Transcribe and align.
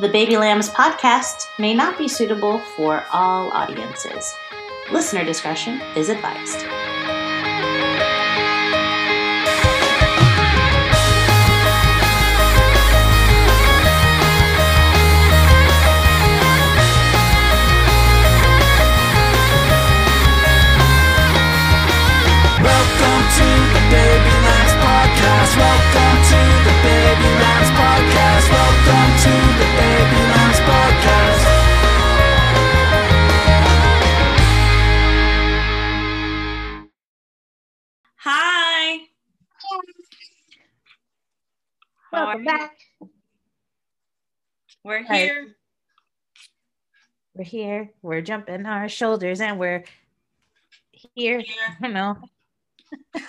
The 0.00 0.08
Baby 0.08 0.36
Lambs 0.36 0.68
podcast 0.70 1.46
may 1.56 1.72
not 1.72 1.96
be 1.96 2.08
suitable 2.08 2.58
for 2.58 3.06
all 3.12 3.52
audiences. 3.52 4.34
Listener 4.90 5.24
discretion 5.24 5.80
is 5.94 6.08
advised. 6.08 6.66
Welcome 42.14 42.44
back. 42.44 42.76
We're 44.84 45.02
Hi. 45.02 45.16
here. 45.16 45.56
We're 47.34 47.42
here. 47.42 47.90
We're 48.02 48.20
jumping 48.20 48.66
our 48.66 48.88
shoulders 48.88 49.40
and 49.40 49.58
we're 49.58 49.82
here. 50.92 51.40
Here. 51.40 51.76
I 51.82 51.88
know. 51.88 52.16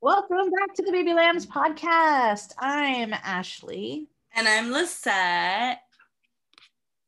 Welcome 0.00 0.50
back 0.50 0.74
to 0.76 0.82
the 0.82 0.92
Baby 0.92 1.12
Lambs 1.12 1.44
podcast. 1.44 2.54
I'm 2.58 3.12
Ashley. 3.12 4.08
And 4.34 4.48
I'm 4.48 4.72
Lisette. 4.72 5.82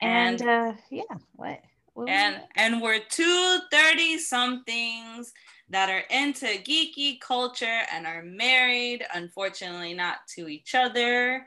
And, 0.03 0.43
And 0.43 0.43
uh 0.43 0.73
yeah, 0.91 1.05
what? 1.37 1.61
what 1.95 2.11
and 2.11 2.43
and 2.57 2.83
we're 2.83 3.01
two 3.09 3.59
30 3.73 4.19
somethings 4.19 5.33
that 5.75 5.91
are 5.91 6.05
into 6.11 6.47
geeky 6.47 7.21
culture 7.21 7.83
and 7.93 8.07
are 8.07 8.23
married, 8.23 9.05
unfortunately 9.15 9.93
not 9.95 10.19
to 10.37 10.49
each 10.49 10.75
other. 10.75 11.47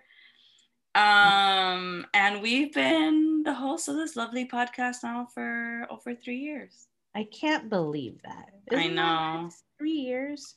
Um, 0.95 2.05
and 2.13 2.41
we've 2.41 2.73
been 2.73 3.43
the 3.43 3.53
host 3.53 3.87
of 3.87 3.95
this 3.95 4.15
lovely 4.15 4.47
podcast 4.47 4.97
now 5.03 5.27
for 5.33 5.85
over 5.89 6.15
three 6.15 6.39
years. 6.39 6.87
I 7.15 7.23
can't 7.25 7.69
believe 7.69 8.21
that. 8.23 8.49
I 8.71 8.87
that 8.87 8.93
know. 8.93 9.41
nuts? 9.43 9.63
Three 9.77 9.91
years. 9.91 10.55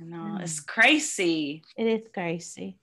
I 0.00 0.04
know 0.04 0.38
it's 0.40 0.60
Mm. 0.60 0.66
crazy. 0.66 1.62
It 1.76 1.86
is 1.86 2.08
crazy. 2.12 2.78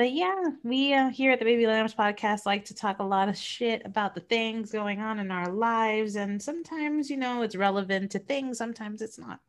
But 0.00 0.12
yeah, 0.14 0.34
we 0.64 0.94
uh, 0.94 1.10
here 1.10 1.30
at 1.30 1.40
the 1.40 1.44
Baby 1.44 1.66
Lambs 1.66 1.92
podcast 1.92 2.46
like 2.46 2.64
to 2.64 2.74
talk 2.74 3.00
a 3.00 3.04
lot 3.04 3.28
of 3.28 3.36
shit 3.36 3.82
about 3.84 4.14
the 4.14 4.22
things 4.22 4.72
going 4.72 4.98
on 4.98 5.18
in 5.18 5.30
our 5.30 5.52
lives. 5.52 6.16
And 6.16 6.40
sometimes, 6.40 7.10
you 7.10 7.18
know, 7.18 7.42
it's 7.42 7.54
relevant 7.54 8.10
to 8.12 8.18
things, 8.18 8.56
sometimes 8.56 9.02
it's 9.02 9.18
not, 9.18 9.40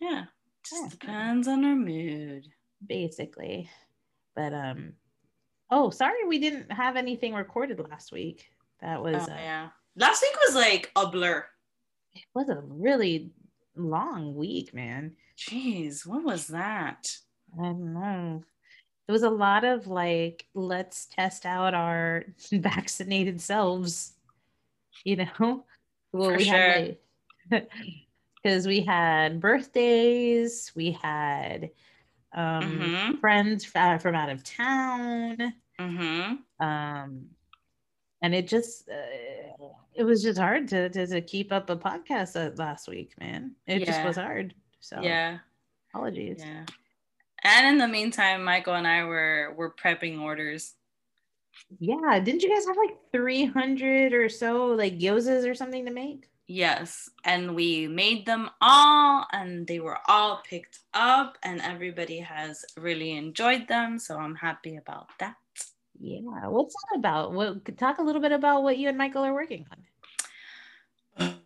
Yeah. 0.00 0.26
Just 0.64 0.82
Yeah. 0.84 0.88
depends 0.90 1.48
on 1.48 1.64
our 1.64 1.74
mood. 1.74 2.46
basically. 2.86 3.68
But, 4.36 4.54
um, 4.54 4.92
oh, 5.68 5.90
sorry 5.90 6.24
we 6.28 6.38
didn't 6.38 6.70
have 6.70 6.94
anything 6.94 7.34
recorded 7.34 7.80
last 7.80 8.12
week. 8.12 8.48
That 8.80 9.02
was, 9.02 9.16
Oh, 9.28 9.32
uh, 9.32 9.36
yeah. 9.36 9.70
Last 9.96 10.22
week 10.22 10.36
was 10.46 10.54
like 10.54 10.92
a 10.94 11.08
blur. 11.08 11.44
it 12.14 12.22
was 12.36 12.48
a 12.50 12.60
really 12.68 13.32
long 13.74 14.36
week, 14.36 14.72
man. 14.72 15.16
Jeez, 15.36 16.06
what 16.06 16.22
was 16.22 16.46
that? 16.46 17.08
I 17.58 17.62
don't 17.64 17.94
know. 17.94 18.44
It 19.08 19.12
was 19.12 19.22
a 19.22 19.30
lot 19.30 19.64
of 19.64 19.86
like, 19.86 20.46
let's 20.54 21.06
test 21.06 21.46
out 21.46 21.74
our 21.74 22.24
vaccinated 22.52 23.40
selves, 23.40 24.14
you 25.04 25.16
know? 25.16 25.64
Well, 26.12 26.30
For 26.30 26.36
we 26.38 26.44
sure. 26.44 26.56
had 26.58 26.96
because 28.42 28.66
we 28.66 28.80
had 28.80 29.38
birthdays, 29.40 30.72
we 30.74 30.92
had 30.92 31.70
um, 32.32 32.70
Mhm. 32.80 33.20
friends 33.20 33.70
uh, 33.74 33.98
from 33.98 34.14
out 34.14 34.30
of 34.30 34.42
town, 34.42 35.36
Mm-hmm. 35.78 36.64
um, 36.66 37.26
and 38.22 38.34
it 38.34 38.48
just 38.48 38.88
uh, 38.88 39.66
it 39.94 40.04
was 40.04 40.22
just 40.22 40.38
hard 40.38 40.68
to, 40.68 40.88
to 40.88 41.06
to 41.06 41.20
keep 41.20 41.52
up 41.52 41.68
a 41.68 41.76
podcast 41.76 42.34
uh, 42.36 42.54
last 42.56 42.88
week, 42.88 43.12
man. 43.20 43.52
It 43.66 43.84
just 43.84 44.02
was 44.04 44.16
hard. 44.16 44.54
So 44.80 45.00
Yeah, 45.02 45.38
apologies. 45.92 46.38
yeah. 46.40 46.64
And 47.46 47.68
in 47.68 47.78
the 47.78 47.86
meantime, 47.86 48.42
Michael 48.42 48.74
and 48.74 48.88
I 48.88 49.04
were 49.04 49.54
were 49.56 49.70
prepping 49.70 50.20
orders. 50.20 50.74
Yeah, 51.78 52.18
didn't 52.18 52.42
you 52.42 52.52
guys 52.52 52.66
have 52.66 52.76
like 52.76 52.96
300 53.12 54.12
or 54.12 54.28
so 54.28 54.66
like 54.66 54.98
gyozas 54.98 55.48
or 55.48 55.54
something 55.54 55.84
to 55.86 55.92
make? 55.92 56.28
Yes, 56.48 57.08
and 57.24 57.54
we 57.54 57.86
made 57.86 58.26
them 58.26 58.50
all, 58.60 59.26
and 59.32 59.64
they 59.64 59.78
were 59.78 59.98
all 60.08 60.42
picked 60.48 60.80
up, 60.92 61.38
and 61.44 61.60
everybody 61.60 62.18
has 62.18 62.64
really 62.76 63.12
enjoyed 63.12 63.68
them. 63.68 64.00
So 64.00 64.18
I'm 64.18 64.34
happy 64.34 64.76
about 64.76 65.06
that. 65.20 65.36
Yeah, 66.00 66.48
what's 66.48 66.74
that 66.74 66.98
about? 66.98 67.32
What 67.32 67.78
talk 67.78 67.98
a 67.98 68.02
little 68.02 68.20
bit 68.20 68.32
about 68.32 68.64
what 68.64 68.76
you 68.76 68.88
and 68.88 68.98
Michael 68.98 69.24
are 69.24 69.32
working 69.32 69.66
on. 71.18 71.36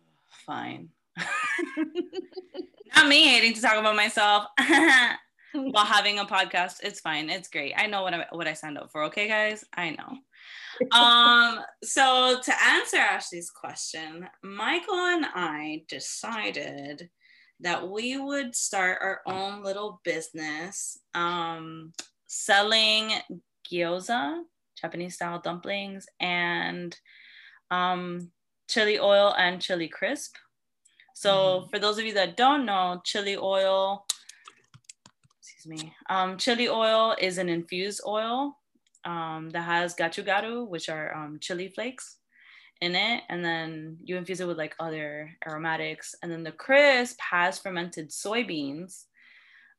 Fine. 0.47 0.89
Not 2.95 3.07
me 3.07 3.27
hating 3.27 3.53
to 3.53 3.61
talk 3.61 3.77
about 3.77 3.95
myself. 3.95 4.45
while 5.53 5.85
having 5.85 6.19
a 6.19 6.25
podcast 6.25 6.77
it's 6.83 6.99
fine. 6.99 7.29
It's 7.29 7.49
great. 7.49 7.73
I 7.77 7.87
know 7.87 8.03
what 8.03 8.13
i 8.13 8.25
what 8.31 8.47
i 8.47 8.53
signed 8.53 8.77
up 8.77 8.91
for 8.91 9.03
okay 9.05 9.27
guys? 9.27 9.63
I 9.73 9.91
know. 9.91 10.17
Um 10.97 11.59
so 11.83 12.39
to 12.43 12.63
answer 12.63 12.97
ashley's 12.97 13.51
question 13.51 14.27
michael 14.41 14.95
and 14.95 15.25
i 15.35 15.83
decided 15.87 17.07
that 17.59 17.87
we 17.87 18.17
would 18.17 18.55
start 18.55 18.97
our 19.01 19.21
own 19.27 19.63
little 19.63 20.01
business 20.03 20.97
um 21.13 21.93
selling 22.25 23.11
gyoza 23.71 24.39
japanese 24.81 25.15
style 25.15 25.39
dumplings 25.39 26.07
and 26.19 26.97
um 27.69 28.31
chili 28.71 28.99
oil 28.99 29.35
and 29.37 29.61
chili 29.61 29.87
crisp. 29.87 30.35
So 31.13 31.67
for 31.69 31.77
those 31.77 31.99
of 31.99 32.05
you 32.05 32.13
that 32.13 32.37
don't 32.37 32.65
know 32.65 33.01
chili 33.03 33.37
oil 33.37 34.05
excuse 35.61 35.83
me. 35.83 35.95
Um, 36.09 36.37
chili 36.37 36.67
oil 36.69 37.15
is 37.19 37.37
an 37.37 37.49
infused 37.49 38.01
oil 38.05 38.57
um, 39.05 39.49
that 39.51 39.61
has 39.63 39.95
gochugaru, 39.95 40.67
which 40.67 40.89
are 40.89 41.15
um, 41.15 41.39
chili 41.39 41.69
flakes 41.69 42.19
in 42.81 42.95
it. 42.95 43.23
And 43.29 43.45
then 43.45 43.99
you 44.03 44.17
infuse 44.17 44.41
it 44.41 44.47
with 44.47 44.57
like 44.57 44.75
other 44.79 45.31
aromatics. 45.47 46.15
And 46.23 46.31
then 46.31 46.43
the 46.43 46.51
crisp 46.51 47.19
has 47.21 47.59
fermented 47.59 48.09
soybeans, 48.09 49.05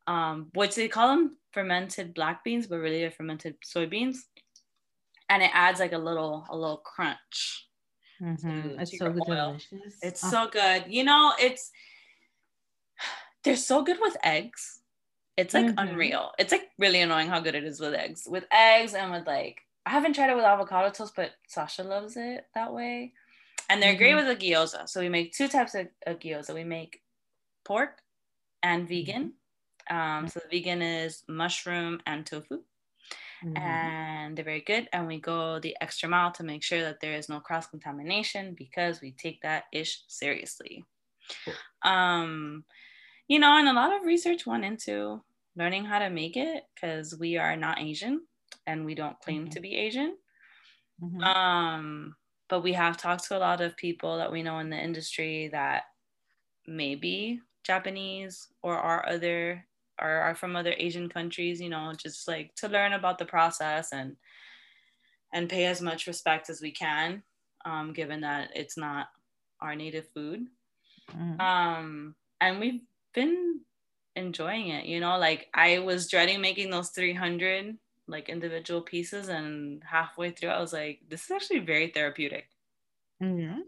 um, 0.07 0.51
which 0.55 0.75
they 0.77 0.89
call 0.89 1.09
them 1.09 1.39
fermented 1.53 2.15
black 2.15 2.45
beans, 2.45 2.67
but 2.69 2.79
really 2.79 3.01
they're 3.01 3.11
fermented 3.11 3.57
soybeans. 3.63 4.19
And 5.29 5.43
it 5.43 5.51
adds 5.55 5.81
like 5.81 5.93
a 5.93 5.99
little, 5.99 6.47
a 6.51 6.57
little 6.57 6.79
crunch. 6.79 7.69
Mhm, 8.21 8.81
It's 8.81 8.91
to 8.91 8.97
so 8.97 9.13
good, 9.13 9.25
delicious. 9.25 10.01
It's 10.03 10.23
Oh, 10.23 10.31
so 10.31 10.49
good. 10.49 10.87
You 10.89 11.05
know, 11.05 11.35
it's 11.41 11.73
they're 13.45 13.57
so 13.57 13.83
good 13.83 13.99
with 14.01 14.17
eggs. 14.23 14.82
It's 15.37 15.55
like 15.55 15.67
Mhm. 15.67 15.75
unreal. 15.79 16.33
It's 16.39 16.53
like 16.53 16.71
really 16.79 17.01
annoying 17.01 17.29
how 17.29 17.41
good 17.41 17.55
it 17.55 17.65
is 17.65 17.81
with 17.81 17.95
eggs. 17.95 18.27
With 18.29 18.47
eggs 18.53 18.95
and 18.95 19.11
with 19.13 19.27
like 19.27 19.63
I 19.85 19.91
haven't 19.91 20.13
tried 20.15 20.31
it 20.31 20.37
with 20.37 20.45
avocado 20.45 20.91
toast, 20.91 21.17
but 21.17 21.33
Sasha 21.49 21.83
loves 21.83 22.17
it 22.17 22.47
that 22.55 22.73
way. 22.73 23.15
And 23.69 23.83
they're 23.83 23.97
great 23.97 24.13
Mhm. 24.13 24.27
with 24.29 24.29
a 24.29 24.37
gyoza. 24.37 24.89
So 24.89 25.01
we 25.01 25.09
make 25.09 25.33
two 25.33 25.49
types 25.49 25.75
of, 25.75 25.89
of 26.07 26.19
gyoza. 26.21 26.55
We 26.55 26.63
make 26.65 27.03
pork 27.65 28.01
and 28.63 28.87
vegan. 28.89 29.35
Um, 29.91 30.29
so 30.29 30.39
the 30.41 30.49
vegan 30.49 30.83
is 30.83 31.25
mushroom 31.27 32.01
and 32.07 32.25
tofu 32.25 32.63
mhm. 33.43 33.59
and 33.59 34.37
they're 34.37 34.45
very 34.45 34.61
good. 34.61 34.89
And 34.93 35.09
we 35.09 35.19
go 35.19 35.59
the 35.59 35.77
extra 35.81 36.09
mile 36.09 36.31
to 36.33 36.45
make 36.45 36.63
sure 36.63 36.83
that 36.83 37.01
there 37.01 37.15
is 37.15 37.29
no 37.29 37.41
cross 37.41 37.67
contamination 37.67 38.55
because 38.55 39.01
we 39.01 39.11
take 39.13 39.41
that 39.43 39.65
ish 39.73 40.05
seriously. 40.07 40.85
Cool. 41.45 41.55
Um, 41.83 42.65
you 43.33 43.39
know, 43.39 43.57
and 43.59 43.69
a 43.69 43.73
lot 43.73 43.95
of 43.97 44.05
research 44.05 44.47
went 44.47 44.65
into 44.65 45.25
learning 45.57 45.85
how 45.87 45.99
to 45.99 46.11
make 46.11 46.37
it 46.37 46.65
because 46.75 47.19
we 47.19 47.37
are 47.39 47.57
not 47.57 47.81
Asian 47.81 48.27
and 48.67 48.85
we 48.85 48.95
don't 48.95 49.21
claim 49.21 49.45
Mhm. 49.45 49.53
to 49.55 49.61
be 49.61 49.77
Asian. 49.77 50.19
Mhm. 50.99 51.29
Um, 51.29 52.17
but 52.49 52.61
we 52.63 52.73
have 52.75 52.97
talked 52.97 53.25
to 53.25 53.37
a 53.37 53.41
lot 53.41 53.61
of 53.61 53.77
people 53.77 54.19
that 54.19 54.33
we 54.33 54.43
know 54.43 54.59
in 54.59 54.71
the 54.71 54.77
industry 54.79 55.49
that 55.49 55.85
may 56.67 56.95
be 56.97 57.41
Japanese 57.65 58.53
or 58.63 58.79
are 58.79 59.09
other 59.09 59.67
or 60.01 60.09
are 60.11 60.35
from 60.35 60.57
other 60.57 60.75
Asian 60.79 61.09
countries, 61.09 61.61
you 61.61 61.71
know, 61.71 61.93
just 61.95 62.29
like 62.29 62.55
to 62.57 62.69
learn 62.69 62.93
about 62.95 63.19
the 63.19 63.27
process 63.27 63.93
and 63.93 64.17
and 65.33 65.49
pay 65.49 65.67
as 65.67 65.81
much 65.81 66.07
respect 66.07 66.51
as 66.51 66.61
we 66.61 66.71
can, 66.73 67.23
um, 67.65 67.93
given 67.93 68.21
that 68.21 68.51
it's 68.55 68.77
not 68.77 69.09
our 69.61 69.75
native 69.75 70.09
food. 70.09 70.47
Mhm. 71.13 71.39
Um, 71.41 72.17
and 72.41 72.61
we've 72.61 72.83
been 73.13 73.61
enjoying 74.17 74.69
it, 74.69 74.87
you 74.87 75.01
know, 75.01 75.19
like 75.19 75.49
I 75.55 75.79
was 75.79 76.09
dreading 76.09 76.41
making 76.41 76.71
those 76.71 76.91
300 76.91 77.79
like 78.09 78.29
individual 78.29 78.83
pieces 78.83 79.29
and 79.29 79.83
halfway 79.85 80.31
through 80.31 80.51
I 80.51 80.61
was 80.61 80.73
like, 80.73 81.01
this 81.09 81.25
is 81.25 81.31
actually 81.31 81.61
very 81.61 81.89
therapeutic. 81.89 82.49
Mhm. 83.23 83.63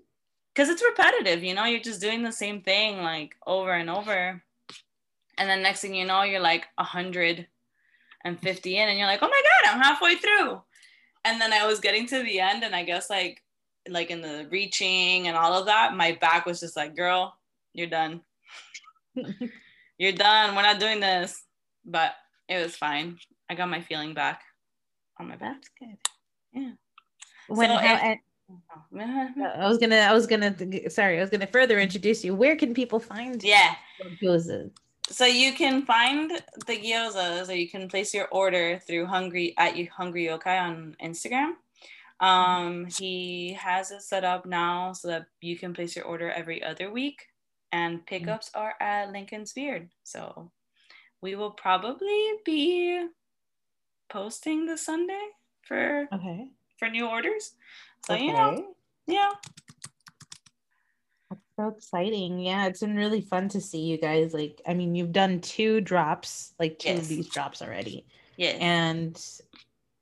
Cause 0.54 0.68
it's 0.68 0.84
repetitive, 0.84 1.42
you 1.42 1.54
know, 1.54 1.64
you're 1.64 1.80
just 1.80 2.00
doing 2.00 2.22
the 2.22 2.32
same 2.32 2.62
thing 2.62 2.98
like 2.98 3.36
over 3.46 3.72
and 3.72 3.90
over. 3.90 4.42
And 5.38 5.50
then 5.50 5.62
next 5.62 5.80
thing 5.80 5.94
you 5.94 6.04
know, 6.04 6.22
you're 6.22 6.40
like 6.40 6.66
a 6.78 6.84
hundred 6.84 7.48
and 8.24 8.40
fifty 8.40 8.76
in 8.76 8.88
and 8.88 8.98
you're 8.98 9.08
like, 9.08 9.22
oh 9.22 9.28
my 9.28 9.42
god, 9.42 9.74
I'm 9.74 9.82
halfway 9.82 10.16
through. 10.16 10.62
And 11.24 11.40
then 11.40 11.52
I 11.52 11.66
was 11.66 11.80
getting 11.80 12.06
to 12.08 12.22
the 12.22 12.40
end 12.40 12.62
and 12.64 12.74
I 12.76 12.84
guess 12.84 13.10
like 13.10 13.42
like 13.88 14.10
in 14.10 14.20
the 14.22 14.46
reaching 14.50 15.28
and 15.28 15.36
all 15.36 15.54
of 15.54 15.66
that, 15.66 15.96
my 15.96 16.12
back 16.12 16.46
was 16.46 16.60
just 16.60 16.76
like, 16.76 16.96
girl, 16.96 17.36
you're 17.72 17.86
done. 17.86 18.22
You're 19.98 20.12
done. 20.12 20.54
We're 20.54 20.62
not 20.62 20.80
doing 20.80 21.00
this. 21.00 21.42
But 21.84 22.14
it 22.48 22.62
was 22.62 22.76
fine. 22.76 23.18
I 23.50 23.54
got 23.54 23.68
my 23.68 23.80
feeling 23.80 24.14
back 24.14 24.40
on 25.20 25.28
my 25.28 25.36
back. 25.36 25.56
That's 25.56 25.68
good. 25.78 25.96
Yeah. 26.52 26.70
When 27.48 27.68
So 27.68 27.76
how, 27.76 28.10
if- 28.12 28.18
I 28.98 29.68
was 29.68 29.78
gonna, 29.78 29.96
I 29.96 30.12
was 30.12 30.26
gonna, 30.26 30.54
sorry, 30.90 31.18
I 31.18 31.20
was 31.20 31.30
gonna 31.30 31.46
further 31.46 31.78
introduce 31.78 32.24
you. 32.24 32.34
Where 32.34 32.56
can 32.56 32.74
people 32.74 32.98
find 33.00 33.42
Yeah. 33.42 33.74
gyozas? 34.22 34.70
So 35.08 35.26
you 35.26 35.52
can 35.52 35.82
find 35.84 36.30
the 36.66 36.76
gyozas 36.76 37.48
or 37.50 37.54
you 37.54 37.68
can 37.68 37.88
place 37.88 38.14
your 38.14 38.26
order 38.28 38.78
through 38.86 39.06
Hungry 39.06 39.54
at 39.58 39.76
you 39.76 39.88
Hungry 39.90 40.26
Yokai 40.26 40.60
on 40.60 40.96
Instagram. 41.02 41.52
Um, 42.20 42.86
he 42.86 43.52
has 43.54 43.90
it 43.90 44.02
set 44.02 44.24
up 44.24 44.46
now 44.46 44.92
so 44.92 45.08
that 45.08 45.26
you 45.42 45.58
can 45.58 45.74
place 45.74 45.94
your 45.96 46.06
order 46.06 46.30
every 46.30 46.62
other 46.62 46.90
week, 46.90 47.26
and 47.74 47.98
mm. 48.00 48.06
pickups 48.06 48.50
are 48.54 48.74
at 48.80 49.10
Lincoln's 49.12 49.52
Beard. 49.52 49.90
So 50.04 50.50
we 51.20 51.34
will 51.34 51.50
probably 51.50 52.32
be 52.44 53.06
posting 54.08 54.66
the 54.66 54.78
Sunday 54.78 55.26
for 55.62 56.08
Okay. 56.12 56.48
for 56.78 56.88
new 56.88 57.06
orders. 57.06 57.52
So 58.06 58.14
you 58.14 58.32
know, 58.32 58.74
yeah, 59.06 59.30
That's 61.30 61.40
so 61.56 61.68
exciting. 61.68 62.38
Yeah, 62.38 62.66
it's 62.66 62.80
been 62.80 62.96
really 62.96 63.20
fun 63.22 63.48
to 63.50 63.60
see 63.60 63.80
you 63.80 63.98
guys. 63.98 64.32
Like, 64.34 64.60
I 64.66 64.74
mean, 64.74 64.94
you've 64.94 65.12
done 65.12 65.40
two 65.40 65.80
drops, 65.80 66.54
like 66.58 66.78
two 66.78 66.90
Yes. 66.90 67.00
of 67.00 67.08
these 67.08 67.28
drops 67.28 67.62
already. 67.62 68.06
yeah, 68.36 68.56
And 68.60 69.20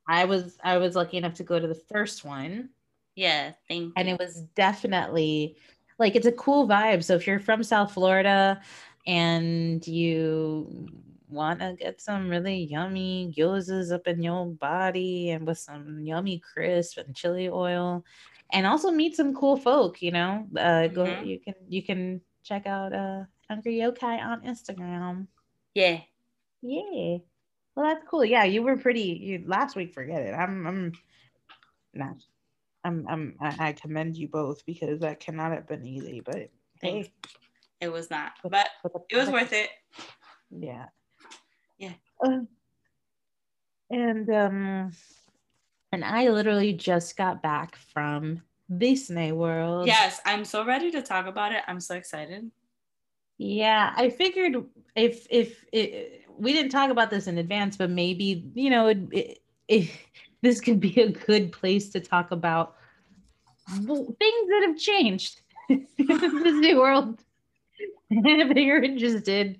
I 0.09 0.25
was 0.25 0.59
I 0.63 0.79
was 0.79 0.95
lucky 0.97 1.17
enough 1.17 1.35
to 1.35 1.45
go 1.45 1.59
to 1.59 1.67
the 1.69 1.81
first 1.93 2.25
one. 2.25 2.71
yeah. 3.15 3.53
Thank 3.69 3.93
and 3.97 4.09
you. 4.09 4.15
it 4.15 4.21
was 4.21 4.43
definitely 4.57 5.57
like 5.99 6.17
it's 6.17 6.27
a 6.27 6.33
cool 6.33 6.67
vibe. 6.69 7.03
So 7.05 7.15
if 7.15 7.27
you're 7.27 7.41
from 7.41 7.63
South 7.63 7.93
Florida 7.93 8.61
and 9.07 9.87
you 9.87 10.89
want 11.29 11.61
to 11.61 11.75
get 11.79 12.01
some 12.01 12.29
really 12.29 12.65
yummy 12.65 13.33
gyozas 13.37 13.93
up 13.93 14.07
in 14.07 14.23
your 14.23 14.47
body 14.47 15.31
and 15.31 15.47
with 15.47 15.59
some 15.59 16.01
yummy 16.05 16.39
crisp 16.41 16.99
and 16.99 17.15
chili 17.17 17.49
oil 17.49 18.05
and 18.53 18.67
also 18.67 18.91
meet 18.91 19.17
some 19.17 19.35
cool 19.35 19.57
folk, 19.57 20.03
you 20.03 20.11
know, 20.13 20.47
uh, 20.59 20.89
go 20.89 21.07
Mhm. 21.07 21.27
you 21.27 21.41
can 21.41 21.55
you 21.69 21.83
can 21.83 22.21
check 22.45 22.67
out 22.67 22.93
uh 22.93 23.25
Hungry 23.49 23.75
Yokai 23.77 24.21
on 24.21 24.43
Instagram. 24.43 25.27
yeah. 25.75 26.01
Yeah. 26.63 27.19
Well, 27.75 27.87
that's 27.87 28.05
cool. 28.09 28.25
Yeah, 28.25 28.45
you 28.45 28.63
were 28.63 28.77
pretty 28.77 29.03
you 29.21 29.45
last 29.47 29.75
week. 29.77 29.95
Forget 29.95 30.23
it. 30.23 30.33
I'm 30.33 30.67
I'm 30.67 30.93
not. 31.95 32.17
I'm 32.85 33.07
I'm 33.09 33.37
I, 33.41 33.69
I 33.69 33.73
commend 33.73 34.17
you 34.17 34.29
both 34.29 34.65
because 34.67 35.01
that 35.01 35.21
cannot 35.21 35.53
have 35.53 35.67
been 35.69 35.87
easy. 35.87 36.21
But 36.21 36.51
Thanks. 36.81 37.09
hey, 37.09 37.31
It 37.81 37.93
was 37.93 38.11
not, 38.11 38.33
But- 38.43 38.53
but 38.53 38.69
but 38.83 38.93
the 38.93 39.17
it 39.17 39.21
was 39.21 39.31
worth 39.31 39.53
it. 39.53 39.71
Yeah. 40.51 40.87
Yeah. 41.79 41.93
Uh, 42.25 42.41
and 43.91 44.29
um, 44.31 44.93
and 45.93 46.05
I 46.05 46.29
literally 46.29 46.73
just 46.73 47.17
got 47.17 47.43
back 47.43 47.77
from 47.77 48.43
Disney 48.79 49.33
World. 49.33 49.87
Yes, 49.87 50.21
I'm 50.25 50.45
so 50.45 50.65
ready 50.65 50.91
to 50.93 51.03
talk 51.03 51.27
about 51.27 51.53
it. 51.53 51.63
I'm 51.67 51.81
so 51.81 51.95
excited. 51.95 52.51
Yeah, 53.39 53.93
I 53.97 54.11
figured 54.11 54.65
if 54.95 55.27
if 55.31 55.65
it, 55.73 56.23
we 56.39 56.53
didn't 56.53 56.71
talk 56.71 56.91
about 56.91 57.11
this 57.11 57.27
in 57.27 57.39
advance, 57.39 57.77
but 57.77 57.91
maybe 57.91 58.45
you 58.55 58.71
know 58.71 58.89
it, 58.89 58.99
it, 59.11 59.39
it, 59.69 59.91
this 60.43 60.61
could 60.61 60.81
be 60.81 61.01
a 61.01 61.11
good 61.11 61.53
place 61.53 61.89
to 61.91 62.01
talk 62.01 62.31
about 62.31 62.77
things 63.69 63.89
that 63.89 64.65
have 64.67 64.77
changed 64.77 65.41
in 65.69 65.87
this 65.97 66.55
new 66.55 66.81
World. 66.81 67.21
if 68.11 68.57
you're 68.57 68.83
interested 68.83 69.59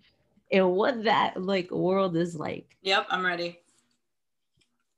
in 0.51 0.69
what 0.69 1.05
that 1.05 1.43
like 1.43 1.71
world 1.71 2.17
is 2.17 2.37
like. 2.37 2.77
Yep, 2.83 3.07
I'm 3.09 3.25
ready. 3.25 3.59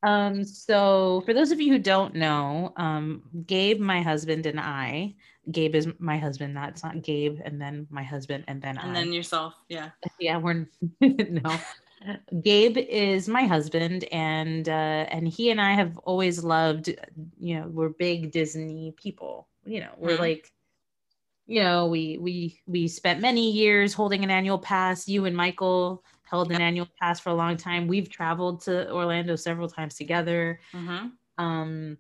Um, 0.03 0.45
so 0.45 1.23
for 1.25 1.33
those 1.33 1.51
of 1.51 1.61
you 1.61 1.73
who 1.73 1.79
don't 1.79 2.15
know, 2.15 2.73
um, 2.77 3.23
Gabe, 3.47 3.81
my 3.81 4.03
husband, 4.03 4.45
and 4.45 4.61
I, 4.61 5.15
Gabe 5.51 5.75
is 5.75 5.89
my 5.99 6.19
husband, 6.19 6.57
that's 6.57 6.83
not 6.83 7.03
Gabe, 7.03 7.39
and 7.43 7.61
then 7.61 7.87
my 7.91 8.03
husband, 8.03 8.45
and 8.49 8.61
then 8.61 8.77
I 8.77 8.83
And 8.83 8.91
I. 8.91 9.01
then 9.01 9.13
yourself. 9.13 9.55
Yeah. 9.69 9.91
yeah 10.21 10.37
we're 10.37 10.67
no 11.01 11.59
gabe 12.43 12.77
is 12.77 13.29
my 13.29 13.45
husband 13.45 14.05
and 14.13 14.69
uh 14.69 15.07
and 15.09 15.27
he 15.29 15.51
and 15.51 15.61
i 15.61 15.73
have 15.73 15.97
always 15.99 16.45
loved 16.45 16.89
you 17.39 17.59
know 17.59 17.67
we're 17.69 17.89
big 17.89 18.31
disney 18.31 18.93
people. 18.97 19.49
You 19.65 19.81
know 19.81 19.93
we're 19.97 20.17
Mhm. 20.17 20.19
like 20.19 20.53
you 21.47 21.63
know 21.63 21.87
we 21.87 22.19
we 22.19 22.61
we 22.67 22.89
spent 22.89 23.21
many 23.21 23.51
years 23.53 23.93
holding 23.95 24.25
an 24.25 24.31
annual 24.31 24.59
pass. 24.59 25.09
You 25.09 25.25
and 25.25 25.37
michael 25.37 26.05
held 26.25 26.51
an 26.53 26.61
annual 26.61 26.89
pass 27.01 27.21
for 27.21 27.31
a 27.31 27.35
long 27.35 27.57
time. 27.57 27.87
We've 27.87 28.09
traveled 28.09 28.63
to 28.63 28.91
orlando 28.93 29.37
several 29.37 29.69
times 29.69 29.95
together. 29.95 30.61
Mm-hmm. 30.75 31.09
um 31.39 31.99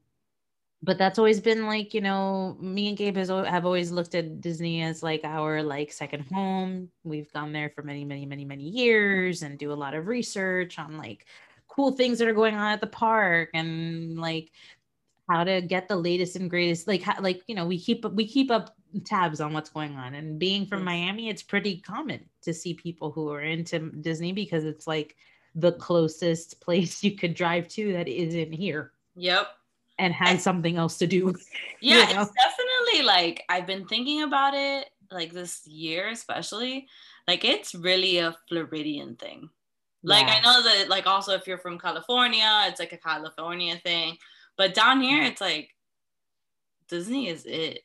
but 0.84 0.98
that's 0.98 1.18
always 1.18 1.40
been 1.40 1.66
like 1.66 1.94
you 1.94 2.00
know 2.00 2.56
me 2.60 2.88
and 2.88 2.96
gabe 2.96 3.16
has 3.16 3.28
have 3.28 3.64
always 3.64 3.90
looked 3.90 4.14
at 4.14 4.40
disney 4.40 4.82
as 4.82 5.02
like 5.02 5.22
our 5.24 5.62
like 5.62 5.90
second 5.90 6.26
home. 6.30 6.90
We've 7.04 7.32
gone 7.32 7.52
there 7.52 7.70
for 7.70 7.82
many 7.82 8.04
many 8.04 8.26
many 8.26 8.44
many 8.44 8.64
years 8.64 9.42
and 9.42 9.58
do 9.58 9.72
a 9.72 9.74
lot 9.74 9.94
of 9.94 10.06
research 10.06 10.78
on 10.78 10.98
like 10.98 11.26
cool 11.68 11.92
things 11.92 12.18
that 12.18 12.28
are 12.28 12.34
going 12.34 12.54
on 12.54 12.72
at 12.72 12.80
the 12.80 12.86
park 12.86 13.50
and 13.54 14.18
like 14.18 14.52
how 15.28 15.42
to 15.42 15.62
get 15.62 15.88
the 15.88 15.96
latest 15.96 16.36
and 16.36 16.50
greatest 16.50 16.86
like 16.86 17.00
how, 17.00 17.20
like 17.20 17.42
you 17.46 17.54
know 17.54 17.66
we 17.66 17.78
keep 17.78 18.04
we 18.04 18.26
keep 18.26 18.50
up 18.50 18.76
tabs 19.04 19.40
on 19.40 19.52
what's 19.52 19.70
going 19.70 19.96
on. 19.96 20.14
And 20.14 20.38
being 20.38 20.66
from 20.66 20.84
miami 20.84 21.30
it's 21.30 21.42
pretty 21.42 21.80
common 21.80 22.28
to 22.42 22.52
see 22.52 22.74
people 22.74 23.10
who 23.10 23.30
are 23.32 23.40
into 23.40 23.90
disney 24.02 24.32
because 24.32 24.64
it's 24.64 24.86
like 24.86 25.16
the 25.54 25.72
closest 25.72 26.60
place 26.64 27.02
you 27.02 27.16
could 27.16 27.34
drive 27.34 27.68
to 27.68 27.94
that 27.94 28.06
isn't 28.06 28.52
here. 28.52 28.92
Yep. 29.16 29.48
And 29.98 30.12
had 30.12 30.40
something 30.40 30.76
else 30.76 30.98
to 30.98 31.06
do. 31.06 31.34
Yeah, 31.80 32.08
You 32.08 32.14
know? 32.14 32.22
it's 32.22 32.30
definitely 32.30 33.06
like 33.06 33.44
I've 33.50 33.66
been 33.66 33.86
thinking 33.86 34.22
about 34.22 34.54
it 34.54 34.88
like 35.10 35.32
this 35.32 35.66
year, 35.66 36.08
especially. 36.08 36.88
Like 37.28 37.44
it's 37.44 37.74
really 37.74 38.18
a 38.18 38.34
Floridian 38.48 39.16
thing. 39.16 39.50
Like 40.02 40.26
I 40.26 40.40
know 40.40 40.62
that 40.62 40.88
like 40.88 41.06
also 41.06 41.32
if 41.32 41.46
you're 41.46 41.58
from 41.58 41.78
California, 41.78 42.64
it's 42.68 42.80
like 42.80 42.92
a 42.92 42.98
California 42.98 43.76
thing. 43.84 44.16
But 44.56 44.74
down 44.74 45.00
here 45.00 45.22
mm. 45.22 45.28
it's 45.30 45.40
like 45.40 45.70
Disney 46.88 47.28
is 47.28 47.44
it. 47.46 47.80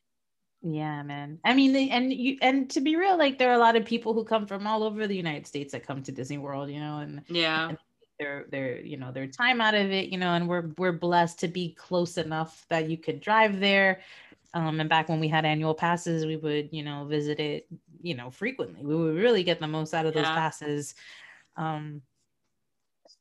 Yeah, 0.62 1.04
man. 1.04 1.40
I 1.46 1.54
mean, 1.54 1.72
they, 1.72 1.90
and 1.90 2.12
you 2.12 2.38
and 2.42 2.70
to 2.72 2.82
be 2.82 2.98
real, 2.98 3.18
like 3.18 3.38
there 3.38 3.50
are 3.50 3.56
a 3.56 3.60
lot 3.60 3.78
of 3.78 3.86
people 3.86 4.14
who 4.14 4.26
come 4.26 4.46
from 4.46 4.68
all 4.68 4.84
over 4.84 5.08
the 5.08 5.16
United 5.16 5.48
States 5.48 5.72
that 5.72 5.88
come 5.88 6.04
to 6.04 6.12
Disney 6.12 6.38
World, 6.38 6.70
you 6.70 6.80
know, 6.80 7.00
and 7.00 7.22
Yeah. 7.30 7.76
Their 8.20 8.46
their 8.50 8.80
you 8.82 8.98
know 8.98 9.12
their 9.12 9.28
time 9.28 9.62
out 9.62 9.76
of 9.76 9.92
it, 9.92 10.10
you 10.10 10.18
know, 10.18 10.34
and 10.34 10.48
we're 10.50 10.70
we're 10.78 10.92
blessed 10.94 11.40
to 11.40 11.48
be 11.48 11.74
close 11.76 12.18
enough 12.18 12.68
that 12.70 12.90
you 12.90 12.98
could 12.98 13.22
drive 13.22 13.60
there. 13.60 14.02
Um, 14.54 14.80
and 14.80 14.90
back 14.90 15.10
when 15.10 15.20
we 15.20 15.28
had 15.30 15.46
annual 15.46 15.76
passes, 15.76 16.26
we 16.26 16.38
would 16.38 16.70
you 16.74 16.84
know 16.84 17.06
visit 17.06 17.40
it, 17.40 17.68
you 18.02 18.16
know, 18.16 18.32
frequently. 18.32 18.86
We 18.86 18.96
would 18.96 19.16
really 19.18 19.44
get 19.44 19.60
the 19.60 19.68
most 19.68 19.94
out 19.94 20.06
of 20.06 20.14
those 20.16 20.32
Yeah. 20.32 20.32
passes. 20.32 20.96
Um, 21.58 22.04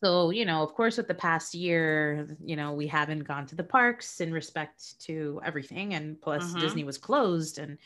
so 0.03 0.31
you 0.31 0.45
know, 0.45 0.63
of 0.63 0.75
course, 0.75 0.97
with 0.97 1.09
the 1.09 1.15
past 1.15 1.55
year, 1.55 2.37
you 2.45 2.57
know, 2.57 2.73
we 2.73 2.87
haven't 2.87 3.21
gone 3.21 3.47
to 3.47 3.57
the 3.57 3.65
parks 3.65 4.21
in 4.21 4.33
respect 4.33 5.01
to 5.01 5.41
everything, 5.45 5.95
and 5.95 6.21
plus 6.21 6.55
Mhm. 6.55 6.55
Disney 6.55 6.85
was 6.85 6.99
closed, 6.99 7.59
and 7.59 7.79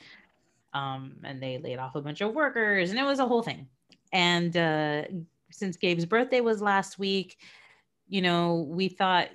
um, 0.74 1.20
and 1.24 1.42
they 1.42 1.58
laid 1.58 1.78
off 1.78 1.96
a 1.96 2.02
bunch 2.02 2.20
of 2.22 2.34
workers, 2.34 2.90
and 2.90 2.98
it 3.00 3.04
was 3.04 3.20
a 3.20 3.26
whole 3.28 3.42
thing. 3.42 3.70
And 4.12 4.56
uh, 4.56 5.04
since 5.52 5.76
Gabe's 5.76 6.06
birthday 6.06 6.40
was 6.40 6.60
last 6.62 6.98
week, 6.98 7.38
you 8.08 8.22
know, 8.22 8.66
we 8.68 8.88
thought, 8.88 9.28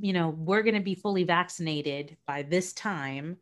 you 0.00 0.12
know, 0.12 0.30
we're 0.30 0.62
going 0.62 0.74
to 0.74 0.80
be 0.80 0.94
fully 0.94 1.24
vaccinated 1.24 2.16
by 2.26 2.42
this 2.42 2.72
time. 2.72 3.36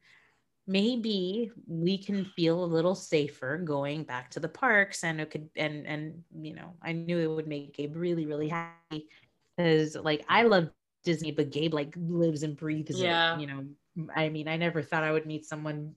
Maybe 0.66 1.50
we 1.66 1.98
can 1.98 2.24
feel 2.24 2.64
a 2.64 2.66
little 2.66 2.94
safer 2.94 3.58
going 3.58 4.04
back 4.04 4.30
to 4.30 4.40
the 4.40 4.48
parks, 4.48 5.04
and 5.04 5.20
it 5.20 5.30
could, 5.30 5.50
and 5.56 5.86
and 5.86 6.22
you 6.40 6.54
know, 6.54 6.74
I 6.82 6.92
knew 6.92 7.18
it 7.18 7.26
would 7.30 7.46
make 7.46 7.76
Gabe 7.76 7.96
really, 7.96 8.24
really 8.24 8.48
happy 8.48 9.08
because, 9.56 9.94
like, 9.94 10.24
I 10.26 10.44
love 10.44 10.70
Disney, 11.04 11.32
but 11.32 11.50
Gabe 11.50 11.74
like 11.74 11.94
lives 11.98 12.42
and 12.44 12.56
breathes 12.56 12.98
Yeah. 12.98 13.36
it. 13.36 13.40
You 13.42 13.46
know, 13.46 14.08
I 14.16 14.30
mean, 14.30 14.48
I 14.48 14.56
never 14.56 14.82
thought 14.82 15.04
I 15.04 15.12
would 15.12 15.26
meet 15.26 15.44
someone 15.44 15.94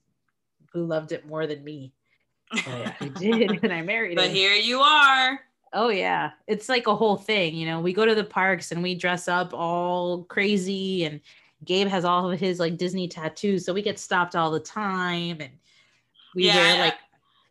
who 0.73 0.85
loved 0.85 1.13
it 1.13 1.25
more 1.25 1.47
than 1.47 1.63
me. 1.63 1.93
But 2.65 2.95
I 3.01 3.07
did, 3.07 3.59
and 3.63 3.73
I 3.73 3.81
married 3.81 4.15
but 4.15 4.25
him. 4.25 4.31
But 4.31 4.35
here 4.37 4.53
you 4.53 4.81
are. 4.81 5.39
Oh 5.73 5.89
yeah, 5.89 6.31
it's 6.47 6.69
like 6.69 6.87
a 6.87 6.95
whole 6.95 7.17
thing. 7.17 7.55
You 7.55 7.65
know, 7.65 7.79
we 7.81 7.93
go 7.93 8.05
to 8.05 8.15
the 8.15 8.23
parks 8.23 8.71
and 8.71 8.81
we 8.83 8.95
dress 8.95 9.27
up 9.27 9.53
all 9.53 10.23
crazy, 10.25 11.05
and 11.05 11.21
Gabe 11.65 11.87
has 11.87 12.05
all 12.05 12.31
of 12.31 12.39
his 12.39 12.59
like 12.59 12.77
Disney 12.77 13.07
tattoos, 13.07 13.65
so 13.65 13.73
we 13.73 13.81
get 13.81 13.99
stopped 13.99 14.35
all 14.35 14.51
the 14.51 14.59
time, 14.59 15.37
and 15.41 15.51
we 16.35 16.47
Yeah, 16.47 16.55
wear 16.55 16.79
like 16.79 16.95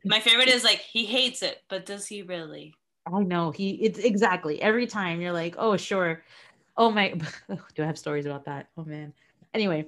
My 0.04 0.20
favorite 0.20 0.48
is 0.48 0.64
like 0.64 0.78
he 0.78 1.04
hates 1.04 1.42
it, 1.42 1.62
but 1.68 1.86
does 1.86 2.06
he 2.06 2.22
really? 2.22 2.74
Oh, 3.06 3.20
I 3.20 3.22
know 3.22 3.50
he. 3.50 3.70
It's 3.82 3.98
exactly 3.98 4.60
every 4.60 4.86
time 4.86 5.20
you're 5.20 5.32
like, 5.32 5.54
oh 5.58 5.76
sure, 5.76 6.22
oh 6.76 6.90
my. 6.90 7.14
Oh, 7.48 7.60
do 7.74 7.82
I 7.82 7.86
have 7.86 7.98
stories 7.98 8.26
about 8.26 8.44
that? 8.46 8.68
Oh 8.76 8.84
man. 8.84 9.12
Anyway, 9.54 9.86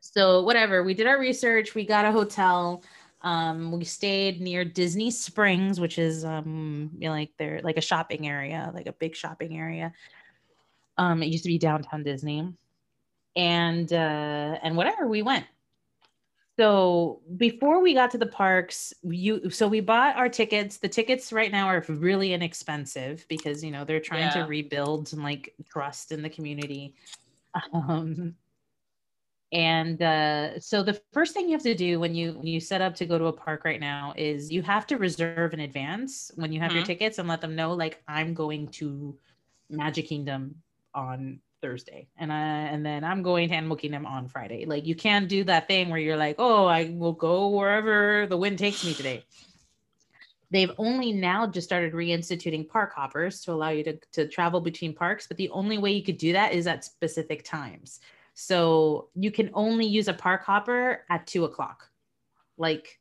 so 0.00 0.42
whatever. 0.42 0.82
We 0.82 0.94
did 0.94 1.06
our 1.06 1.18
research. 1.18 1.74
We 1.74 1.84
got 1.84 2.04
a 2.04 2.12
hotel. 2.12 2.82
Um, 3.22 3.72
we 3.72 3.84
stayed 3.84 4.40
near 4.40 4.64
Disney 4.64 5.10
Springs, 5.10 5.78
which 5.78 5.98
is 5.98 6.24
um, 6.24 6.90
you 6.98 7.08
know, 7.08 7.14
like 7.14 7.32
they're 7.38 7.60
like 7.62 7.76
a 7.76 7.82
shopping 7.82 8.26
area, 8.28 8.70
like 8.74 8.86
a 8.86 8.92
big 8.92 9.14
shopping 9.14 9.58
area. 9.58 9.92
Um, 10.96 11.22
it 11.22 11.26
used 11.26 11.44
to 11.44 11.48
be 11.48 11.58
downtown 11.58 12.02
Disney, 12.02 12.52
and 13.36 13.92
uh, 13.92 14.58
and 14.62 14.76
whatever. 14.76 15.06
We 15.06 15.22
went. 15.22 15.46
So 16.58 17.22
before 17.38 17.80
we 17.80 17.94
got 17.94 18.10
to 18.10 18.18
the 18.18 18.26
parks, 18.26 18.92
you 19.02 19.48
so 19.50 19.66
we 19.66 19.80
bought 19.80 20.16
our 20.16 20.28
tickets. 20.28 20.76
The 20.76 20.88
tickets 20.88 21.32
right 21.32 21.50
now 21.50 21.66
are 21.66 21.82
really 21.88 22.34
inexpensive 22.34 23.24
because 23.28 23.64
you 23.64 23.70
know 23.70 23.84
they're 23.84 24.00
trying 24.00 24.22
Yeah. 24.34 24.42
to 24.42 24.48
rebuild 24.48 25.12
and 25.12 25.22
like 25.22 25.54
trust 25.70 26.12
in 26.12 26.22
the 26.22 26.30
community. 26.30 26.94
Um, 27.74 28.36
and 29.52 30.00
uh, 30.00 30.60
so 30.60 30.82
the 30.82 31.00
first 31.12 31.34
thing 31.34 31.46
you 31.46 31.52
have 31.52 31.62
to 31.62 31.74
do 31.74 31.98
when 31.98 32.14
you 32.14 32.34
when 32.34 32.46
you 32.46 32.60
set 32.60 32.80
up 32.80 32.94
to 32.96 33.06
go 33.06 33.18
to 33.18 33.26
a 33.26 33.32
park 33.32 33.64
right 33.64 33.80
now 33.80 34.14
is 34.16 34.50
you 34.52 34.62
have 34.62 34.86
to 34.86 34.96
reserve 34.96 35.52
in 35.52 35.60
advance 35.60 36.30
when 36.36 36.52
you 36.52 36.60
have 36.60 36.72
your 36.72 36.82
Mhm. 36.82 36.86
tickets 36.86 37.18
and 37.18 37.28
let 37.28 37.40
them 37.40 37.56
know 37.56 37.74
like 37.74 38.00
I'm 38.06 38.32
going 38.32 38.68
to 38.68 39.18
Magic 39.68 40.06
Kingdom 40.06 40.62
on 40.94 41.40
Thursday 41.62 42.06
and 42.16 42.32
I 42.32 42.42
and 42.72 42.86
then 42.86 43.02
I'm 43.02 43.22
going 43.22 43.48
to 43.48 43.54
Animal 43.56 43.76
Kingdom 43.76 44.06
on 44.06 44.28
Friday. 44.28 44.66
Like 44.66 44.86
you 44.86 44.94
can't 44.94 45.28
do 45.28 45.42
that 45.44 45.66
thing 45.66 45.88
where 45.90 46.00
you're 46.00 46.16
like, 46.16 46.36
oh, 46.38 46.66
I 46.66 46.94
will 46.94 47.12
go 47.12 47.48
wherever 47.48 48.26
the 48.28 48.36
wind 48.36 48.58
takes 48.58 48.84
me 48.84 48.94
today. 48.94 49.24
They've 50.52 50.72
only 50.78 51.12
now 51.12 51.46
just 51.46 51.68
started 51.68 51.92
reinstituting 51.92 52.68
park 52.68 52.92
hoppers 52.94 53.40
to 53.42 53.52
allow 53.52 53.68
you 53.70 53.84
to, 53.84 53.98
to 54.12 54.26
travel 54.26 54.60
between 54.60 54.94
parks, 54.94 55.26
but 55.28 55.36
the 55.36 55.50
only 55.50 55.78
way 55.78 55.92
you 55.92 56.02
could 56.02 56.18
do 56.18 56.32
that 56.32 56.52
is 56.52 56.66
at 56.66 56.84
specific 56.84 57.44
times. 57.44 58.00
So 58.40 59.08
you 59.14 59.30
can 59.30 59.50
only 59.52 59.84
use 59.84 60.08
a 60.08 60.14
park 60.14 60.44
hopper 60.44 61.04
at 61.10 61.26
two 61.26 61.44
o'clock. 61.44 61.90
Like 62.56 62.98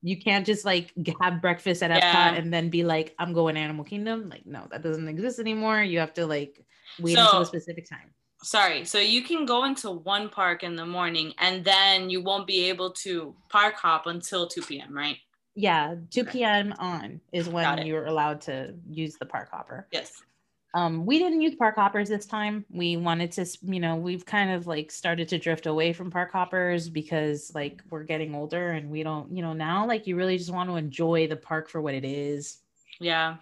you 0.00 0.18
can't 0.18 0.46
just 0.46 0.64
like 0.64 0.92
have 1.20 1.42
breakfast 1.42 1.82
at 1.82 1.90
Epcot 1.90 2.00
Yeah. 2.00 2.34
and 2.34 2.50
then 2.52 2.70
be 2.70 2.82
like, 2.82 3.14
I'm 3.18 3.34
going 3.34 3.56
to 3.56 3.60
Animal 3.60 3.84
Kingdom. 3.84 4.30
Like, 4.30 4.46
no, 4.46 4.66
that 4.70 4.82
doesn't 4.82 5.08
exist 5.08 5.40
anymore. 5.40 5.82
You 5.82 5.98
have 5.98 6.14
to 6.14 6.26
like 6.26 6.64
wait 6.98 7.18
until 7.18 7.32
So- 7.32 7.40
a 7.42 7.46
specific 7.46 7.86
time. 7.88 8.14
Sorry. 8.42 8.86
So 8.86 8.98
you 8.98 9.22
can 9.22 9.44
go 9.44 9.64
into 9.64 9.90
one 9.90 10.30
park 10.30 10.62
in 10.62 10.74
the 10.74 10.86
morning 10.86 11.34
and 11.36 11.62
then 11.62 12.08
you 12.08 12.22
won't 12.22 12.46
be 12.46 12.70
able 12.70 12.92
to 13.04 13.36
park 13.50 13.74
hop 13.74 14.06
until 14.06 14.46
2 14.46 14.62
p.m., 14.62 14.96
right? 14.96 15.18
Yeah, 15.54 15.96
2 16.10 16.24
p.m. 16.24 16.72
on 16.78 17.20
is 17.34 17.46
when 17.50 17.86
you're 17.86 18.06
allowed 18.06 18.40
to 18.42 18.74
use 18.88 19.16
the 19.18 19.26
park 19.26 19.50
hopper. 19.52 19.86
Yes. 19.92 20.22
Um, 20.72 21.04
we 21.04 21.18
didn't 21.18 21.40
use 21.40 21.56
park 21.56 21.74
hoppers 21.74 22.08
this 22.08 22.26
time. 22.26 22.64
We 22.70 22.96
wanted 22.96 23.32
to, 23.32 23.46
you 23.62 23.80
know, 23.80 23.96
we've 23.96 24.24
kind 24.24 24.52
of 24.52 24.68
like 24.68 24.92
started 24.92 25.28
to 25.28 25.38
drift 25.38 25.66
away 25.66 25.92
from 25.92 26.10
park 26.10 26.30
hoppers 26.30 26.88
because 26.88 27.50
like 27.54 27.82
we're 27.90 28.04
getting 28.04 28.34
older 28.34 28.70
and 28.70 28.88
we 28.88 29.02
don't, 29.02 29.34
you 29.34 29.42
know, 29.42 29.52
now 29.52 29.86
like 29.86 30.06
you 30.06 30.16
really 30.16 30.38
just 30.38 30.52
want 30.52 30.70
to 30.70 30.76
enjoy 30.76 31.26
the 31.26 31.36
park 31.36 31.68
for 31.68 31.80
what 31.80 31.94
it 31.94 32.04
is. 32.04 32.58
Yeah. 33.00 33.36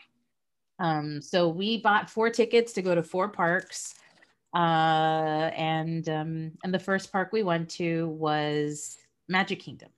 Um, 0.78 1.20
so 1.20 1.48
we 1.48 1.82
bought 1.82 2.08
four 2.08 2.30
tickets 2.30 2.72
to 2.74 2.82
go 2.82 2.94
to 2.94 3.02
four 3.02 3.28
parks. 3.28 3.94
Uh, 4.54 5.50
and 5.54 6.08
um, 6.08 6.52
and 6.64 6.72
the 6.72 6.78
first 6.78 7.12
park 7.12 7.32
we 7.32 7.42
went 7.42 7.68
to 7.68 8.08
was 8.08 8.96
Magic 9.28 9.60
Kingdom. 9.60 9.90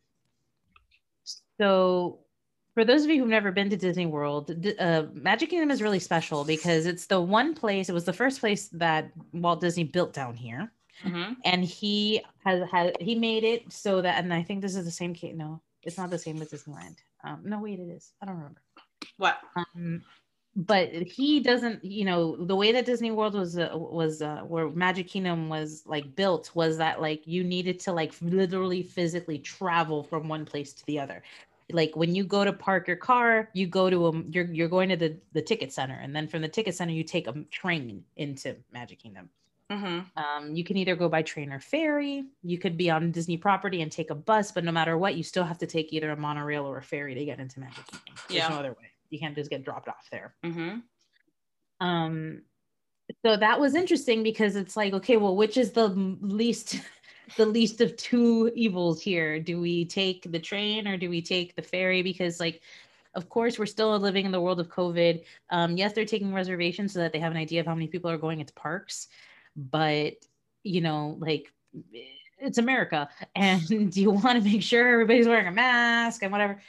So 1.60 2.20
for 2.74 2.84
those 2.84 3.04
of 3.04 3.10
you 3.10 3.20
who've 3.20 3.28
never 3.28 3.52
been 3.52 3.70
to 3.70 3.76
Disney 3.76 4.06
World, 4.06 4.50
uh, 4.78 5.04
Magic 5.12 5.50
Kingdom 5.50 5.70
is 5.70 5.82
really 5.82 5.98
special 5.98 6.44
because 6.44 6.86
it's 6.86 7.06
the 7.06 7.20
one 7.20 7.54
place. 7.54 7.88
It 7.88 7.92
was 7.92 8.04
the 8.04 8.12
first 8.12 8.40
place 8.40 8.68
that 8.68 9.10
Walt 9.32 9.60
Disney 9.60 9.84
built 9.84 10.12
down 10.12 10.34
here, 10.34 10.72
hmm 11.02 11.32
and 11.44 11.64
he 11.64 12.22
has 12.44 12.68
had 12.70 12.96
he 13.00 13.14
made 13.14 13.44
it 13.44 13.72
so 13.72 14.00
that. 14.02 14.22
And 14.22 14.32
I 14.32 14.42
think 14.42 14.62
this 14.62 14.76
is 14.76 14.84
the 14.84 14.90
same 14.90 15.14
case. 15.14 15.34
No, 15.36 15.62
it's 15.82 15.98
not 15.98 16.10
the 16.10 16.18
same 16.18 16.38
with 16.38 16.50
Disneyland. 16.52 16.96
Um, 17.24 17.42
no, 17.44 17.60
wait, 17.60 17.80
it 17.80 17.88
is. 17.88 18.12
I 18.22 18.26
don't 18.26 18.36
remember. 18.36 18.62
What? 19.16 19.38
Um, 19.56 20.02
but 20.56 20.90
he 20.92 21.40
doesn't, 21.40 21.84
you 21.84 22.04
know, 22.04 22.36
the 22.44 22.56
way 22.56 22.72
that 22.72 22.84
Disney 22.86 23.10
World 23.10 23.34
was 23.34 23.56
uh, 23.58 23.70
was 23.72 24.20
uh, 24.22 24.40
where 24.40 24.68
Magic 24.70 25.08
Kingdom 25.08 25.48
was 25.48 25.82
like 25.86 26.14
built 26.16 26.50
was 26.54 26.76
that 26.78 27.00
like 27.00 27.26
you 27.26 27.44
needed 27.44 27.78
to 27.80 27.92
like 27.92 28.14
literally 28.20 28.82
physically 28.82 29.38
travel 29.38 30.02
from 30.02 30.28
one 30.28 30.44
place 30.44 30.72
to 30.74 30.84
the 30.86 30.98
other. 30.98 31.22
Like 31.72 31.96
when 31.96 32.14
you 32.14 32.24
go 32.24 32.44
to 32.44 32.52
park 32.52 32.86
your 32.88 32.96
car, 32.96 33.48
you 33.52 33.66
go 33.66 33.90
to 33.90 34.06
a 34.08 34.22
you're 34.30 34.46
you're 34.46 34.68
going 34.68 34.88
to 34.90 34.96
the 34.96 35.16
the 35.32 35.42
ticket 35.42 35.72
center, 35.72 35.94
and 35.94 36.14
then 36.14 36.26
from 36.28 36.42
the 36.42 36.48
ticket 36.48 36.74
center 36.74 36.92
you 36.92 37.04
take 37.04 37.26
a 37.26 37.32
train 37.50 38.04
into 38.16 38.56
Magic 38.72 38.98
Kingdom. 39.00 39.28
hmm 39.70 40.00
Um, 40.16 40.54
you 40.54 40.64
can 40.64 40.76
either 40.76 40.96
go 40.96 41.08
by 41.08 41.22
train 41.22 41.52
or 41.52 41.60
ferry. 41.60 42.24
You 42.42 42.58
could 42.58 42.76
be 42.76 42.90
on 42.90 43.12
Disney 43.12 43.36
property 43.36 43.82
and 43.82 43.90
take 43.92 44.10
a 44.10 44.14
bus, 44.14 44.52
but 44.52 44.64
no 44.64 44.72
matter 44.72 44.98
what, 44.98 45.14
you 45.14 45.22
still 45.22 45.44
have 45.44 45.58
to 45.58 45.66
take 45.66 45.92
either 45.92 46.10
a 46.10 46.16
monorail 46.16 46.64
or 46.66 46.78
a 46.78 46.82
ferry 46.82 47.14
to 47.14 47.24
get 47.24 47.38
into 47.40 47.60
Magic 47.60 47.86
Kingdom. 47.86 48.14
There's 48.28 48.38
Yeah. 48.42 48.48
no 48.48 48.56
other 48.56 48.70
way. 48.72 48.90
You 49.10 49.18
can't 49.18 49.34
just 49.34 49.50
get 49.50 49.64
dropped 49.64 49.88
off 49.88 50.08
there. 50.10 50.34
hmm 50.44 50.78
Um, 51.80 52.42
so 53.24 53.36
that 53.36 53.58
was 53.60 53.74
interesting 53.74 54.22
because 54.22 54.54
it's 54.56 54.76
like, 54.76 54.92
okay, 54.92 55.16
well, 55.16 55.34
which 55.34 55.56
is 55.56 55.72
the 55.72 55.88
least, 55.88 56.80
the 57.37 57.46
least 57.46 57.80
of 57.80 57.96
two 57.96 58.50
evils 58.54 59.00
here? 59.00 59.40
Do 59.40 59.60
we 59.60 59.84
take 59.84 60.30
the 60.30 60.38
train 60.38 60.87
or 60.87 60.96
do 60.96 61.10
we 61.10 61.22
take 61.22 61.54
the 61.56 61.62
ferry? 61.62 62.02
Because 62.02 62.40
like, 62.40 62.60
of 63.14 63.28
course, 63.28 63.58
we're 63.58 63.66
still 63.66 63.99
living 63.99 64.25
in 64.25 64.32
the 64.32 64.40
world 64.40 64.60
of 64.60 64.68
COVID. 64.68 65.25
Um, 65.50 65.76
yes, 65.76 65.92
they're 65.92 66.04
taking 66.04 66.32
reservations 66.32 66.92
so 66.92 67.00
that 67.00 67.12
they 67.12 67.18
have 67.18 67.32
an 67.32 67.38
idea 67.38 67.60
of 67.60 67.66
how 67.66 67.75
many 67.75 67.88
people 67.88 68.10
are 68.10 68.18
going 68.18 68.40
into 68.40 68.52
parks, 68.54 69.08
but 69.56 70.14
you 70.62 70.80
know, 70.80 71.16
like 71.18 71.52
it's 72.38 72.58
America, 72.58 73.08
and 73.34 73.62
you 73.96 74.10
want 74.10 74.38
to 74.38 74.44
make 74.49 74.62
sure 74.62 74.92
everybody's 74.92 75.26
wearing 75.26 75.49
a 75.49 75.52
mask 75.52 76.22
and 76.22 76.32
whatever. 76.32 76.60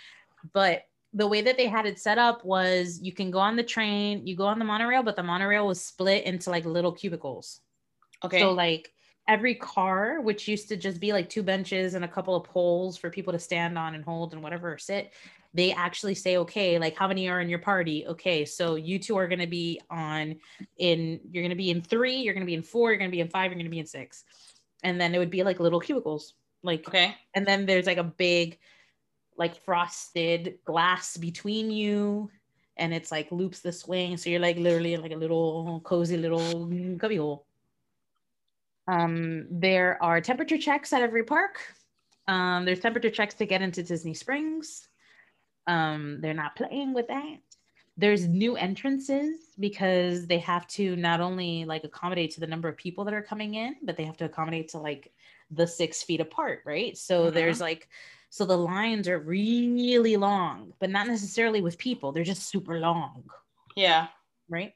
But 0.53 0.86
the 1.13 1.27
way 1.27 1.41
that 1.41 1.58
they 1.58 1.68
had 1.68 1.86
it 1.86 2.00
set 2.00 2.18
up 2.18 2.46
was 2.46 3.00
you 3.01 3.12
can 3.12 3.32
go 3.32 3.39
on 3.39 3.56
the 3.56 3.63
train, 3.63 4.25
you 4.25 4.36
go 4.36 4.46
on 4.46 4.60
the 4.60 4.65
monorail, 4.65 5.03
but 5.03 5.15
the 5.15 5.24
monorail 5.24 5.68
was 5.68 5.84
split 5.84 6.24
into 6.25 6.50
like 6.50 6.65
little 6.65 6.91
cubicles. 6.91 7.60
Okay. 8.24 8.39
So 8.39 8.51
like 8.51 8.94
every 9.28 9.56
car, 9.56 10.20
which 10.22 10.48
used 10.48 10.68
to 10.70 10.78
just 10.78 11.00
be 11.00 11.13
like 11.13 11.30
two 11.30 11.44
benches 11.44 11.94
and 11.94 12.04
a 12.04 12.08
couple 12.08 12.36
of 12.36 12.44
poles 12.44 12.98
for 12.98 13.10
people 13.10 13.32
to 13.34 13.40
stand 13.40 13.78
on 13.78 13.96
and 13.96 14.04
hold 14.04 14.34
and 14.34 14.42
whatever 14.42 14.74
or 14.74 14.78
sit, 14.78 15.13
they 15.54 15.72
actually 15.74 16.16
say, 16.16 16.38
okay, 16.38 16.80
like 16.80 16.96
how 16.96 17.08
many 17.08 17.28
are 17.30 17.42
in 17.42 17.50
your 17.50 17.60
party? 17.60 18.06
Okay, 18.08 18.46
so 18.46 18.75
you 18.75 19.00
two 19.00 19.18
are 19.18 19.28
gonna 19.28 19.48
be 19.48 19.80
on 19.90 20.36
in 20.78 21.20
you're 21.32 21.44
gonna 21.44 21.56
be 21.56 21.72
in 21.72 21.82
three, 21.82 22.18
you're 22.18 22.34
gonna 22.34 22.46
be 22.46 22.54
in 22.56 22.63
four, 22.63 22.92
you're 22.92 23.00
gonna 23.00 23.12
be 23.12 23.20
in 23.20 23.30
five, 23.30 23.51
you're 23.51 23.60
gonna 23.60 23.70
be 23.70 23.80
in 23.80 23.86
six. 23.86 24.24
And 24.84 25.00
then 25.00 25.13
it 25.13 25.20
would 25.20 25.30
be 25.30 25.44
like 25.44 25.60
little 25.60 25.80
cubicles. 25.80 26.34
Like 26.63 26.88
okay. 26.88 27.16
and 27.34 27.46
then 27.46 27.66
there's 27.66 27.88
like 27.88 27.98
a 27.98 28.04
big 28.04 28.60
like 29.38 29.63
frosted 29.66 30.60
glass 30.66 31.18
between 31.18 31.72
you 31.72 32.30
and 32.78 32.94
it's 32.94 33.12
like 33.12 33.32
loops 33.32 33.62
the 33.62 33.72
swing 33.72 34.16
so 34.16 34.30
you're 34.30 34.40
like 34.40 34.58
literally 34.58 34.94
in 34.94 35.01
like 35.01 35.12
a 35.12 35.16
little 35.16 35.82
cozy 35.84 36.18
little 36.18 36.70
cubby 37.00 37.16
hole 37.16 37.48
um 38.88 39.48
there 39.50 40.02
are 40.02 40.22
temperature 40.22 40.58
checks 40.58 40.94
at 40.94 41.02
every 41.02 41.24
park. 41.24 41.60
Um 42.28 42.66
there's 42.66 42.80
temperature 42.80 43.10
checks 43.10 43.36
to 43.36 43.46
get 43.46 43.62
into 43.62 43.84
disney 43.84 44.14
springs. 44.14 44.88
Um 45.68 46.20
they're 46.22 46.34
not 46.34 46.56
playing 46.56 46.94
with 46.94 47.08
that. 47.08 47.38
There's 47.98 48.28
new 48.28 48.56
entrances 48.56 49.38
because 49.60 50.26
they 50.26 50.40
have 50.40 50.66
to 50.70 50.96
not 50.96 51.20
only 51.22 51.66
like 51.66 51.84
accommodate 51.84 52.32
to 52.32 52.40
the 52.40 52.48
number 52.48 52.68
of 52.70 52.78
people 52.78 53.06
that 53.06 53.14
are 53.14 53.22
coming 53.22 53.56
in 53.56 53.76
but 53.84 53.98
they 53.98 54.06
have 54.06 54.18
to 54.18 54.26
accommodate 54.26 54.70
to 54.70 54.80
like 54.80 55.14
the 55.52 55.68
six 55.68 56.02
feet 56.02 56.22
apart 56.22 56.64
right? 56.66 56.98
So 56.98 57.30
Mhm. 57.30 57.34
there's 57.34 57.62
like 57.62 57.90
so 58.30 58.46
the 58.46 58.58
lines 58.58 59.08
are 59.10 59.20
really 59.20 60.16
long 60.16 60.74
but 60.80 60.90
not 60.90 61.06
necessarily 61.08 61.62
with 61.62 61.78
people. 61.78 62.12
They're 62.12 62.24
just 62.24 62.48
super 62.50 62.80
long. 62.80 63.26
Yeah. 63.76 64.08
right? 64.50 64.74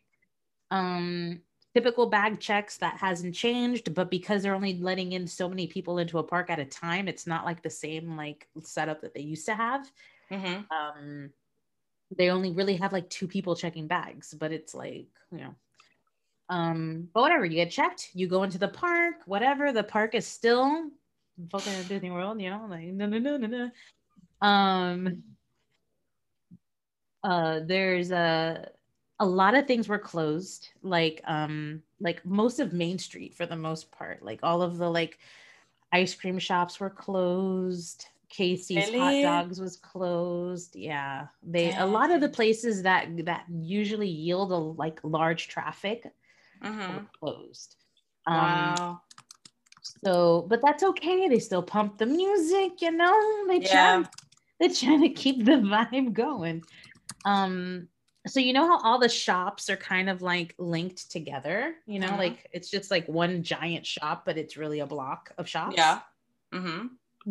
Um 0.71 1.41
typical 1.75 2.05
bag 2.07 2.39
checks 2.39 2.77
that 2.77 2.97
hasn't 2.97 3.35
changed 3.35 3.93
but 3.93 4.09
because 4.09 4.41
they're 4.41 4.55
only 4.55 4.75
letting 4.79 5.11
in 5.11 5.27
so 5.27 5.49
many 5.49 5.67
people 5.67 5.97
into 5.97 6.19
a 6.19 6.23
park 6.23 6.49
at 6.49 6.57
a 6.57 6.63
time 6.63 7.09
it's 7.09 7.27
not 7.27 7.43
like 7.43 7.61
the 7.61 7.69
same 7.69 8.15
like 8.15 8.47
setup 8.63 9.01
that 9.01 9.13
they 9.13 9.19
used 9.19 9.45
to 9.45 9.53
have. 9.53 9.91
Hmm 10.29 10.61
um 10.71 11.29
they 12.15 12.29
only 12.29 12.51
really 12.53 12.77
have 12.77 12.93
like 12.93 13.09
two 13.09 13.27
people 13.27 13.55
checking 13.57 13.87
bags 13.87 14.33
but 14.33 14.53
it's 14.53 14.73
like 14.73 15.07
you 15.31 15.37
know. 15.39 15.55
Um 16.47 17.09
but 17.13 17.21
whatever 17.21 17.43
you 17.43 17.55
get 17.55 17.71
checked 17.71 18.09
you 18.13 18.27
go 18.27 18.43
into 18.43 18.57
the 18.57 18.69
park 18.69 19.15
whatever 19.25 19.73
the 19.73 19.83
park 19.83 20.15
is 20.15 20.25
still 20.25 20.89
fucking 21.51 21.73
disney 21.89 22.09
world 22.09 22.39
you 22.39 22.49
know 22.49 22.65
like 22.69 22.85
no 22.87 23.05
no 23.05 23.19
no 23.19 23.35
no 23.37 23.47
no. 23.47 24.47
Um 24.47 25.23
uh 27.23 27.59
there's 27.65 28.11
a 28.11 28.69
a 29.19 29.25
lot 29.25 29.55
of 29.55 29.67
things 29.67 29.87
were 29.87 29.99
closed 29.99 30.69
like 30.81 31.21
um 31.25 31.81
like 31.99 32.25
most 32.25 32.59
of 32.59 32.73
main 32.73 32.97
street 32.99 33.33
for 33.33 33.45
the 33.45 33.55
most 33.55 33.91
part 33.91 34.23
like 34.23 34.39
all 34.43 34.61
of 34.61 34.77
the 34.77 34.89
like 34.89 35.19
ice 35.91 36.13
cream 36.15 36.39
shops 36.39 36.79
were 36.79 36.89
closed 36.89 38.07
casey's 38.29 38.89
Really? 38.89 38.99
hot 38.99 39.21
dogs 39.21 39.59
was 39.59 39.77
closed 39.77 40.75
yeah 40.75 41.27
they 41.43 41.73
a 41.75 41.85
lot 41.85 42.11
of 42.11 42.21
the 42.21 42.29
places 42.29 42.83
that 42.83 43.07
that 43.25 43.45
usually 43.49 44.07
yield 44.09 44.51
a 44.51 44.55
like 44.57 44.99
large 45.03 45.47
traffic 45.47 46.13
Mhm. 46.61 46.91
were 46.93 47.05
closed 47.19 47.75
um 48.27 48.75
Wow. 48.75 49.01
so 49.81 50.45
but 50.49 50.61
that's 50.61 50.83
okay 50.83 51.27
they 51.27 51.39
still 51.39 51.63
pump 51.63 51.97
the 51.97 52.05
music 52.05 52.81
you 52.81 52.91
know 52.91 53.47
they 53.47 53.59
try 53.59 54.01
Yeah. 54.01 54.03
they're 54.59 54.69
trying 54.69 55.01
to 55.01 55.09
keep 55.09 55.45
the 55.45 55.51
vibe 55.73 56.13
going. 56.13 56.63
Um, 57.25 57.87
so 58.27 58.39
you 58.39 58.53
know 58.53 58.67
how 58.67 58.79
all 58.81 58.99
the 58.99 59.09
shops 59.09 59.69
are 59.69 59.77
kind 59.77 60.09
of 60.09 60.21
like 60.21 60.55
linked 60.57 61.11
together, 61.11 61.75
you 61.85 61.99
know, 61.99 62.09
Mhm. 62.09 62.17
like 62.17 62.47
it's 62.51 62.69
just 62.69 62.89
like 62.91 63.07
one 63.07 63.43
giant 63.43 63.85
shop, 63.85 64.25
but 64.25 64.37
it's 64.37 64.57
really 64.57 64.79
a 64.79 64.85
block 64.87 65.31
of 65.37 65.47
shops. 65.47 65.75
Yeah. 65.77 66.01
Mm-hmm. 66.53 66.87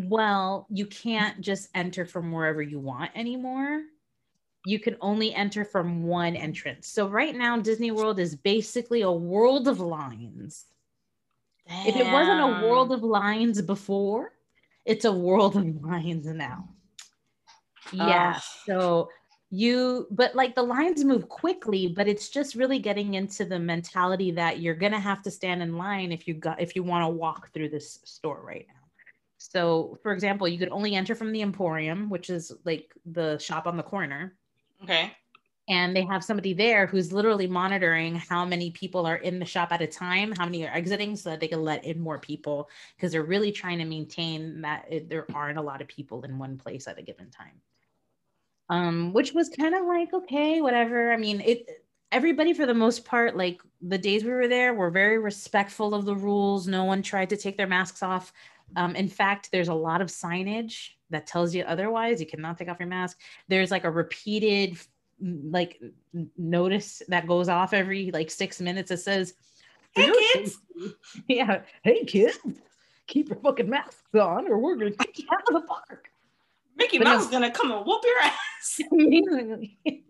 Well, 0.08 0.66
you 0.70 0.86
can't 0.86 1.40
just 1.40 1.68
enter 1.74 2.04
from 2.04 2.32
wherever 2.32 2.62
you 2.62 2.78
want 2.80 3.10
anymore. 3.14 3.82
You 4.66 4.78
can 4.80 4.96
only 5.00 5.34
enter 5.34 5.64
from 5.64 6.04
one 6.04 6.36
entrance. 6.36 6.88
So 6.88 7.08
right 7.08 7.34
now, 7.34 7.58
Disney 7.58 7.90
World 7.90 8.18
is 8.18 8.34
basically 8.34 9.02
a 9.02 9.12
world 9.12 9.68
of 9.68 9.78
lines. 9.80 10.66
If 11.66 11.96
it 11.96 12.10
wasn't 12.12 12.40
a 12.40 12.66
world 12.66 12.92
of 12.92 13.02
lines 13.02 13.60
before, 13.62 14.32
it's 14.84 15.04
a 15.04 15.12
world 15.12 15.56
of 15.56 15.82
lines 15.82 16.26
now. 16.26 16.68
Yeah. 17.92 18.34
Ugh. 18.36 18.42
So 18.66 19.08
you, 19.50 20.06
but 20.10 20.34
like 20.34 20.54
the 20.54 20.62
lines 20.62 21.04
move 21.04 21.28
quickly, 21.28 21.86
but 21.88 22.08
it's 22.08 22.28
just 22.28 22.54
really 22.54 22.78
getting 22.78 23.14
into 23.14 23.44
the 23.44 23.58
mentality 23.58 24.30
that 24.32 24.60
you're 24.60 24.74
gonna 24.74 24.98
have 25.00 25.22
to 25.22 25.30
stand 25.30 25.62
in 25.62 25.76
line 25.76 26.12
if 26.12 26.26
you 26.26 26.34
got 26.34 26.60
if 26.60 26.74
you 26.74 26.82
want 26.82 27.04
to 27.04 27.08
walk 27.08 27.52
through 27.52 27.68
this 27.68 28.00
store 28.04 28.42
right 28.44 28.66
now. 28.68 28.80
So, 29.38 29.98
for 30.02 30.12
example, 30.12 30.48
you 30.48 30.58
could 30.58 30.70
only 30.70 30.94
enter 30.94 31.14
from 31.14 31.30
the 31.30 31.42
Emporium, 31.42 32.08
which 32.08 32.30
is 32.30 32.52
like 32.64 32.92
the 33.04 33.38
shop 33.38 33.66
on 33.66 33.76
the 33.76 33.82
corner, 33.82 34.36
Okay. 34.82 35.12
and 35.68 35.94
they 35.94 36.04
have 36.06 36.24
somebody 36.24 36.54
there 36.54 36.86
who's 36.86 37.12
literally 37.12 37.46
monitoring 37.46 38.14
how 38.16 38.44
many 38.46 38.70
people 38.70 39.06
are 39.06 39.16
in 39.16 39.38
the 39.38 39.44
shop 39.44 39.70
at 39.70 39.82
a 39.82 39.86
time, 39.86 40.32
how 40.32 40.46
many 40.46 40.66
are 40.66 40.74
exiting, 40.74 41.14
so 41.14 41.30
that 41.30 41.40
they 41.40 41.48
can 41.48 41.62
let 41.62 41.84
in 41.84 42.00
more 42.00 42.18
people 42.18 42.68
because 42.96 43.12
they're 43.12 43.22
really 43.22 43.52
trying 43.52 43.78
to 43.78 43.84
maintain 43.84 44.62
that 44.62 44.86
it, 44.90 45.08
there 45.10 45.26
aren't 45.34 45.58
a 45.58 45.62
lot 45.62 45.82
of 45.82 45.88
people 45.88 46.22
in 46.24 46.38
one 46.38 46.56
place 46.58 46.88
at 46.88 46.98
a 46.98 47.02
given 47.02 47.30
time. 47.30 47.60
Um, 48.70 49.12
which 49.12 49.34
was 49.34 49.50
kind 49.50 49.74
of 49.74 49.84
like 49.86 50.12
okay, 50.14 50.60
whatever. 50.60 51.12
I 51.12 51.16
mean, 51.16 51.40
it 51.40 51.68
everybody 52.10 52.54
for 52.54 52.64
the 52.64 52.74
most 52.74 53.04
part, 53.04 53.36
like 53.36 53.60
the 53.82 53.98
days 53.98 54.24
we 54.24 54.30
were 54.30 54.48
there, 54.48 54.72
were 54.72 54.90
very 54.90 55.18
respectful 55.18 55.94
of 55.94 56.04
the 56.04 56.14
rules. 56.14 56.66
No 56.66 56.84
one 56.84 57.02
tried 57.02 57.30
to 57.30 57.36
take 57.36 57.56
their 57.56 57.66
masks 57.66 58.02
off. 58.02 58.32
Um, 58.76 58.96
in 58.96 59.08
fact, 59.08 59.50
there's 59.52 59.68
a 59.68 59.74
lot 59.74 60.00
of 60.00 60.08
signage 60.08 60.90
that 61.10 61.26
tells 61.26 61.54
you 61.54 61.64
otherwise. 61.64 62.20
You 62.20 62.26
cannot 62.26 62.56
take 62.56 62.68
off 62.68 62.80
your 62.80 62.88
mask. 62.88 63.20
There's 63.48 63.70
like 63.70 63.84
a 63.84 63.90
repeated 63.90 64.78
like 65.20 65.80
notice 66.36 67.02
that 67.08 67.26
goes 67.26 67.48
off 67.48 67.72
every 67.72 68.10
like 68.12 68.30
six 68.30 68.60
minutes. 68.60 68.90
It 68.90 68.98
says, 68.98 69.34
Hey, 69.92 70.10
kids." 70.32 70.58
yeah, 71.28 71.62
hey 71.82 72.04
kids, 72.04 72.38
keep 73.06 73.28
your 73.28 73.38
fucking 73.38 73.68
masks 73.68 74.02
on, 74.14 74.48
or 74.48 74.58
we're 74.58 74.76
gonna 74.76 74.90
kick 74.90 75.18
you 75.18 75.26
out 75.32 75.48
of 75.48 75.54
the 75.54 75.66
park." 75.66 76.10
Mickey 76.76 76.98
But 76.98 77.04
no- 77.04 77.14
Mouse 77.14 77.24
is 77.24 77.30
gonna 77.30 77.50
come 77.50 77.70
and 77.72 77.84
whoop 77.86 78.02
your 78.04 78.20
ass. 78.20 78.80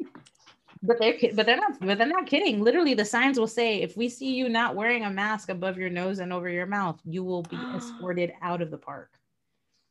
But 0.87 0.99
they're 1.00 1.16
but 1.35 1.47
they're 1.47 1.56
not 1.56 1.80
but 1.80 1.97
they're 1.97 2.06
not 2.06 2.26
kidding. 2.26 2.61
Literally, 2.62 2.92
the 2.92 3.06
signs 3.06 3.38
will 3.38 3.47
say, 3.47 3.80
"If 3.80 3.97
we 3.97 4.06
see 4.11 4.35
you 4.35 4.50
not 4.50 4.75
wearing 4.76 5.04
a 5.06 5.11
mask 5.11 5.49
above 5.49 5.78
your 5.78 5.88
nose 5.88 6.18
and 6.18 6.30
over 6.30 6.47
your 6.50 6.66
mouth, 6.66 7.00
you 7.06 7.25
will 7.25 7.42
be 7.42 7.56
escorted 7.75 8.35
out 8.42 8.61
of 8.61 8.71
the 8.71 8.76
park." 8.76 9.11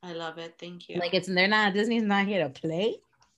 I 0.03 0.13
love 0.13 0.37
it. 0.37 0.53
Thank 0.59 0.89
you. 0.89 0.99
Like 0.99 1.15
it's 1.15 1.27
they're 1.27 1.47
not 1.47 1.73
Disney's 1.73 2.03
not 2.03 2.27
here 2.27 2.43
to 2.43 2.49
play. 2.51 2.97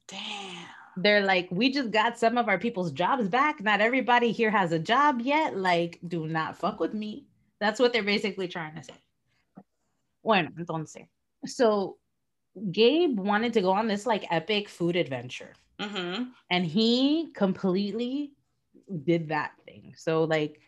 damn. 0.09 0.65
they're 0.97 1.23
like, 1.25 1.47
we 1.49 1.71
just 1.71 1.91
got 1.91 2.19
some 2.19 2.38
of 2.38 2.49
our 2.49 2.59
people's 2.59 2.91
jobs 2.91 3.29
back. 3.29 3.62
Not 3.63 3.79
everybody 3.79 4.33
here 4.33 4.51
has 4.51 4.73
a 4.73 4.79
job 4.79 5.21
yet. 5.21 5.55
Like, 5.57 5.99
do 6.07 6.27
not 6.27 6.57
fuck 6.57 6.81
with 6.81 6.93
me. 6.93 7.25
That's 7.62 7.79
what 7.79 7.93
they're 7.93 8.03
basically 8.03 8.49
trying 8.49 8.75
to 8.75 8.83
say. 8.83 8.95
Bueno, 10.23 10.49
entonces. 10.59 11.07
So 11.45 11.97
Gabe 12.71 13.19
wanted 13.19 13.53
to 13.53 13.61
go 13.61 13.71
on 13.71 13.87
this 13.87 14.05
like 14.05 14.25
epic 14.31 14.69
food 14.69 14.95
adventure. 14.95 15.53
Mm-hmm. 15.79 16.23
And 16.49 16.65
he 16.65 17.31
completely 17.33 18.31
did 19.03 19.29
that 19.29 19.51
thing. 19.65 19.93
So, 19.97 20.23
like, 20.23 20.59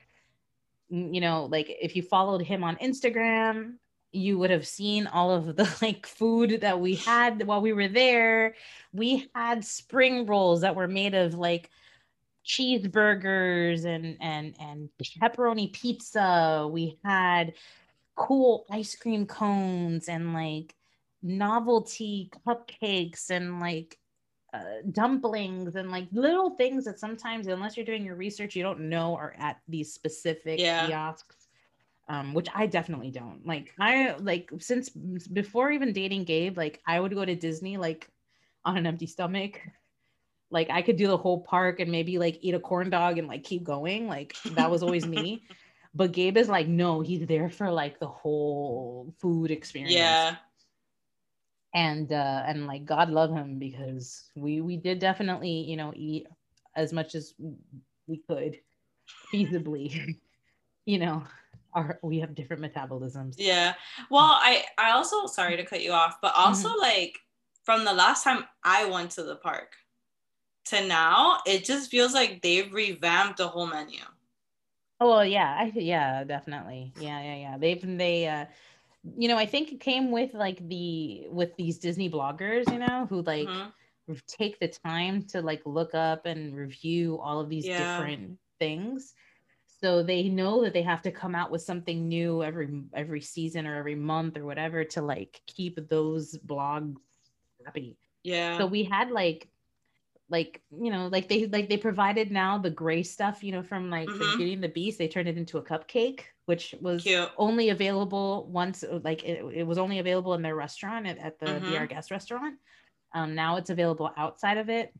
you 0.89 1.21
know, 1.21 1.45
like 1.45 1.67
if 1.69 1.95
you 1.95 2.01
followed 2.01 2.41
him 2.41 2.63
on 2.63 2.75
Instagram, 2.77 3.75
you 4.11 4.37
would 4.39 4.49
have 4.49 4.67
seen 4.67 5.07
all 5.07 5.31
of 5.31 5.55
the 5.55 5.77
like 5.81 6.05
food 6.05 6.61
that 6.61 6.79
we 6.79 6.95
had 6.95 7.45
while 7.45 7.61
we 7.61 7.73
were 7.73 7.87
there. 7.87 8.55
We 8.93 9.29
had 9.35 9.63
spring 9.63 10.25
rolls 10.25 10.61
that 10.61 10.75
were 10.75 10.87
made 10.87 11.13
of 11.13 11.33
like 11.33 11.69
cheeseburgers 12.45 13.85
and 13.85 14.17
and 14.21 14.55
and 14.59 14.89
pepperoni 15.21 15.71
pizza. 15.73 16.67
We 16.71 16.97
had 17.03 17.53
cool 18.15 18.65
ice 18.71 18.95
cream 18.95 19.25
cones 19.25 20.07
and 20.07 20.33
like 20.33 20.73
novelty 21.27 22.29
cupcakes 22.47 23.29
and 23.29 23.59
like 23.59 23.97
uh, 24.53 24.81
dumplings 24.91 25.75
and 25.75 25.91
like 25.91 26.07
little 26.11 26.51
things 26.51 26.85
that 26.85 26.99
sometimes 26.99 27.47
unless 27.47 27.75
you're 27.75 27.85
doing 27.85 28.05
your 28.05 28.15
research 28.15 28.55
you 28.55 28.63
don't 28.63 28.79
know 28.79 29.15
are 29.15 29.35
at 29.37 29.57
these 29.67 29.93
specific 29.93 30.59
Yeah. 30.59 30.87
kiosks 30.87 31.47
um, 32.09 32.33
which 32.33 32.47
i 32.55 32.65
definitely 32.65 33.11
don't. 33.11 33.45
Like 33.45 33.73
i 33.79 34.15
like 34.19 34.49
since 34.59 34.89
before 34.89 35.71
even 35.71 35.91
dating 35.91 36.23
gabe 36.23 36.57
like 36.57 36.81
i 36.87 36.99
would 36.99 37.13
go 37.13 37.25
to 37.25 37.35
disney 37.35 37.77
like 37.77 38.09
on 38.63 38.77
an 38.77 38.85
empty 38.87 39.07
stomach. 39.07 39.59
Like 40.49 40.69
i 40.69 40.81
could 40.81 40.95
do 40.95 41.07
the 41.07 41.17
whole 41.17 41.41
park 41.41 41.81
and 41.81 41.91
maybe 41.91 42.17
like 42.17 42.37
eat 42.41 42.53
a 42.53 42.59
corn 42.59 42.89
dog 42.89 43.17
and 43.17 43.27
like 43.27 43.43
keep 43.43 43.63
going. 43.63 44.07
Like 44.07 44.35
that 44.55 44.71
was 44.71 44.83
always 44.83 45.05
me. 45.05 45.43
But 45.93 46.11
gabe 46.11 46.37
is 46.37 46.47
like 46.47 46.67
no 46.67 47.01
he's 47.01 47.25
there 47.25 47.49
for 47.49 47.71
like 47.71 47.99
the 47.99 48.07
whole 48.07 49.13
food 49.19 49.49
experience. 49.51 49.93
Yeah. 49.93 50.35
And 51.77 52.11
uh 52.13 52.43
and 52.47 52.67
like 52.67 52.85
god 52.85 53.09
love 53.11 53.31
him 53.31 53.59
because 53.59 54.31
we 54.35 54.61
we 54.61 54.77
did 54.77 54.99
definitely 54.99 55.51
you 55.69 55.77
know 55.77 55.93
eat 55.95 56.27
as 56.75 56.93
much 56.93 57.15
as 57.15 57.35
we 58.07 58.17
could 58.29 58.57
feasibly 59.33 60.17
you 60.85 60.99
know 60.99 61.23
our 61.73 61.99
we 62.03 62.19
have 62.19 62.35
different 62.35 62.63
metabolisms 62.63 63.37
Yeah. 63.37 63.75
Well, 64.09 64.37
I 64.41 64.65
I 64.77 64.91
also 64.91 65.27
sorry 65.27 65.57
to 65.57 65.65
cut 65.65 65.83
you 65.83 65.91
off, 65.93 66.17
but 66.21 66.33
also 66.35 66.69
Mm-hmm. 66.69 66.79
like 66.79 67.19
from 67.63 67.85
the 67.85 67.93
last 67.93 68.23
time 68.23 68.45
I 68.63 68.85
went 68.85 69.11
to 69.11 69.23
the 69.23 69.35
park 69.37 69.75
to 70.67 70.85
now, 70.87 71.39
it 71.47 71.65
just 71.65 71.91
feels 71.91 72.13
like 72.13 72.41
they've 72.43 72.73
revamped 72.73 73.37
the 73.39 73.49
whole 73.49 73.67
menu. 73.67 74.01
oh 74.99 75.09
well, 75.09 75.25
yeah 75.25 75.55
i 75.59 75.71
yeah 75.75 76.23
definitely 76.23 76.93
yeah 76.99 77.21
yeah 77.21 77.35
yeah 77.35 77.57
they've 77.57 77.97
they 77.97 78.27
uh 78.27 78.45
you 79.03 79.27
know 79.27 79.37
i 79.37 79.45
think 79.45 79.71
it 79.71 79.79
came 79.79 80.11
with 80.11 80.33
like 80.33 80.67
the 80.67 81.27
with 81.29 81.55
these 81.55 81.79
disney 81.79 82.09
bloggers 82.09 82.69
you 82.71 82.79
know 82.79 83.05
who 83.07 83.21
like 83.21 83.49
Mhm. 83.49 83.71
take 84.27 84.59
the 84.59 84.67
time 84.67 85.21
to 85.21 85.41
like 85.41 85.61
look 85.65 85.93
up 85.93 86.25
and 86.25 86.55
review 86.55 87.19
all 87.19 87.39
of 87.39 87.49
these 87.49 87.65
Yeah. 87.65 87.77
different 87.77 88.39
things 88.59 89.13
so 89.67 90.01
they 90.01 90.29
know 90.29 90.63
that 90.63 90.73
they 90.73 90.81
have 90.81 91.01
to 91.01 91.11
come 91.11 91.35
out 91.35 91.51
with 91.51 91.61
something 91.61 92.07
new 92.07 92.43
every 92.43 92.83
every 92.93 93.21
season 93.21 93.67
or 93.67 93.75
every 93.75 93.95
month 93.95 94.37
or 94.37 94.45
whatever 94.45 94.83
to 94.83 95.01
like 95.01 95.41
keep 95.47 95.77
those 95.89 96.37
blogs 96.45 96.97
happy 97.65 97.97
Yeah. 98.23 98.57
so 98.57 98.65
we 98.65 98.83
had 98.83 99.11
like 99.11 99.49
like 100.29 100.61
you 100.71 100.91
know 100.91 101.07
like 101.07 101.29
they 101.29 101.47
like 101.47 101.69
they 101.69 101.77
provided 101.77 102.31
now 102.31 102.57
the 102.57 102.69
gray 102.69 103.03
stuff 103.03 103.43
you 103.43 103.51
know 103.51 103.63
from 103.63 103.89
like 103.89 104.09
Mhm. 104.09 104.19
the 104.19 104.35
Beauty 104.37 104.53
and 104.53 104.63
the 104.63 104.69
Beast 104.69 104.97
they 104.97 105.07
turned 105.07 105.27
it 105.29 105.37
into 105.37 105.57
a 105.57 105.63
cupcake 105.63 106.25
which 106.45 106.75
was 106.81 107.03
Cute. 107.03 107.29
only 107.37 107.69
available 107.69 108.47
once 108.51 108.83
like 109.03 109.23
it, 109.23 109.43
it 109.53 109.63
was 109.63 109.77
only 109.77 109.99
available 109.99 110.33
in 110.33 110.41
their 110.41 110.55
restaurant 110.55 111.07
at, 111.07 111.17
at 111.17 111.39
the 111.39 111.61
Mhm. 111.61 111.65
Be 111.65 111.87
Guest 111.87 112.11
restaurant 112.11 112.59
um 113.13 113.35
now 113.35 113.55
it's 113.57 113.69
available 113.69 114.11
outside 114.17 114.57
of 114.57 114.69
it 114.69 114.93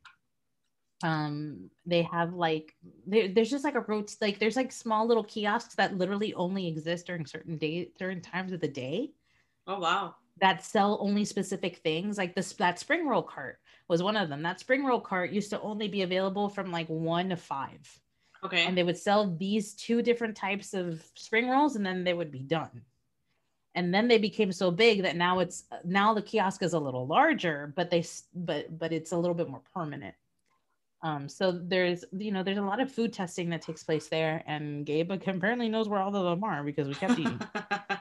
um 1.04 1.70
they 1.86 2.02
have 2.02 2.34
like 2.34 2.76
there, 3.06 3.28
there's 3.28 3.52
just 3.52 3.64
like 3.64 3.76
a 3.76 3.82
road 3.82 4.10
like 4.20 4.40
there's 4.40 4.56
like 4.56 4.72
small 4.72 5.06
little 5.06 5.24
kiosks 5.24 5.76
that 5.76 5.96
literally 5.96 6.34
only 6.34 6.68
exist 6.68 7.06
during 7.06 7.26
certain 7.26 7.58
days 7.58 7.90
during 8.00 8.20
times 8.20 8.52
of 8.52 8.60
the 8.62 8.68
day 8.68 9.14
Oh 9.68 9.80
wow. 9.80 10.16
That 10.42 10.64
sell 10.64 10.98
only 11.02 11.26
specific 11.26 11.78
things. 11.78 12.18
Like 12.18 12.36
this, 12.36 12.54
that 12.54 12.80
spring 12.80 13.08
roll 13.08 13.24
cart 13.24 13.60
was 13.88 14.04
one 14.04 14.18
of 14.18 14.30
them. 14.30 14.44
That 14.44 14.60
spring 14.60 14.86
roll 14.86 15.00
cart 15.00 15.32
used 15.32 15.50
to 15.52 15.62
only 15.62 15.88
be 15.88 16.02
available 16.02 16.50
from 16.50 16.72
like 16.72 16.88
one 16.88 17.30
to 17.30 17.36
five, 17.38 17.88
Okay. 18.44 18.66
and 18.66 18.78
they 18.78 18.84
would 18.84 18.98
sell 18.98 19.36
these 19.38 19.74
two 19.74 20.02
different 20.02 20.36
types 20.36 20.74
of 20.74 21.04
spring 21.16 21.50
rolls, 21.50 21.76
and 21.76 21.86
then 21.86 22.04
they 22.04 22.14
would 22.14 22.32
be 22.32 22.44
done. 22.44 22.82
And 23.76 23.94
then 23.94 24.08
they 24.08 24.18
became 24.18 24.52
so 24.52 24.72
big 24.72 25.04
that 25.04 25.16
now 25.16 25.40
it's 25.40 25.66
now 25.84 26.14
the 26.14 26.22
kiosk 26.22 26.64
is 26.64 26.74
a 26.74 26.80
little 26.80 27.06
larger, 27.06 27.72
but 27.76 27.90
they 27.92 28.04
but 28.34 28.78
but 28.78 28.92
it's 28.92 29.12
a 29.12 29.18
little 29.18 29.36
bit 29.36 29.50
more 29.50 29.62
permanent. 29.74 30.16
Um, 31.04 31.30
so 31.30 31.52
there's 31.52 32.04
you 32.12 32.32
know 32.32 32.42
there's 32.42 32.58
a 32.58 32.62
lot 32.64 32.80
of 32.80 32.92
food 32.92 33.14
testing 33.14 33.50
that 33.52 33.62
takes 33.62 33.84
place 33.84 34.08
there, 34.08 34.44
and 34.48 34.86
Gabe 34.86 35.12
apparently 35.28 35.70
knows 35.70 35.88
where 35.88 36.00
all 36.00 36.16
of 36.16 36.24
them 36.24 36.44
are 36.44 36.64
because 36.64 36.88
we 36.88 36.96
kept 36.96 37.20
eating. 37.20 37.40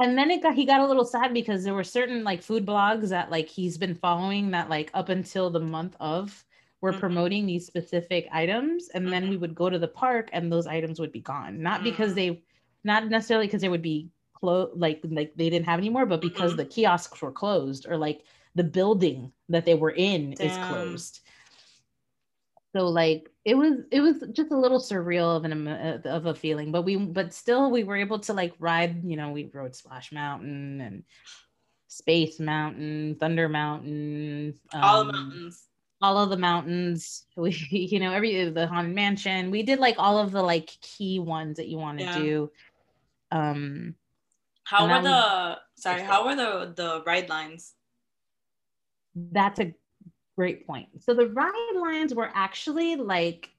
and 0.00 0.16
then 0.16 0.30
it 0.30 0.42
got 0.42 0.54
he 0.54 0.64
got 0.64 0.80
a 0.80 0.86
little 0.86 1.04
sad 1.04 1.32
because 1.34 1.62
there 1.64 1.74
were 1.74 1.84
certain 1.84 2.24
like 2.24 2.42
food 2.42 2.66
blogs 2.66 3.08
that 3.10 3.30
like 3.30 3.48
he's 3.48 3.78
been 3.78 3.94
following 3.94 4.50
that 4.50 4.68
like 4.68 4.90
up 4.94 5.08
until 5.08 5.50
the 5.50 5.60
month 5.60 5.96
of 6.00 6.44
were 6.80 6.92
Mhm. 6.92 7.00
promoting 7.00 7.46
these 7.46 7.66
specific 7.66 8.26
items 8.32 8.88
and 8.94 9.12
then 9.12 9.28
we 9.28 9.36
would 9.36 9.54
go 9.54 9.68
to 9.68 9.78
the 9.78 9.88
park 9.88 10.30
and 10.32 10.50
those 10.50 10.66
items 10.66 10.98
would 10.98 11.12
be 11.12 11.20
gone 11.20 11.62
not 11.62 11.82
because 11.84 12.12
Mm. 12.12 12.16
they 12.16 12.42
not 12.84 13.08
necessarily 13.08 13.46
because 13.46 13.60
they 13.60 13.68
would 13.68 13.82
be 13.82 14.08
closed 14.32 14.72
like 14.78 15.00
like 15.10 15.32
they 15.36 15.50
didn't 15.50 15.66
have 15.66 15.78
anymore 15.78 16.06
but 16.06 16.22
because 16.22 16.54
Mhm. 16.54 16.56
the 16.58 16.64
kiosks 16.64 17.20
were 17.20 17.32
closed 17.32 17.86
or 17.86 17.96
like 17.98 18.24
the 18.54 18.64
building 18.64 19.32
that 19.50 19.64
they 19.66 19.74
were 19.74 19.90
in 19.92 20.32
is 20.32 20.56
Damn. 20.56 20.68
closed 20.68 21.20
so 22.74 22.86
like 22.88 23.28
it 23.44 23.54
was 23.54 23.78
it 23.90 24.00
was 24.00 24.22
just 24.32 24.52
a 24.52 24.56
little 24.56 24.78
surreal 24.78 25.36
of 25.36 25.44
an 25.44 25.66
of 26.06 26.26
a 26.26 26.34
feeling 26.34 26.70
but 26.72 26.82
we 26.82 26.96
but 26.96 27.32
still 27.32 27.70
we 27.70 27.84
were 27.84 27.96
able 27.96 28.18
to 28.18 28.32
like 28.32 28.54
ride 28.58 29.02
you 29.04 29.16
know 29.16 29.30
we 29.30 29.50
rode 29.52 29.74
splash 29.74 30.12
mountain 30.12 30.80
and 30.80 31.04
space 31.88 32.38
mountain 32.38 33.16
thunder 33.18 33.48
mountain 33.48 34.54
All 34.72 35.04
the 35.04 35.12
um, 35.12 35.12
mountains. 35.12 35.64
all 36.00 36.18
of 36.18 36.30
the 36.30 36.36
mountains 36.36 37.26
we 37.36 37.50
you 37.70 37.98
know 37.98 38.12
every 38.12 38.48
the 38.50 38.66
haunted 38.66 38.94
mansion 38.94 39.50
we 39.50 39.62
did 39.62 39.78
like 39.78 39.96
all 39.98 40.18
of 40.18 40.30
the 40.30 40.42
like 40.42 40.70
key 40.80 41.18
ones 41.18 41.56
that 41.56 41.68
you 41.68 41.78
want 41.78 41.98
to 41.98 42.04
Yeah. 42.04 42.14
do 42.14 42.50
um 43.32 43.94
How 44.64 44.84
were 44.84 44.88
that 44.88 45.02
the 45.02 45.58
sorry? 45.82 46.02
How 46.02 46.24
were 46.24 46.36
the 46.36 46.72
the 46.76 47.02
ride 47.04 47.28
lines? 47.28 47.74
that's 49.14 49.58
a 49.60 49.74
great 50.40 50.66
point. 50.66 50.88
So 51.02 51.12
the 51.12 51.26
ride 51.26 51.76
lines 51.76 52.14
were 52.14 52.30
actually 52.32 52.96
like 52.96 53.50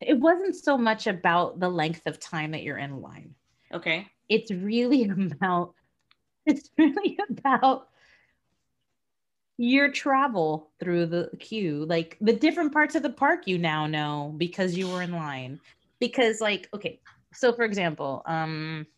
it 0.00 0.18
wasn't 0.18 0.56
so 0.56 0.76
much 0.76 1.06
about 1.06 1.60
the 1.60 1.68
length 1.68 2.08
of 2.08 2.18
time 2.18 2.50
that 2.50 2.64
you're 2.64 2.76
in 2.76 3.00
line. 3.00 3.36
Okay. 3.72 4.08
it's 4.28 4.50
really 4.50 5.04
about 5.08 5.74
it's 6.44 6.70
really 6.76 7.16
about 7.30 7.86
your 9.58 9.92
travel 9.92 10.72
through 10.80 11.06
the 11.06 11.30
queue. 11.38 11.86
Like 11.86 12.18
the 12.20 12.32
different 12.32 12.72
parts 12.72 12.96
of 12.96 13.04
the 13.04 13.10
park 13.10 13.46
you 13.46 13.56
now 13.56 13.86
know 13.86 14.34
because 14.36 14.76
you 14.76 14.88
were 14.88 15.02
in 15.02 15.12
line. 15.12 15.60
Because 16.00 16.40
like 16.40 16.68
okay 16.74 16.98
so 17.32 17.52
for 17.52 17.64
example 17.64 18.22
um 18.26 18.88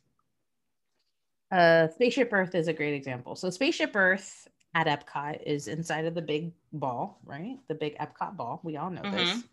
uh 1.53 1.87
spaceship 1.88 2.33
earth 2.33 2.55
is 2.55 2.67
a 2.67 2.73
great 2.73 2.95
example. 2.95 3.37
So 3.37 3.51
spaceship 3.51 3.95
earth 3.95 4.49
at 4.75 4.87
epcot 4.87 5.43
is 5.45 5.69
inside 5.69 6.05
of 6.05 6.15
the 6.15 6.23
big 6.23 6.53
ball 6.73 7.21
right? 7.25 7.59
The 7.69 7.75
big 7.75 7.97
epcot 7.99 8.37
ball. 8.37 8.61
We 8.65 8.77
all 8.77 8.91
know 8.91 9.07
this. 9.11 9.45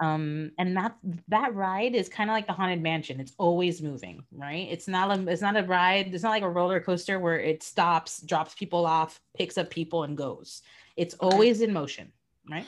Um 0.00 0.52
and 0.58 0.76
that 0.76 0.96
that 1.28 1.54
ride 1.54 1.94
is 1.94 2.08
kind 2.08 2.30
of 2.30 2.34
like 2.34 2.46
the 2.46 2.52
haunted 2.54 2.82
mansion. 2.82 3.20
It's 3.20 3.34
always 3.38 3.82
moving 3.82 4.24
right? 4.32 4.66
It's 4.70 4.88
not 4.88 5.10
a 5.16 5.28
it's 5.28 5.42
not 5.42 5.56
a 5.56 5.62
ride 5.62 6.14
it's 6.14 6.22
not 6.22 6.30
like 6.30 6.42
a 6.42 6.50
roller 6.50 6.80
coaster 6.80 7.18
where 7.20 7.38
it 7.38 7.62
stops 7.62 8.22
drops 8.22 8.54
people 8.54 8.86
off 8.86 9.20
picks 9.36 9.58
up 9.58 9.70
people 9.70 10.04
and 10.04 10.16
goes. 10.16 10.62
It's 10.96 11.14
Okay. 11.22 11.26
always 11.26 11.60
in 11.60 11.72
motion 11.72 12.12
right? 12.50 12.66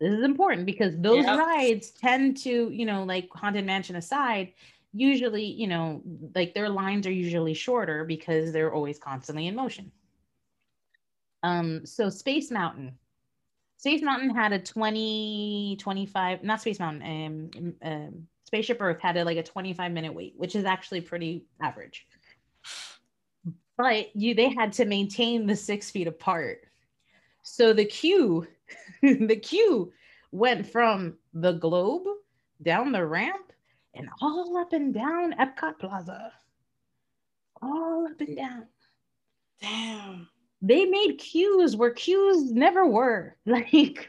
This 0.00 0.12
is 0.12 0.24
important 0.24 0.66
because 0.66 0.96
those 0.98 1.26
Yep. 1.26 1.36
rides 1.36 1.90
tend 1.92 2.36
to 2.38 2.70
you 2.70 2.84
know 2.86 3.04
like 3.04 3.28
haunted 3.32 3.64
mansion 3.64 3.96
aside 3.96 4.52
usually 4.92 5.44
you 5.44 5.66
know 5.66 6.02
like 6.34 6.54
their 6.54 6.68
lines 6.68 7.06
are 7.06 7.12
usually 7.12 7.54
shorter 7.54 8.04
because 8.04 8.52
they're 8.52 8.72
always 8.74 8.98
constantly 8.98 9.46
in 9.46 9.54
motion 9.56 9.90
um 11.44 11.86
so 11.86 12.10
space 12.10 12.50
mountain 12.50 12.98
Space 13.84 14.00
Mountain 14.00 14.30
had 14.30 14.54
a 14.54 14.58
20, 14.58 15.76
25, 15.78 16.42
not 16.42 16.62
Space 16.62 16.78
Mountain, 16.78 17.50
um, 17.54 17.74
um, 17.82 18.26
Spaceship 18.46 18.78
Earth 18.80 18.98
had 18.98 19.18
a, 19.18 19.24
like 19.24 19.36
a 19.36 19.42
25 19.42 19.92
minute 19.92 20.14
wait, 20.14 20.32
which 20.38 20.56
is 20.56 20.64
actually 20.64 21.02
pretty 21.02 21.44
average. 21.60 22.06
But 23.76 24.16
you 24.16 24.34
they 24.34 24.48
had 24.48 24.72
to 24.74 24.86
maintain 24.86 25.46
the 25.46 25.54
six 25.54 25.90
feet 25.90 26.06
apart. 26.06 26.60
So 27.42 27.74
the 27.74 27.84
queue, 27.84 28.46
the 29.02 29.36
queue 29.36 29.92
went 30.32 30.66
from 30.66 31.18
the 31.34 31.52
globe 31.52 32.04
down 32.62 32.90
the 32.90 33.04
ramp 33.04 33.52
and 33.94 34.08
all 34.22 34.56
up 34.56 34.72
and 34.72 34.94
down 34.94 35.34
Epcot 35.34 35.78
Plaza. 35.78 36.32
All 37.60 38.08
up 38.10 38.18
and 38.20 38.34
down 38.34 38.66
Damn. 39.60 40.28
They 40.64 40.86
made 40.86 41.18
queues 41.18 41.76
where 41.76 41.90
queues 41.90 42.50
never 42.50 42.86
were. 42.86 43.36
Like 43.46 44.08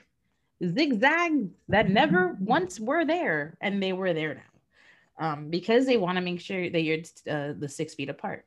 zigzags 0.65 1.49
that 1.67 1.89
never 1.89 2.37
once 2.39 2.79
were 2.79 3.03
there 3.03 3.57
and 3.59 3.83
they 3.83 3.91
were 3.91 4.13
there 4.13 4.35
now. 4.35 5.25
Um 5.27 5.49
because 5.49 5.85
they 5.85 5.97
want 5.97 6.15
to 6.17 6.21
make 6.21 6.39
sure 6.39 6.69
that 6.69 6.81
you're 6.81 7.03
uh, 7.29 7.53
the 7.59 7.67
six 7.67 7.93
feet 7.93 8.09
apart. 8.09 8.45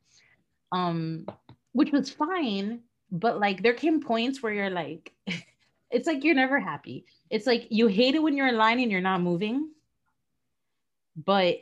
Um 0.73 1.27
which 1.73 1.93
was 1.93 2.11
fine 2.11 2.81
but 3.11 3.39
like 3.39 3.63
there 3.63 3.75
came 3.75 4.01
points 4.01 4.43
where 4.43 4.53
you're 4.53 4.71
like 4.71 5.13
it's 5.91 6.07
like 6.07 6.25
you're 6.25 6.35
never 6.35 6.59
happy. 6.59 7.05
It's 7.29 7.47
like 7.47 7.69
you 7.71 7.89
hate 7.89 8.15
it 8.15 8.23
when 8.23 8.37
you're 8.37 8.49
in 8.49 8.57
line 8.57 8.81
and 8.81 8.91
you're 8.91 9.03
not 9.03 9.21
moving 9.21 9.69
but 11.15 11.59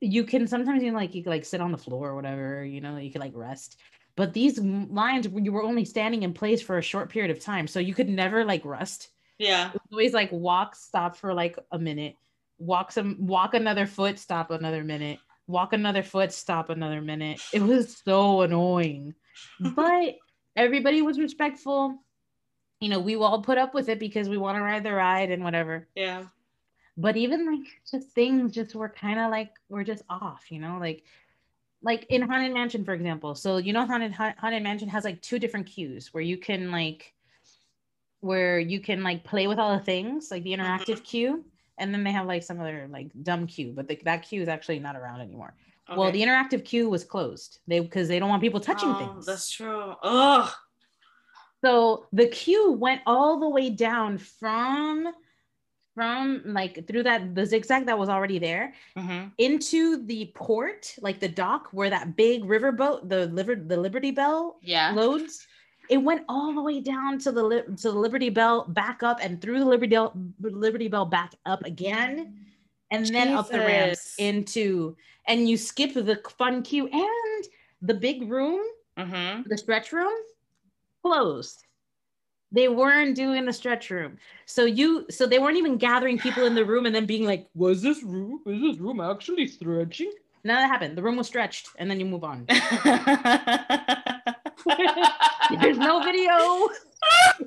you 0.00 0.24
can 0.24 0.46
sometimes 0.46 0.82
you 0.82 0.90
know, 0.90 0.98
like 0.98 1.14
you 1.14 1.22
can 1.22 1.32
like 1.32 1.44
sit 1.44 1.60
on 1.60 1.72
the 1.72 1.78
floor 1.78 2.10
or 2.10 2.16
whatever 2.16 2.64
you 2.64 2.80
know 2.80 2.96
you 2.96 3.10
could 3.10 3.20
like 3.20 3.32
rest 3.34 3.78
but 4.16 4.32
these 4.32 4.58
lines 4.58 5.26
you 5.34 5.52
were 5.52 5.62
only 5.62 5.84
standing 5.84 6.22
in 6.22 6.32
place 6.32 6.62
for 6.62 6.78
a 6.78 6.82
short 6.82 7.10
period 7.10 7.30
of 7.30 7.40
time 7.42 7.66
so 7.66 7.80
you 7.80 7.94
could 7.94 8.08
never 8.08 8.44
like 8.44 8.64
rest. 8.64 9.08
Yeah. 9.38 9.68
it 9.68 9.74
was 9.74 9.88
always 9.92 10.12
like 10.12 10.30
walk 10.32 10.76
stop 10.76 11.16
for 11.16 11.34
like 11.34 11.58
a 11.72 11.78
minute. 11.78 12.16
Walk 12.58 12.92
some 12.92 13.16
walk 13.18 13.54
another 13.54 13.86
foot 13.86 14.18
stop 14.18 14.50
another 14.50 14.84
minute. 14.84 15.18
Walk 15.48 15.72
another 15.72 16.02
foot 16.02 16.32
stop 16.32 16.70
another 16.70 17.00
minute. 17.00 17.40
It 17.52 17.60
was 17.62 17.96
so 18.04 18.42
annoying. 18.42 19.14
But 19.60 20.14
everybody 20.54 21.02
was 21.02 21.18
respectful. 21.18 21.98
You 22.80 22.88
know 22.90 23.00
we 23.00 23.16
all 23.16 23.42
put 23.42 23.58
up 23.58 23.74
with 23.74 23.88
it 23.88 23.98
because 23.98 24.28
we 24.28 24.38
want 24.38 24.56
to 24.58 24.62
ride 24.62 24.84
the 24.84 24.92
ride 24.92 25.30
and 25.32 25.42
whatever. 25.42 25.88
Yeah. 25.96 26.24
but 26.96 27.16
even 27.16 27.44
like 27.46 27.66
just 27.90 28.10
things 28.12 28.52
just 28.52 28.74
were 28.76 28.88
kind 28.88 29.18
of 29.18 29.30
like 29.32 29.50
were 29.68 29.82
just 29.82 30.04
off 30.08 30.44
you 30.50 30.60
know? 30.60 30.78
Like 30.78 31.02
like 31.84 32.06
in 32.08 32.22
haunted 32.22 32.52
mansion 32.52 32.84
for 32.84 32.94
example 32.94 33.34
so 33.34 33.58
you 33.58 33.72
know 33.72 33.86
haunted 33.86 34.12
haunted 34.12 34.62
mansion 34.62 34.88
has 34.88 35.04
like 35.04 35.20
two 35.22 35.38
different 35.38 35.66
queues 35.66 36.12
where 36.12 36.22
you 36.22 36.36
can 36.36 36.70
like 36.70 37.14
where 38.20 38.58
you 38.58 38.80
can 38.80 39.02
like 39.02 39.22
play 39.22 39.46
with 39.46 39.58
all 39.58 39.76
the 39.76 39.84
things 39.84 40.30
like 40.30 40.42
the 40.42 40.52
mm-hmm. 40.52 40.62
interactive 40.62 41.04
queue 41.04 41.44
and 41.78 41.92
then 41.92 42.04
they 42.04 42.12
have 42.12 42.26
like 42.26 42.42
some 42.42 42.60
other 42.60 42.88
like 42.90 43.10
dumb 43.22 43.46
queue 43.46 43.72
but 43.74 43.86
the, 43.86 44.00
that 44.04 44.22
queue 44.22 44.40
is 44.40 44.48
actually 44.48 44.78
not 44.78 44.96
around 44.96 45.20
anymore. 45.20 45.54
Well 45.94 46.10
the 46.10 46.22
interactive 46.22 46.64
queue 46.64 46.88
was 46.88 47.04
closed. 47.04 47.58
They 47.66 47.80
because 47.80 48.08
they 48.08 48.18
don't 48.18 48.30
want 48.30 48.42
people 48.42 48.60
touching 48.60 48.88
Oh, 48.88 48.94
things. 48.94 49.26
That's 49.26 49.50
true. 49.50 49.94
Ugh. 50.02 50.50
so 51.62 52.06
the 52.12 52.26
queue 52.28 52.72
went 52.72 53.02
all 53.06 53.38
the 53.40 53.48
way 53.48 53.68
down 53.68 54.16
from 54.16 55.12
from 55.94 56.42
like 56.44 56.86
through 56.88 57.04
that 57.04 57.34
the 57.34 57.46
zigzag 57.46 57.86
that 57.86 57.98
was 57.98 58.08
already 58.08 58.38
there 58.38 58.74
Mhm. 58.96 59.32
into 59.38 60.04
the 60.06 60.32
port, 60.34 60.94
like 61.00 61.20
the 61.20 61.28
dock 61.28 61.68
where 61.72 61.90
that 61.90 62.16
big 62.16 62.42
riverboat, 62.44 63.08
the 63.08 63.26
liver, 63.26 63.54
the 63.54 63.76
Liberty 63.76 64.10
Belle 64.10 64.58
Yeah. 64.60 64.92
loads. 64.92 65.46
It 65.90 65.98
went 65.98 66.24
all 66.28 66.52
the 66.54 66.62
way 66.62 66.80
down 66.80 67.18
to 67.18 67.30
the 67.30 67.42
li- 67.44 67.62
to 67.62 67.92
the 67.92 67.92
Liberty 67.92 68.30
Belle, 68.30 68.64
back 68.64 69.02
up, 69.02 69.18
and 69.22 69.40
through 69.40 69.58
the 69.60 69.66
Liberty 69.66 69.90
Belle, 69.90 70.12
Liberty 70.40 70.88
Belle 70.88 71.04
back 71.04 71.34
up 71.46 71.62
again, 71.64 72.46
and 72.90 73.06
then 73.06 73.34
up 73.34 73.48
the 73.50 73.58
ramps 73.58 74.14
into. 74.18 74.96
And 75.26 75.48
you 75.48 75.56
skip 75.56 75.92
the 75.94 76.20
fun 76.38 76.62
queue 76.62 76.88
and 76.88 77.44
the 77.82 77.94
big 77.94 78.28
room, 78.30 78.60
Mhm. 78.98 79.46
the 79.48 79.58
stretch 79.58 79.92
room, 79.92 80.12
closed. 81.02 81.63
They 82.52 82.68
weren't 82.68 83.16
doing 83.16 83.46
the 83.46 83.52
stretch 83.52 83.90
room. 83.90 84.18
So 84.46 84.64
you 84.64 85.06
so 85.10 85.26
they 85.26 85.38
weren't 85.38 85.56
even 85.56 85.76
gathering 85.76 86.18
people 86.18 86.44
in 86.44 86.54
the 86.54 86.64
room 86.64 86.86
and 86.86 86.94
then 86.94 87.06
being 87.06 87.24
like, 87.24 87.48
was 87.54 87.82
this 87.82 88.02
room 88.02 88.40
is 88.46 88.60
this 88.60 88.78
room 88.78 89.00
actually 89.00 89.48
stretching? 89.48 90.12
None 90.44 90.56
of 90.56 90.62
that 90.62 90.68
happened. 90.68 90.96
The 90.96 91.02
room 91.02 91.16
was 91.16 91.26
stretched 91.26 91.68
and 91.78 91.90
then 91.90 91.98
you 91.98 92.06
move 92.06 92.22
on. 92.22 92.46
There's 95.60 95.78
no 95.78 96.02
video. 96.02 96.68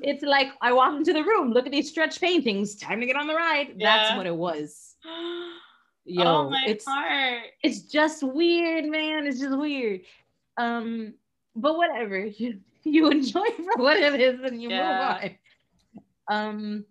It's 0.02 0.22
like 0.22 0.48
I 0.60 0.72
walk 0.72 0.96
into 0.96 1.12
the 1.12 1.22
room, 1.22 1.52
look 1.52 1.66
at 1.66 1.72
these 1.72 1.88
stretch 1.88 2.20
paintings, 2.20 2.76
time 2.76 3.00
to 3.00 3.06
get 3.06 3.16
on 3.16 3.26
the 3.26 3.34
ride. 3.34 3.76
That's 3.78 4.16
what 4.16 4.26
it 4.26 4.34
was. 4.34 4.96
Yo, 6.04 6.24
oh 6.24 6.50
my 6.50 6.64
it's 6.66 6.86
heart. 6.86 7.42
it's 7.62 7.82
just 7.82 8.22
weird, 8.22 8.86
man. 8.86 9.26
It's 9.26 9.40
just 9.40 9.56
weird. 9.56 10.00
Um, 10.56 11.14
but 11.54 11.76
whatever. 11.76 12.28
You 12.92 13.10
enjoy 13.10 13.44
for 13.56 13.82
what 13.82 13.96
it 13.98 14.20
is 14.20 14.40
and 14.40 14.62
you 14.62 14.70
Yeah. 14.70 15.28
move 15.92 16.02
on. 16.30 16.36
Um 16.36 16.84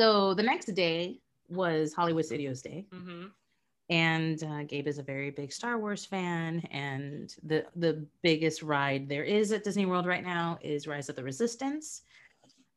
so 0.00 0.34
the 0.34 0.42
next 0.42 0.66
day 0.74 1.20
was 1.48 1.92
Hollywood 1.94 2.24
Studios 2.24 2.62
Day. 2.62 2.86
Mhm. 2.92 3.30
And 3.90 4.42
uh, 4.42 4.62
Gabe 4.64 4.88
is 4.88 4.98
a 4.98 5.02
very 5.02 5.30
big 5.30 5.52
Star 5.52 5.78
Wars 5.78 6.06
fan, 6.06 6.60
and 6.70 7.34
the 7.42 7.66
the 7.76 8.06
biggest 8.22 8.62
ride 8.62 9.08
there 9.08 9.24
is 9.24 9.52
at 9.52 9.62
Disney 9.62 9.84
World 9.84 10.06
right 10.06 10.24
now 10.24 10.58
is 10.62 10.86
Rise 10.86 11.08
of 11.10 11.16
the 11.16 11.22
Resistance. 11.24 12.02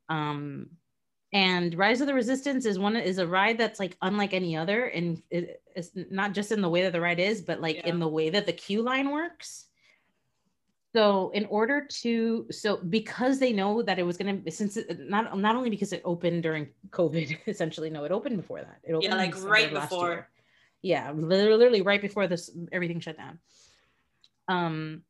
Um, 0.10 0.70
And 1.34 1.76
Rise 1.76 2.02
of 2.02 2.08
the 2.08 2.14
Resistance 2.14 2.66
is 2.66 2.78
one 2.80 2.96
is 2.96 3.18
a 3.20 3.28
ride 3.28 3.58
that's 3.58 3.80
like 3.80 3.98
unlike 4.02 4.34
any 4.34 4.56
other, 4.58 4.86
and 4.88 5.22
it, 5.30 5.62
it's 5.76 5.92
not 5.96 6.34
just 6.34 6.52
in 6.52 6.62
the 6.62 6.70
way 6.70 6.82
that 6.84 6.92
the 6.94 7.02
ride 7.02 7.20
is, 7.20 7.42
but 7.42 7.62
like 7.62 7.78
Yeah. 7.78 7.88
in 7.88 8.00
the 8.00 8.08
way 8.08 8.30
that 8.30 8.46
the 8.46 8.54
queue 8.54 8.82
line 8.82 9.10
works. 9.12 9.66
So 10.96 11.30
in 11.34 11.46
order 11.48 11.86
to 12.02 12.48
so 12.50 12.78
because 12.78 13.40
they 13.40 13.52
know 13.54 13.84
that 13.84 14.00
it 14.00 14.04
was 14.04 14.18
gonna 14.18 14.40
since 14.50 14.78
it, 14.78 15.00
not 15.10 15.38
not 15.38 15.56
only 15.56 15.70
because 15.70 15.94
it 15.94 16.02
opened 16.06 16.44
during 16.44 16.70
COVID 16.90 17.38
essentially 17.48 17.90
no 17.90 18.04
it 18.06 18.12
opened 18.12 18.38
before 18.38 18.62
that 18.62 18.80
it 18.84 18.94
opened 18.94 19.12
Yeah, 19.12 19.16
like 19.16 19.36
right 19.46 19.72
before. 19.72 20.10
year. 20.10 20.30
yeah 20.82 21.12
literally 21.12 21.82
right 21.82 22.02
before 22.02 22.28
this 22.28 22.50
everything 22.72 23.00
shut 23.00 23.18
down 23.18 23.38
um 24.48 25.04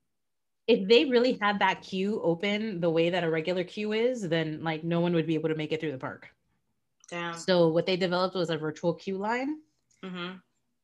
if 0.68 0.88
they 0.90 1.06
really 1.06 1.38
had 1.40 1.60
that 1.60 1.82
queue 1.84 2.20
open 2.22 2.82
the 2.82 2.90
way 2.90 3.12
that 3.12 3.24
a 3.24 3.30
regular 3.30 3.64
queue 3.64 3.94
is 3.94 4.28
then 4.28 4.64
like 4.64 4.84
no 4.84 5.00
one 5.00 5.14
would 5.14 5.28
be 5.28 5.36
able 5.36 5.50
to 5.50 5.56
make 5.56 5.72
it 5.72 5.80
through 5.80 5.92
the 5.94 5.98
park 5.98 6.30
Damn. 7.10 7.34
so 7.36 7.70
what 7.70 7.86
they 7.86 7.96
developed 7.96 8.36
was 8.36 8.50
a 8.50 8.58
virtual 8.58 8.94
queue 8.94 9.18
line 9.18 9.58
hmm 10.04 10.32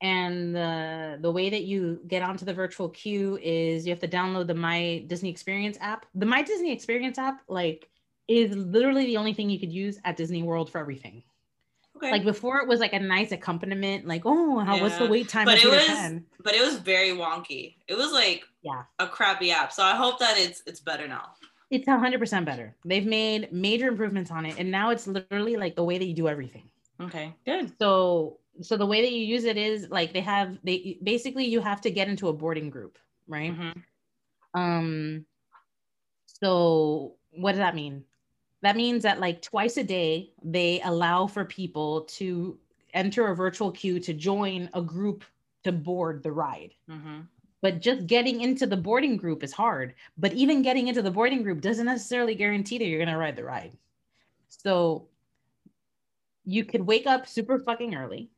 and 0.04 0.56
the 0.56 1.18
the 1.22 1.32
way 1.32 1.50
that 1.50 1.64
you 1.64 2.00
get 2.08 2.22
onto 2.22 2.46
the 2.46 2.54
virtual 2.54 2.90
queue 2.90 3.40
is 3.42 3.86
you 3.88 3.92
have 3.92 4.00
to 4.02 4.08
download 4.08 4.46
the 4.48 4.54
my 4.54 5.04
disney 5.08 5.30
experience 5.30 5.78
app 5.82 6.06
the 6.14 6.26
my 6.26 6.44
disney 6.44 6.72
experience 6.72 7.18
app 7.18 7.42
like 7.48 7.90
is 8.28 8.56
literally 8.56 9.06
the 9.06 9.18
only 9.18 9.34
thing 9.34 9.50
you 9.50 9.60
could 9.60 9.72
use 9.72 9.98
at 10.06 10.16
disney 10.18 10.44
world 10.44 10.70
for 10.70 10.78
everything 10.80 11.24
Okay. 11.96 12.12
like 12.12 12.24
before 12.26 12.58
it 12.60 12.68
was 12.68 12.80
like 12.80 12.94
a 12.94 13.00
nice 13.00 13.32
accompaniment 13.32 14.06
like 14.06 14.24
oh 14.26 14.60
how, 14.60 14.78
what's 14.80 14.98
the 14.98 15.06
wait 15.08 15.30
time 15.30 15.46
but 15.46 15.64
it 15.64 15.68
was 15.68 15.86
Pan? 15.86 16.26
but 16.44 16.54
it 16.54 16.62
was 16.66 16.78
very 16.80 17.12
wonky. 17.12 17.76
It 17.88 17.96
was 17.96 18.12
like 18.12 18.44
Yeah. 18.62 18.84
a 19.00 19.08
crappy 19.08 19.52
app. 19.52 19.72
So 19.72 19.84
I 19.84 19.96
hope 19.96 20.20
that 20.20 20.36
it's 20.38 20.62
it's 20.66 20.82
better 20.82 21.08
now. 21.08 21.30
it's 21.72 21.88
100% 21.88 22.46
better 22.46 22.76
they've 22.86 23.06
made 23.06 23.52
major 23.54 23.88
improvements 23.88 24.32
on 24.32 24.46
it 24.46 24.56
and 24.60 24.70
now 24.70 24.90
it's 24.90 25.08
literally 25.08 25.56
like 25.56 25.76
the 25.76 25.84
way 25.84 25.98
that 25.98 26.06
you 26.06 26.14
do 26.14 26.28
everything 26.28 26.70
Okay. 27.02 27.34
Good. 27.46 27.72
so 27.80 28.40
so 28.62 28.78
the 28.78 28.86
way 28.86 29.02
that 29.02 29.12
you 29.12 29.26
use 29.26 29.46
it 29.46 29.58
is 29.58 29.90
like 29.90 30.14
they 30.14 30.22
have 30.22 30.58
they 30.64 30.98
basically 31.04 31.46
you 31.46 31.60
have 31.60 31.82
to 31.82 31.90
get 31.92 32.08
into 32.08 32.28
a 32.28 32.34
boarding 32.34 32.70
group 32.70 32.98
right 33.28 33.54
hmm 33.54 33.72
Um, 34.54 35.26
so 36.26 37.16
what 37.32 37.52
does 37.54 37.60
that 37.60 37.76
mean? 37.76 38.04
That 38.62 38.76
means 38.76 39.04
that 39.04 39.20
like 39.20 39.42
twice 39.42 39.78
a 39.78 39.84
day, 39.84 40.32
they 40.44 40.82
allow 40.82 41.28
for 41.28 41.46
people 41.46 42.02
to 42.02 42.58
enter 42.94 43.28
a 43.28 43.36
virtual 43.36 43.72
queue 43.72 44.00
to 44.00 44.14
join 44.14 44.70
a 44.74 44.82
group 44.82 45.24
to 45.64 45.72
board 45.72 46.24
the 46.24 46.32
ride. 46.32 46.74
hmm 46.88 47.22
But 47.62 47.82
just 47.82 48.08
getting 48.08 48.42
into 48.42 48.68
the 48.68 48.78
boarding 48.78 49.18
group 49.18 49.44
is 49.44 49.54
hard. 49.54 49.96
But 50.18 50.34
even 50.34 50.62
getting 50.62 50.88
into 50.88 51.02
the 51.02 51.12
boarding 51.12 51.44
group 51.44 51.62
doesn't 51.62 51.86
necessarily 51.86 52.36
guarantee 52.36 52.78
that 52.78 52.86
you're 52.86 53.00
going 53.00 53.10
to 53.10 53.18
ride 53.18 53.36
the 53.36 53.44
ride. 53.44 53.72
So 54.50 55.08
you 56.46 56.66
could 56.66 56.82
wake 56.82 57.08
up 57.08 57.28
super 57.28 57.60
fucking 57.60 57.96
early. 57.96 58.30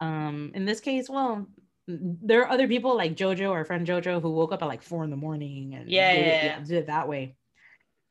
Um, 0.00 0.52
in 0.54 0.64
this 0.64 0.80
case, 0.80 1.08
well, 1.08 1.46
there 1.88 2.42
are 2.42 2.50
other 2.50 2.68
people 2.68 2.96
like 2.96 3.16
Jojo, 3.16 3.50
our 3.50 3.64
friend 3.64 3.86
Jojo, 3.86 4.20
who 4.20 4.30
woke 4.30 4.52
up 4.52 4.62
at 4.62 4.66
like 4.66 4.82
four 4.82 5.04
in 5.04 5.10
the 5.10 5.16
morning 5.16 5.74
and 5.74 5.88
Yeah, 5.88 6.12
did, 6.12 6.26
it, 6.26 6.42
yeah, 6.42 6.58
yeah. 6.58 6.64
did 6.64 6.78
it 6.78 6.86
that 6.88 7.08
way. 7.08 7.36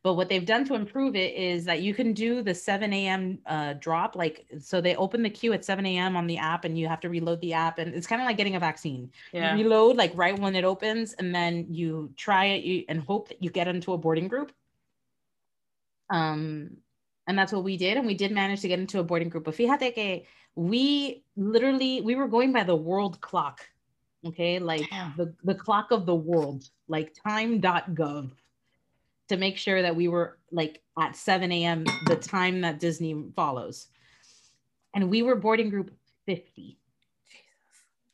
But 0.03 0.13
what 0.13 0.29
they've 0.29 0.45
done 0.45 0.65
to 0.65 0.75
improve 0.75 1.15
it 1.15 1.33
is 1.33 1.65
that 1.65 1.81
you 1.81 1.95
can 1.95 2.13
do 2.13 2.43
the 2.43 2.53
7 2.53 2.93
a.m. 2.93 3.39
Uh, 3.45 3.73
drop. 3.73 4.15
Like, 4.15 4.45
so 4.59 4.79
they 4.79 4.95
open 4.95 5.23
the 5.23 5.31
queue 5.31 5.51
at 5.53 5.65
7 5.65 5.83
a.m. 5.83 6.15
on 6.15 6.27
the 6.27 6.37
app 6.37 6.63
and 6.63 6.77
you 6.77 6.87
have 6.87 6.99
to 7.01 7.09
reload 7.09 7.41
the 7.41 7.53
app. 7.53 7.79
And 7.79 7.93
it's 7.95 8.05
kind 8.05 8.21
of 8.21 8.27
like 8.27 8.37
getting 8.37 8.55
a 8.55 8.59
vaccine 8.59 9.09
Yeah. 9.33 9.55
you 9.57 9.63
reload 9.63 9.97
like 9.97 10.11
right 10.15 10.37
when 10.37 10.55
it 10.55 10.63
opens 10.63 11.13
and 11.13 11.33
then 11.33 11.67
you 11.73 12.13
try 12.15 12.45
it 12.45 12.63
you, 12.63 12.85
and 12.87 13.01
hope 13.01 13.29
that 13.29 13.41
you 13.43 13.49
get 13.49 13.67
into 13.67 13.93
a 13.93 13.97
boarding 13.97 14.27
group 14.27 14.51
um 16.11 16.77
and 17.27 17.38
that's 17.38 17.51
what 17.51 17.63
we 17.63 17.77
did 17.77 17.97
and 17.97 18.05
we 18.05 18.13
did 18.13 18.31
manage 18.31 18.61
to 18.61 18.67
get 18.67 18.79
into 18.79 18.99
a 18.99 19.03
boarding 19.03 19.29
group 19.29 19.43
but 19.43 19.55
fíjate 19.55 19.93
que 19.93 20.23
we 20.55 21.23
literally 21.35 22.01
we 22.01 22.15
were 22.15 22.27
going 22.27 22.51
by 22.51 22.63
the 22.63 22.75
world 22.75 23.19
clock 23.21 23.61
okay 24.25 24.59
like 24.59 24.89
Damn. 24.89 25.13
the, 25.17 25.33
the 25.43 25.55
clock 25.55 25.91
of 25.91 26.05
the 26.05 26.15
world 26.15 26.63
like 26.88 27.13
time.gov 27.27 28.31
to 29.27 29.38
make 29.38 29.57
sure 29.57 29.81
that 29.81 29.95
we 29.95 30.07
were 30.07 30.38
like 30.51 30.81
at 30.99 31.15
7 31.15 31.51
a.m 31.51 31.83
the 32.05 32.15
time 32.15 32.61
that 32.61 32.79
disney 32.79 33.15
follows 33.35 33.88
and 34.93 35.09
we 35.09 35.23
were 35.23 35.35
boarding 35.35 35.69
group 35.69 35.91
50 36.25 36.77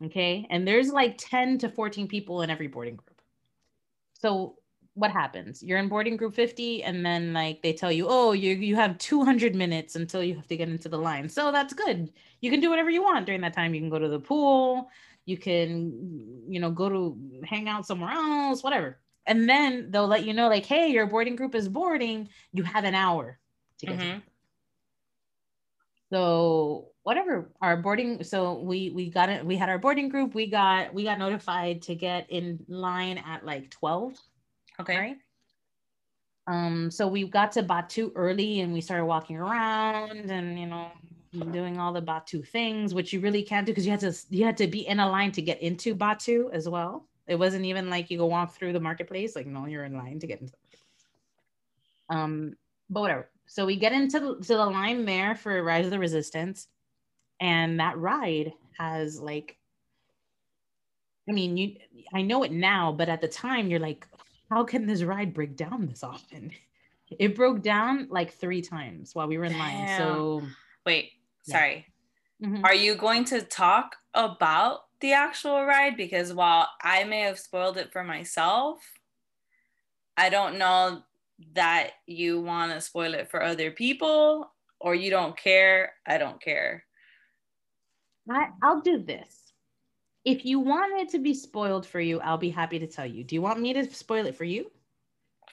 Okay. 0.05 0.47
And 0.49 0.67
there's 0.67 0.89
like 0.89 1.15
10 1.17 1.59
to 1.59 1.69
14 1.69 2.07
people 2.07 2.41
in 2.41 2.49
every 2.49 2.67
boarding 2.67 2.95
group. 2.95 3.21
So 4.13 4.57
what 4.93 5.11
happens? 5.11 5.63
You're 5.63 5.79
in 5.79 5.87
boarding 5.89 6.17
group 6.17 6.35
50, 6.35 6.83
and 6.83 7.05
then 7.05 7.33
like 7.33 7.61
they 7.61 7.73
tell 7.73 7.91
you, 7.91 8.07
oh, 8.09 8.33
you 8.33 8.53
you 8.55 8.75
have 8.75 8.97
200 8.97 9.55
minutes 9.55 9.95
until 9.95 10.23
you 10.23 10.35
have 10.35 10.47
to 10.47 10.57
get 10.57 10.69
into 10.69 10.89
the 10.89 10.97
line. 10.97 11.29
So 11.29 11.51
that's 11.51 11.73
good. 11.73 12.11
You 12.41 12.51
can 12.51 12.59
do 12.59 12.69
whatever 12.69 12.89
you 12.89 13.03
want 13.03 13.25
during 13.25 13.41
that 13.41 13.53
time. 13.53 13.73
You 13.73 13.81
can 13.81 13.89
go 13.89 13.99
to 13.99 14.09
the 14.09 14.19
pool, 14.19 14.89
you 15.25 15.37
can, 15.37 16.45
you 16.49 16.59
know, 16.59 16.71
go 16.71 16.89
to 16.89 17.41
hang 17.45 17.69
out 17.69 17.85
somewhere 17.85 18.11
else, 18.11 18.63
whatever. 18.63 18.99
And 19.25 19.47
then 19.47 19.91
they'll 19.91 20.07
let 20.07 20.25
you 20.25 20.33
know, 20.33 20.49
like, 20.49 20.65
hey, 20.65 20.89
your 20.91 21.05
boarding 21.05 21.35
group 21.35 21.55
is 21.55 21.69
boarding. 21.69 22.29
You 22.53 22.63
have 22.63 22.83
an 22.83 22.95
hour 22.95 23.39
to 23.79 23.87
get 23.87 23.99
to 24.01 24.07
Mhm. 24.07 24.21
so 26.11 26.89
whatever 27.03 27.51
our 27.61 27.77
boarding 27.77 28.23
so 28.23 28.59
we 28.59 28.89
we 28.91 29.09
got 29.09 29.29
it 29.29 29.45
we 29.45 29.55
had 29.55 29.69
our 29.69 29.79
boarding 29.79 30.09
group 30.09 30.33
we 30.35 30.47
got 30.47 30.93
we 30.93 31.03
got 31.03 31.17
notified 31.19 31.81
to 31.81 31.95
get 31.95 32.29
in 32.29 32.63
line 32.67 33.17
at 33.17 33.45
like 33.45 33.69
12 33.69 34.19
Okay. 34.81 34.97
right? 34.97 35.17
Um 36.47 36.91
so 36.91 37.07
we 37.07 37.27
got 37.27 37.51
to 37.53 37.63
Batuu 37.63 38.11
early 38.15 38.61
and 38.61 38.73
we 38.73 38.81
started 38.81 39.05
walking 39.05 39.37
around 39.37 40.31
and 40.31 40.59
you 40.59 40.65
know 40.65 40.91
doing 41.51 41.77
all 41.77 41.93
the 41.93 42.01
Batuu 42.01 42.45
things 42.45 42.93
which 42.93 43.13
you 43.13 43.21
really 43.21 43.43
can't 43.43 43.65
do 43.65 43.71
because 43.71 43.85
you 43.85 43.91
had 43.91 44.01
to 44.01 44.13
you 44.29 44.43
had 44.43 44.57
to 44.57 44.67
be 44.67 44.87
in 44.87 44.99
a 44.99 45.09
line 45.09 45.31
to 45.33 45.41
get 45.41 45.61
into 45.61 45.95
Batuu 45.95 46.51
as 46.51 46.67
well. 46.67 47.07
It 47.27 47.35
wasn't 47.35 47.65
even 47.65 47.89
like 47.89 48.11
you 48.11 48.17
go 48.17 48.25
walk 48.25 48.53
through 48.53 48.73
the 48.73 48.79
marketplace 48.79 49.35
like 49.35 49.47
no 49.47 49.65
you're 49.65 49.85
in 49.85 49.95
line 49.95 50.19
to 50.19 50.27
get 50.27 50.41
into 50.41 50.53
um 52.09 52.55
but 52.89 53.01
whatever. 53.01 53.29
So 53.47 53.65
we 53.65 53.75
get 53.75 53.91
into 53.91 54.19
the, 54.19 54.35
to 54.35 54.55
the 54.55 54.65
line 54.65 55.05
there 55.05 55.35
for 55.35 55.61
rise 55.63 55.85
of 55.85 55.91
the 55.91 55.99
resistance 55.99 56.67
and 57.41 57.79
that 57.79 57.97
ride 57.97 58.53
has 58.77 59.19
like 59.19 59.57
i 61.27 61.33
mean 61.33 61.57
you 61.57 61.75
i 62.13 62.21
know 62.21 62.43
it 62.43 62.51
now 62.51 62.91
but 62.91 63.09
at 63.09 63.19
the 63.19 63.27
time 63.27 63.69
you're 63.69 63.79
like 63.79 64.07
how 64.51 64.63
can 64.63 64.85
this 64.85 65.03
ride 65.03 65.33
break 65.33 65.55
down 65.55 65.87
this 65.87 66.03
often 66.03 66.51
it 67.19 67.35
broke 67.35 67.61
down 67.61 68.07
like 68.09 68.33
three 68.33 68.61
times 68.61 69.15
while 69.15 69.27
we 69.27 69.37
were 69.37 69.45
in 69.45 69.57
line 69.57 69.87
so 69.97 70.41
Wait. 70.85 71.11
Yeah. 71.45 71.55
Sorry. 71.57 71.85
mhm. 72.43 72.63
Are 72.63 72.75
you 72.75 72.95
going 72.95 73.25
to 73.25 73.41
talk 73.41 73.95
about 74.13 74.81
the 74.99 75.13
actual 75.13 75.63
ride? 75.63 75.97
Because 75.97 76.33
while 76.33 76.69
I 76.81 77.03
may 77.03 77.21
have 77.21 77.39
spoiled 77.39 77.77
it 77.77 77.91
for 77.91 78.03
myself, 78.03 78.79
I 80.17 80.29
don't 80.29 80.57
know 80.57 81.03
that 81.53 81.91
you 82.05 82.41
want 82.41 82.71
to 82.71 82.81
spoil 82.81 83.13
it 83.13 83.29
for 83.29 83.41
other 83.41 83.71
people 83.71 84.51
or 84.79 84.95
you 84.95 85.09
don't 85.09 85.37
care. 85.37 85.93
I 86.05 86.17
don't 86.17 86.41
care. 86.41 86.85
I, 88.29 88.49
i'll 88.61 88.81
do 88.81 88.99
this 88.99 89.40
if 90.25 90.45
you 90.45 90.59
want 90.59 90.99
it 91.01 91.09
to 91.09 91.19
be 91.19 91.33
spoiled 91.33 91.85
for 91.85 91.99
you 91.99 92.19
i'll 92.21 92.37
be 92.37 92.49
happy 92.49 92.77
to 92.79 92.87
tell 92.87 93.05
you 93.05 93.23
do 93.23 93.35
you 93.35 93.41
want 93.41 93.59
me 93.59 93.73
to 93.73 93.83
spoil 93.93 94.25
it 94.25 94.35
for 94.35 94.43
you 94.43 94.69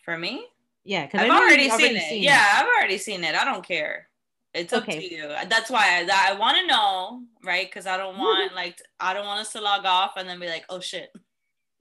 For 0.04 0.18
me, 0.18 0.46
yeah 0.84 1.06
because 1.06 1.20
I've 1.22 1.30
already, 1.30 1.68
seen, 1.70 1.96
it. 1.96 2.22
yeah, 2.22 2.44
I've 2.54 2.66
already 2.66 2.98
seen 2.98 3.24
it. 3.24 3.34
I 3.34 3.44
don't 3.44 3.66
care. 3.66 4.08
It's 4.54 4.72
up 4.72 4.84
Okay. 4.84 4.98
to 5.00 5.14
you. 5.14 5.28
That's 5.48 5.70
why 5.70 6.04
I, 6.10 6.30
I 6.32 6.38
want 6.38 6.56
to 6.56 6.66
know, 6.66 7.22
right? 7.44 7.66
Because 7.68 7.86
I 7.86 7.96
don't 7.96 8.16
want 8.16 8.54
like 8.62 8.80
I 8.98 9.12
don't 9.12 9.26
want 9.26 9.40
us 9.40 9.52
to 9.52 9.60
log 9.60 9.84
off 9.84 10.12
and 10.16 10.28
then 10.28 10.40
be 10.40 10.48
like, 10.48 10.64
oh 10.70 10.80
shit. 10.80 11.10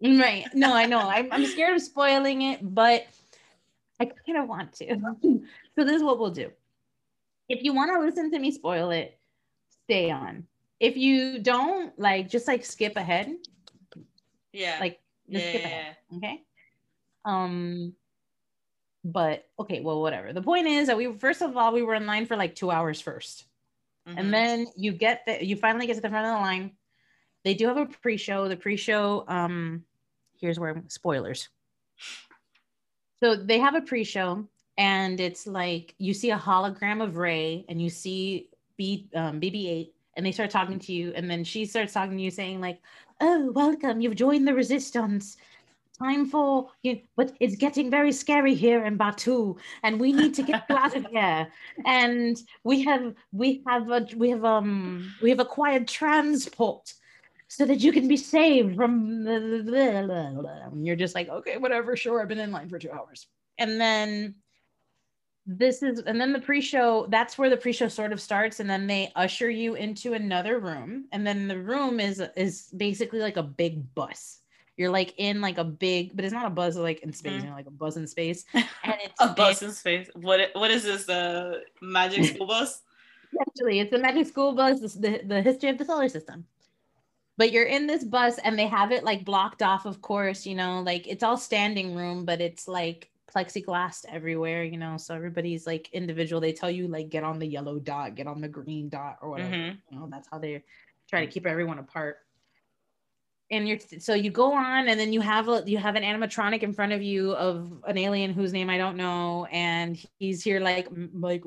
Right. 0.02 0.45
No, 0.54 0.76
I 0.76 0.86
know. 0.86 1.00
I'm, 1.00 1.32
I'm 1.32 1.45
scared 1.45 1.76
of 1.76 1.82
spoiling 1.82 2.41
it, 2.43 2.60
but 2.62 3.08
I 4.00 4.06
kind 4.06 4.38
of 4.38 4.47
want 4.47 4.73
to. 4.73 4.88
so 5.76 5.84
this 5.84 5.95
is 5.95 6.04
what 6.04 6.19
we'll 6.19 6.30
do. 6.32 6.52
If 7.50 7.63
you 7.63 7.73
want 7.73 7.91
to 7.91 8.00
listen 8.00 8.30
to 8.32 8.39
me 8.39 8.52
spoil 8.52 8.91
it, 8.91 9.17
stay 9.86 10.12
on. 10.12 10.45
If 10.80 10.98
you 10.98 11.40
don't, 11.40 11.98
like, 12.00 12.30
just 12.30 12.48
like 12.48 12.63
skip 12.63 12.96
ahead. 12.96 13.36
Yeah. 14.54 14.78
Like, 14.80 15.00
just 15.30 15.46
yeah, 15.46 15.50
skip 15.50 15.62
yeah, 15.62 15.68
ahead. 15.68 15.98
Okay. 16.18 16.44
Um, 17.26 17.94
but 19.04 19.48
okay, 19.60 19.82
well, 19.82 20.02
whatever. 20.02 20.34
The 20.34 20.42
point 20.42 20.68
is 20.68 20.88
that 20.88 20.98
we 20.98 21.13
first 21.18 21.42
of 21.42 21.56
all 21.56 21.74
we 21.74 21.82
were 21.82 21.96
in 21.96 22.06
line 22.06 22.26
for 22.26 22.36
like 22.36 22.56
two 22.56 22.72
hours 22.72 23.00
first. 23.00 23.46
Mhm. 24.08 24.16
And 24.18 24.34
then 24.34 24.68
you 24.76 24.92
get 24.92 25.26
the 25.26 25.44
you 25.44 25.56
finally 25.56 25.88
get 25.88 25.96
to 25.96 26.02
the 26.02 26.10
front 26.10 26.26
of 26.26 26.34
the 26.34 26.40
line. 26.40 26.72
They 27.44 27.54
do 27.54 27.68
have 27.68 27.78
a 27.78 27.86
pre-show. 27.86 28.48
The 28.48 28.58
pre-show, 28.58 29.24
um, 29.28 29.84
here's 30.40 30.60
where 30.60 30.84
spoilers. 30.88 31.48
So 33.22 33.36
they 33.36 33.60
have 33.60 33.76
a 33.76 33.82
pre-show, 33.82 34.46
and 34.78 35.20
it's 35.20 35.48
like 35.48 35.96
you 35.98 36.13
see 36.13 36.32
a 36.32 36.38
hologram 36.38 37.02
of 37.02 37.18
Rey, 37.18 37.66
and 37.70 37.82
you 37.82 37.90
see 37.90 38.50
B 38.78 39.10
um, 39.16 39.40
BB-8, 39.40 39.92
and 40.18 40.26
they 40.26 40.34
start 40.34 40.50
talking 40.50 40.80
to 40.80 40.92
you, 40.92 41.14
and 41.16 41.30
then 41.32 41.44
she 41.46 41.66
starts 41.66 41.94
talking 41.94 42.18
to 42.18 42.24
you, 42.24 42.32
saying 42.32 42.60
like, 42.60 42.82
"Oh, 43.22 43.52
welcome! 43.54 44.02
You've 44.02 44.16
joined 44.16 44.48
the 44.48 44.54
Resistance. 44.54 45.38
time 46.00 46.28
for 46.30 46.70
you, 46.84 47.00
but 47.16 47.32
it's 47.40 47.56
getting 47.56 47.90
very 47.90 48.12
scary 48.12 48.54
here 48.54 48.86
in 48.86 48.98
Batuu, 49.00 49.58
and 49.84 50.00
we 50.00 50.12
need 50.14 50.34
to 50.36 50.44
get 50.44 50.64
you 50.70 50.76
out 50.76 50.96
of 50.96 51.06
here. 51.08 51.48
And 51.86 52.38
we 52.64 52.84
have 52.84 53.16
we 53.32 53.64
have 53.68 53.90
a, 53.90 54.06
we 54.16 54.30
have 54.30 54.46
um 54.46 55.12
we 55.24 55.30
have 55.32 55.40
acquired 55.40 55.88
transport 55.88 56.94
so 57.48 57.66
that 57.66 57.80
you 57.80 57.92
can 57.92 58.08
be 58.08 58.18
saved 58.18 58.76
from 58.76 59.24
the, 59.24 59.40
the- 59.40 59.64
the- 59.64 59.64
the- 59.64 60.42
the-" 60.44 60.62
and 60.72 60.86
you're 60.86 60.96
just 60.96 61.16
like 61.16 61.30
okay 61.30 61.58
whatever 61.58 61.96
sure 61.96 62.22
i've 62.22 62.28
been 62.28 62.40
in 62.40 62.52
line 62.52 62.70
for 62.70 62.78
two 62.78 62.92
hours 62.92 63.26
and 63.58 63.80
then 63.82 64.36
this 65.50 65.82
is 65.82 66.00
and 66.02 66.20
then 66.20 66.34
the 66.34 66.40
pre-show 66.40 67.08
that's 67.10 67.38
where 67.38 67.50
the 67.50 67.56
pre-show 67.56 67.88
sort 67.88 68.12
of 68.12 68.20
starts 68.20 68.60
and 68.60 68.70
then 68.70 68.86
they 68.86 69.10
usher 69.16 69.50
you 69.50 69.76
into 69.76 70.14
another 70.14 70.60
room 70.60 71.06
and 71.14 71.26
then 71.26 71.48
the 71.48 71.58
room 71.58 72.02
is 72.02 72.22
is 72.36 72.68
basically 72.76 73.20
like 73.20 73.38
a 73.38 73.44
big 73.44 73.96
bus 73.96 74.42
you're 74.76 74.90
like 74.90 75.14
in 75.18 75.40
like 75.40 75.58
a 75.58 75.64
big 75.64 76.14
but 76.16 76.26
it's 76.26 76.34
not 76.34 76.46
a 76.46 76.50
buzz 76.50 76.76
like 76.76 77.00
in 77.00 77.14
space 77.14 77.32
Mhm. 77.34 77.44
you 77.46 77.50
know 77.50 77.56
like 77.56 77.66
a 77.66 77.72
buzz 77.72 77.96
in 77.96 78.06
space 78.08 78.44
and 78.54 78.66
it's 79.02 79.14
A 79.22 79.30
bus 79.30 79.62
in 79.62 79.72
space. 79.72 80.10
What? 80.16 80.50
What 80.54 80.70
is 80.70 80.84
this? 80.84 81.06
The 81.06 81.64
magic 81.82 82.26
school 82.36 82.46
bus? 82.46 82.82
Actually, 83.42 83.80
it's 83.80 83.92
the 83.92 83.98
magic 84.00 84.28
school 84.28 84.54
bus, 84.54 84.80
the, 84.96 85.22
the 85.26 85.42
history 85.42 85.70
of 85.70 85.78
the 85.78 85.86
solar 85.86 86.08
system. 86.10 86.46
But 87.38 87.52
you're 87.52 87.66
in 87.66 87.88
this 87.88 88.04
bus 88.04 88.38
and 88.40 88.58
they 88.58 88.68
have 88.68 88.92
it 88.92 89.04
like 89.04 89.26
blocked 89.26 89.62
off, 89.64 89.86
of 89.86 90.02
course, 90.02 90.46
you 90.46 90.56
know, 90.56 90.82
like 90.82 91.08
it's 91.08 91.24
all 91.24 91.38
standing 91.38 91.96
room, 91.96 92.26
but 92.26 92.42
it's 92.42 92.68
like 92.68 93.10
plexiglass 93.38 94.06
everywhere, 94.10 94.63
you 94.63 94.78
know. 94.78 94.97
So 94.97 95.15
everybody's 95.15 95.67
like 95.67 95.89
individual. 95.93 96.41
They 96.41 96.54
tell 96.54 96.71
you 96.71 96.88
like 96.88 97.10
get 97.10 97.23
on 97.23 97.39
the 97.39 97.45
yellow 97.45 97.80
dot, 97.80 98.15
get 98.15 98.28
on 98.28 98.41
the 98.41 98.47
green 98.47 98.89
dot, 98.89 99.17
or 99.21 99.30
whatever. 99.30 99.56
Mhm. 99.56 99.78
You 99.91 100.00
know, 100.00 100.08
that's 100.10 100.28
how 100.30 100.39
they 100.39 100.63
try 101.10 101.26
to 101.26 101.32
keep 101.32 101.45
everyone 101.45 101.80
apart. 101.80 102.17
And 103.50 103.67
you're 103.67 103.80
so 104.00 104.13
you 104.13 104.30
go 104.30 104.54
on, 104.54 104.89
and 104.89 105.00
then 105.00 105.13
you 105.13 105.21
have 105.21 105.47
a 105.47 105.63
you 105.65 105.78
have 105.78 105.95
an 105.95 106.04
animatronic 106.04 106.63
in 106.63 106.73
front 106.73 106.91
of 106.91 107.02
you 107.02 107.32
of 107.34 107.82
an 107.88 107.97
alien 107.97 108.34
whose 108.34 108.52
name 108.52 108.69
I 108.69 108.78
don't 108.78 108.97
know, 108.97 109.45
and 109.52 109.97
he's 110.19 110.43
here 110.43 110.60
like 110.60 110.89
like 111.13 111.43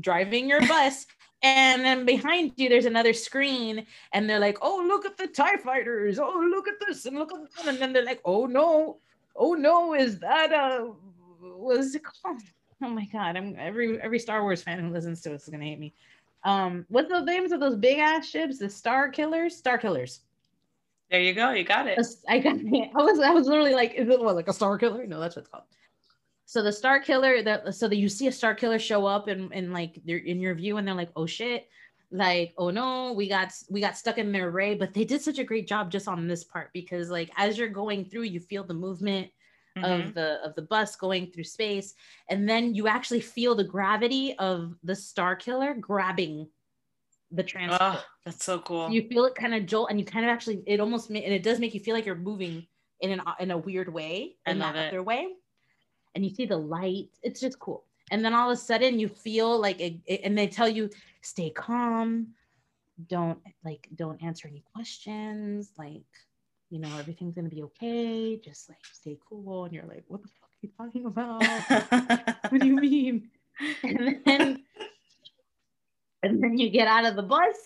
driving 0.00 0.48
your 0.48 0.60
bus. 0.66 1.06
And 1.42 1.84
then 1.84 2.04
behind 2.04 2.54
you, 2.56 2.68
there's 2.68 2.86
another 2.86 3.12
screen, 3.12 3.86
and 4.12 4.28
they're 4.28 4.40
like, 4.40 4.58
"Oh, 4.60 4.84
look 4.88 5.06
at 5.06 5.16
the 5.16 5.28
Tie 5.28 5.58
Fighters! 5.58 6.18
Oh, 6.18 6.44
look 6.50 6.66
at 6.66 6.80
this, 6.84 7.06
and 7.06 7.16
look 7.16 7.32
at 7.32 7.38
that!" 7.54 7.68
And 7.68 7.78
then 7.78 7.92
they're 7.92 8.04
like, 8.04 8.20
"Oh 8.24 8.46
no, 8.46 8.98
oh 9.36 9.54
no, 9.54 9.94
is 9.94 10.18
that 10.18 10.52
uh, 10.52 10.88
was 11.58 11.94
it 11.94 12.02
called? 12.04 12.40
Oh 12.82 12.88
my 12.88 13.06
god! 13.12 13.36
I'm 13.36 13.56
every 13.58 14.00
every 14.00 14.18
Star 14.18 14.42
Wars 14.42 14.62
fan 14.62 14.78
who 14.78 14.90
listens 14.90 15.20
to 15.22 15.34
us 15.34 15.44
is 15.44 15.48
gonna 15.48 15.64
hate 15.64 15.80
me. 15.80 15.94
Um, 16.44 16.86
what's 16.88 17.08
the 17.08 17.20
names 17.20 17.52
of 17.52 17.60
those 17.60 17.76
big 17.76 17.98
ass 17.98 18.26
ships? 18.28 18.58
The 18.58 18.70
Star 18.70 19.08
Killers, 19.08 19.56
Star 19.56 19.78
Killers. 19.78 20.20
There 21.10 21.20
you 21.20 21.34
go. 21.34 21.50
You 21.50 21.64
got 21.64 21.86
it. 21.86 21.98
I 22.28 22.38
got, 22.38 22.56
it. 22.58 22.90
I 22.94 23.02
was, 23.02 23.18
I 23.18 23.30
was 23.30 23.46
literally 23.46 23.74
like, 23.74 23.94
is 23.94 24.08
it 24.08 24.20
what, 24.20 24.34
like 24.34 24.48
a 24.48 24.52
Star 24.52 24.76
Killer? 24.76 25.06
No, 25.06 25.18
that's 25.18 25.36
what 25.36 25.42
it's 25.42 25.50
called. 25.50 25.64
So 26.44 26.62
the 26.62 26.72
Star 26.72 27.00
Killer, 27.00 27.42
that 27.42 27.74
so 27.74 27.88
that 27.88 27.96
you 27.96 28.08
see 28.08 28.28
a 28.28 28.32
Star 28.32 28.54
Killer 28.54 28.78
show 28.78 29.06
up 29.06 29.28
and 29.28 29.52
and 29.52 29.72
like 29.72 30.00
they're 30.04 30.18
in 30.18 30.40
your 30.40 30.54
view, 30.54 30.76
and 30.76 30.86
they're 30.86 30.94
like, 30.94 31.10
oh 31.16 31.26
shit, 31.26 31.68
like 32.10 32.54
oh 32.56 32.70
no, 32.70 33.12
we 33.12 33.28
got 33.28 33.52
we 33.68 33.80
got 33.80 33.96
stuck 33.96 34.18
in 34.18 34.32
their 34.32 34.50
ray 34.50 34.74
But 34.74 34.94
they 34.94 35.04
did 35.04 35.20
such 35.20 35.38
a 35.38 35.44
great 35.44 35.66
job 35.66 35.90
just 35.90 36.08
on 36.08 36.26
this 36.26 36.44
part 36.44 36.70
because 36.72 37.10
like 37.10 37.30
as 37.36 37.58
you're 37.58 37.68
going 37.68 38.04
through, 38.04 38.22
you 38.22 38.40
feel 38.40 38.64
the 38.64 38.74
movement 38.74 39.30
Mhm. 39.82 40.08
of 40.08 40.14
the 40.14 40.40
of 40.44 40.54
the 40.54 40.62
bus 40.62 40.96
going 40.96 41.30
through 41.30 41.44
space. 41.44 41.94
And 42.28 42.48
then 42.48 42.74
you 42.74 42.86
actually 42.88 43.20
feel 43.20 43.54
the 43.54 43.64
gravity 43.64 44.36
of 44.38 44.74
the 44.82 44.94
star 44.96 45.36
killer 45.36 45.74
grabbing 45.74 46.48
the 47.30 47.42
transport 47.42 47.80
Oh, 47.82 48.04
that's 48.24 48.42
so 48.44 48.58
cool. 48.60 48.88
you 48.90 49.06
feel 49.08 49.24
it 49.26 49.34
kind 49.34 49.54
of 49.54 49.66
jolt 49.66 49.90
and 49.90 49.98
you 50.00 50.04
kind 50.06 50.24
of 50.24 50.30
actually 50.30 50.62
it 50.66 50.80
almost 50.80 51.10
ma- 51.10 51.18
and 51.18 51.32
it 51.34 51.42
does 51.42 51.58
make 51.60 51.74
you 51.74 51.80
feel 51.80 51.94
like 51.94 52.06
you're 52.06 52.14
moving 52.14 52.66
in 53.00 53.10
an 53.12 53.20
in 53.38 53.50
a 53.50 53.58
weird 53.58 53.92
way 53.92 54.36
in 54.46 54.58
that 54.60 54.74
other 54.88 55.02
way. 55.02 55.28
And 56.14 56.24
you 56.24 56.34
see 56.34 56.46
the 56.46 56.56
light. 56.56 57.10
It's 57.22 57.40
just 57.40 57.58
cool. 57.58 57.84
And 58.10 58.24
then 58.24 58.32
all 58.34 58.50
of 58.50 58.54
a 58.54 58.60
sudden 58.60 58.98
you 58.98 59.08
feel 59.08 59.58
like 59.60 59.78
it, 59.80 60.00
it- 60.06 60.22
and 60.24 60.36
they 60.36 60.48
tell 60.48 60.68
you 60.68 60.88
stay 61.20 61.50
calm. 61.50 62.34
Don't 63.06 63.38
like 63.62 63.88
don't 63.94 64.20
answer 64.22 64.48
any 64.48 64.64
questions. 64.72 65.72
Like 65.76 66.02
you 66.70 66.78
know 66.78 66.98
everything's 66.98 67.34
gonna 67.34 67.48
be 67.48 67.62
okay 67.62 68.36
just 68.44 68.68
like 68.68 68.78
stay 68.92 69.16
cool 69.28 69.64
and 69.64 69.72
you're 69.74 69.86
like 69.86 70.04
what 70.08 70.22
the 70.22 70.28
fuck 70.28 70.50
are 70.50 70.60
you 70.62 70.70
talking 70.76 71.06
about? 71.06 72.50
What 72.50 72.60
do 72.60 72.66
you 72.66 72.76
mean? 72.80 73.30
And 73.82 74.20
then 74.24 74.64
and 76.22 76.42
then 76.42 76.58
you 76.58 76.70
get 76.70 76.88
out 76.88 77.04
of 77.06 77.16
the 77.16 77.22
bus 77.22 77.56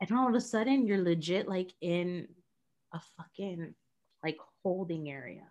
and 0.00 0.10
all 0.12 0.28
of 0.28 0.34
a 0.34 0.40
sudden 0.40 0.86
you're 0.86 1.02
legit 1.02 1.48
like 1.48 1.72
in 1.80 2.28
a 2.92 3.00
fucking 3.16 3.74
like 4.22 4.38
holding 4.62 5.10
area. 5.10 5.44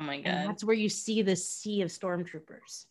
Oh 0.00 0.04
my 0.04 0.16
and 0.16 0.24
god. 0.24 0.48
that's 0.48 0.64
where 0.64 0.74
you 0.76 0.88
see 0.88 1.22
the 1.22 1.36
sea 1.36 1.82
of 1.82 1.90
stormtroopers. 1.90 2.86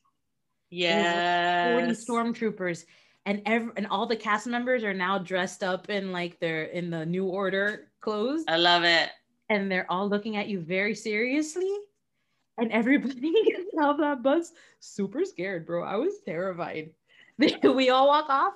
Yeah, 0.70 1.64
40 1.64 1.88
Yeah. 1.88 1.94
stormtroopers 1.94 2.86
and 3.26 3.42
every 3.46 3.72
and 3.78 3.88
all 3.88 4.06
the 4.06 4.16
cast 4.16 4.48
members 4.48 4.84
are 4.84 4.94
now 4.94 5.18
dressed 5.18 5.64
up 5.64 5.90
in 5.90 6.12
like 6.12 6.40
their 6.40 6.64
in 6.66 6.90
the 6.90 7.06
new 7.06 7.26
order 7.26 7.92
clothes. 8.02 8.44
I 8.48 8.58
love 8.58 8.84
it. 8.84 9.10
and 9.50 9.72
they're 9.72 9.90
all 9.92 10.08
looking 10.10 10.36
at 10.38 10.48
you 10.48 10.60
very 10.60 10.96
seriously. 10.96 11.72
And 12.58 12.72
everybody 12.72 13.34
gets 13.46 13.72
off 13.82 13.98
that 14.00 14.22
bus 14.24 14.52
super 14.80 15.26
scared 15.26 15.66
bro. 15.66 15.84
I 15.84 15.96
was 15.96 16.14
terrified. 16.26 16.92
We 17.64 17.90
all 17.90 18.08
walk 18.08 18.30
off. 18.30 18.54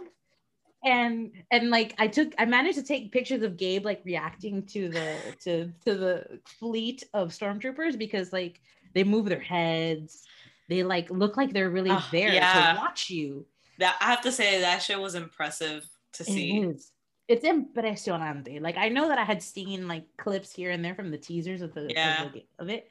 And 0.85 1.31
and 1.49 1.71
like 1.71 1.95
i 1.97 2.07
took 2.07 2.33
i 2.37 2.45
managed 2.45 2.77
to 2.77 2.83
take 2.83 3.11
pictures 3.11 3.41
of 3.41 3.57
gabe 3.57 3.83
like 3.83 4.01
reacting 4.05 4.63
to 4.67 4.87
the 4.89 5.15
to 5.43 5.71
to 5.85 5.95
the 5.95 6.39
fleet 6.45 7.03
of 7.15 7.29
stormtroopers 7.29 7.97
because 7.97 8.31
like 8.31 8.61
they 8.93 9.03
move 9.03 9.25
their 9.27 9.39
heads. 9.39 10.23
They 10.69 10.83
like 10.83 11.09
look 11.09 11.35
like 11.37 11.51
they're 11.51 11.69
really 11.71 11.89
Oh, 11.91 12.05
there 12.11 12.31
yeah. 12.31 12.73
to 12.73 12.79
watch 12.79 13.09
you 13.09 13.45
That 13.79 13.97
I 14.01 14.05
have 14.05 14.21
to 14.21 14.31
say 14.31 14.61
that 14.61 14.81
shit 14.81 14.99
was 14.99 15.15
impressive 15.15 15.87
to 16.13 16.23
see. 16.23 16.57
It 16.61 16.67
is. 16.75 16.91
It's 17.27 17.45
impresionante. 17.45 18.61
Like 18.61 18.77
I 18.77 18.89
know 18.89 19.09
that 19.09 19.17
I 19.19 19.23
had 19.25 19.43
seen 19.43 19.87
like 19.87 20.05
clips 20.17 20.51
here 20.53 20.71
and 20.71 20.83
there 20.83 20.95
from 20.95 21.11
the 21.11 21.17
teasers 21.17 21.61
of 21.61 21.73
the, 21.73 21.87
Yeah. 21.89 22.23
of, 22.25 22.33
the 22.33 22.45
of 22.57 22.69
it, 22.69 22.89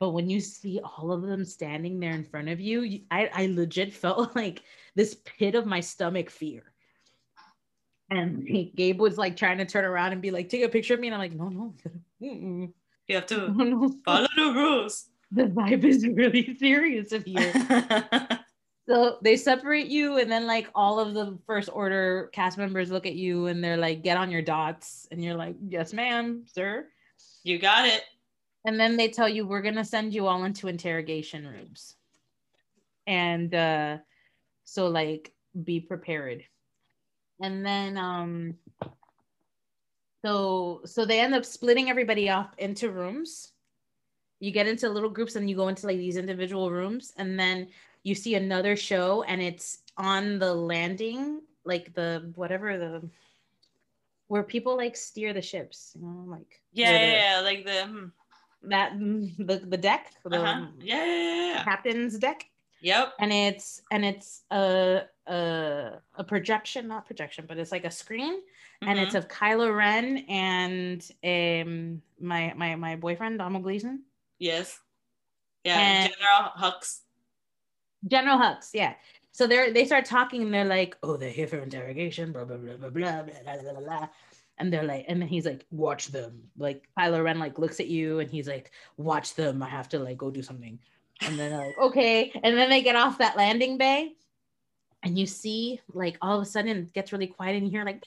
but 0.00 0.10
when 0.10 0.30
you 0.30 0.40
see 0.40 0.80
all 0.80 1.12
of 1.12 1.22
them 1.22 1.44
standing 1.44 2.00
there 2.00 2.12
in 2.12 2.24
front 2.24 2.48
of 2.48 2.58
you, 2.58 2.80
you 2.82 3.00
I, 3.10 3.28
I 3.32 3.46
legit 3.46 3.92
felt 3.92 4.34
like 4.36 4.62
this 4.94 5.16
pit 5.24 5.54
of 5.54 5.66
my 5.66 5.80
stomach 5.80 6.30
fear. 6.30 6.72
And 8.08 8.46
like, 8.48 8.74
Gabe 8.76 9.00
was 9.00 9.18
like 9.18 9.36
trying 9.36 9.58
to 9.58 9.64
turn 9.66 9.84
around 9.84 10.12
and 10.12 10.22
be 10.22 10.30
like, 10.30 10.48
take 10.48 10.62
a 10.62 10.68
picture 10.68 10.94
of 10.94 11.00
me, 11.00 11.08
and 11.08 11.14
I'm 11.14 11.20
like, 11.20 11.32
no, 11.34 11.48
no, 11.48 11.74
mm-mm, 12.22 12.72
You 13.08 13.14
have 13.16 13.26
to 13.26 13.48
no, 13.52 13.64
no. 13.64 13.94
follow 14.04 14.28
the 14.36 14.52
rules. 14.52 15.06
The 15.32 15.44
vibe 15.46 15.82
is 15.84 16.06
really 16.06 16.56
serious 16.56 17.10
of 17.12 17.24
here. 17.24 17.52
So 18.88 19.18
they 19.20 19.36
separate 19.36 19.88
you, 19.88 20.18
and 20.18 20.30
then 20.30 20.46
like 20.46 20.68
all 20.74 21.00
of 21.00 21.12
the 21.12 21.36
first 21.46 21.68
order 21.72 22.30
cast 22.32 22.56
members 22.56 22.90
look 22.90 23.04
at 23.04 23.16
you 23.16 23.46
and 23.46 23.62
they're 23.62 23.76
like, 23.76 24.02
"Get 24.02 24.16
on 24.16 24.30
your 24.30 24.42
dots," 24.42 25.08
and 25.10 25.22
you're 25.22 25.34
like, 25.34 25.56
"Yes, 25.68 25.92
ma'am, 25.92 26.44
sir." 26.46 26.86
you 27.46 27.58
got 27.58 27.86
it. 27.86 28.02
And 28.64 28.78
then 28.78 28.96
they 28.96 29.08
tell 29.08 29.28
you, 29.28 29.46
"We're 29.46 29.62
gonna 29.62 29.84
send 29.84 30.12
you 30.12 30.26
all 30.26 30.44
into 30.44 30.68
interrogation 30.68 31.46
rooms," 31.46 31.96
and 33.06 33.54
uh, 33.54 33.98
so 34.64 34.88
like 34.88 35.32
be 35.64 35.80
prepared. 35.80 36.44
And 37.40 37.64
then 37.64 37.96
um, 37.96 38.54
so 40.24 40.82
so 40.84 41.04
they 41.04 41.20
end 41.20 41.34
up 41.34 41.44
splitting 41.44 41.88
everybody 41.88 42.28
off 42.30 42.54
into 42.58 42.90
rooms. 42.90 43.52
You 44.40 44.50
get 44.50 44.66
into 44.66 44.88
little 44.88 45.10
groups 45.10 45.36
and 45.36 45.48
you 45.48 45.56
go 45.56 45.68
into 45.68 45.86
like 45.86 45.98
these 45.98 46.16
individual 46.16 46.70
rooms, 46.70 47.12
and 47.16 47.38
then 47.38 47.68
you 48.06 48.14
see 48.14 48.34
another 48.36 48.76
show 48.76 49.22
and 49.24 49.42
it's 49.42 49.78
on 49.98 50.38
the 50.38 50.54
landing 50.54 51.42
like 51.64 51.92
the 51.94 52.30
whatever 52.36 52.78
the 52.78 53.02
where 54.28 54.42
people 54.44 54.76
like 54.76 54.94
steer 54.96 55.32
the 55.32 55.42
ships 55.42 55.92
you 55.98 56.02
know 56.06 56.24
like 56.26 56.62
Yeah, 56.72 56.90
yeah, 56.90 57.12
yeah. 57.34 57.40
Like 57.48 57.64
the 57.66 57.80
hmm. 57.86 58.06
that 58.70 58.88
the, 59.48 59.56
the 59.72 59.76
deck 59.76 60.12
the 60.24 60.38
uh-huh. 60.38 60.66
Yeah, 60.80 61.04
yeah, 61.04 61.46
yeah, 61.54 61.64
captain's 61.64 62.18
deck 62.18 62.46
Yep. 62.82 63.14
and 63.18 63.32
it's 63.32 63.82
and 63.90 64.04
it's 64.04 64.42
a 64.52 65.02
a, 65.26 65.98
a 66.14 66.24
projection 66.24 66.86
not 66.86 67.06
projection 67.06 67.44
but 67.48 67.58
it's 67.58 67.72
like 67.72 67.84
a 67.84 67.90
screen 67.90 68.34
and 68.82 68.98
it's 69.00 69.14
Mhm. 69.14 69.18
of 69.18 69.28
Kylo 69.28 69.74
Ren 69.74 70.18
and 70.28 71.00
um 71.24 72.02
my 72.20 72.52
my 72.54 72.76
my 72.76 72.94
boyfriend 72.94 73.38
Domhnall 73.38 73.62
Gleeson 73.62 74.04
yes. 74.38 74.78
Yeah, 75.64 75.80
and- 75.80 76.12
General 76.12 76.52
Hux. 76.62 77.00
General 78.06 78.38
Hux, 78.38 78.70
yeah. 78.72 78.94
So 79.32 79.46
they're 79.46 79.72
they 79.72 79.84
start 79.84 80.04
talking 80.04 80.42
and 80.42 80.54
they're 80.54 80.64
like, 80.64 80.96
oh, 81.02 81.16
they're 81.16 81.30
here 81.30 81.46
for 81.46 81.58
interrogation, 81.58 82.32
blah 82.32 82.44
blah 82.44 82.56
blah 82.56 82.76
blah 82.76 82.90
blah 82.90 83.22
blah 83.22 83.42
blah 83.44 83.72
blah, 83.72 83.80
blah. 83.80 84.08
And 84.58 84.72
they're 84.72 84.84
like, 84.84 85.04
and 85.08 85.20
then 85.20 85.28
he's 85.28 85.44
like, 85.44 85.66
watch 85.70 86.08
them. 86.08 86.44
Like 86.56 86.88
Kylo 86.98 87.22
Ren 87.22 87.38
like 87.38 87.58
looks 87.58 87.78
at 87.78 87.88
you 87.88 88.20
and 88.20 88.30
he's 88.30 88.48
like, 88.48 88.70
watch 88.96 89.34
them. 89.34 89.62
I 89.62 89.68
have 89.68 89.88
to 89.90 89.98
like 89.98 90.16
go 90.16 90.30
do 90.30 90.42
something. 90.42 90.78
And 91.20 91.38
then 91.38 91.50
they're 91.50 91.66
like, 91.66 91.78
okay. 91.78 92.32
And 92.42 92.56
then 92.56 92.70
they 92.70 92.82
get 92.82 92.96
off 92.96 93.18
that 93.18 93.36
landing 93.36 93.76
bay, 93.76 94.14
and 95.02 95.18
you 95.18 95.26
see 95.26 95.80
like 95.92 96.16
all 96.22 96.36
of 96.36 96.42
a 96.42 96.46
sudden 96.46 96.76
it 96.76 96.92
gets 96.94 97.12
really 97.12 97.26
quiet 97.26 97.56
and 97.56 97.64
you 97.66 97.70
hear 97.70 97.84
like, 97.84 98.02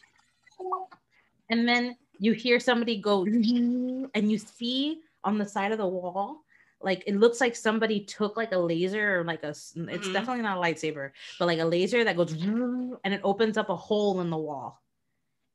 and 1.51 1.67
then 1.67 1.95
you 2.17 2.33
hear 2.33 2.59
somebody 2.59 2.97
go, 2.97 3.23
and 3.25 4.31
you 4.31 4.37
see 4.37 5.01
on 5.23 5.37
the 5.37 5.45
side 5.45 5.71
of 5.71 5.77
the 5.77 5.87
wall. 5.87 6.43
Like 6.81 7.03
it 7.07 7.15
looks 7.17 7.41
like 7.41 7.55
somebody 7.55 7.99
took 8.01 8.37
like 8.37 8.53
a 8.53 8.57
laser 8.57 9.19
or 9.19 9.23
like 9.25 9.43
a 9.43 9.49
it's 9.49 9.73
Mhm. 9.75 10.13
definitely 10.13 10.41
not 10.43 10.57
a 10.57 10.61
lightsaber, 10.61 11.11
but 11.37 11.45
like 11.47 11.59
a 11.59 11.65
laser 11.65 12.03
that 12.03 12.15
goes 12.15 12.31
and 12.33 13.13
it 13.13 13.21
opens 13.23 13.57
up 13.57 13.69
a 13.69 13.75
hole 13.75 14.21
in 14.21 14.29
the 14.29 14.37
wall. 14.37 14.81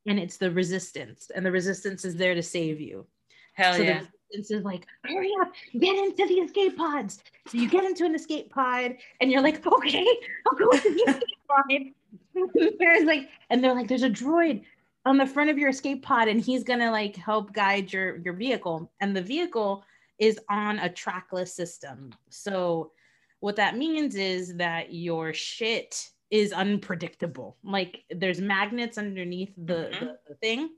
And 0.07 0.19
it's 0.19 0.37
the 0.37 0.51
resistance, 0.51 1.31
and 1.33 1.43
the 1.43 1.51
resistance 1.51 2.05
is 2.05 2.15
there 2.15 2.35
to 2.35 2.43
save 2.43 2.79
you. 2.79 3.07
Hell 3.53 3.73
so 3.73 3.81
yeah. 3.81 3.99
the 4.01 4.07
resistance 4.29 4.51
is 4.51 4.63
like, 4.63 4.85
hurry 5.03 5.31
up, 5.41 5.51
get 5.79 5.95
into 5.97 6.27
the 6.27 6.35
escape 6.41 6.77
pods. 6.77 7.23
So 7.47 7.57
you 7.57 7.67
get 7.67 7.85
into 7.85 8.05
an 8.05 8.13
escape 8.13 8.51
pod 8.51 8.97
and 9.19 9.31
you're 9.31 9.41
like, 9.41 9.65
okay, 9.65 10.05
I'll 10.45 10.57
go 10.59 10.69
into 10.69 10.93
the 10.93 11.11
escape 11.11 11.39
pod. 11.47 12.69
there's 12.79 13.05
like, 13.05 13.29
and 13.49 13.63
they're 13.63 13.73
like, 13.73 13.87
there's 13.87 14.03
a 14.03 14.09
droid 14.09 14.63
on 15.05 15.17
the 15.17 15.25
front 15.25 15.49
of 15.49 15.57
your 15.57 15.69
escape 15.69 16.03
pod, 16.03 16.27
and 16.27 16.39
he's 16.39 16.63
gonna 16.63 16.91
like 16.91 17.15
help 17.15 17.51
guide 17.53 17.91
your 17.91 18.17
your 18.17 18.33
vehicle. 18.33 18.91
And 19.01 19.15
the 19.15 19.21
vehicle 19.23 19.83
is 20.19 20.39
on 20.49 20.79
a 20.79 20.89
trackless 20.89 21.53
system. 21.53 22.11
So 22.29 22.91
what 23.39 23.55
that 23.57 23.77
means 23.77 24.15
is 24.15 24.55
that 24.57 24.93
your 24.93 25.33
shit 25.33 26.09
is 26.31 26.51
unpredictable. 26.51 27.57
Like 27.63 28.03
there's 28.09 28.41
magnets 28.41 28.97
underneath 28.97 29.53
the, 29.57 29.73
Mhm. 29.73 29.99
the, 29.99 30.17
the 30.29 30.35
thing. 30.35 30.69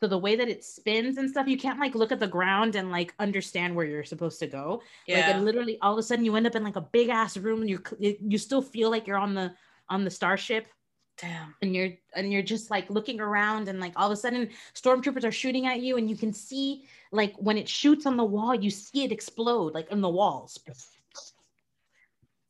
So 0.00 0.06
the 0.06 0.18
way 0.18 0.36
that 0.36 0.48
it 0.48 0.62
spins 0.62 1.16
and 1.16 1.30
stuff, 1.30 1.46
you 1.48 1.56
can't 1.56 1.80
like 1.80 1.94
look 1.94 2.12
at 2.12 2.20
the 2.20 2.26
ground 2.26 2.74
and 2.76 2.90
like 2.90 3.14
understand 3.18 3.74
where 3.74 3.86
you're 3.86 4.04
supposed 4.04 4.38
to 4.40 4.46
go. 4.46 4.82
Like 5.08 5.26
Yeah. 5.26 5.38
it 5.38 5.42
literally 5.42 5.78
all 5.80 5.92
of 5.92 5.98
a 5.98 6.02
sudden 6.02 6.24
you 6.24 6.36
end 6.36 6.46
up 6.46 6.54
in 6.54 6.64
like 6.64 6.76
a 6.76 6.82
big 6.92 7.08
ass 7.08 7.36
room 7.36 7.62
and 7.62 7.70
you 7.70 7.82
you 7.98 8.36
still 8.36 8.60
feel 8.60 8.90
like 8.90 9.06
you're 9.06 9.16
on 9.18 9.34
the 9.34 9.54
on 9.88 10.04
the 10.04 10.10
starship 10.10 10.66
Damn. 11.18 11.54
and 11.62 11.74
you're 11.74 11.92
and 12.14 12.30
you're 12.30 12.42
just 12.42 12.70
like 12.70 12.90
looking 12.90 13.20
around 13.20 13.68
and 13.68 13.80
like 13.80 13.92
all 13.96 14.06
of 14.06 14.12
a 14.12 14.16
sudden 14.16 14.50
stormtroopers 14.74 15.24
are 15.24 15.32
shooting 15.32 15.66
at 15.66 15.80
you 15.80 15.96
and 15.96 16.10
you 16.10 16.16
can 16.16 16.32
see 16.32 16.84
like 17.10 17.34
when 17.38 17.56
it 17.56 17.68
shoots 17.68 18.04
on 18.04 18.18
the 18.18 18.24
wall 18.24 18.54
you 18.54 18.68
see 18.68 19.04
it 19.04 19.12
explode 19.12 19.72
like 19.72 19.90
in 19.90 20.02
the 20.02 20.08
walls 20.08 20.58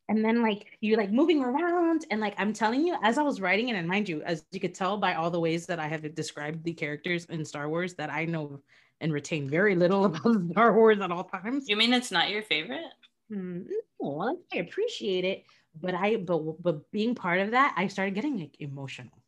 and 0.09 0.25
then 0.25 0.43
like 0.43 0.67
you're 0.81 0.99
like 0.99 1.11
moving 1.13 1.43
around 1.43 2.07
and 2.11 2.21
like 2.21 2.35
i'm 2.39 2.53
telling 2.53 2.85
you 2.85 2.97
as 3.03 3.19
i 3.19 3.23
was 3.23 3.41
writing 3.41 3.69
it 3.69 3.77
and 3.77 3.87
mind 3.87 4.09
you 4.09 4.23
as 4.23 4.45
you 4.51 4.59
could 4.59 4.75
tell 4.75 4.97
by 4.97 5.15
all 5.15 5.31
the 5.31 5.41
ways 5.41 5.67
that 5.67 5.79
i 5.79 5.87
have 5.87 6.15
described 6.15 6.65
the 6.65 6.73
characters 6.73 7.25
in 7.27 7.45
star 7.45 7.69
wars 7.69 7.95
that 7.95 8.11
i 8.11 8.25
know 8.25 8.61
and 9.01 9.13
retain 9.13 9.49
very 9.49 9.77
little 9.77 10.05
about 10.07 10.51
star 10.51 10.73
wars 10.73 11.01
at 11.01 11.13
all 11.13 11.25
times 11.25 11.69
You 11.69 11.77
mean 11.77 11.93
it's 11.93 12.11
not 12.11 12.31
your 12.31 12.43
favorite? 12.43 12.93
Hmm, 13.29 13.63
no, 14.01 14.39
I 14.53 14.59
appreciate 14.59 15.25
it, 15.25 15.45
but 15.81 15.95
I 15.95 16.17
but 16.17 16.63
but 16.63 16.91
being 16.91 17.15
part 17.15 17.41
of 17.41 17.51
that, 17.53 17.75
I 17.77 17.87
started 17.89 18.15
getting 18.15 18.39
like 18.39 18.57
emotional 18.61 19.23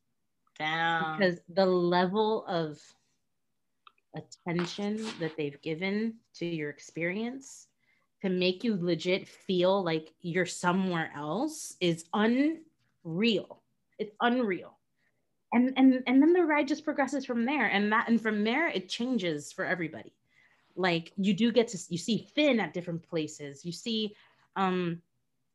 Damn. 0.59 1.19
because 1.19 1.41
the 1.49 1.67
level 1.67 2.45
of 2.47 2.81
attention 4.15 5.07
that 5.21 5.37
they've 5.37 5.61
given 5.63 6.15
to 6.35 6.47
your 6.47 6.71
experience 6.71 7.69
to 8.23 8.29
make 8.29 8.65
you 8.65 8.77
legit 8.81 9.29
feel 9.29 9.83
like 9.83 10.13
you're 10.21 10.47
somewhere 10.47 11.13
else 11.15 11.77
is 11.81 12.05
unreal. 12.13 13.63
It's 13.99 14.15
unreal. 14.21 14.77
And 15.53 15.73
and 15.77 16.03
and 16.07 16.21
then 16.21 16.33
the 16.33 16.45
ride 16.45 16.69
just 16.69 16.85
progresses 16.85 17.25
from 17.25 17.45
there 17.45 17.67
and 17.67 17.93
that 17.93 18.09
and 18.09 18.21
from 18.21 18.45
there 18.45 18.69
it 18.69 18.89
changes 18.89 19.53
for 19.53 19.65
everybody. 19.65 20.13
Like 20.77 21.13
you 21.17 21.33
do 21.33 21.53
get 21.53 21.69
to 21.69 21.79
you 21.89 21.99
see 21.99 22.29
Finn 22.35 22.61
at 22.61 22.75
different 22.75 23.03
places. 23.03 23.65
You 23.65 23.73
see 23.73 24.15
um 24.57 25.01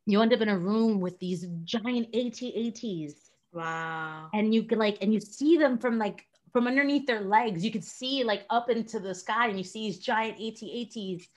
you 0.06 0.22
end 0.22 0.34
up 0.34 0.42
in 0.42 0.50
a 0.50 0.58
room 0.58 1.00
with 1.00 1.18
these 1.20 1.46
giant 1.64 2.08
AT-ATs 2.14 3.32
wow. 3.54 4.30
and 4.34 4.54
you 4.54 4.64
could 4.64 4.78
like 4.78 4.98
and 5.02 5.14
you 5.14 5.20
see 5.20 5.58
them 5.58 5.78
from 5.78 5.98
like 5.98 6.26
from 6.52 6.68
underneath 6.68 7.08
their 7.08 7.22
legs. 7.22 7.66
You 7.66 7.72
could 7.72 7.84
see 7.84 8.24
like 8.24 8.44
up 8.50 8.70
into 8.70 9.00
the 9.00 9.16
sky 9.16 9.48
and 9.48 9.58
you 9.58 9.64
see 9.64 9.88
these 9.88 10.00
giant 10.00 10.36
AT-ATs 10.40 11.28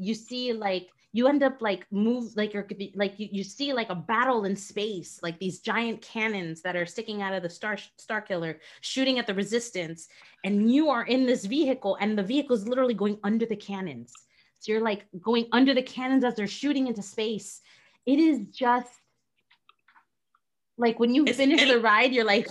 you 0.00 0.14
see 0.14 0.52
like 0.52 0.88
you 1.12 1.26
end 1.26 1.42
up 1.42 1.60
like 1.60 1.86
move 1.90 2.32
like 2.36 2.54
you're 2.54 2.66
like 2.94 3.18
you, 3.18 3.28
you 3.30 3.44
see 3.44 3.72
like 3.72 3.90
a 3.90 3.94
battle 3.94 4.44
in 4.44 4.54
space 4.54 5.18
like 5.22 5.38
these 5.38 5.60
giant 5.60 6.00
cannons 6.00 6.62
that 6.62 6.76
are 6.76 6.86
sticking 6.86 7.20
out 7.20 7.34
of 7.34 7.42
the 7.42 7.50
star 7.50 7.76
star 7.96 8.20
killer 8.20 8.60
shooting 8.80 9.18
at 9.18 9.26
the 9.26 9.34
resistance. 9.34 10.08
And 10.44 10.72
you 10.72 10.88
are 10.88 11.04
in 11.04 11.26
this 11.26 11.44
vehicle 11.44 11.98
and 12.00 12.16
the 12.16 12.22
vehicle 12.22 12.56
is 12.56 12.66
literally 12.66 12.94
going 12.94 13.18
under 13.24 13.44
the 13.44 13.56
cannons. 13.56 14.12
So 14.60 14.72
you're 14.72 14.82
like 14.82 15.06
going 15.20 15.46
under 15.52 15.74
the 15.74 15.82
cannons 15.82 16.24
as 16.24 16.34
they're 16.34 16.46
shooting 16.46 16.86
into 16.86 17.02
space 17.02 17.60
it 18.06 18.18
is 18.18 18.46
just 18.52 18.90
like 20.78 20.98
when 20.98 21.14
you 21.14 21.22
It's- 21.22 21.36
finish 21.36 21.62
it- 21.62 21.68
the 21.68 21.80
ride 21.80 22.12
you're 22.12 22.24
like 22.24 22.46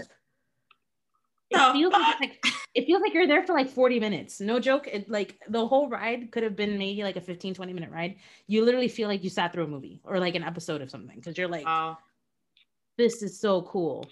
it 1.52 1.74
feels 1.74 1.92
like, 1.94 2.20
like 2.20 2.46
it 2.76 2.86
feels 2.86 3.02
like 3.02 3.12
you're 3.14 3.26
there 3.26 3.44
for 3.44 3.54
like 3.54 3.68
40 3.70 4.00
minutes. 4.00 4.40
No 4.40 4.60
joke. 4.60 4.88
It 4.88 5.10
like 5.10 5.40
the 5.50 5.66
whole 5.66 5.90
ride 5.90 6.32
could 6.32 6.44
have 6.44 6.56
been 6.56 6.78
maybe 6.78 7.02
like 7.02 7.16
a 7.16 7.22
15 7.22 7.56
20 7.56 7.74
minute 7.74 7.90
ride. 7.92 8.18
You 8.46 8.64
literally 8.64 8.88
feel 8.88 9.08
like 9.08 9.24
you 9.24 9.32
sat 9.32 9.52
through 9.52 9.64
a 9.64 9.68
movie 9.68 10.00
or 10.04 10.20
like 10.20 10.36
an 10.36 10.44
episode 10.44 10.82
of 10.84 10.92
something 10.92 11.16
because 11.16 11.38
you're 11.40 11.48
like 11.48 11.66
Wow. 11.66 11.98
this 12.98 13.24
is 13.24 13.40
so 13.40 13.64
cool. 13.64 14.06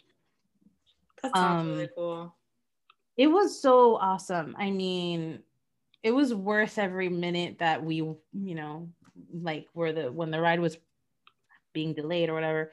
That 1.22 1.36
sounds 1.36 1.62
Um, 1.62 1.72
really 1.74 1.90
cool. 1.96 2.36
it 3.18 3.28
was 3.28 3.62
so 3.62 3.98
awesome. 3.98 4.56
I 4.58 4.72
mean 4.72 5.44
it 6.02 6.12
was 6.12 6.34
worth 6.34 6.80
every 6.80 7.10
minute 7.10 7.60
that 7.60 7.84
we 7.84 7.98
you 7.98 8.18
know 8.34 8.90
like 9.32 9.68
where 9.74 9.94
the 9.94 10.12
when 10.12 10.32
the 10.32 10.42
ride 10.42 10.60
was 10.60 10.78
being 11.78 11.94
delayed 11.94 12.30
or 12.30 12.34
whatever. 12.34 12.72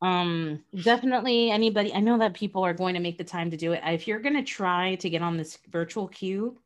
Um 0.00 0.62
definitely 0.90 1.50
anybody 1.50 1.92
i 1.92 2.00
know 2.06 2.18
that 2.18 2.32
people 2.42 2.62
are 2.64 2.80
going 2.82 2.94
to 2.94 3.06
make 3.06 3.18
the 3.18 3.32
time 3.36 3.50
to 3.50 3.56
do 3.64 3.72
it. 3.72 3.80
If 3.84 4.06
you're 4.06 4.24
going 4.26 4.40
to 4.40 4.54
try 4.60 4.94
to 4.96 5.10
get 5.10 5.22
on 5.22 5.36
this 5.36 5.58
virtual 5.78 6.06
queue 6.08 6.58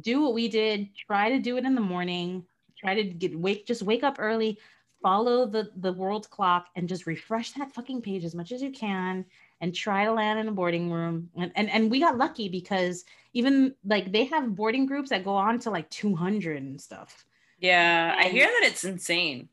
do 0.00 0.22
what 0.22 0.34
we 0.34 0.46
did. 0.48 0.88
Try 0.94 1.30
to 1.30 1.40
do 1.40 1.56
it 1.56 1.64
in 1.64 1.74
the 1.74 1.88
morning. 1.94 2.44
Try 2.78 2.94
to 2.94 3.04
get 3.04 3.38
wake 3.38 3.66
just 3.66 3.82
wake 3.82 4.04
up 4.04 4.16
early 4.18 4.58
follow 5.02 5.46
the 5.46 5.70
the 5.76 5.92
world 5.92 6.28
clock 6.30 6.66
and 6.76 6.88
just 6.88 7.06
refresh 7.06 7.52
that 7.52 7.72
fucking 7.72 8.02
page 8.02 8.24
as 8.24 8.34
much 8.34 8.52
as 8.52 8.62
you 8.62 8.70
can 8.70 9.24
and 9.60 9.74
try 9.74 10.04
to 10.04 10.12
land 10.12 10.38
in 10.38 10.48
a 10.48 10.52
boarding 10.52 10.90
room. 10.90 11.30
And 11.36 11.52
and, 11.54 11.70
and 11.70 11.90
we 11.90 12.00
got 12.00 12.18
lucky 12.18 12.48
because 12.48 13.04
even 13.32 13.74
like 13.84 14.12
they 14.12 14.24
have 14.26 14.54
boarding 14.54 14.86
groups 14.86 15.10
that 15.10 15.24
go 15.24 15.34
on 15.34 15.58
to 15.60 15.70
like 15.70 15.88
200 15.90 16.56
and 16.56 16.80
stuff. 16.80 17.24
Yeah, 17.58 18.14
I 18.18 18.28
hear 18.28 18.46
that 18.46 18.62
it's 18.64 18.84
insane. 18.84 19.48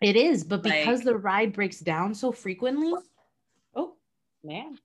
It 0.00 0.16
is 0.16 0.44
but 0.44 0.62
because 0.62 1.02
the 1.02 1.16
ride 1.16 1.52
breaks 1.52 1.80
down 1.80 2.14
so 2.14 2.32
frequently 2.32 2.92
oh 3.74 3.94
man 4.44 4.78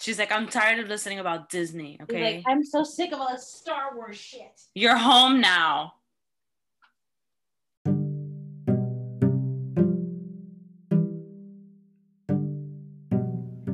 She's 0.00 0.16
like, 0.16 0.30
I'm 0.30 0.46
tired 0.46 0.78
of 0.78 0.88
listening 0.88 1.18
about 1.18 1.48
Disney. 1.48 1.98
Okay. 2.02 2.36
like, 2.36 2.44
i'm 2.46 2.64
so 2.64 2.84
sick 2.84 3.12
of 3.12 3.20
all 3.20 3.32
this 3.32 3.52
star 3.52 3.96
wars 3.96 4.16
shit 4.16 4.60
You're 4.74 4.96
home 4.96 5.40
now. 5.40 5.94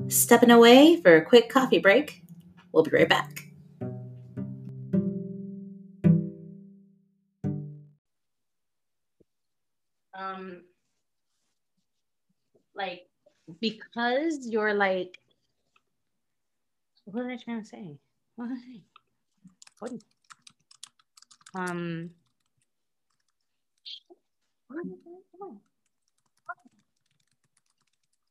Stepping 0.08 0.50
away 0.50 1.00
for 1.02 1.16
a 1.16 1.24
quick 1.24 1.48
coffee 1.48 1.80
break. 1.80 2.22
We'll 2.72 2.84
be 2.84 2.90
right 2.92 3.08
back. 3.08 3.43
Because 13.94 14.46
you're 14.46 14.74
like 14.74 15.18
what 17.04 17.24
was 17.24 17.40
I 17.40 17.44
trying 17.44 17.62
to 17.62 17.68
say? 17.68 17.98
What? 18.36 19.92
Um 21.54 22.10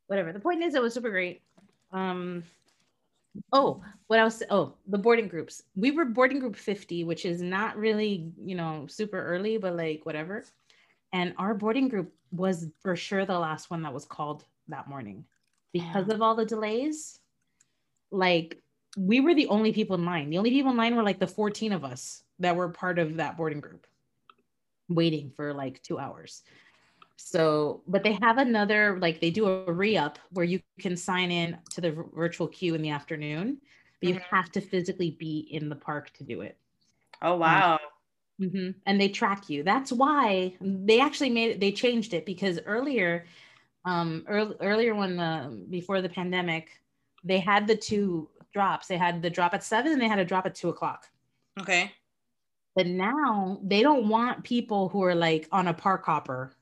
whatever. 0.08 0.34
The 0.34 0.40
point 0.40 0.64
is 0.64 0.76
it 0.76 0.82
was 0.82 0.94
super 0.94 1.10
great. 1.10 1.42
Um 1.92 2.44
oh 3.52 3.82
what 4.08 4.20
else 4.20 4.44
oh 4.50 4.74
the 4.88 4.98
boarding 4.98 5.28
groups 5.28 5.64
we 5.76 5.90
were 5.90 6.06
boarding 6.06 6.38
group 6.38 6.56
50 6.56 7.04
which 7.04 7.26
is 7.26 7.42
not 7.42 7.76
really 7.76 8.32
you 8.40 8.54
know 8.54 8.86
super 8.88 9.20
early 9.26 9.58
but 9.58 9.76
like 9.76 10.06
whatever 10.06 10.46
and 11.14 11.34
our 11.40 11.56
boarding 11.56 11.88
group 11.88 12.14
was 12.32 12.68
for 12.80 12.96
sure 12.96 13.26
the 13.26 13.40
last 13.40 13.72
one 13.72 13.82
that 13.82 13.94
was 13.94 14.06
called 14.06 14.46
that 14.68 14.88
morning 14.88 15.26
because 15.74 16.08
Damn. 16.08 16.10
of 16.10 16.22
all 16.22 16.36
the 16.36 16.46
delays 16.46 17.20
like 18.12 18.62
we 18.98 19.20
were 19.20 19.34
the 19.36 19.48
only 19.48 19.74
people 19.74 19.96
in 19.96 20.06
line 20.06 20.30
the 20.30 20.38
only 20.38 20.52
people 20.52 20.72
in 20.72 20.78
line 20.78 20.96
were 20.96 21.04
like 21.04 21.20
the 21.20 21.28
14 21.28 21.74
of 21.74 21.84
us 21.84 22.24
that 22.40 22.56
were 22.56 22.70
part 22.70 23.00
of 23.00 23.18
that 23.18 23.38
boarding 23.38 23.62
group 23.62 23.88
waiting 24.90 25.32
for 25.36 25.54
like 25.54 25.82
two 25.82 25.98
hours 25.98 26.44
so 27.18 27.84
but 27.88 28.04
they 28.04 28.18
have 28.22 28.40
another 28.40 29.00
like 29.00 29.22
they 29.22 29.32
do 29.32 29.48
a 29.48 29.72
re-up 29.74 30.20
where 30.32 30.46
you 30.46 30.62
can 30.80 30.98
sign 30.98 31.32
in 31.32 31.58
to 31.70 31.82
the 31.82 31.92
virtual 32.16 32.48
queue 32.48 32.76
in 32.76 32.82
the 32.82 32.90
afternoon 32.92 33.60
but 34.02 34.10
you 34.10 34.16
Mhm. 34.16 34.22
have 34.32 34.52
to 34.52 34.62
physically 34.62 35.12
be 35.12 35.40
in 35.52 35.70
the 35.70 35.76
park 35.78 36.12
to 36.14 36.24
do 36.24 36.42
it 36.42 36.58
Oh 37.22 37.38
wow. 37.38 37.80
hmm 38.40 38.72
And 38.86 39.00
they 39.00 39.10
track 39.10 39.50
you. 39.50 39.64
That's 39.64 39.92
why 39.92 40.58
they 40.60 41.00
actually 41.00 41.30
made 41.30 41.52
it. 41.52 41.60
They 41.60 41.72
changed 41.72 42.14
it 42.14 42.26
because 42.26 42.60
earlier, 42.66 43.26
um, 43.86 44.26
earl- 44.28 44.56
earlier 44.62 44.96
when 44.96 45.18
the 45.18 45.66
before 45.70 46.02
the 46.02 46.10
pandemic, 46.10 46.82
they 47.24 47.40
had 47.40 47.68
the 47.68 47.76
two 47.76 48.30
drops. 48.54 48.88
They 48.88 48.98
had 48.98 49.22
the 49.22 49.30
drop 49.30 49.54
at 49.54 49.64
seven 49.64 49.94
and 49.94 50.02
they 50.02 50.08
had 50.08 50.20
a 50.20 50.26
drop 50.26 50.46
at 50.46 50.56
two 50.56 50.70
o'clock. 50.70 51.10
Okay. 51.60 51.92
But 52.76 52.88
now 52.88 53.60
they 53.64 53.82
don't 53.82 54.08
want 54.08 54.44
people 54.44 54.90
who 54.90 55.04
are 55.04 55.16
like 55.16 55.48
on 55.52 55.68
a 55.68 55.74
park 55.74 56.06
hopper 56.06 56.54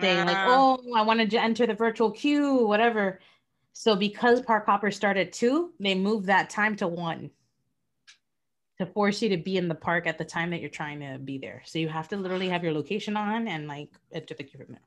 saying 0.00 0.26
like, 0.26 0.36
Ah. 0.36 0.46
"Oh, 0.48 0.94
I 0.94 1.02
wanted 1.02 1.30
to 1.30 1.42
enter 1.42 1.66
the 1.66 1.74
virtual 1.74 2.10
queue, 2.10 2.66
whatever." 2.66 3.20
So 3.72 3.96
because 3.96 4.40
park 4.40 4.66
hoppers 4.66 4.96
start 4.96 5.16
at 5.16 5.32
two, 5.32 5.72
they 5.80 5.94
move 5.94 6.26
that 6.26 6.50
time 6.50 6.76
to 6.76 6.86
one 6.86 7.30
to 8.78 8.86
force 8.86 9.22
you 9.22 9.30
to 9.30 9.36
be 9.36 9.56
in 9.56 9.68
the 9.68 9.74
park 9.74 10.06
at 10.06 10.18
the 10.18 10.24
time 10.24 10.50
that 10.50 10.60
you're 10.60 10.70
trying 10.70 11.00
to 11.00 11.18
be 11.18 11.38
there. 11.38 11.62
So 11.64 11.78
you 11.78 11.88
have 11.88 12.08
to 12.08 12.16
literally 12.16 12.48
have 12.50 12.62
your 12.62 12.72
location 12.72 13.16
on 13.16 13.48
and 13.48 13.66
like 13.66 13.88
enter 14.12 14.34
the 14.34 14.44
queue 14.44 14.60
from 14.60 14.74
there. 14.74 14.82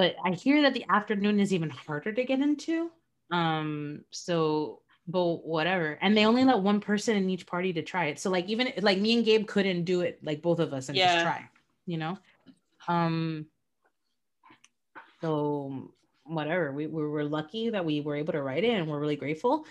But 0.00 0.16
I 0.24 0.30
hear 0.30 0.62
that 0.62 0.72
the 0.72 0.86
afternoon 0.88 1.38
is 1.40 1.52
even 1.52 1.68
harder 1.68 2.10
to 2.10 2.24
get 2.24 2.40
into. 2.40 2.90
Um, 3.30 4.02
so 4.10 4.80
but 5.06 5.44
whatever. 5.44 5.98
And 6.00 6.16
they 6.16 6.24
only 6.24 6.42
let 6.42 6.60
one 6.60 6.80
person 6.80 7.18
in 7.18 7.28
each 7.28 7.46
party 7.46 7.74
to 7.74 7.82
try 7.82 8.06
it. 8.06 8.18
So 8.18 8.30
like 8.30 8.48
even 8.48 8.72
like 8.80 8.96
me 8.96 9.14
and 9.16 9.26
Gabe 9.26 9.46
couldn't 9.46 9.84
do 9.84 10.00
it 10.00 10.18
like 10.24 10.40
both 10.40 10.58
of 10.58 10.72
us 10.72 10.88
and 10.88 10.96
Yeah. 10.96 11.08
just 11.12 11.20
try, 11.20 11.50
you 11.84 11.98
know? 11.98 12.16
Um 12.88 13.44
so 15.20 15.92
whatever. 16.24 16.72
We, 16.72 16.86
we 16.86 17.06
were 17.06 17.24
lucky 17.24 17.68
that 17.68 17.84
we 17.84 18.00
were 18.00 18.16
able 18.16 18.32
to 18.32 18.42
write 18.42 18.64
it 18.64 18.70
and 18.70 18.88
we're 18.88 19.00
really 19.00 19.16
grateful. 19.16 19.66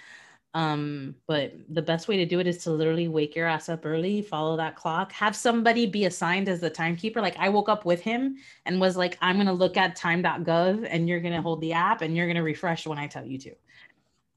Um, 0.56 1.16
but 1.28 1.54
the 1.70 1.82
best 1.82 2.08
way 2.08 2.18
to 2.18 2.26
do 2.26 2.40
it 2.40 2.48
is 2.48 2.64
to 2.64 2.72
literally 2.72 3.08
wake 3.08 3.36
your 3.36 3.46
ass 3.46 3.70
up 3.70 3.86
early, 3.86 4.24
follow 4.24 4.58
that 4.58 4.76
clock, 4.76 5.12
have 5.12 5.36
somebody 5.36 5.86
be 5.86 6.06
assigned 6.06 6.50
as 6.50 6.60
the 6.60 6.72
timekeeper. 6.72 7.22
Like 7.22 7.38
I 7.38 7.50
woke 7.50 7.70
up 7.70 7.86
with 7.86 8.02
him 8.02 8.38
and 8.66 8.82
was 8.82 8.98
like, 8.98 9.18
I'm 9.22 9.38
gonna 9.38 9.54
look 9.54 9.78
at 9.78 9.96
time.gov 9.96 10.88
and 10.90 11.08
you're 11.08 11.20
gonna 11.20 11.42
hold 11.42 11.62
the 11.62 11.74
app 11.74 12.02
and 12.02 12.18
you're 12.18 12.26
gonna 12.26 12.44
refresh 12.44 12.88
when 12.88 12.98
I 12.98 13.06
tell 13.06 13.26
you 13.26 13.38
to. 13.38 13.56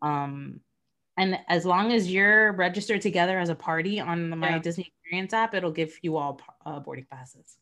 Um, 0.03 0.61
and 1.17 1.39
as 1.49 1.65
long 1.65 1.93
as 1.93 2.13
you're 2.13 2.53
registered 2.53 3.01
together 3.01 3.39
as 3.39 3.49
a 3.49 3.55
party 3.55 3.99
on 3.99 4.29
the 4.29 4.37
My 4.37 4.51
Yeah. 4.51 4.59
Disney 4.59 4.93
Experience 5.03 5.33
app, 5.33 5.55
it'll 5.55 5.73
give 5.73 5.97
you 6.03 6.19
all 6.19 6.41
uh, 6.67 6.81
boarding 6.81 7.07
passes. 7.11 7.57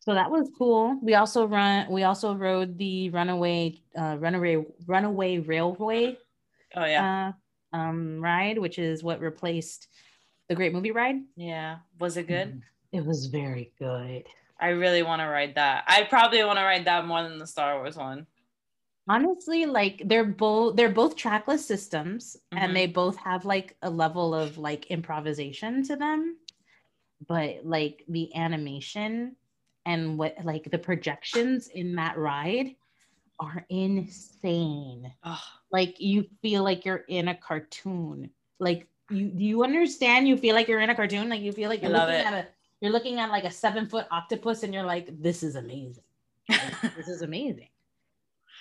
So 0.00 0.14
that 0.14 0.30
was 0.30 0.50
cool. 0.56 0.98
We 1.02 1.14
also 1.14 1.46
run. 1.46 1.90
We 1.90 2.04
also 2.04 2.34
rode 2.34 2.78
the 2.78 3.10
runaway, 3.10 3.82
uh, 3.98 4.16
runaway, 4.18 4.64
runaway 4.86 5.38
railway 5.38 6.16
Oh 6.76 6.84
yeah. 6.84 7.32
uh, 7.72 7.76
um, 7.76 8.20
ride, 8.20 8.58
which 8.58 8.78
is 8.78 9.02
what 9.02 9.20
replaced 9.20 9.88
the 10.48 10.54
Great 10.54 10.72
Movie 10.72 10.90
Ride. 10.92 11.16
yeah. 11.36 11.78
Was 12.00 12.16
it 12.16 12.26
good? 12.26 12.54
Mhm. 12.54 12.62
It 12.92 13.04
was 13.04 13.26
very 13.26 13.72
good. 13.78 14.24
I 14.60 14.68
really 14.70 15.02
want 15.02 15.20
to 15.20 15.26
ride 15.26 15.54
that. 15.56 15.84
I 15.86 16.04
probably 16.04 16.42
want 16.42 16.58
to 16.58 16.64
ride 16.64 16.86
that 16.86 17.06
more 17.06 17.22
than 17.22 17.38
the 17.38 17.46
Star 17.46 17.76
Wars 17.78 17.96
one. 17.96 18.26
honestly 19.08 19.64
like 19.66 20.02
they're 20.06 20.24
both 20.24 20.76
they're 20.76 20.90
both 20.92 21.16
trackless 21.16 21.64
systems 21.64 22.36
Mhm. 22.52 22.58
and 22.60 22.76
they 22.76 22.86
both 22.86 23.16
have 23.16 23.44
like 23.46 23.76
a 23.82 23.88
level 23.88 24.34
of 24.34 24.58
like 24.58 24.86
improvisation 24.90 25.82
to 25.84 25.96
them 25.96 26.36
but 27.26 27.64
like 27.64 28.04
the 28.08 28.34
animation 28.36 29.34
and 29.86 30.18
what 30.18 30.34
like 30.44 30.70
the 30.70 30.78
projections 30.78 31.68
in 31.68 31.94
that 31.96 32.18
ride 32.18 32.76
are 33.40 33.64
insane 33.70 35.10
Oh, 35.24 35.40
like 35.70 36.00
you 36.00 36.26
feel 36.42 36.62
like 36.62 36.84
you're 36.84 37.04
in 37.08 37.28
a 37.28 37.34
cartoon. 37.34 38.30
Like 38.58 38.86
you 39.10 39.28
do 39.28 39.44
you 39.44 39.64
understand 39.64 40.28
you 40.28 40.36
feel 40.36 40.54
like 40.54 40.68
you're 40.68 40.80
in 40.80 40.90
a 40.90 40.94
cartoon? 40.94 41.28
Like 41.28 41.40
you 41.40 41.52
feel 41.52 41.68
like 41.68 41.82
you're 41.82 41.90
looking 41.90 42.14
it. 42.14 42.26
at 42.26 42.34
a 42.34 42.46
you're 42.80 42.92
looking 42.92 43.18
at 43.18 43.30
like 43.30 43.44
a 43.44 43.50
seven 43.50 43.86
foot 43.86 44.06
octopus 44.10 44.62
and 44.62 44.72
you're 44.72 44.84
like 44.84 45.08
this 45.20 45.42
is 45.42 45.56
amazing. 45.56 46.04
Like, 46.48 46.60
this 46.96 47.08
is 47.08 47.22
amazing. 47.22 47.68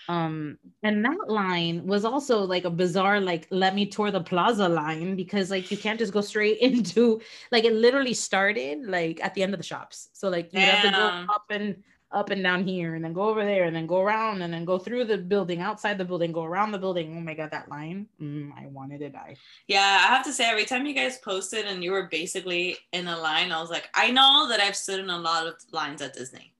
Um 0.09 0.57
and 0.83 1.03
that 1.03 1.29
line 1.29 1.85
was 1.85 2.05
also 2.05 2.39
like 2.39 2.63
a 2.65 2.69
bizarre 2.69 3.19
like 3.19 3.47
let 3.51 3.75
me 3.75 3.85
tour 3.85 4.09
the 4.09 4.21
plaza 4.21 4.67
line 4.67 5.15
because 5.15 5.51
like 5.51 5.69
you 5.69 5.77
can't 5.77 5.99
just 5.99 6.13
go 6.13 6.21
straight 6.21 6.57
into 6.61 7.21
like 7.51 7.65
it 7.65 7.73
literally 7.73 8.13
started 8.13 8.85
like 8.85 9.19
at 9.23 9.33
the 9.33 9.43
end 9.43 9.53
of 9.53 9.59
the 9.59 9.65
shops. 9.65 10.09
So 10.13 10.29
like 10.29 10.53
you 10.53 10.59
have 10.59 10.83
to 10.83 10.91
go 10.91 11.33
up 11.33 11.45
and 11.49 11.83
up 12.11 12.29
and 12.29 12.41
down 12.41 12.63
here 12.65 12.95
and 12.95 13.03
then 13.03 13.11
go 13.11 13.23
over 13.23 13.43
there 13.43 13.65
and 13.65 13.75
then 13.75 13.85
go 13.85 13.99
around 14.01 14.41
and 14.41 14.53
then 14.53 14.63
go 14.63 14.77
through 14.79 15.03
the 15.03 15.17
building 15.17 15.59
outside 15.59 15.97
the 15.97 16.05
building 16.05 16.31
go 16.31 16.43
around 16.45 16.71
the 16.71 16.77
building 16.77 17.13
oh 17.17 17.19
my 17.19 17.33
god 17.33 17.51
that 17.51 17.67
line 17.69 18.07
mm, 18.21 18.49
i 18.57 18.65
wanted 18.67 18.99
to 18.99 19.09
die 19.09 19.35
yeah. 19.67 20.03
I 20.05 20.07
have 20.15 20.23
to 20.25 20.31
say, 20.31 20.45
every 20.49 20.63
time 20.63 20.85
you 20.85 20.93
guys 20.93 21.17
posted 21.17 21.65
and 21.65 21.83
you 21.83 21.91
were 21.91 22.07
basically 22.09 22.77
in 22.93 23.07
a 23.07 23.17
line, 23.17 23.51
I 23.51 23.59
was 23.59 23.69
like, 23.69 23.89
I 23.93 24.11
know 24.11 24.47
that 24.49 24.61
I've 24.61 24.75
stood 24.77 25.01
in 25.01 25.09
a 25.09 25.17
lot 25.19 25.45
of 25.45 25.55
lines 25.73 26.01
at 26.01 26.13
Disney, 26.13 26.53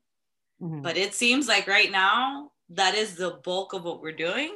Mhm. 0.62 0.84
but 0.84 0.98
it 0.98 1.14
seems 1.14 1.48
like 1.48 1.66
right 1.68 1.90
now 1.92 2.52
that 2.72 2.94
is 2.96 3.16
the 3.16 3.40
bulk 3.46 3.72
of 3.74 3.84
what 3.86 4.02
we're 4.02 4.12
doing. 4.12 4.52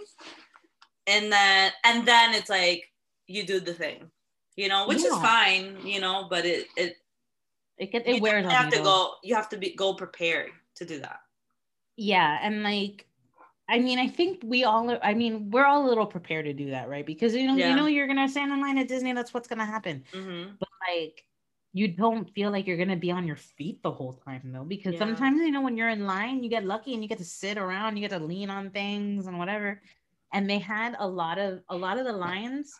And 1.08 1.32
then, 1.32 1.72
and 1.86 2.06
then 2.06 2.34
it's 2.34 2.50
like 2.50 2.92
you 3.28 3.46
do 3.46 3.60
the 3.62 3.74
thing, 3.74 4.12
you 4.58 4.68
know, 4.68 4.88
which 4.88 5.00
is 5.00 5.16
fine, 5.18 5.78
you 5.86 6.02
know, 6.02 6.28
but 6.30 6.46
it 6.46 6.68
it 6.76 6.98
it, 7.78 7.92
get, 7.92 8.06
you 8.08 8.16
it 8.16 8.22
wears 8.22 8.44
definitely 8.44 8.56
on 8.58 8.64
have 8.64 8.72
to 8.74 8.78
though. 8.80 8.84
go. 8.84 9.14
You 9.24 9.36
have 9.36 9.50
to 9.50 9.58
be 9.58 9.74
go 9.76 9.94
prepared 9.94 10.52
to 10.82 10.86
do 10.86 11.00
that. 11.00 11.20
yeah 11.98 12.40
and 12.42 12.64
like 12.64 13.08
i 13.70 13.80
mean 13.80 14.00
i 14.00 14.08
think 14.08 14.42
we 14.44 14.64
all 14.64 14.98
i 15.04 15.14
mean 15.14 15.50
we're 15.52 15.66
all 15.66 15.86
a 15.86 15.90
little 15.90 16.06
prepared 16.06 16.46
to 16.46 16.54
do 16.54 16.72
that 16.72 16.90
right? 16.90 17.06
Because 17.06 17.36
you 17.36 17.48
know 17.48 17.56
Yeah. 17.56 17.70
you 17.70 17.76
know 17.76 17.88
you're 17.88 18.08
gonna 18.08 18.28
stand 18.30 18.52
in 18.52 18.62
line 18.62 18.78
at 18.78 18.88
disney 18.88 19.14
that's 19.14 19.34
what's 19.34 19.48
gonna 19.48 19.66
happen. 19.66 20.04
Hmm 20.14 20.58
but 20.60 20.70
like 20.90 21.26
you 21.74 21.88
don't 21.88 22.30
feel 22.36 22.52
like 22.52 22.68
you're 22.68 22.78
gonna 22.78 22.98
be 23.08 23.12
on 23.12 23.26
your 23.28 23.38
feet 23.58 23.82
the 23.84 23.92
whole 23.92 24.14
time 24.14 24.52
though 24.54 24.66
because 24.66 24.94
Yeah. 24.94 25.00
sometimes 25.00 25.40
you 25.40 25.52
know 25.52 25.62
when 25.62 25.78
you're 25.78 25.90
in 25.90 26.06
line 26.06 26.44
you 26.44 26.50
get 26.50 26.66
lucky 26.66 26.94
and 26.94 27.02
you 27.04 27.10
get 27.10 27.18
to 27.20 27.26
sit 27.26 27.58
around 27.58 27.96
you 27.98 28.02
get 28.08 28.12
to 28.18 28.24
lean 28.24 28.50
on 28.50 28.72
things 28.72 29.28
and 29.28 29.38
whatever. 29.40 29.82
And 30.34 30.50
they 30.50 30.60
had 30.60 30.96
a 31.00 31.08
lot 31.08 31.38
of 31.40 31.62
a 31.70 31.76
lot 31.76 31.98
of 32.00 32.06
the 32.06 32.14
lines 32.14 32.74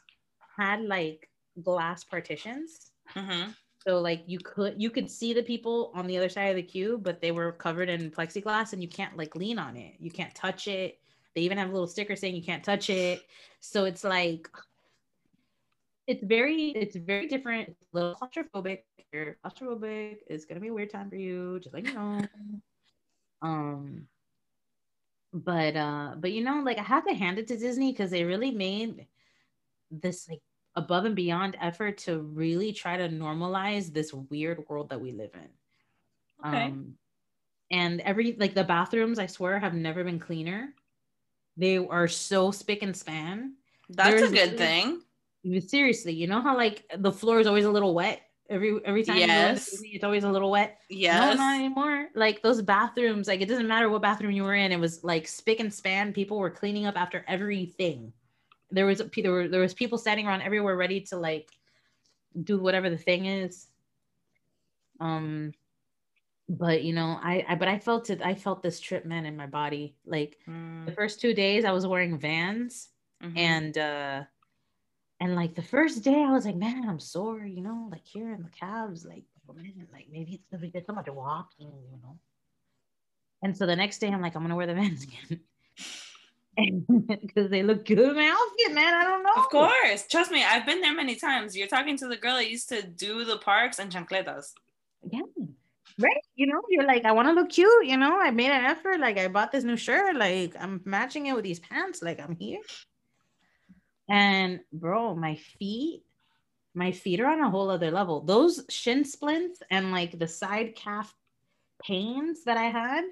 had 0.58 0.82
like 0.82 1.30
glass 1.62 2.04
partitions. 2.04 2.92
Hmm 3.16 3.52
so 3.86 4.00
like 4.00 4.24
you 4.28 4.38
could 4.40 4.80
you 4.82 4.90
could 4.90 5.10
see 5.10 5.34
the 5.34 5.42
people 5.42 5.92
on 5.96 6.06
the 6.06 6.18
other 6.18 6.30
side 6.30 6.50
of 6.50 6.56
the 6.56 6.64
queue 6.64 7.00
but 7.02 7.20
they 7.20 7.32
were 7.32 7.52
covered 7.54 7.90
in 7.90 8.12
plexiglass 8.12 8.74
and 8.74 8.82
you 8.82 8.88
can't 8.88 9.18
like 9.18 9.36
lean 9.36 9.58
on 9.58 9.76
it. 9.76 9.96
You 10.00 10.12
can't 10.12 10.34
touch 10.36 10.68
it. 10.68 11.00
They 11.36 11.42
even 11.42 11.58
have 11.58 11.70
a 11.70 11.74
little 11.74 11.88
sticker 11.88 12.16
saying 12.16 12.36
you 12.36 12.44
can't 12.44 12.64
touch 12.64 12.90
it. 12.90 13.22
So 13.60 13.86
it's 13.86 14.04
like 14.04 14.48
it's 16.06 16.24
very 16.24 16.70
it's 16.70 16.96
very 16.96 17.28
different. 17.28 17.70
It's 17.70 17.88
a 17.94 17.96
little 17.96 18.16
claustrophobic. 18.16 18.84
You're 19.12 19.38
claustrophobic 19.44 20.18
it's 20.28 20.46
gonna 20.46 20.62
be 20.62 20.68
a 20.68 20.74
weird 20.74 20.92
time 20.92 21.10
for 21.10 21.16
you 21.16 21.60
just 21.60 21.74
like 21.74 21.88
you 21.88 21.94
know 21.94 22.22
um 23.42 24.08
but 25.34 25.76
uh 25.76 26.14
but 26.18 26.32
you 26.32 26.44
know 26.44 26.62
like 26.64 26.78
i 26.78 26.84
have 26.84 27.06
to 27.06 27.14
hand 27.14 27.40
it 27.40 27.48
to 27.48 27.58
disney 27.58 27.92
because 27.92 28.12
they 28.12 28.24
really 28.24 28.52
made 28.52 29.08
this 29.90 30.30
like 30.30 30.42
above 30.76 31.06
and 31.06 31.16
beyond 31.16 31.58
effort 31.62 31.98
to 31.98 32.20
really 32.20 32.72
try 32.72 32.98
to 32.98 33.10
normalize 33.10 33.92
this 33.92 34.14
weird 34.14 34.64
world 34.70 34.90
that 34.90 35.02
we 35.02 35.12
live 35.12 35.32
in 35.34 35.50
Okay. 36.48 36.66
um 36.68 36.96
and 37.72 38.02
every 38.02 38.34
like 38.40 38.54
the 38.54 38.64
bathrooms 38.64 39.20
i 39.20 39.26
swear 39.26 39.60
have 39.60 39.74
never 39.74 40.04
been 40.04 40.20
cleaner 40.20 40.74
they 41.58 41.78
are 41.78 42.08
so 42.08 42.52
spick 42.52 42.82
and 42.82 42.96
span 42.96 43.54
That's 43.90 44.22
There's 44.22 44.32
a 44.32 44.36
good 44.36 44.58
thing. 44.58 45.02
Seriously 45.68 46.14
you 46.14 46.28
know 46.28 46.42
how 46.42 46.56
like 46.56 46.86
the 46.98 47.12
floor 47.12 47.40
is 47.40 47.48
always 47.48 47.66
a 47.66 47.72
little 47.72 47.94
wet 47.94 48.22
every 48.50 48.80
every 48.86 49.04
time 49.04 49.18
Yes. 49.18 49.82
It's 49.84 50.04
always 50.04 50.24
a 50.24 50.30
little 50.32 50.52
wet 50.52 50.78
Yes. 50.90 51.38
no, 51.38 51.44
not 51.44 51.56
anymore. 51.56 52.08
Like 52.16 52.42
those 52.42 52.62
bathrooms, 52.62 53.28
like 53.28 53.42
it 53.42 53.48
doesn't 53.48 53.68
matter 53.68 53.90
what 53.90 54.02
bathroom 54.02 54.32
you 54.32 54.44
were 54.44 54.56
in. 54.56 54.72
It 54.72 54.80
was 54.80 55.04
like 55.04 55.28
spick 55.28 55.60
and 55.60 55.74
span. 55.74 56.14
People 56.14 56.38
were 56.38 56.50
cleaning 56.50 56.86
up 56.86 56.96
after 56.98 57.26
everything. 57.28 58.14
There 58.72 58.86
was 58.86 59.02
there 59.16 59.32
were 59.32 59.48
there 59.48 59.62
was 59.62 59.74
people 59.74 59.98
standing 59.98 60.28
around 60.28 60.42
everywhere 60.42 60.76
ready 60.76 61.02
to 61.02 61.18
like 61.18 61.50
do 62.42 62.60
whatever 62.60 62.90
the 62.90 62.98
thing 62.98 63.26
is. 63.26 63.68
Um, 65.00 65.54
but 66.48 66.84
you 66.84 66.94
know, 66.94 67.20
I, 67.22 67.46
I 67.48 67.56
but 67.56 67.68
I 67.68 67.80
felt 67.80 68.10
it. 68.10 68.22
I 68.24 68.36
felt 68.36 68.62
this 68.62 68.80
trip, 68.80 69.06
man, 69.06 69.26
in 69.26 69.36
my 69.36 69.48
body. 69.48 69.96
Like 70.06 70.38
Mm, 70.48 70.86
the 70.86 70.92
first 70.92 71.22
two 71.22 71.34
days, 71.34 71.66
I 71.66 71.72
was 71.72 71.86
wearing 71.86 72.18
Vans, 72.18 72.90
mhm. 73.24 73.38
and 73.38 73.78
uh 73.78 74.24
and 75.22 75.36
like 75.36 75.56
the 75.56 75.62
first 75.62 76.04
day 76.04 76.24
i 76.24 76.32
was 76.32 76.46
like 76.46 76.56
man 76.56 76.90
i'm 76.90 77.00
sore 77.00 77.46
you 77.46 77.62
know 77.62 77.88
like 77.92 78.06
here 78.06 78.34
in 78.34 78.42
the 78.42 78.50
calves 78.50 79.06
like 79.06 79.24
oh, 79.48 79.54
man, 79.54 79.88
like 79.94 80.08
maybe 80.12 80.34
it's 80.34 80.48
gonna 80.52 80.68
be 80.68 80.84
so 80.86 80.94
much 80.94 81.08
walking 81.08 81.72
you 81.92 82.00
know 82.04 82.18
and 83.44 83.56
so 83.56 83.66
the 83.66 83.76
next 83.76 84.00
day 84.00 84.08
i'm 84.08 84.22
like 84.22 84.36
i'm 84.36 84.42
gonna 84.42 84.56
wear 84.56 84.68
the 84.68 84.74
vans 84.74 85.04
again 85.30 85.40
because 87.22 87.50
they 87.50 87.64
look 87.64 87.86
good 87.86 88.00
in 88.00 88.16
my 88.16 88.28
outfit 88.28 88.76
man 88.76 88.94
i 88.94 89.04
don't 89.04 89.24
know 89.24 89.42
Of 89.42 89.50
course. 89.50 90.06
Trust 90.10 90.32
me, 90.32 90.44
I've 90.44 90.66
been 90.66 90.82
there 90.82 90.94
many 90.94 91.16
times. 91.16 91.56
You're 91.56 91.68
talking 91.68 91.98
to 91.98 92.08
the 92.08 92.18
girl 92.18 92.36
that 92.36 92.50
used 92.50 92.68
to 92.70 92.82
do 92.86 93.24
the 93.24 93.38
parks 93.38 93.80
and 93.80 93.92
chancletas. 93.92 94.52
yeah 95.12 95.22
right 96.00 96.24
you 96.36 96.48
know 96.48 96.62
you're 96.70 96.86
like 96.86 97.04
i 97.06 97.12
want 97.12 97.28
to 97.28 97.34
look 97.34 97.50
cute 97.50 97.86
you 97.86 97.98
know 97.98 98.18
i 98.20 98.32
made 98.32 98.50
an 98.50 98.64
effort 98.66 99.00
like 99.00 99.18
i 99.18 99.28
bought 99.28 99.52
this 99.52 99.64
new 99.66 99.76
shirt 99.76 100.16
like 100.16 100.56
i'm 100.60 100.82
matching 100.86 101.26
it 101.28 101.36
with 101.36 101.44
these 101.44 101.60
pants 101.60 102.02
like 102.02 102.20
i'm 102.20 102.36
here 102.36 102.60
and 104.10 104.62
bro 104.72 105.14
my 105.16 105.36
feet 105.36 106.04
my 106.74 106.92
feet 106.92 107.20
are 107.20 107.28
on 107.28 107.42
a 107.42 107.50
whole 107.50 107.70
other 107.70 107.92
level 107.92 108.22
those 108.22 108.64
shin 108.70 109.04
splints 109.04 109.62
and 109.70 109.92
like 109.92 110.18
the 110.18 110.28
side 110.28 110.76
calf 110.76 111.14
pains 111.84 112.46
that 112.46 112.58
i 112.58 112.70
had 112.70 113.04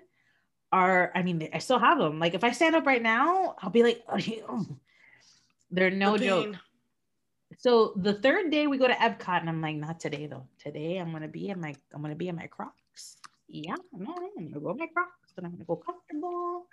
are 0.72 1.11
i 1.15 1.24
mean 1.24 1.49
i 1.53 1.57
still 1.57 1.80
have 1.80 1.97
them 1.97 2.20
like 2.20 2.34
if 2.36 2.43
i 2.43 2.51
stand 2.51 2.76
up 2.76 2.86
right 2.86 3.01
now 3.01 3.55
i'll 3.61 3.72
be 3.72 3.82
like 3.84 4.03
they're 5.72 5.89
no 5.91 6.17
The 6.17 6.26
joke 6.26 6.55
so 7.57 7.93
the 7.97 8.13
third 8.13 8.51
day 8.51 8.67
we 8.67 8.78
go 8.78 8.88
to 8.88 8.93
Epcot, 8.93 9.39
and 9.41 9.49
I'm 9.49 9.59
like, 9.59 9.76
not 9.76 9.99
today 9.99 10.28
though. 10.28 10.45
Today 10.63 10.97
I'm 10.97 11.11
gonna 11.11 11.28
be 11.28 11.49
in 11.49 11.59
my 11.59 11.74
I'm 11.93 12.01
gonna 12.01 12.15
be 12.15 12.28
in 12.30 12.36
my 12.36 12.45
Crocs. 12.45 13.17
Yeah, 13.47 13.74
no, 13.91 14.13
I'm 14.38 14.47
gonna 14.51 14.59
go 14.61 14.70
in 14.70 14.78
my 14.78 14.88
Crocs, 14.93 15.34
and 15.36 15.45
I'm 15.47 15.53
gonna 15.53 15.65
go 15.65 15.76
comfortable. 15.76 16.67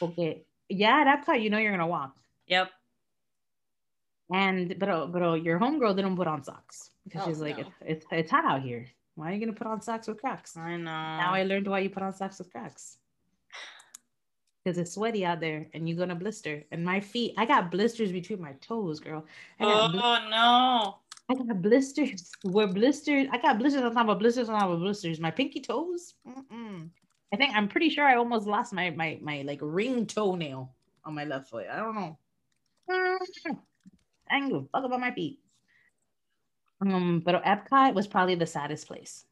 Okay, 0.00 0.44
yeah, 0.68 1.02
at 1.04 1.26
Epcot, 1.26 1.42
you 1.42 1.50
know 1.50 1.58
you're 1.58 1.72
gonna 1.72 1.88
walk. 1.88 2.14
Yep. 2.46 2.70
And 4.32 4.78
but 4.78 4.88
uh, 4.88 5.06
but 5.06 5.20
uh, 5.22 5.34
your 5.34 5.58
homegirl 5.58 5.96
didn't 5.96 6.16
put 6.16 6.28
on 6.28 6.44
socks 6.44 6.90
because 7.04 7.22
Oh, 7.24 7.28
she's 7.28 7.40
like, 7.40 7.58
no. 7.58 7.66
it's 7.84 8.06
it's 8.12 8.30
hot 8.30 8.44
out 8.44 8.62
here. 8.62 8.86
Why 9.16 9.30
are 9.30 9.34
you 9.34 9.40
gonna 9.40 9.52
put 9.58 9.66
on 9.66 9.80
socks 9.82 10.06
with 10.06 10.20
Crocs? 10.20 10.56
I 10.56 10.76
know. 10.76 10.84
Now 10.84 11.34
I 11.34 11.42
learned 11.42 11.66
why 11.66 11.80
you 11.80 11.90
put 11.90 12.04
on 12.04 12.12
socks 12.14 12.38
with 12.38 12.52
Crocs. 12.52 12.98
Because 14.64 14.78
it's 14.78 14.92
sweaty 14.92 15.24
out 15.26 15.40
there 15.40 15.66
and 15.74 15.88
you're 15.88 15.98
gonna 15.98 16.14
blister. 16.14 16.64
And 16.70 16.84
my 16.84 17.00
feet, 17.00 17.34
I 17.36 17.44
got 17.44 17.70
blisters 17.70 18.12
between 18.12 18.40
my 18.40 18.52
toes, 18.60 18.98
girl. 18.98 19.26
Oh 19.60 19.88
bl- 19.88 20.30
no. 20.30 20.98
I 21.28 21.34
got 21.34 21.62
blisters. 21.62 22.32
Where 22.42 22.66
blisters, 22.66 23.28
I 23.30 23.38
got 23.38 23.58
blisters 23.58 23.82
on 23.82 23.94
top 23.94 24.08
of 24.08 24.18
blisters 24.18 24.48
on 24.48 24.58
top 24.58 24.70
of 24.70 24.80
blisters. 24.80 25.20
My 25.20 25.30
pinky 25.30 25.60
toes. 25.60 26.14
Mm-mm. 26.26 26.88
I 27.32 27.36
think 27.36 27.54
I'm 27.54 27.68
pretty 27.68 27.90
sure 27.90 28.04
I 28.04 28.16
almost 28.16 28.46
lost 28.46 28.72
my 28.72 28.90
my 28.90 29.18
my 29.20 29.42
like 29.42 29.58
ring 29.60 30.06
toenail 30.06 30.72
on 31.04 31.14
my 31.14 31.24
left 31.24 31.50
foot. 31.50 31.66
I 31.70 31.78
don't 31.78 31.94
know. 31.94 32.18
I 34.30 34.38
don't 34.38 34.48
give 34.48 34.62
a 34.62 34.66
fuck 34.72 34.84
about 34.84 35.00
my 35.00 35.10
feet. 35.10 35.40
Um, 36.80 37.22
but 37.24 37.42
Epcot 37.44 37.94
was 37.94 38.06
probably 38.06 38.34
the 38.34 38.46
saddest 38.46 38.86
place 38.86 39.24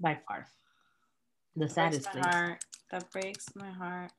by 0.00 0.18
far. 0.26 0.46
The 1.56 1.68
saddest 1.68 2.10
place 2.10 2.24
heart. 2.24 2.64
That 2.94 3.10
breaks 3.10 3.56
my 3.56 3.72
heart. 3.72 4.12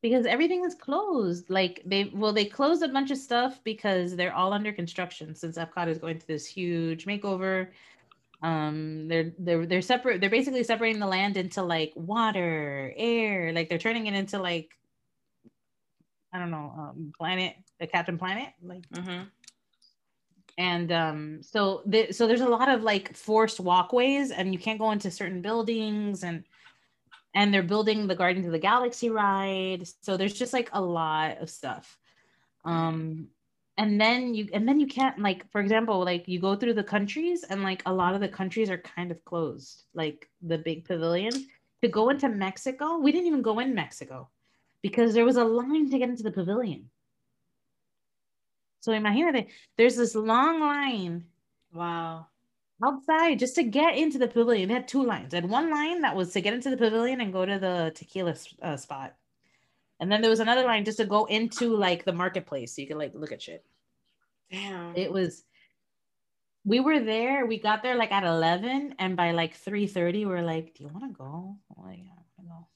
because 0.00 0.24
everything 0.24 0.64
is 0.64 0.74
closed. 0.74 1.50
Like 1.50 1.82
they 1.84 2.04
well, 2.14 2.32
they 2.32 2.46
closed 2.46 2.82
a 2.82 2.88
bunch 2.88 3.10
of 3.10 3.18
stuff 3.18 3.60
because 3.62 4.16
they're 4.16 4.34
all 4.34 4.54
under 4.54 4.72
construction 4.72 5.34
since 5.34 5.58
Epcot 5.58 5.88
is 5.88 5.98
going 5.98 6.18
through 6.20 6.34
this 6.34 6.46
huge 6.46 7.04
makeover. 7.04 7.68
Um, 8.42 9.08
they're 9.08 9.32
they're 9.38 9.66
they're 9.66 9.82
separate. 9.82 10.22
They're 10.22 10.30
basically 10.30 10.62
separating 10.64 10.98
the 11.00 11.06
land 11.06 11.36
into 11.36 11.62
like 11.62 11.92
water, 11.94 12.94
air. 12.96 13.52
Like 13.52 13.68
they're 13.68 13.76
turning 13.78 14.06
it 14.06 14.14
into 14.14 14.38
like 14.38 14.70
I 16.32 16.38
don't 16.38 16.50
know, 16.50 16.72
um, 16.78 17.12
planet, 17.18 17.56
the 17.80 17.86
Captain 17.86 18.16
Planet, 18.18 18.48
like 18.62 18.84
Mm-hmm. 18.94 19.24
and 20.58 20.92
um 20.92 21.42
so 21.42 21.82
the, 21.84 22.12
so 22.12 22.26
there's 22.26 22.40
a 22.40 22.48
lot 22.48 22.70
of 22.70 22.82
like 22.82 23.14
forced 23.14 23.60
walkways 23.60 24.30
and 24.30 24.54
you 24.54 24.58
can't 24.58 24.78
go 24.78 24.90
into 24.92 25.10
certain 25.10 25.42
buildings 25.42 26.24
and 26.24 26.44
and 27.36 27.54
they're 27.54 27.62
building 27.62 28.08
the 28.08 28.16
Guardians 28.16 28.46
of 28.46 28.52
the 28.52 28.58
Galaxy 28.58 29.10
ride. 29.10 29.86
So 30.00 30.16
there's 30.16 30.34
just 30.34 30.52
like 30.52 30.70
a 30.72 30.80
lot 30.80 31.38
of 31.38 31.48
stuff. 31.48 31.96
Um 32.64 33.28
and 33.78 34.00
then 34.00 34.34
you 34.34 34.48
and 34.52 34.66
then 34.66 34.80
you 34.80 34.86
can't 34.86 35.18
like 35.20 35.48
for 35.52 35.60
example 35.60 36.02
like 36.02 36.26
you 36.26 36.40
go 36.40 36.56
through 36.56 36.74
the 36.74 36.82
countries 36.82 37.44
and 37.44 37.62
like 37.62 37.82
a 37.86 37.92
lot 37.92 38.14
of 38.14 38.20
the 38.20 38.28
countries 38.28 38.70
are 38.70 38.78
kind 38.78 39.10
of 39.10 39.22
closed 39.24 39.84
like 39.94 40.30
the 40.40 40.56
big 40.56 40.86
pavilion 40.86 41.34
to 41.82 41.88
go 41.88 42.08
into 42.08 42.28
Mexico 42.30 42.96
we 42.96 43.12
didn't 43.12 43.26
even 43.26 43.42
go 43.42 43.58
in 43.58 43.74
Mexico 43.74 44.30
because 44.86 45.14
there 45.14 45.24
was 45.24 45.36
a 45.36 45.44
line 45.44 45.90
to 45.90 45.98
get 45.98 46.08
into 46.08 46.22
the 46.22 46.30
pavilion. 46.30 46.88
So 48.80 48.92
imagínate, 48.92 49.48
there's 49.76 49.96
this 49.96 50.14
long 50.14 50.60
line. 50.60 51.24
Wow. 51.72 52.28
Outside 52.84 53.38
just 53.38 53.54
to 53.56 53.62
get 53.62 53.96
into 53.96 54.18
the 54.18 54.28
pavilion. 54.28 54.68
They 54.68 54.74
had 54.74 54.88
two 54.88 55.04
lines. 55.04 55.30
They 55.30 55.38
had 55.38 55.48
one 55.48 55.70
line 55.70 56.02
that 56.02 56.16
was 56.16 56.32
to 56.32 56.40
get 56.40 56.54
into 56.54 56.70
the 56.70 56.76
pavilion 56.76 57.20
and 57.20 57.32
go 57.32 57.46
to 57.46 57.58
the 57.58 57.92
tequila 57.94 58.34
uh, 58.62 58.76
spot. 58.76 59.14
And 59.98 60.12
then 60.12 60.20
there 60.20 60.30
was 60.30 60.40
another 60.40 60.64
line 60.64 60.84
just 60.84 60.98
to 60.98 61.06
go 61.06 61.24
into 61.24 61.74
like 61.74 62.04
the 62.04 62.12
marketplace 62.12 62.74
so 62.74 62.82
you 62.82 62.88
could 62.88 62.98
like 62.98 63.12
look 63.14 63.32
at 63.32 63.42
shit. 63.42 63.64
Damn. 64.50 64.94
It 64.94 65.10
was 65.10 65.44
we 66.64 66.80
were 66.80 66.98
there, 66.98 67.46
we 67.46 67.58
got 67.58 67.82
there 67.82 67.94
like 67.94 68.12
at 68.12 68.24
11 68.24 68.96
and 68.98 69.16
by 69.16 69.30
like 69.30 69.56
3:30 69.56 70.12
we 70.12 70.26
we're 70.26 70.42
like, 70.42 70.74
"Do 70.74 70.84
you 70.84 70.90
want 70.90 71.04
to 71.04 71.16
go?" 71.16 71.56
I'm 71.76 71.84
like, 71.84 71.98
"Yeah, 71.98 72.10
I 72.10 72.22
want 72.36 72.38
to 72.38 72.42
go." 72.42 72.68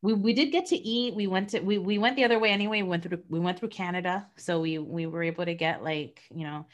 We, 0.00 0.14
we 0.14 0.32
did 0.32 0.50
get 0.50 0.66
to 0.66 0.76
eat. 0.76 1.14
We 1.14 1.26
went 1.26 1.50
to 1.50 1.60
we, 1.60 1.78
we 1.78 1.98
went 1.98 2.16
the 2.16 2.24
other 2.24 2.38
way 2.38 2.50
anyway. 2.50 2.82
We 2.82 2.88
went 2.88 3.04
through 3.04 3.22
we 3.28 3.38
went 3.38 3.58
through 3.58 3.68
Canada, 3.68 4.26
so 4.36 4.60
we 4.60 4.78
we 4.78 5.06
were 5.06 5.22
able 5.22 5.44
to 5.44 5.54
get 5.54 5.84
like 5.84 6.22
you 6.34 6.44
know 6.44 6.66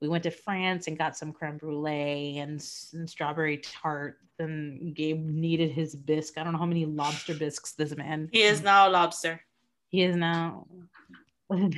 we 0.00 0.08
went 0.08 0.24
to 0.24 0.30
France 0.30 0.88
and 0.88 0.98
got 0.98 1.16
some 1.16 1.32
creme 1.32 1.56
brulee 1.56 2.38
and, 2.38 2.64
and 2.92 3.08
strawberry 3.08 3.58
tart. 3.58 4.18
And 4.38 4.94
Gabe 4.94 5.24
needed 5.24 5.70
his 5.70 5.94
bisque. 5.94 6.36
I 6.36 6.44
don't 6.44 6.52
know 6.52 6.58
how 6.58 6.66
many 6.66 6.84
lobster 6.84 7.34
bisques 7.34 7.72
this 7.72 7.96
man. 7.96 8.28
He 8.32 8.42
is 8.42 8.62
now 8.62 8.88
a 8.88 8.90
lobster. 8.90 9.40
He 9.88 10.02
is 10.02 10.14
now. 10.14 10.66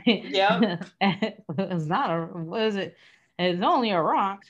yeah. 0.04 0.80
it's 1.00 1.86
not 1.86 2.10
a. 2.10 2.22
What 2.22 2.62
is 2.62 2.76
it? 2.76 2.96
It's 3.38 3.62
only 3.62 3.90
a 3.90 4.00
rock. 4.00 4.42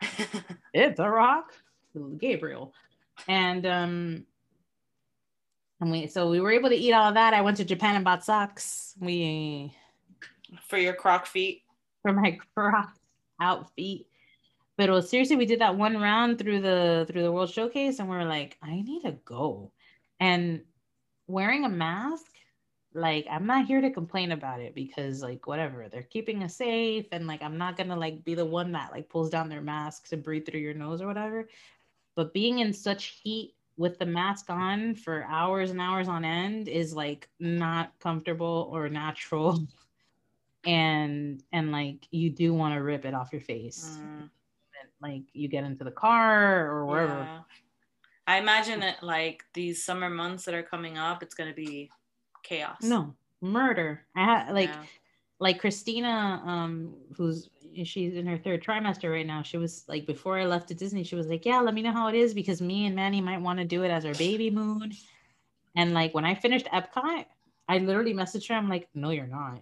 It's 0.72 0.98
a 0.98 1.08
rock. 1.08 1.52
Gabriel, 2.18 2.74
and 3.28 3.64
um, 3.64 4.26
and 5.80 5.90
we 5.90 6.06
so 6.08 6.28
we 6.28 6.40
were 6.40 6.50
able 6.50 6.68
to 6.68 6.74
eat 6.74 6.92
all 6.92 7.08
of 7.08 7.14
that. 7.14 7.34
I 7.34 7.42
went 7.42 7.58
to 7.58 7.64
Japan 7.64 7.94
and 7.94 8.04
bought 8.04 8.24
socks. 8.24 8.94
We 9.00 9.72
For 10.66 10.78
your 10.78 10.94
croc 10.94 11.26
feet. 11.26 11.63
For 12.04 12.12
my 12.12 12.38
outfit. 13.40 14.06
But 14.76 14.88
it 14.88 14.92
was, 14.92 15.08
seriously, 15.08 15.36
we 15.36 15.46
did 15.46 15.60
that 15.60 15.76
one 15.76 15.96
round 16.00 16.38
through 16.38 16.60
the 16.60 17.06
through 17.08 17.22
the 17.22 17.32
World 17.32 17.50
Showcase, 17.50 17.98
and 17.98 18.08
we 18.08 18.16
are 18.16 18.24
like, 18.24 18.58
I 18.62 18.82
need 18.82 19.02
to 19.02 19.12
go. 19.24 19.72
And 20.20 20.62
wearing 21.26 21.64
a 21.64 21.68
mask, 21.68 22.32
like 22.92 23.26
I'm 23.30 23.46
not 23.46 23.66
here 23.66 23.80
to 23.80 23.90
complain 23.90 24.32
about 24.32 24.60
it 24.60 24.74
because 24.74 25.22
like 25.22 25.46
whatever, 25.46 25.88
they're 25.88 26.02
keeping 26.02 26.42
us 26.42 26.56
safe, 26.56 27.06
and 27.12 27.26
like 27.26 27.42
I'm 27.42 27.56
not 27.56 27.76
gonna 27.76 27.96
like 27.96 28.24
be 28.24 28.34
the 28.34 28.44
one 28.44 28.72
that 28.72 28.92
like 28.92 29.08
pulls 29.08 29.30
down 29.30 29.48
their 29.48 29.62
mask 29.62 30.08
to 30.08 30.16
breathe 30.16 30.46
through 30.46 30.60
your 30.60 30.74
nose 30.74 31.00
or 31.00 31.06
whatever. 31.06 31.48
But 32.16 32.34
being 32.34 32.58
in 32.58 32.72
such 32.72 33.20
heat 33.22 33.54
with 33.76 33.98
the 33.98 34.06
mask 34.06 34.50
on 34.50 34.94
for 34.94 35.24
hours 35.28 35.70
and 35.70 35.80
hours 35.80 36.08
on 36.08 36.24
end 36.24 36.68
is 36.68 36.94
like 36.94 37.28
not 37.40 37.92
comfortable 38.00 38.68
or 38.72 38.88
natural 38.88 39.66
and 40.66 41.42
and 41.52 41.72
like 41.72 42.06
you 42.10 42.30
do 42.30 42.54
want 42.54 42.74
to 42.74 42.80
rip 42.82 43.04
it 43.04 43.14
off 43.14 43.32
your 43.32 43.40
face. 43.42 43.98
Mm, 44.00 44.20
And, 44.22 44.30
like 45.00 45.22
you 45.32 45.48
get 45.48 45.64
into 45.64 45.84
the 45.84 45.90
car 45.90 46.66
or 46.70 46.86
wherever. 46.86 47.18
Yeah. 47.18 47.38
I 48.26 48.38
imagine 48.38 48.82
it 48.82 48.96
like 49.02 49.44
these 49.52 49.84
summer 49.84 50.08
months 50.08 50.44
that 50.46 50.54
are 50.54 50.62
coming 50.62 50.96
up, 50.98 51.22
it's 51.22 51.34
gonna 51.34 51.52
be 51.54 51.90
chaos. 52.42 52.82
no 52.82 53.14
murder. 53.40 54.06
I 54.16 54.24
had 54.24 54.52
like 54.54 54.70
Yeah. 54.70 54.82
like 55.40 55.58
christina 55.60 56.42
um 56.46 56.94
who's 57.16 57.50
she's 57.82 58.14
in 58.14 58.26
her 58.26 58.38
third 58.38 58.62
trimester 58.62 59.10
right 59.12 59.26
now. 59.26 59.42
She 59.42 59.58
was 59.58 59.84
like 59.88 60.06
before 60.06 60.38
i 60.38 60.46
left 60.46 60.68
to 60.68 60.74
disney 60.74 61.02
she 61.04 61.16
was 61.16 61.26
like 61.26 61.44
yeah 61.44 61.60
let 61.60 61.74
me 61.74 61.82
know 61.82 61.92
how 61.92 62.06
it 62.08 62.14
is 62.14 62.32
because 62.32 62.62
me 62.62 62.86
and 62.86 62.94
manny 62.94 63.20
might 63.20 63.40
want 63.40 63.58
to 63.58 63.64
do 63.64 63.82
it 63.82 63.88
as 63.90 64.04
our 64.06 64.14
baby 64.14 64.48
moon 64.50 64.92
and 65.76 65.92
like 65.92 66.14
when 66.14 66.24
i 66.24 66.34
finished 66.34 66.66
epcot 66.66 67.26
i 67.68 67.78
literally 67.78 68.14
messaged 68.14 68.48
her. 68.48 68.54
I'm 68.54 68.68
like 68.68 68.88
no 68.94 69.10
you're 69.10 69.26
not 69.26 69.60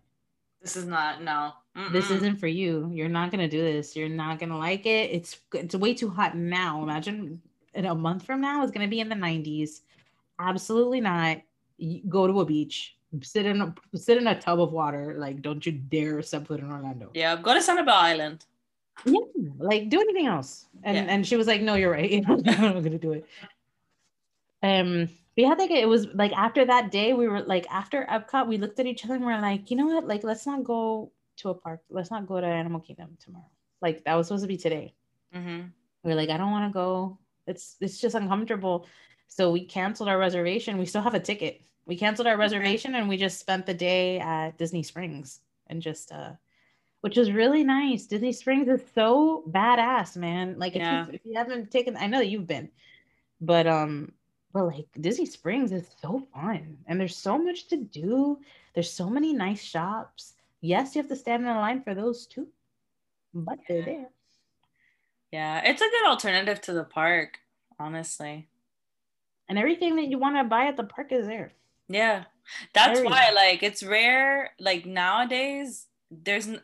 This 0.62 0.76
is 0.76 0.86
not 0.86 1.22
no. 1.22 1.52
this 1.90 2.06
Mm-mm. 2.06 2.16
isn't 2.16 2.36
for 2.36 2.46
you. 2.46 2.88
You're 2.92 3.08
not 3.08 3.30
gonna 3.30 3.48
do 3.48 3.60
this. 3.60 3.96
You're 3.96 4.08
not 4.08 4.38
gonna 4.38 4.56
like 4.58 4.86
it. 4.86 5.10
It's 5.10 5.38
it's 5.54 5.74
way 5.74 5.92
too 5.94 6.08
hot 6.08 6.36
now. 6.36 6.82
Imagine 6.82 7.40
in 7.74 7.86
a 7.86 7.94
month 7.94 8.24
from 8.24 8.40
now 8.40 8.62
it's 8.62 8.70
gonna 8.72 8.88
be 8.88 9.00
in 9.00 9.08
the 9.08 9.14
90s. 9.16 9.80
Absolutely 10.38 11.00
not. 11.00 11.38
You 11.78 12.02
go 12.08 12.26
to 12.26 12.40
a 12.40 12.44
beach. 12.44 12.96
Sit 13.22 13.44
in 13.44 13.60
a 13.60 13.74
sit 13.96 14.16
in 14.18 14.26
a 14.28 14.40
tub 14.40 14.60
of 14.60 14.72
water. 14.72 15.16
Like, 15.18 15.42
don't 15.42 15.64
you 15.66 15.72
dare 15.72 16.22
step 16.22 16.46
foot 16.46 16.60
in 16.60 16.70
Orlando. 16.70 17.10
Yeah, 17.12 17.36
go 17.36 17.52
to 17.54 17.60
Sanibel 17.60 17.88
Island. 17.88 18.46
Yeah, 19.04 19.18
like 19.58 19.88
do 19.88 20.00
anything 20.00 20.26
else. 20.26 20.66
And 20.84 20.96
Yeah. 20.96 21.12
and 21.12 21.26
she 21.26 21.36
was 21.36 21.46
like, 21.46 21.60
No, 21.60 21.74
you're 21.74 21.90
right. 21.90 22.24
I'm 22.28 22.42
not 22.42 22.82
gonna 22.84 22.98
do 22.98 23.12
it. 23.12 23.26
Um, 24.62 25.08
yeah, 25.36 25.50
I 25.50 25.54
think 25.54 25.70
it 25.70 25.88
was 25.88 26.06
like 26.14 26.32
after 26.32 26.64
that 26.64 26.90
day, 26.90 27.14
we 27.14 27.26
were 27.26 27.40
like 27.40 27.66
after 27.70 28.06
Epcot, 28.10 28.48
we 28.48 28.58
looked 28.58 28.78
at 28.80 28.86
each 28.86 29.04
other 29.04 29.14
and 29.14 29.24
we're 29.24 29.40
like, 29.40 29.70
you 29.70 29.76
know 29.76 29.86
what? 29.86 30.06
Like, 30.06 30.24
let's 30.24 30.46
not 30.46 30.64
go 30.64 31.10
to 31.38 31.50
a 31.50 31.54
park. 31.54 31.80
Let's 31.90 32.10
not 32.10 32.26
go 32.26 32.40
to 32.40 32.46
Animal 32.46 32.80
Kingdom 32.80 33.16
tomorrow. 33.18 33.50
Like 33.80 34.04
that 34.04 34.14
was 34.14 34.28
supposed 34.28 34.44
to 34.44 34.48
be 34.48 34.56
today. 34.56 34.94
Mm-hmm. 35.34 35.68
We 36.04 36.12
are 36.12 36.14
like, 36.14 36.30
I 36.30 36.36
don't 36.36 36.50
want 36.50 36.70
to 36.70 36.74
go. 36.74 37.18
It's 37.46 37.76
it's 37.80 38.00
just 38.00 38.14
uncomfortable. 38.14 38.86
So 39.28 39.50
we 39.50 39.64
canceled 39.64 40.08
our 40.08 40.18
reservation. 40.18 40.78
We 40.78 40.86
still 40.86 41.02
have 41.02 41.14
a 41.14 41.20
ticket. 41.20 41.62
We 41.86 41.96
canceled 41.96 42.28
our 42.28 42.36
reservation 42.36 42.94
and 42.94 43.08
we 43.08 43.16
just 43.16 43.40
spent 43.40 43.66
the 43.66 43.74
day 43.74 44.20
at 44.20 44.58
Disney 44.58 44.82
Springs 44.82 45.40
and 45.66 45.82
just 45.82 46.12
uh 46.12 46.32
which 47.00 47.16
was 47.16 47.32
really 47.32 47.64
nice. 47.64 48.06
Disney 48.06 48.32
Springs 48.32 48.68
is 48.68 48.80
so 48.94 49.42
badass, 49.48 50.16
man. 50.16 50.56
Like 50.58 50.76
if, 50.76 50.82
you, 50.82 51.14
if 51.14 51.20
you 51.24 51.34
haven't 51.34 51.70
taken 51.70 51.96
I 51.96 52.06
know 52.06 52.18
that 52.18 52.28
you've 52.28 52.46
been, 52.46 52.70
but 53.40 53.66
um 53.66 54.12
but 54.52 54.64
like 54.66 54.86
Disney 55.00 55.26
Springs 55.26 55.72
is 55.72 55.86
so 56.00 56.26
fun 56.34 56.78
and 56.86 57.00
there's 57.00 57.16
so 57.16 57.38
much 57.38 57.68
to 57.68 57.76
do. 57.76 58.38
There's 58.74 58.90
so 58.90 59.08
many 59.08 59.32
nice 59.32 59.62
shops. 59.62 60.34
Yes, 60.60 60.94
you 60.94 61.02
have 61.02 61.08
to 61.08 61.16
stand 61.16 61.42
in 61.42 61.48
a 61.48 61.58
line 61.58 61.82
for 61.82 61.94
those 61.94 62.26
too, 62.26 62.48
but 63.34 63.58
they're 63.68 63.84
there. 63.84 64.08
Yeah, 65.32 65.62
it's 65.64 65.80
a 65.80 65.88
good 65.88 66.06
alternative 66.06 66.60
to 66.62 66.72
the 66.72 66.84
park, 66.84 67.38
honestly. 67.78 68.48
And 69.48 69.58
everything 69.58 69.96
that 69.96 70.06
you 70.06 70.18
want 70.18 70.36
to 70.36 70.44
buy 70.44 70.66
at 70.66 70.76
the 70.76 70.84
park 70.84 71.10
is 71.10 71.26
there. 71.26 71.52
Yeah. 71.88 72.24
That's 72.74 73.00
Very 73.00 73.08
why 73.08 73.30
like 73.34 73.62
it's 73.62 73.82
rare 73.82 74.50
like 74.58 74.84
nowadays 74.84 75.86
there's 76.10 76.48
n- 76.48 76.62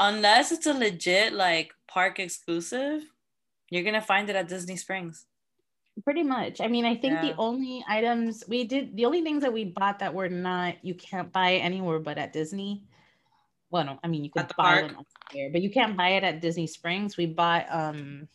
unless 0.00 0.52
it's 0.52 0.66
a 0.66 0.74
legit 0.74 1.32
like 1.32 1.72
park 1.86 2.18
exclusive, 2.18 3.04
you're 3.70 3.84
gonna 3.84 4.00
find 4.00 4.28
it 4.28 4.36
at 4.36 4.48
Disney 4.48 4.76
Springs. 4.76 5.26
Pretty 6.02 6.24
much. 6.24 6.60
I 6.60 6.66
mean, 6.66 6.84
I 6.84 6.96
think 6.96 7.14
Yeah. 7.14 7.20
the 7.20 7.34
only 7.38 7.84
items 7.86 8.42
we 8.48 8.64
did, 8.64 8.96
the 8.96 9.04
only 9.06 9.22
things 9.22 9.42
that 9.42 9.52
we 9.52 9.64
bought 9.64 10.00
that 10.00 10.12
were 10.12 10.28
not, 10.28 10.84
you 10.84 10.94
can't 10.94 11.32
buy 11.32 11.54
anywhere 11.54 12.00
but 12.00 12.18
at 12.18 12.32
Disney. 12.32 12.88
Well, 13.70 13.84
no, 13.84 13.98
I 14.02 14.08
mean, 14.08 14.24
you 14.24 14.30
could 14.30 14.42
At 14.42 14.48
the 14.48 14.54
buy 14.56 14.80
them 14.80 14.96
there, 15.32 15.50
but 15.50 15.62
you 15.62 15.70
can't 15.70 15.96
buy 15.96 16.10
it 16.10 16.24
at 16.24 16.40
Disney 16.40 16.66
Springs. 16.66 17.16
We 17.16 17.26
bought, 17.26 17.66
um, 17.70 18.28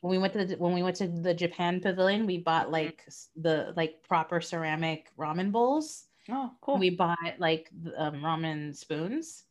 when 0.00 0.10
we 0.10 0.18
went 0.18 0.32
to 0.34 0.44
the, 0.46 0.56
when 0.56 0.72
we 0.72 0.82
went 0.82 0.96
to 0.96 1.08
the 1.08 1.34
Japan 1.34 1.80
pavilion, 1.80 2.26
we 2.26 2.38
bought 2.38 2.70
like 2.70 3.06
the 3.36 3.72
like 3.76 4.02
proper 4.02 4.40
ceramic 4.40 5.10
ramen 5.18 5.52
bowls. 5.52 6.06
Oh, 6.30 6.50
cool. 6.62 6.78
We 6.78 6.90
bought 6.90 7.38
like 7.38 7.70
um, 7.96 8.16
ramen 8.22 8.74
spoons, 8.74 9.44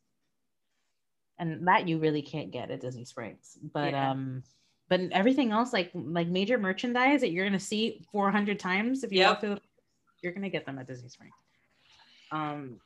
and 1.38 1.66
that 1.68 1.88
you 1.88 1.98
really 1.98 2.22
can't 2.22 2.50
get 2.50 2.70
at 2.70 2.80
Disney 2.80 3.04
Springs. 3.04 3.58
But 3.72 3.94
Yeah. 3.94 4.10
um, 4.10 4.42
but 4.96 5.10
everything 5.10 5.50
else, 5.50 5.72
like 5.72 5.90
like 5.94 6.28
major 6.28 6.56
merchandise 6.56 7.20
that 7.22 7.32
you're 7.32 7.44
gonna 7.44 7.58
see 7.58 8.00
400 8.12 8.58
times 8.60 9.02
if 9.02 9.10
you 9.10 9.18
Yep. 9.18 9.28
walk 9.28 9.40
through, 9.40 9.56
you're 10.22 10.32
gonna 10.32 10.48
get 10.50 10.64
them 10.66 10.78
at 10.78 10.86
Disney 10.86 11.08
Springs. 11.08 11.34
Um, 12.30 12.80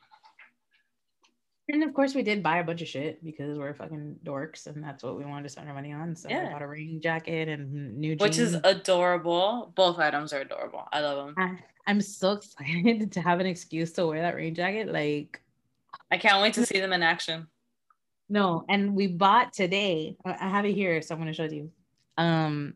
and 1.68 1.82
of 1.82 1.92
course 1.92 2.14
we 2.14 2.22
did 2.22 2.42
buy 2.42 2.59
a 2.59 2.64
bunch 2.64 2.80
of 2.80 2.88
shit 2.88 3.22
because 3.22 3.59
we're 3.59 3.74
fucking 3.74 4.20
dorks, 4.24 4.66
and 4.66 4.82
that's 4.82 5.02
what 5.04 5.18
we 5.18 5.24
wanted 5.26 5.42
to 5.42 5.48
spend 5.50 5.68
our 5.68 5.74
money 5.74 5.92
on. 5.92 6.16
So 6.16 6.30
Yeah. 6.30 6.46
I 6.48 6.52
bought 6.52 6.62
a 6.62 6.66
rain 6.66 6.98
jacket 7.02 7.48
and 7.48 7.98
new 7.98 8.16
jeans. 8.16 8.22
Which 8.22 8.38
is 8.38 8.54
adorable. 8.64 9.72
Both 9.74 9.98
items 9.98 10.32
are 10.32 10.40
adorable. 10.40 10.88
I 10.90 11.00
love 11.00 11.26
them. 11.26 11.34
I, 11.36 11.59
I'm 11.86 12.00
so 12.00 12.32
excited 12.40 13.12
to 13.12 13.20
have 13.20 13.38
an 13.40 13.46
excuse 13.46 13.92
to 13.92 14.06
wear 14.06 14.22
that 14.22 14.34
rain 14.34 14.54
jacket. 14.54 14.90
Like 14.90 15.42
I 16.11 16.16
can't 16.16 16.40
wait 16.40 16.54
to 16.54 16.64
see 16.64 16.80
them 16.80 16.94
in 16.94 17.02
action. 17.02 17.48
No, 18.30 18.64
and 18.70 18.94
we 18.94 19.06
bought 19.09 19.52
today. 19.52 20.16
I 20.24 20.30
I 20.32 20.48
have 20.48 20.64
it 20.64 20.72
here, 20.74 21.00
so 21.02 21.14
I'm 21.14 21.20
gonna 21.20 21.34
show 21.34 21.44
it 21.44 21.48
to 21.50 21.56
you. 21.56 21.70
Um, 22.19 22.75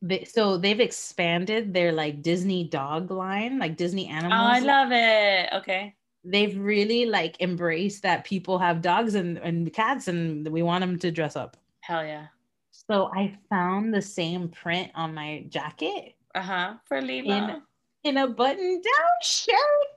they, 0.00 0.24
so 0.24 0.56
they've 0.56 0.80
expanded 0.80 1.74
their 1.74 1.92
like 1.92 2.22
Disney 2.22 2.64
dog 2.64 3.10
line, 3.10 3.58
like 3.58 3.76
Disney 3.76 4.06
animals. 4.08 4.40
Oh. 4.40 4.52
I 4.56 4.58
love 4.60 4.88
it. 4.92 5.48
Okay. 5.58 5.94
they've 6.24 6.56
really 6.58 7.06
like 7.06 7.40
embraced 7.40 8.02
that 8.02 8.24
people 8.24 8.58
have 8.58 8.80
dogs 8.82 9.14
and, 9.14 9.38
and 9.38 9.72
cats, 9.72 10.08
and 10.08 10.46
we 10.48 10.62
want 10.62 10.82
them 10.82 10.98
to 11.00 11.10
dress 11.10 11.36
up. 11.36 11.56
Hell 11.80 12.04
yeah. 12.04 12.26
So 12.70 13.10
I 13.14 13.36
found 13.50 13.92
the 13.94 14.02
same 14.02 14.48
print 14.48 14.90
on 14.94 15.14
my 15.14 15.44
jacket 15.48 16.14
Uh 16.34 16.42
huh. 16.42 16.74
For 16.84 17.00
Lila. 17.00 17.62
in 18.04 18.16
a 18.18 18.26
button-down 18.28 19.16
shirt. 19.22 19.88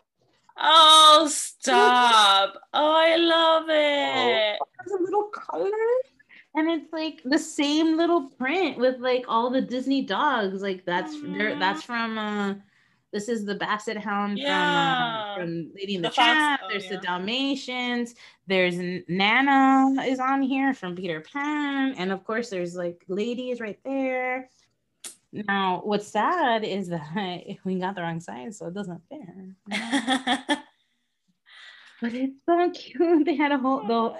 Oh, 0.61 1.27
stop. 1.31 2.55
Oh, 2.73 2.93
I 2.95 3.15
love 3.15 3.65
it. 3.69 4.59
has 4.81 4.91
a 4.99 5.01
little 5.03 5.29
color 5.33 5.69
and 6.55 6.69
it's 6.69 6.91
like 6.91 7.21
the 7.25 7.37
same 7.37 7.95
little 7.97 8.29
print 8.29 8.77
with 8.77 8.99
like 8.99 9.25
all 9.27 9.49
the 9.49 9.61
disney 9.61 10.01
dogs. 10.01 10.61
Like 10.61 10.85
that's 10.85 11.19
there 11.21 11.55
Aw. 11.55 11.59
that's 11.59 11.83
from 11.83 12.17
uh 12.17 12.55
this 13.11 13.27
is 13.27 13.43
the 13.43 13.55
basset 13.55 13.97
hound 13.97 14.37
Yeah. 14.37 14.45
from, 14.45 14.75
uh, 14.75 15.35
from 15.35 15.71
lady 15.75 15.95
in 15.95 16.01
the, 16.03 16.09
The 16.09 16.15
oh, 16.19 16.67
there's 16.69 16.89
the 16.89 16.97
dalmatians. 16.97 18.13
There's 18.45 18.77
nana 19.07 20.03
is 20.03 20.19
on 20.19 20.41
here 20.41 20.73
from 20.73 20.95
peter 20.95 21.21
pan. 21.21 21.95
And 21.97 22.11
of 22.11 22.23
course 22.23 22.49
there's 22.49 22.75
like 22.75 23.03
ladies 23.07 23.59
right 23.61 23.79
there. 23.83 24.49
Now 25.31 25.81
what's 25.83 26.07
sad 26.07 26.63
is 26.63 26.89
that 26.89 27.43
we 27.63 27.79
got 27.79 27.95
the 27.95 28.01
wrong 28.01 28.19
size 28.19 28.57
so 28.57 28.67
it 28.67 28.73
doesn't 28.73 29.01
fit 29.09 29.19
but 32.01 32.13
it's 32.13 32.43
so 32.45 32.69
cute. 32.73 33.25
They 33.25 33.35
had 33.35 33.51
a 33.51 33.57
whole 33.57 33.85
the 33.85 34.15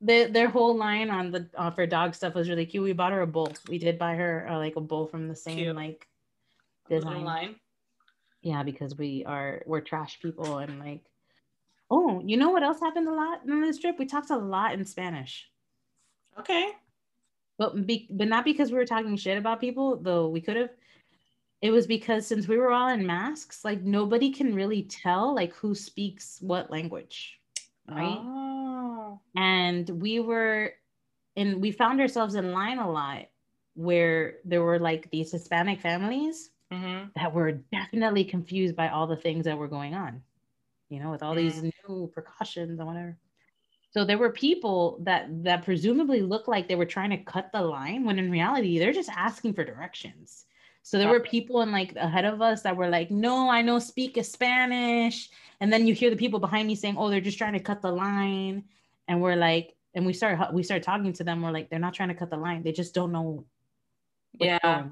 the, 0.00 0.26
their 0.26 0.48
whole 0.48 0.76
line 0.76 1.10
on 1.10 1.30
the 1.30 1.48
uh, 1.56 1.70
for 1.70 1.86
dog 1.86 2.14
stuff 2.14 2.34
was 2.34 2.48
really 2.48 2.66
cute. 2.66 2.82
We 2.82 2.92
bought 2.92 3.12
her 3.12 3.20
a 3.22 3.26
bowl. 3.26 3.52
We 3.68 3.78
did 3.78 3.98
buy 3.98 4.14
her 4.14 4.46
uh, 4.48 4.56
like 4.58 4.76
a 4.76 4.80
bowl 4.80 5.06
from 5.06 5.28
the 5.28 5.36
same 5.36 5.56
Cute. 5.58 5.76
like 5.76 6.06
design. 6.88 7.24
line. 7.24 7.56
Yeah, 8.42 8.62
because 8.62 8.96
we 8.96 9.24
are 9.26 9.62
we're 9.66 9.80
trash 9.80 10.18
people 10.20 10.58
and 10.58 10.78
like. 10.78 11.02
Oh, 11.92 12.22
you 12.24 12.36
know 12.36 12.50
what 12.50 12.62
else 12.62 12.78
happened 12.78 13.08
a 13.08 13.12
lot 13.12 13.40
on 13.50 13.60
this 13.62 13.78
trip? 13.78 13.98
We 13.98 14.06
talked 14.06 14.30
a 14.30 14.36
lot 14.36 14.74
in 14.74 14.84
Spanish, 14.84 15.50
Okay. 16.38 16.70
but 17.58 17.84
be, 17.84 18.06
but 18.10 18.28
not 18.28 18.44
because 18.44 18.70
we 18.70 18.78
were 18.78 18.86
talking 18.86 19.16
shit 19.16 19.36
about 19.36 19.60
people, 19.60 19.96
though 19.96 20.28
we 20.28 20.40
could 20.40 20.56
have. 20.56 20.70
It 21.62 21.72
was 21.72 21.88
because 21.88 22.28
since 22.28 22.46
we 22.46 22.58
were 22.58 22.70
all 22.70 22.90
in 22.90 23.04
masks, 23.04 23.64
like 23.64 23.82
nobody 23.82 24.30
can 24.30 24.54
really 24.54 24.84
tell 24.84 25.34
like 25.34 25.52
who 25.54 25.74
speaks 25.74 26.38
what 26.40 26.70
language, 26.70 27.40
right? 27.88 28.18
Oh. 28.20 28.59
And 29.36 29.88
we 29.88 30.20
were 30.20 30.72
and 31.36 31.60
we 31.60 31.70
found 31.70 32.00
ourselves 32.00 32.34
in 32.34 32.52
line 32.52 32.78
a 32.78 32.90
lot 32.90 33.26
where 33.74 34.36
there 34.44 34.62
were 34.62 34.78
like 34.78 35.10
these 35.10 35.32
hispanic 35.32 35.80
families 35.80 36.50
hmm 36.70 37.04
that 37.16 37.34
were 37.34 37.52
definitely 37.72 38.24
confused 38.24 38.76
by 38.76 38.88
all 38.88 39.06
the 39.06 39.16
things 39.16 39.44
that 39.44 39.58
were 39.58 39.68
going 39.68 39.94
on 39.94 40.22
you 40.90 41.00
know 41.00 41.10
with 41.10 41.22
all 41.22 41.34
these 41.34 41.62
new 41.62 42.10
precautions 42.12 42.78
and 42.78 42.86
whatever. 42.86 43.16
So 43.92 44.04
there 44.04 44.18
were 44.18 44.30
people 44.30 44.98
that 45.02 45.26
that 45.44 45.64
presumably 45.64 46.20
looked 46.22 46.48
like 46.48 46.68
they 46.68 46.76
were 46.76 46.86
trying 46.86 47.10
to 47.10 47.16
cut 47.16 47.50
the 47.52 47.62
line 47.62 48.04
when 48.04 48.18
in 48.18 48.30
reality 48.30 48.78
they're 48.78 48.92
just 48.92 49.10
asking 49.10 49.54
for 49.54 49.64
directions. 49.64 50.44
So 50.82 50.98
there 50.98 51.08
were 51.08 51.20
people 51.20 51.62
in 51.62 51.72
like 51.72 51.94
ahead 51.96 52.24
of 52.24 52.40
us 52.40 52.62
that 52.62 52.76
were 52.76 52.88
like 52.88 53.10
no 53.10 53.50
i 53.50 53.62
know 53.62 53.78
speak 53.78 54.18
spanish. 54.24 55.30
And 55.60 55.72
then 55.72 55.86
you 55.86 55.94
hear 55.94 56.10
the 56.10 56.16
people 56.16 56.40
behind 56.40 56.68
me 56.68 56.74
saying 56.74 56.96
oh 56.98 57.10
they're 57.10 57.20
just 57.20 57.38
trying 57.38 57.54
to 57.54 57.60
cut 57.60 57.82
the 57.82 57.92
line 57.92 58.64
and 59.10 59.20
we're 59.20 59.34
like 59.36 59.74
and 59.94 60.06
we 60.06 60.12
start 60.14 60.38
we 60.54 60.62
start 60.62 60.82
talking 60.84 61.12
to 61.14 61.24
them. 61.24 61.42
We're 61.42 61.50
like 61.50 61.68
they're 61.68 61.82
not 61.82 61.94
trying 61.94 62.10
to 62.10 62.14
cut 62.14 62.30
the 62.30 62.36
line. 62.38 62.62
They 62.62 62.72
just 62.72 62.94
don't 62.94 63.10
know 63.12 63.44
Yeah. 64.38 64.86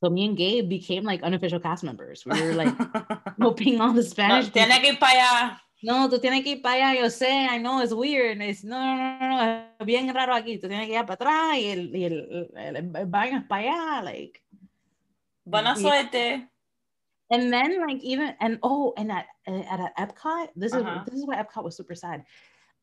so 0.00 0.08
me 0.10 0.24
and 0.26 0.36
gabe 0.36 0.68
became 0.68 1.02
like 1.04 1.22
unofficial 1.22 1.58
cast 1.60 1.82
members. 1.82 2.24
We 2.24 2.40
were 2.40 2.54
like 2.54 2.74
hoping 3.42 3.80
all 3.80 3.92
the 3.92 4.02
no, 4.02 4.08
spanish 4.14 4.50
tiene 4.52 4.80
que 4.80 4.92
ir 4.92 4.98
para 5.00 5.12
allá. 5.18 5.58
no 5.82 6.08
tú 6.08 6.20
tienes 6.20 6.44
que 6.44 6.52
ir 6.56 6.62
para 6.62 6.76
allá. 6.76 7.00
Yo 7.00 7.06
sé 7.10 7.48
I 7.50 7.58
know 7.58 7.80
it's 7.82 7.92
weird. 7.92 8.40
It's, 8.40 8.62
no 8.62 8.78
no 8.78 9.18
no 9.18 9.64
no 9.80 9.84
bien 9.86 10.14
raro 10.14 10.32
aquí. 10.34 10.58
Tú 10.60 10.68
tienes 10.68 10.86
que 10.86 10.94
ir 10.94 11.04
para 11.04 11.14
atrás 11.14 11.58
y 11.58 11.70
el, 11.70 11.96
y 11.96 12.04
el, 12.04 12.12
el, 12.56 12.76
el, 12.76 12.76
el 12.76 13.34
es 13.34 13.44
para 13.48 13.62
allá 13.62 14.02
like. 14.04 14.40
Buena 15.44 15.74
Yeah. 15.74 15.82
suerte. 15.82 16.48
And 17.32 17.52
then 17.52 17.80
like 17.80 18.02
even 18.02 18.34
and 18.40 18.58
oh 18.62 18.92
and 18.96 19.10
at 19.10 19.26
at, 19.46 19.80
at 19.80 19.96
Epcot, 19.96 20.48
this 20.56 20.74
Uh-huh. 20.74 20.98
is 20.98 21.04
this 21.06 21.14
is 21.18 21.26
why 21.26 21.36
Epcot 21.42 21.64
was 21.64 21.76
super 21.76 21.94
sad. 21.94 22.24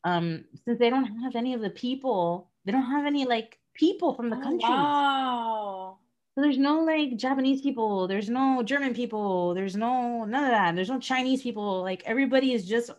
Um, 0.04 0.44
since 0.64 0.78
they 0.78 0.90
don't 0.90 1.04
have 1.22 1.36
any 1.36 1.54
of 1.54 1.60
the 1.60 1.70
people, 1.70 2.50
they 2.64 2.72
don't 2.72 2.82
have 2.90 3.06
any 3.06 3.26
like 3.26 3.58
people 3.74 4.14
from 4.14 4.30
the 4.30 4.36
Oh, 4.36 4.40
country. 4.42 4.66
wow. 4.66 5.98
So 6.34 6.42
there's 6.42 6.58
no 6.58 6.80
like 6.82 7.16
Japanese 7.16 7.60
people, 7.60 8.06
there's 8.08 8.28
no 8.30 8.62
German 8.62 8.94
people, 8.94 9.54
there's 9.54 9.76
no 9.76 10.24
none 10.24 10.44
of 10.44 10.50
that. 10.50 10.74
There's 10.74 10.90
no 10.90 10.98
Chinese 11.00 11.42
people. 11.42 11.82
Like 11.82 12.02
everybody 12.06 12.52
is 12.52 12.66
just 12.66 12.90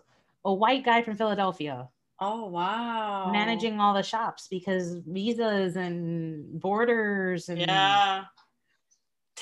a 0.45 0.53
white 0.53 0.83
guy 0.85 1.01
from 1.01 1.15
Philadelphia 1.17 1.89
Oh 2.19 2.47
wow. 2.47 3.29
managing 3.31 3.79
all 3.79 3.93
the 3.93 4.03
shops 4.03 4.47
because 4.47 4.95
visas 5.05 5.75
and 5.75 6.59
borders 6.59 7.49
and 7.49 7.59
Yeah. 7.59 8.25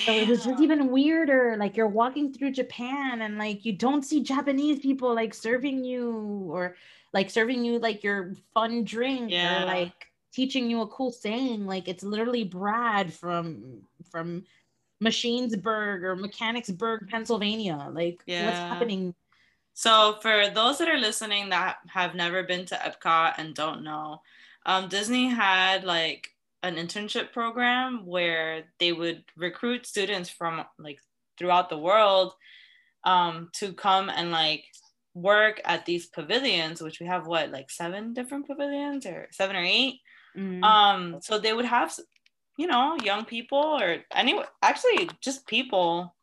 So 0.04 0.12
it 0.12 0.28
was 0.28 0.44
just 0.44 0.60
even 0.60 0.90
weirder. 0.90 1.56
Like 1.58 1.76
you're 1.76 1.88
walking 1.88 2.32
through 2.32 2.52
Japan 2.52 3.22
and 3.22 3.38
like 3.38 3.64
you 3.64 3.72
don't 3.72 4.02
see 4.04 4.22
Japanese 4.22 4.80
people 4.80 5.14
like 5.14 5.34
serving 5.34 5.84
you 5.84 6.48
or 6.50 6.76
like 7.12 7.30
serving 7.30 7.64
you 7.64 7.78
like 7.78 8.02
your 8.02 8.34
fun 8.54 8.84
drink 8.84 9.30
Yeah. 9.30 9.62
or 9.62 9.66
like 9.66 10.06
teaching 10.32 10.70
you 10.70 10.82
a 10.82 10.86
cool 10.88 11.10
saying. 11.10 11.66
Like 11.66 11.88
it's 11.88 12.02
literally 12.02 12.44
Brad 12.44 13.12
from 13.12 13.82
from 14.10 14.44
Machinesburg 15.02 16.02
or 16.02 16.16
Mechanicsburg, 16.16 17.08
Pennsylvania. 17.08 17.88
Like 17.92 18.22
what's 18.26 18.58
happening? 18.58 19.14
So 19.74 20.18
for 20.20 20.48
those 20.50 20.78
that 20.78 20.88
are 20.88 20.98
listening 20.98 21.50
that 21.50 21.78
have 21.88 22.14
never 22.14 22.42
been 22.42 22.66
to 22.66 22.74
Epcot 22.74 23.34
and 23.38 23.54
don't 23.54 23.82
know, 23.82 24.20
um, 24.66 24.88
Disney 24.88 25.28
had 25.28 25.84
like 25.84 26.30
an 26.62 26.76
internship 26.76 27.32
program 27.32 28.04
where 28.06 28.64
they 28.78 28.92
would 28.92 29.24
recruit 29.36 29.86
students 29.86 30.28
from 30.28 30.64
like 30.78 31.00
throughout 31.38 31.70
the 31.70 31.78
world 31.78 32.34
um, 33.04 33.48
to 33.54 33.72
come 33.72 34.10
and 34.10 34.30
like 34.30 34.64
work 35.14 35.60
at 35.64 35.86
these 35.86 36.06
pavilions, 36.06 36.80
which 36.80 37.00
we 37.00 37.06
have 37.06 37.26
what 37.26 37.50
like 37.50 37.70
seven 37.70 38.12
different 38.12 38.46
pavilions 38.46 39.06
or 39.06 39.28
seven 39.32 39.56
or 39.56 39.64
eight. 39.64 40.00
Mm. 40.36 40.62
Um, 40.62 41.18
so 41.22 41.38
they 41.38 41.52
would 41.52 41.64
have, 41.64 41.94
you 42.56 42.66
know, 42.66 42.96
young 43.02 43.24
people 43.24 43.58
or 43.58 43.98
any 44.14 44.40
actually 44.62 45.08
just 45.20 45.46
people 45.46 46.14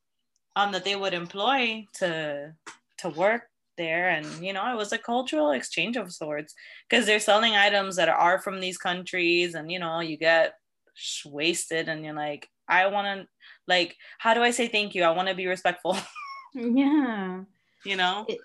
um 0.56 0.72
that 0.72 0.86
they 0.86 0.96
would 0.96 1.14
employ 1.14 1.86
to 1.96 2.54
to 3.00 3.10
work 3.10 3.44
there 3.78 4.10
and 4.10 4.26
you 4.46 4.52
know 4.54 4.72
it 4.72 4.76
was 4.78 4.92
a 4.92 4.98
cultural 4.98 5.52
exchange 5.52 5.96
of 5.98 6.12
sorts 6.12 6.54
because 6.90 7.06
they're 7.06 7.20
selling 7.20 7.54
items 7.56 7.96
that 7.96 8.10
are 8.10 8.40
from 8.40 8.60
these 8.60 8.78
countries 8.78 9.54
and 9.56 9.72
you 9.72 9.80
know 9.80 10.00
you 10.00 10.18
get 10.18 10.54
sh- 10.94 11.26
wasted 11.26 11.88
and 11.90 12.04
you're 12.04 12.14
like 12.14 12.48
i 12.68 12.88
want 12.88 13.06
to 13.08 13.28
like 13.68 13.96
how 14.18 14.34
do 14.34 14.42
i 14.42 14.52
say 14.52 14.68
thank 14.68 14.94
you 14.96 15.04
i 15.04 15.12
want 15.12 15.28
to 15.28 15.36
be 15.36 15.48
respectful 15.48 15.96
yeah. 16.54 17.42
you 17.86 17.96
know 17.96 18.26
It- 18.28 18.40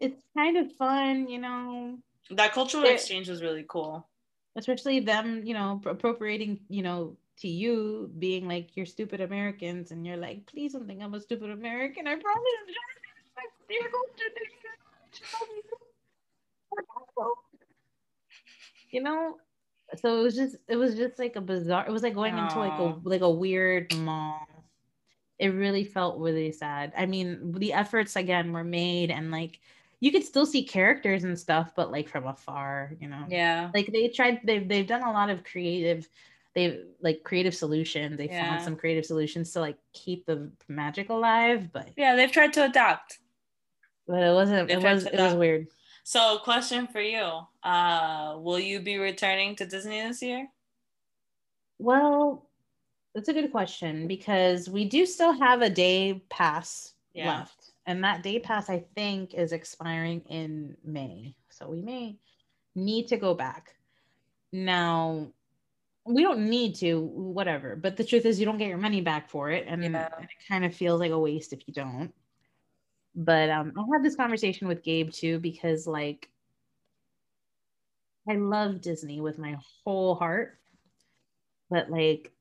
it's 0.00 0.22
kind 0.36 0.56
of 0.56 0.70
fun, 0.76 1.28
you 1.28 1.40
know, 1.40 1.98
That 2.30 2.52
cultural 2.52 2.84
There- 2.84 2.92
exchange 2.94 3.28
was 3.28 3.42
really 3.42 3.64
cool. 3.68 4.06
especially 4.56 5.00
them, 5.00 5.42
you 5.44 5.54
know, 5.54 5.80
appropriating, 5.86 6.60
you 6.68 6.82
know, 6.84 7.16
to 7.40 7.48
you 7.48 8.08
being 8.16 8.46
like 8.46 8.76
you're 8.76 8.86
stupid 8.86 9.20
Americans, 9.20 9.90
and 9.90 10.06
you're 10.06 10.16
like, 10.16 10.46
please 10.46 10.72
don't 10.74 10.86
think 10.86 11.02
I'm 11.02 11.14
a 11.14 11.20
stupid 11.20 11.50
American. 11.50 12.06
I 12.06 12.14
promise. 12.14 12.68
You're 13.68 13.82
going 13.90 14.06
to- 14.16 14.30
You 18.90 19.02
know, 19.02 19.36
so 20.00 20.18
it 20.18 20.22
was 20.22 20.34
just 20.34 20.56
it 20.68 20.76
was 20.76 20.94
just 20.94 21.18
like 21.18 21.36
a 21.36 21.40
bizarre. 21.40 21.86
It 21.86 21.92
was 21.92 22.02
like 22.02 22.14
going 22.14 22.36
into 22.38 22.58
like 22.58 22.78
a 22.78 22.96
like 23.04 23.20
a 23.20 23.30
weird 23.30 23.94
mall. 23.98 24.46
It 25.38 25.48
really 25.48 25.84
felt 25.84 26.18
really 26.18 26.50
sad. 26.52 26.92
I 26.96 27.06
mean, 27.06 27.52
the 27.52 27.72
efforts 27.74 28.16
again 28.16 28.52
were 28.52 28.64
made, 28.64 29.10
and 29.10 29.30
like 29.30 29.60
you 30.00 30.10
could 30.12 30.24
still 30.24 30.46
see 30.46 30.62
characters 30.64 31.24
and 31.24 31.38
stuff, 31.38 31.72
but 31.76 31.90
like 31.92 32.08
from 32.08 32.26
afar, 32.26 32.92
you 33.00 33.08
know 33.08 33.24
Yeah. 33.28 33.70
like 33.74 33.90
they 33.92 34.08
tried 34.08 34.40
they've 34.44 34.66
they've 34.66 34.86
done 34.86 35.02
a 35.02 35.12
lot 35.12 35.28
of 35.30 35.44
creative 35.44 36.08
they've 36.54 36.78
like 37.02 37.22
creative 37.24 37.54
solutions 37.54 38.16
they 38.16 38.26
Yeah. 38.28 38.48
found 38.50 38.62
some 38.62 38.74
creative 38.76 39.04
solutions 39.04 39.52
to 39.52 39.60
like 39.60 39.76
keep 39.92 40.24
the 40.24 40.50
magic 40.66 41.10
alive 41.10 41.70
but 41.72 41.90
Yeah, 41.96 42.16
they've 42.16 42.32
tried 42.32 42.52
to 42.54 42.64
adapt. 42.64 43.18
But 44.08 44.22
it 44.22 44.32
wasn't 44.32 44.70
it 44.70 44.82
was 44.82 45.04
it 45.06 45.14
was 45.18 45.34
weird. 45.34 45.68
So, 46.04 46.38
question 46.38 46.86
for 46.86 47.02
you: 47.02 47.42
uh, 47.62 48.36
Will 48.38 48.58
you 48.58 48.80
be 48.80 48.96
returning 48.98 49.54
to 49.56 49.66
Disney 49.66 50.00
this 50.00 50.22
year? 50.22 50.48
well 51.80 52.48
that's 53.14 53.28
a 53.28 53.32
good 53.32 53.52
question 53.52 54.08
because 54.08 54.68
we 54.68 54.84
do 54.84 55.06
still 55.06 55.32
have 55.32 55.62
a 55.62 55.70
day 55.70 56.22
pass 56.28 56.94
Yeah. 57.14 57.28
left. 57.28 57.70
And 57.86 58.02
that 58.04 58.22
day 58.22 58.38
pass 58.40 58.68
i 58.68 58.84
think 58.94 59.34
is 59.34 59.52
expiring 59.52 60.20
in 60.28 60.76
may. 60.84 61.34
So 61.50 61.68
we 61.68 61.82
may 61.82 62.18
need 62.74 63.08
to 63.08 63.16
go 63.16 63.34
back. 63.34 63.74
Now 64.52 65.28
we 66.04 66.22
don't 66.22 66.48
need 66.50 66.74
to 66.76 67.00
whatever. 67.00 67.76
But 67.76 67.96
the 67.96 68.04
truth 68.04 68.24
is 68.26 68.40
you 68.40 68.46
don't 68.46 68.58
get 68.58 68.68
your 68.68 68.78
money 68.78 69.00
back 69.00 69.28
for 69.28 69.50
it. 69.50 69.64
And, 69.68 69.82
Yeah. 69.84 70.08
and 70.16 70.24
it 70.24 70.30
kind 70.48 70.64
of 70.64 70.74
feels 70.74 71.00
like 71.00 71.12
a 71.12 71.18
waste 71.18 71.52
if 71.52 71.60
you 71.66 71.74
don't 71.74 72.12
but 73.14 73.50
um 73.50 73.72
i 73.76 73.82
had 73.96 74.04
this 74.04 74.16
conversation 74.16 74.68
with 74.68 74.82
gabe 74.82 75.10
too 75.12 75.38
because 75.38 75.86
like 75.86 76.28
i 78.28 78.34
love 78.34 78.80
disney 78.80 79.20
with 79.20 79.38
my 79.38 79.56
whole 79.84 80.14
heart 80.14 80.58
but 81.70 81.90
like 81.90 82.32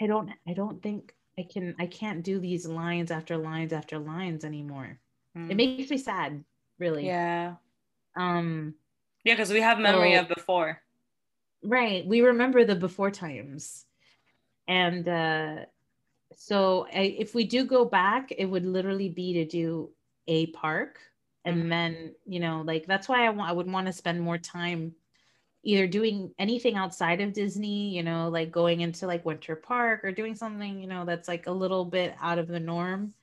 i 0.00 0.06
don't 0.06 0.30
i 0.48 0.52
don't 0.52 0.82
think 0.82 1.14
i 1.38 1.42
can 1.42 1.74
i 1.78 1.86
can't 1.86 2.22
do 2.22 2.38
these 2.38 2.66
lines 2.66 3.10
after 3.10 3.36
lines 3.36 3.72
after 3.72 3.98
lines 3.98 4.44
anymore. 4.44 4.98
It 5.34 5.56
makes 5.56 5.90
me 5.90 5.96
sad 5.96 6.44
really. 6.78 7.04
Mm. 7.04 7.06
yeah, 7.06 7.54
um 8.16 8.74
yeah, 9.24 9.32
because 9.32 9.50
we 9.50 9.60
have 9.62 9.78
memory 9.78 10.14
So- 10.14 10.20
of 10.20 10.28
before. 10.28 10.80
right. 11.64 12.04
We 12.06 12.20
remember 12.20 12.64
the 12.64 12.74
before 12.74 13.10
times. 13.10 13.86
And 14.68 15.08
uh 15.08 15.56
so 16.36 16.86
I, 16.92 17.16
if 17.18 17.34
we 17.34 17.44
do 17.44 17.64
go 17.64 17.84
back 17.86 18.30
it 18.36 18.44
would 18.46 18.66
literally 18.66 19.08
be 19.08 19.32
to 19.34 19.44
do 19.46 19.90
a 20.26 20.46
park 20.48 21.00
and 21.44 21.70
Mhm. 21.70 21.72
then 21.72 22.14
you 22.26 22.40
know 22.40 22.62
like 22.62 22.86
that's 22.86 23.08
why 23.08 23.26
i, 23.26 23.30
wa- 23.30 23.46
I 23.46 23.52
would 23.52 23.70
want 23.70 23.86
to 23.86 23.92
spend 23.92 24.20
more 24.20 24.38
time 24.38 24.94
either 25.64 25.86
doing 25.86 26.34
anything 26.38 26.76
outside 26.76 27.20
of 27.20 27.32
disney 27.34 27.94
you 27.96 28.02
know 28.02 28.28
like 28.30 28.50
going 28.52 28.80
into 28.82 29.06
like 29.06 29.24
winter 29.24 29.56
park 29.56 30.04
or 30.04 30.12
doing 30.12 30.34
something 30.36 30.80
you 30.80 30.88
know 30.88 31.04
that's 31.04 31.28
like 31.28 31.46
a 31.46 31.52
little 31.52 31.84
bit 31.86 32.16
out 32.20 32.38
of 32.38 32.48
the 32.48 32.60
norm 32.60 33.14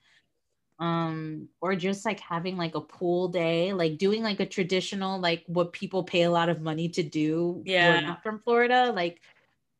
um 0.79 1.49
or 1.61 1.75
just 1.75 2.05
like 2.05 2.19
having 2.21 2.55
like 2.55 2.75
a 2.75 2.81
pool 2.81 3.27
day 3.27 3.73
like 3.73 3.97
doing 3.97 4.23
like 4.23 4.39
a 4.39 4.45
traditional 4.45 5.19
like 5.19 5.43
what 5.47 5.73
people 5.73 6.03
pay 6.03 6.23
a 6.23 6.31
lot 6.31 6.47
of 6.49 6.61
money 6.61 6.87
to 6.87 7.03
do 7.03 7.65
Yeah. 7.65 8.01
not 8.05 8.23
from 8.23 8.39
florida 8.39 8.91
like 8.95 9.21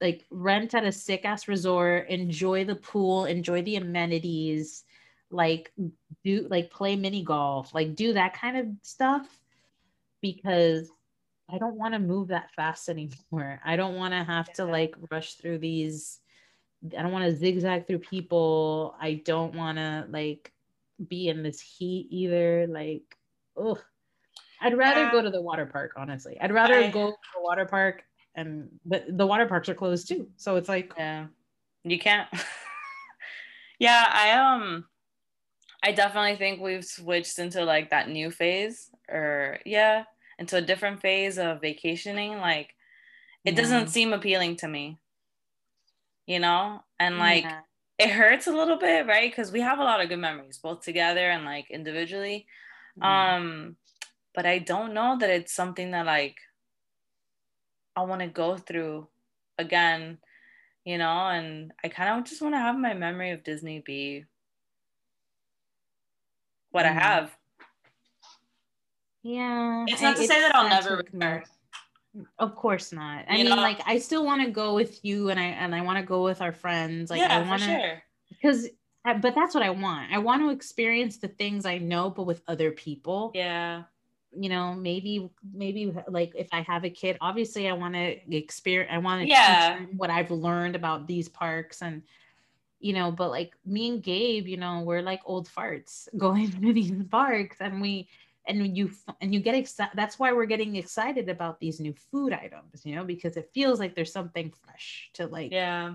like 0.02 0.26
rent 0.32 0.74
at 0.76 0.86
a 0.86 0.92
sick 0.92 1.26
ass 1.26 1.48
resort 1.48 2.08
enjoy 2.10 2.66
the 2.66 2.76
pool 2.76 3.26
enjoy 3.26 3.62
the 3.64 3.78
amenities 3.78 4.86
like 5.32 5.72
do 6.24 6.48
like 6.50 6.72
play 6.72 6.96
mini 6.96 7.24
golf 7.24 7.74
like 7.74 7.96
do 7.96 8.14
that 8.14 8.34
kind 8.34 8.58
of 8.58 8.66
stuff 8.82 9.28
because 10.22 10.90
i 11.52 11.58
don't 11.58 11.76
want 11.76 11.94
to 11.94 12.00
move 12.00 12.30
that 12.30 12.52
fast 12.56 12.90
anymore. 12.90 13.60
I 13.64 13.76
don't 13.76 13.96
want 13.96 14.14
to 14.14 14.24
have 14.24 14.52
to 14.54 14.66
like 14.66 14.96
rush 15.12 15.36
through 15.36 15.60
these 15.60 16.20
i 16.98 17.02
don't 17.02 17.12
want 17.12 17.26
to 17.26 17.36
zigzag 17.36 17.88
through 17.88 18.00
people. 18.00 18.96
I 19.02 19.22
don't 19.26 19.54
want 19.54 19.78
to 19.78 20.06
like 20.10 20.54
be 21.08 21.28
in 21.30 21.44
this 21.44 21.62
heat 21.62 22.08
either 22.10 22.68
like 22.68 23.18
oh 23.56 23.78
i'd 24.62 24.78
rather 24.78 25.10
go 25.12 25.22
to 25.22 25.30
the 25.30 25.42
water 25.42 25.66
park 25.66 25.94
honestly. 25.96 26.38
I'd 26.40 26.52
rather 26.52 26.76
I- 26.76 26.92
go 26.92 27.12
to 27.12 27.18
the 27.36 27.42
water 27.42 27.66
park 27.66 28.04
and 28.36 28.70
but 28.86 29.06
the 29.10 29.26
water 29.26 29.46
parks 29.46 29.70
are 29.70 29.76
closed 29.76 30.08
too 30.08 30.28
so 30.38 30.56
it's 30.56 30.70
like 30.70 30.94
Yeah, 30.98 31.28
you 31.84 32.00
can't. 32.00 32.28
yeah, 33.80 34.06
I 34.12 34.32
um, 34.32 34.86
I 35.84 35.92
definitely 35.94 36.36
think 36.36 36.62
we've 36.62 36.86
switched 36.86 37.40
into 37.40 37.64
like 37.64 37.90
that 37.92 38.10
new 38.10 38.32
phase, 38.32 38.90
or 39.10 39.60
yeah, 39.66 40.04
into 40.38 40.58
a 40.58 40.62
different 40.62 41.02
phase 41.02 41.38
of 41.38 41.62
vacationing. 41.62 42.38
Like, 42.38 42.76
it 43.46 43.54
Yeah. 43.54 43.62
doesn't 43.62 43.88
seem 43.88 44.12
appealing 44.14 44.58
to 44.58 44.68
me, 44.68 45.00
you 46.26 46.40
know, 46.40 46.84
and 47.00 47.18
like 47.18 47.44
yeah. 47.44 47.62
it 47.98 48.10
hurts 48.10 48.48
a 48.48 48.52
little 48.52 48.78
bit, 48.78 49.08
right? 49.08 49.32
Because 49.32 49.52
we 49.52 49.62
have 49.62 49.80
a 49.80 49.84
lot 49.84 50.02
of 50.02 50.10
good 50.10 50.20
memories, 50.20 50.58
both 50.58 50.82
together 50.82 51.30
and 51.30 51.46
like 51.46 51.72
individually. 51.72 52.46
Yeah. 52.98 53.36
Um, 53.36 53.78
but 54.36 54.46
I 54.46 54.60
don't 54.60 54.94
know 54.94 55.18
that 55.18 55.30
it's 55.30 55.54
something 55.54 55.92
that 55.92 56.06
like 56.06 56.36
I 57.96 58.04
want 58.04 58.22
to 58.22 58.28
go 58.28 58.58
through 58.58 59.08
again, 59.58 60.20
you 60.86 60.98
know, 60.98 61.28
and 61.28 61.72
I 61.84 61.88
kind 61.90 62.20
of 62.20 62.26
just 62.26 62.42
want 62.42 62.54
to 62.56 62.60
have 62.60 62.78
my 62.78 62.94
memory 62.94 63.32
of 63.32 63.44
Disney 63.44 63.80
be 63.80 64.26
what 66.72 66.86
I 66.86 66.90
Mm. 66.90 67.02
have. 67.02 67.36
yeah 69.24 69.86
It's 69.88 70.02
I- 70.02 70.06
not 70.06 70.18
to 70.18 70.26
say 70.28 70.40
that 70.42 70.56
I'll 70.56 70.70
never 70.70 70.98
return. 70.98 71.44
of 72.40 72.56
course 72.56 72.92
not 72.92 73.26
i 73.30 73.36
You 73.36 73.44
mean 73.44 73.56
know? 73.56 73.62
like 73.62 73.80
i 73.86 74.00
still 74.00 74.26
want 74.26 74.42
to 74.44 74.50
go 74.50 74.74
with 74.74 75.04
you 75.06 75.30
and 75.30 75.40
i 75.40 75.44
and 75.44 75.76
i 75.76 75.82
want 75.82 76.00
to 76.00 76.04
go 76.06 76.24
with 76.24 76.42
our 76.42 76.52
friends 76.54 77.10
like 77.12 77.20
yeah, 77.20 77.38
i 77.38 77.42
want 77.48 77.62
to 77.62 77.68
sure. 77.68 78.04
because 78.30 78.68
but 79.22 79.36
that's 79.36 79.54
what 79.54 79.62
i 79.64 79.70
want 79.70 80.12
i 80.12 80.18
want 80.18 80.42
to 80.42 80.50
experience 80.50 81.18
the 81.18 81.28
things 81.28 81.66
i 81.66 81.78
know 81.78 82.10
but 82.10 82.24
with 82.24 82.42
other 82.48 82.72
people 82.72 83.32
Yeah, 83.36 83.84
you 84.32 84.50
know 84.50 84.74
maybe 84.74 85.30
maybe 85.54 85.94
like 86.08 86.32
if 86.36 86.48
i 86.52 86.62
have 86.62 86.84
a 86.86 86.90
kid 86.90 87.18
obviously 87.22 87.68
i 87.70 87.74
want 87.74 87.94
to 87.94 88.36
experience 88.36 88.90
i 88.92 88.98
want 88.98 89.22
to 89.22 89.28
Yeah. 89.28 89.46
teach 89.78 89.88
them 89.88 89.98
what 89.98 90.10
i've 90.10 90.32
learned 90.32 90.76
about 90.76 91.08
these 91.08 91.28
parks 91.30 91.82
and 91.82 92.04
you 92.80 92.94
know 92.94 93.12
but 93.12 93.30
like 93.30 93.54
me 93.66 93.90
and 93.90 94.04
gabe 94.04 94.48
you 94.48 94.58
know 94.58 94.82
we're 94.82 95.02
like 95.02 95.22
old 95.26 95.48
farts 95.50 96.08
going 96.18 96.52
to 96.52 96.74
these 96.74 96.92
parks 97.10 97.58
and 97.60 97.82
we 97.82 98.08
and 98.48 98.76
you 98.76 98.90
and 99.22 99.34
you 99.34 99.40
get 99.40 99.54
excited 99.54 99.92
that's 99.96 100.18
why 100.18 100.32
we're 100.32 100.46
getting 100.46 100.76
excited 100.76 101.30
about 101.30 101.60
these 101.60 101.80
new 101.80 101.94
food 102.12 102.34
items 102.34 102.86
you 102.86 102.96
know 102.96 103.04
because 103.04 103.38
it 103.38 103.50
feels 103.54 103.80
like 103.80 103.96
there's 103.96 104.12
something 104.12 104.52
fresh 104.66 105.10
to 105.14 105.28
like 105.28 105.52
yeah, 105.52 105.94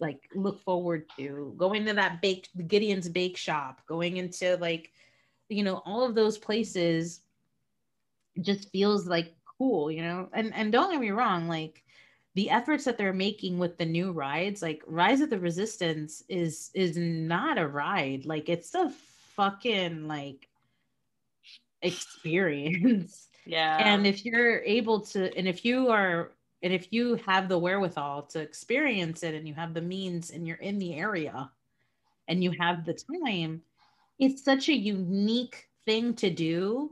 like 0.00 0.28
look 0.34 0.60
forward 0.60 1.08
to. 1.16 1.54
Going 1.56 1.84
to 1.86 1.94
that 1.94 2.20
bake 2.20 2.48
gideon's 2.66 3.08
bake 3.08 3.36
shop 3.36 3.80
going 3.86 4.16
into 4.16 4.56
like 4.58 4.92
you 5.48 5.62
know 5.62 5.82
all 5.84 6.04
of 6.04 6.14
those 6.14 6.38
places 6.38 7.20
just 8.40 8.70
feels 8.70 9.06
like 9.06 9.34
cool 9.58 9.90
you 9.90 10.02
know? 10.02 10.28
And 10.32 10.54
and 10.54 10.72
don't 10.72 10.90
get 10.90 11.00
me 11.00 11.10
wrong 11.10 11.48
like 11.48 11.82
the 12.36 12.50
efforts 12.50 12.84
that 12.84 12.98
they're 12.98 13.14
making 13.14 13.58
with 13.58 13.78
the 13.78 13.84
new 13.86 14.12
rides 14.12 14.60
like 14.60 14.82
rise 14.86 15.22
of 15.22 15.30
the 15.30 15.38
resistance 15.38 16.22
is 16.28 16.70
is 16.74 16.96
not 16.96 17.56
a 17.56 17.66
ride. 17.66 18.26
Like 18.26 18.50
it's 18.50 18.74
a 18.74 18.92
fucking 19.34 20.06
like 20.06 20.48
experience. 21.82 23.24
Yeah. 23.48 23.76
and 23.78 24.08
if 24.08 24.24
you're 24.24 24.58
able 24.64 25.02
to 25.02 25.32
and 25.38 25.46
if 25.46 25.64
you 25.64 25.90
are 25.90 26.32
and 26.64 26.72
if 26.72 26.92
you 26.92 27.14
have 27.26 27.48
the 27.48 27.56
wherewithal 27.56 28.22
to 28.22 28.40
experience 28.40 29.22
it 29.22 29.36
and 29.36 29.46
you 29.46 29.54
have 29.54 29.72
the 29.72 29.80
means 29.80 30.32
and 30.32 30.48
you're 30.48 30.56
in 30.56 30.80
the 30.80 30.94
area 30.96 31.48
and 32.26 32.42
you 32.42 32.50
have 32.58 32.84
the 32.84 32.98
time 33.22 33.62
it's 34.18 34.42
such 34.42 34.68
a 34.68 34.74
unique 34.74 35.68
thing 35.84 36.12
to 36.14 36.28
do 36.28 36.90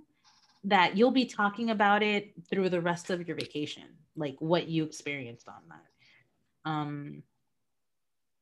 that 0.62 0.96
you'll 0.96 1.10
be 1.10 1.26
talking 1.26 1.70
about 1.70 2.04
it 2.04 2.32
through 2.48 2.68
the 2.68 2.80
rest 2.80 3.10
of 3.10 3.26
your 3.26 3.36
vacation 3.36 3.88
like 4.16 4.36
what 4.38 4.68
you 4.68 4.84
experienced 4.84 5.48
on 5.48 5.62
that. 5.68 6.70
Um 6.70 7.22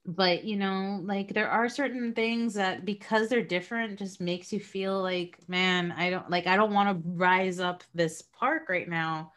but 0.05 0.43
you 0.43 0.57
know 0.57 1.01
like 1.05 1.33
there 1.33 1.49
are 1.49 1.69
certain 1.69 2.13
things 2.13 2.55
that 2.55 2.85
because 2.85 3.29
they're 3.29 3.41
different 3.41 3.97
just 3.97 4.21
makes 4.21 4.53
you 4.53 4.59
feel 4.59 5.01
like 5.01 5.39
man 5.47 5.93
i 5.97 6.11
don't 6.11 6.29
like 6.29 6.49
i 6.49 6.57
don't 6.57 6.73
want 6.73 6.89
to 6.89 7.09
rise 7.11 7.61
up 7.61 7.85
this 7.95 8.21
park 8.21 8.69
right 8.69 8.89
now 8.89 9.31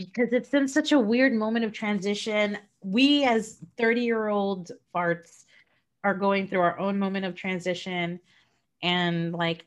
because 0.00 0.32
it's 0.32 0.54
in 0.54 0.66
such 0.66 0.92
a 0.92 0.98
weird 0.98 1.34
moment 1.34 1.62
of 1.62 1.74
transition. 1.74 2.56
We 2.82 3.24
as 3.24 3.58
30 3.76 4.00
year 4.00 4.28
old 4.28 4.70
farts 4.94 5.44
are 6.04 6.14
going 6.14 6.48
through 6.48 6.60
our 6.60 6.78
own 6.78 6.98
moment 6.98 7.26
of 7.26 7.34
transition. 7.34 8.18
And 8.82 9.34
like 9.34 9.66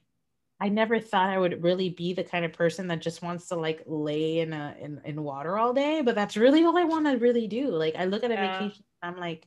I 0.63 0.69
never 0.69 0.97
thought 1.01 1.29
I 1.29 1.37
would 1.37 1.61
really 1.61 1.89
be 1.89 2.13
the 2.13 2.23
kind 2.23 2.45
of 2.45 2.53
person 2.53 2.87
that 2.87 3.01
just 3.01 3.21
wants 3.21 3.49
to 3.49 3.55
like 3.57 3.83
lay 3.85 4.39
in 4.39 4.53
a 4.53 4.75
in, 4.79 5.01
in 5.03 5.21
water 5.21 5.57
all 5.57 5.73
day, 5.73 6.01
but 6.01 6.15
that's 6.15 6.37
really 6.37 6.63
all 6.63 6.77
I 6.77 6.85
want 6.85 7.05
to 7.05 7.17
really 7.17 7.47
do. 7.47 7.67
Like 7.69 7.95
I 7.97 8.05
look 8.05 8.23
at 8.23 8.31
a 8.31 8.35
Yeah. 8.35 8.51
vacation, 8.53 8.85
I'm 9.01 9.17
like, 9.17 9.45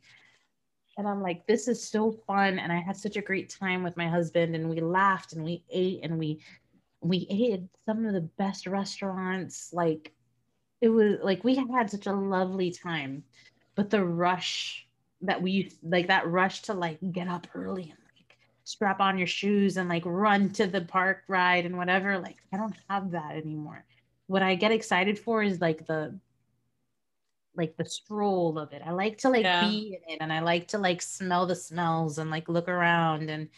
and 0.99 1.09
I'm 1.09 1.23
like, 1.23 1.47
this 1.47 1.69
is 1.69 1.83
so 1.89 2.13
fun, 2.13 2.59
and 2.59 2.71
I 2.71 2.81
had 2.81 2.99
such 2.99 3.17
a 3.17 3.23
great 3.23 3.49
time 3.49 3.83
with 3.83 3.97
my 3.97 4.09
husband, 4.09 4.55
and 4.55 4.69
we 4.69 4.81
laughed 4.81 5.33
and 5.33 5.43
we 5.43 5.65
ate 5.71 6.01
and 6.03 6.19
we 6.19 6.43
we 7.01 7.27
ate 7.31 7.55
at 7.55 7.61
some 7.87 8.05
of 8.05 8.13
the 8.13 8.29
best 8.39 8.67
restaurants. 8.67 9.73
Like 9.73 10.13
it 10.83 10.91
was 10.91 11.17
like 11.23 11.45
we 11.45 11.57
had 11.57 11.91
such 11.91 12.07
a 12.07 12.13
lovely 12.13 12.71
time, 12.73 13.25
but 13.75 13.89
the 13.89 14.05
rush 14.05 14.87
that 15.23 15.41
we 15.41 15.73
like 15.83 16.09
that 16.09 16.29
rush 16.29 16.61
to 16.63 16.75
like 16.75 16.99
get 17.13 17.29
up 17.29 17.47
early 17.55 17.85
and 17.85 18.06
strap 18.67 19.01
on 19.01 19.17
your 19.17 19.29
shoes 19.29 19.77
and 19.77 19.89
like 19.89 20.03
run 20.05 20.51
to 20.51 20.67
the 20.67 20.81
park 20.81 21.23
ride 21.29 21.65
and 21.65 21.77
whatever 21.77 22.19
like 22.19 22.39
i 22.53 22.57
don't 22.57 22.75
have 22.91 23.13
that 23.13 23.37
anymore 23.37 23.85
what 24.27 24.43
i 24.43 24.57
get 24.57 24.73
excited 24.73 25.17
for 25.17 25.41
is 25.41 25.61
like 25.61 25.87
the 25.87 26.19
like 27.57 27.77
the 27.77 27.85
stroll 27.85 28.59
of 28.59 28.73
it 28.73 28.83
i 28.85 28.91
like 28.91 29.19
to 29.19 29.31
like 29.31 29.45
Yeah. 29.45 29.61
be 29.61 29.97
in 30.05 30.15
it 30.15 30.19
and 30.21 30.33
i 30.33 30.41
like 30.41 30.67
to 30.67 30.79
like 30.79 31.01
smell 31.01 31.47
the 31.47 31.55
smells 31.55 32.19
and 32.19 32.29
like 32.29 32.49
look 32.49 32.69
around 32.69 33.31
and 33.31 33.49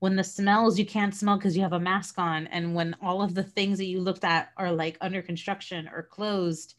when 0.00 0.14
the 0.14 0.22
smells 0.24 0.78
you 0.78 0.84
can't 0.84 1.14
smell 1.14 1.38
because 1.38 1.56
you 1.56 1.62
have 1.62 1.72
a 1.72 1.80
mask 1.80 2.18
on 2.18 2.46
and 2.48 2.74
when 2.74 2.94
all 3.02 3.22
of 3.22 3.34
the 3.34 3.42
things 3.42 3.78
that 3.78 3.86
you 3.86 3.98
looked 4.00 4.24
at 4.24 4.50
are 4.58 4.70
like 4.70 4.98
under 5.00 5.22
construction 5.22 5.88
or 5.88 6.02
closed 6.02 6.74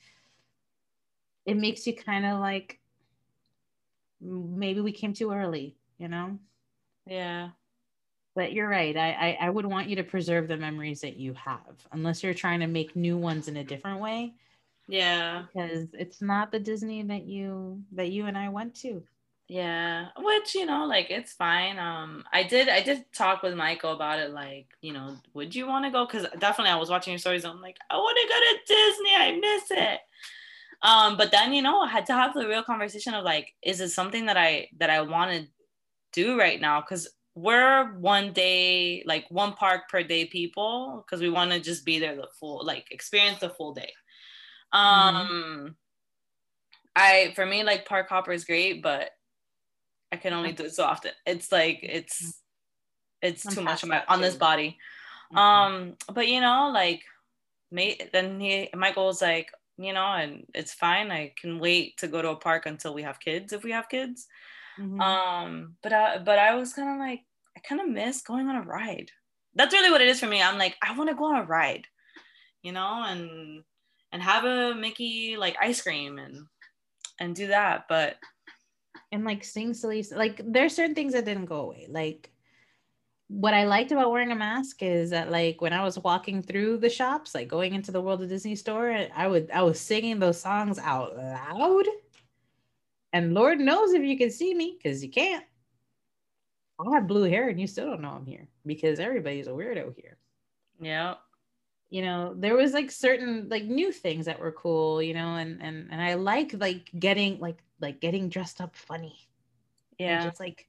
it 1.48 1.58
makes 1.58 1.88
you 1.88 1.96
kind 1.96 2.28
of 2.28 2.40
like 2.40 2.80
maybe 4.22 4.82
we 4.82 4.92
came 4.92 5.14
too 5.14 5.32
early 5.32 5.76
you 5.98 6.08
know 6.08 6.38
Yeah. 7.06 7.52
But 8.36 8.54
you're 8.54 8.70
right 8.70 8.96
I, 8.98 9.12
I 9.12 9.38
i 9.48 9.50
would 9.50 9.66
want 9.66 9.90
you 9.90 9.96
to 9.98 10.04
preserve 10.04 10.48
the 10.48 10.58
memories 10.58 11.02
that 11.02 11.18
you 11.18 11.34
have 11.34 11.76
unless 11.92 12.24
you're 12.24 12.34
trying 12.34 12.60
to 12.62 12.68
make 12.68 12.96
new 12.96 13.18
ones 13.18 13.48
in 13.48 13.58
a 13.58 13.64
different 13.64 14.00
way 14.00 14.34
Yeah. 14.88 15.44
because 15.54 15.88
it's 15.94 16.22
not 16.22 16.52
the 16.52 16.60
disney 16.60 17.04
that 17.04 17.24
you 17.24 17.82
that 17.94 18.10
you 18.10 18.26
and 18.28 18.38
i 18.38 18.50
went 18.50 18.76
to 18.82 19.04
Yeah, 19.48 20.08
which 20.18 20.56
you 20.56 20.66
know, 20.66 20.86
like 20.86 21.08
it's 21.12 21.34
fine. 21.34 21.78
Um, 21.78 22.24
I 22.32 22.44
did, 22.44 22.70
I 22.70 22.82
did 22.82 23.04
talk 23.12 23.44
with 23.44 23.54
Michael 23.54 23.92
about 23.92 24.20
it. 24.24 24.32
Like, 24.32 24.68
you 24.82 24.94
know, 24.94 25.18
would 25.34 25.54
you 25.54 25.68
want 25.68 25.84
to 25.84 25.92
go? 25.92 26.06
Because 26.06 26.26
definitely, 26.40 26.72
I 26.72 26.80
was 26.80 26.90
watching 26.90 27.12
your 27.12 27.20
stories. 27.20 27.44
I'm 27.44 27.60
like, 27.60 27.76
I 27.90 27.98
want 27.98 28.16
to 28.22 28.32
go 28.34 28.40
to 28.40 28.54
Disney. 28.74 29.14
I 29.14 29.32
miss 29.46 29.68
it. 29.72 30.00
Um, 30.82 31.18
but 31.18 31.32
then 31.32 31.52
you 31.54 31.62
know, 31.62 31.82
I 31.82 31.90
had 31.90 32.06
to 32.06 32.14
have 32.14 32.34
the 32.34 32.48
real 32.48 32.64
conversation 32.64 33.14
of 33.14 33.26
like, 33.26 33.54
is 33.62 33.82
it 33.82 33.90
something 33.90 34.28
that 34.28 34.38
I 34.38 34.70
that 34.80 34.90
I 34.90 35.02
want 35.02 35.32
to 35.32 35.48
do 36.14 36.40
right 36.40 36.60
now? 36.62 36.80
Because 36.80 37.10
we're 37.36 37.94
one 38.00 38.34
day, 38.34 39.04
like 39.06 39.26
one 39.30 39.54
park 39.54 39.90
per 39.90 40.04
day 40.04 40.26
people, 40.26 41.06
because 41.06 41.22
we 41.22 41.30
want 41.30 41.52
to 41.52 41.60
just 41.60 41.86
be 41.86 42.00
there 42.00 42.16
the 42.16 42.28
full, 42.40 42.66
like, 42.66 42.92
experience 42.92 43.40
the 43.40 43.50
full 43.50 43.74
day. 43.74 43.94
Um. 44.72 45.76
I 46.94 47.32
for 47.36 47.46
me 47.46 47.64
like 47.64 47.86
park 47.86 48.10
hopper 48.10 48.34
is 48.34 48.44
great, 48.44 48.84
but 48.84 49.12
I 50.12 50.18
can 50.18 50.34
only 50.34 50.52
do 50.52 50.66
it 50.66 50.76
so 50.76 50.84
often. 50.84 51.14
It's 51.26 51.50
like 51.50 51.80
it's 51.84 52.42
it's 53.22 53.46
I'm 53.46 53.54
too 53.54 53.62
much 53.62 53.82
on 53.84 53.90
my 53.90 54.04
on 54.10 54.20
this 54.20 54.36
body. 54.36 54.78
Um, 55.34 55.96
but 56.14 56.28
you 56.28 56.42
know, 56.42 56.70
like 56.74 57.02
may 57.72 57.98
then 58.12 58.42
he 58.42 58.68
Michael 58.76 59.06
was 59.06 59.22
like, 59.22 59.54
you 59.78 59.94
know, 59.94 60.06
and 60.06 60.46
it's 60.54 60.74
fine. 60.74 61.12
I 61.12 61.34
can 61.40 61.60
wait 61.60 61.96
to 62.00 62.10
go 62.10 62.22
to 62.22 62.32
a 62.32 62.36
park 62.36 62.66
until 62.66 62.94
we 62.94 63.04
have 63.04 63.22
kids 63.22 63.54
if 63.54 63.64
we 63.64 63.72
have 63.72 63.88
kids. 63.88 64.28
Mhm. 64.80 65.02
Um, 65.02 65.76
but 65.84 65.94
I 65.94 66.18
but 66.20 66.40
I 66.40 66.56
was 66.56 66.74
kind 66.74 66.90
of 66.90 66.98
like 67.00 67.22
I 67.58 67.60
kind 67.62 67.82
of 67.82 67.90
miss 67.90 68.22
going 68.22 68.48
on 68.48 68.56
a 68.56 68.62
ride. 68.64 69.12
That's 69.56 69.74
really 69.74 69.92
what 69.92 70.02
it 70.02 70.08
is 70.10 70.20
for 70.20 70.28
me. 70.28 70.42
I'm 70.42 70.58
like 70.58 70.78
I 70.84 70.98
want 70.98 71.10
to 71.10 71.16
go 71.16 71.26
on 71.26 71.42
a 71.42 71.46
ride, 71.46 71.88
you 72.64 72.72
know, 72.72 73.04
and 73.04 73.64
and 74.12 74.22
have 74.22 74.46
a 74.46 74.76
Mickey 74.76 75.38
like 75.38 75.58
ice 75.62 75.82
cream 75.82 76.18
and 76.20 76.48
and 77.20 77.36
do 77.36 77.48
that. 77.48 77.86
But 77.90 78.18
and 79.12 79.26
like 79.26 79.44
sing 79.44 79.74
silly 79.74 80.06
like 80.16 80.42
there's 80.46 80.76
certain 80.76 80.96
things 80.96 81.14
that 81.14 81.26
didn't 81.26 81.46
go 81.46 81.62
away 81.62 81.88
like 81.90 82.32
what 83.28 83.54
i 83.54 83.64
liked 83.66 83.92
about 83.92 84.12
wearing 84.12 84.32
a 84.32 84.36
mask 84.36 84.84
is 84.84 85.10
that 85.10 85.32
like 85.32 85.62
when 85.62 85.74
i 85.74 85.84
was 85.84 85.98
walking 86.00 86.42
through 86.42 86.78
the 86.78 86.90
shops 86.90 87.34
like 87.34 87.48
going 87.48 87.74
into 87.74 87.92
the 87.92 88.02
world 88.02 88.22
of 88.22 88.30
disney 88.30 88.56
store 88.56 89.08
i 89.16 89.28
would 89.28 89.50
i 89.52 89.62
was 89.62 89.80
singing 89.80 90.20
those 90.20 90.40
songs 90.40 90.78
out 90.80 91.16
loud 91.18 91.86
and 93.14 93.34
lord 93.34 93.60
knows 93.60 93.94
if 93.94 94.04
you 94.04 94.18
can 94.18 94.32
see 94.32 94.54
me 94.54 94.78
because 94.78 95.04
you 95.04 95.10
can't. 95.10 95.46
I 96.80 96.96
have 96.96 97.08
blue 97.08 97.24
hair 97.24 97.50
and 97.50 97.60
you 97.60 97.68
still 97.68 97.86
don't 97.86 98.02
know 98.02 98.10
i'm 98.10 98.26
here 98.26 98.48
because 98.66 99.00
everybody's 99.00 99.48
a 99.48 99.52
weirdo 99.52 99.96
here. 99.96 100.18
Yeah, 100.80 101.16
you 101.92 102.02
know 102.02 102.34
there 102.36 102.56
was 102.56 102.74
like 102.74 102.90
certain 102.90 103.48
like 103.50 103.66
new 103.66 103.92
things 103.92 104.26
that 104.26 104.40
were 104.40 104.52
cool 104.52 105.02
you 105.02 105.14
know 105.14 105.36
and 105.36 105.62
and 105.62 105.90
and 105.92 106.02
i 106.02 106.16
like 106.16 106.54
like 106.58 106.90
getting 106.98 107.38
like 107.40 107.62
like 107.82 108.00
getting 108.00 108.30
dressed 108.30 108.62
up 108.62 108.76
funny. 108.76 109.28
And 110.00 110.24
yeah, 110.24 110.24
just 110.24 110.40
like 110.40 110.68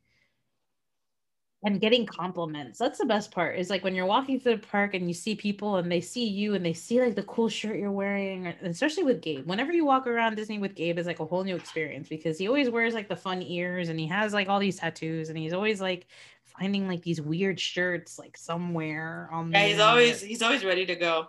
and 1.64 1.80
getting 1.80 2.04
compliments 2.04 2.78
that's 2.78 2.98
the 2.98 3.06
best 3.06 3.30
part 3.30 3.56
is 3.56 3.70
like 3.70 3.84
when 3.84 3.94
you're 3.94 4.06
walking 4.06 4.40
through 4.40 4.56
the 4.56 4.66
park 4.66 4.94
and 4.94 5.06
you 5.06 5.14
see 5.14 5.34
people 5.34 5.76
and 5.76 5.90
they 5.90 6.00
see 6.00 6.26
you 6.26 6.54
and 6.54 6.64
they 6.64 6.72
see 6.72 7.00
like 7.00 7.14
the 7.14 7.22
cool 7.24 7.48
shirt 7.48 7.78
you're 7.78 7.90
wearing 7.92 8.46
especially 8.62 9.04
with 9.04 9.20
gabe 9.20 9.46
whenever 9.46 9.72
you 9.72 9.84
walk 9.84 10.06
around 10.06 10.34
disney 10.34 10.58
with 10.58 10.74
gabe 10.74 10.98
is 10.98 11.06
like 11.06 11.20
a 11.20 11.24
whole 11.24 11.44
new 11.44 11.54
experience 11.54 12.08
because 12.08 12.38
he 12.38 12.48
always 12.48 12.68
wears 12.68 12.94
like 12.94 13.08
the 13.08 13.16
fun 13.16 13.42
ears 13.42 13.88
and 13.88 13.98
he 13.98 14.06
has 14.06 14.32
like 14.32 14.48
all 14.48 14.58
these 14.58 14.78
tattoos 14.78 15.28
and 15.28 15.38
he's 15.38 15.52
always 15.52 15.80
like 15.80 16.06
finding 16.44 16.88
like 16.88 17.02
these 17.02 17.20
weird 17.20 17.58
shirts 17.58 18.18
like 18.18 18.36
somewhere 18.36 19.28
on 19.32 19.50
yeah. 19.52 19.62
the 19.62 19.68
He's 19.68 19.80
always 19.80 20.20
he's 20.20 20.42
always 20.42 20.64
ready 20.64 20.84
to 20.86 20.96
go. 20.96 21.28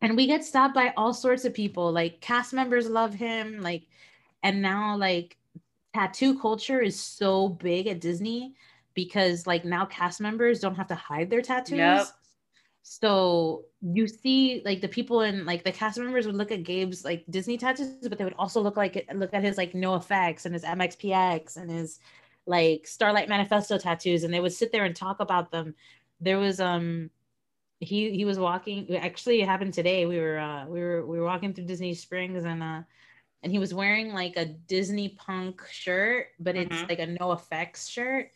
and 0.00 0.16
we 0.16 0.26
get 0.26 0.44
stopped 0.44 0.74
by 0.74 0.92
all 0.96 1.14
sorts 1.14 1.44
of 1.44 1.54
people 1.54 1.92
like 1.92 2.20
cast 2.20 2.52
members 2.52 2.88
love 2.88 3.14
him 3.14 3.60
like 3.60 3.84
and 4.42 4.60
now 4.60 4.96
like 4.96 5.36
tattoo 5.94 6.38
culture 6.40 6.80
is 6.80 6.98
so 6.98 7.48
big 7.48 7.86
at 7.86 8.00
disney 8.00 8.54
because 8.94 9.46
like 9.46 9.64
now 9.64 9.84
cast 9.86 10.20
members 10.20 10.60
don't 10.60 10.74
have 10.74 10.88
to 10.88 10.94
hide 10.94 11.30
their 11.30 11.42
tattoos 11.42 11.78
Yep. 11.78 12.06
so 12.82 13.64
you 13.80 14.06
see 14.08 14.62
like 14.64 14.80
the 14.80 14.88
people 14.88 15.20
in 15.22 15.44
like 15.46 15.64
the 15.64 15.72
cast 15.72 15.98
members 15.98 16.26
would 16.26 16.34
look 16.34 16.50
at 16.50 16.64
gabe's 16.64 17.04
like 17.04 17.24
disney 17.30 17.56
tattoos 17.56 18.08
but 18.08 18.18
they 18.18 18.24
would 18.24 18.34
also 18.38 18.60
look 18.60 18.76
like 18.76 19.08
look 19.14 19.32
at 19.34 19.42
his 19.44 19.56
like 19.56 19.72
NOFX 19.72 20.44
and 20.46 20.54
his 20.54 20.64
mxpx 20.64 21.56
and 21.56 21.70
his 21.70 22.00
like 22.46 22.84
Streetlight 22.86 23.28
Manifesto 23.28 23.78
tattoos 23.78 24.24
and 24.24 24.34
they 24.34 24.40
would 24.40 24.52
sit 24.52 24.72
there 24.72 24.84
and 24.84 24.96
talk 24.96 25.20
about 25.20 25.52
them 25.52 25.74
there 26.20 26.38
was 26.38 26.60
um 26.60 27.10
he 27.78 28.10
he 28.10 28.24
was 28.24 28.38
walking 28.38 28.94
actually 28.96 29.40
it 29.42 29.46
happened 29.48 29.74
today 29.74 30.06
we 30.06 30.18
were 30.18 30.38
uh 30.38 30.66
we 30.66 30.80
were 30.80 31.06
we 31.06 31.18
were 31.18 31.24
walking 31.24 31.52
through 31.52 31.64
disney 31.64 31.94
springs 31.94 32.44
and 32.44 32.62
uh 32.62 32.80
and 33.44 33.50
he 33.50 33.58
was 33.58 33.74
wearing 33.74 34.12
like 34.12 34.36
a 34.36 34.44
disney 34.44 35.08
punk 35.10 35.62
shirt 35.70 36.26
but 36.38 36.54
it's 36.56 36.76
Mhm. 36.76 36.88
like 36.88 36.98
a 37.00 37.06
NOFX 37.06 37.90
shirt 37.90 38.30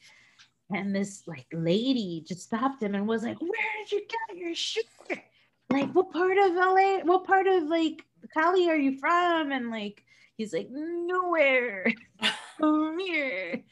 and 0.71 0.95
this 0.95 1.23
like 1.27 1.47
lady 1.53 2.25
just 2.27 2.43
stopped 2.43 2.83
him 2.83 2.95
and 2.95 3.07
was 3.07 3.23
like 3.23 3.41
where 3.41 3.51
did 3.79 3.93
you 3.93 4.01
get 4.09 4.37
your 4.37 4.55
shirt? 4.55 4.85
Like 5.71 5.93
what 5.93 6.13
part 6.13 6.37
of 6.39 6.55
la 6.55 6.99
what 7.05 7.25
part 7.25 7.47
of 7.47 7.65
like 7.65 8.05
cali 8.35 8.69
are 8.69 8.77
you 8.77 8.99
from? 8.99 9.53
And 9.53 9.71
like 9.71 10.05
he's 10.37 10.53
like 10.53 10.69
nowhere 10.71 11.87
from 12.59 12.99
here. 12.99 13.63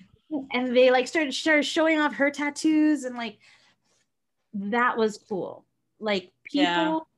And 0.52 0.76
they 0.76 0.90
like 0.90 1.06
started, 1.06 1.32
started 1.34 1.64
showing 1.64 2.00
off 2.00 2.14
her 2.14 2.30
tattoos 2.30 3.04
and 3.04 3.16
like 3.16 3.38
that 4.54 4.96
was 4.96 5.18
cool. 5.18 5.64
Like 6.00 6.32
people 6.44 7.08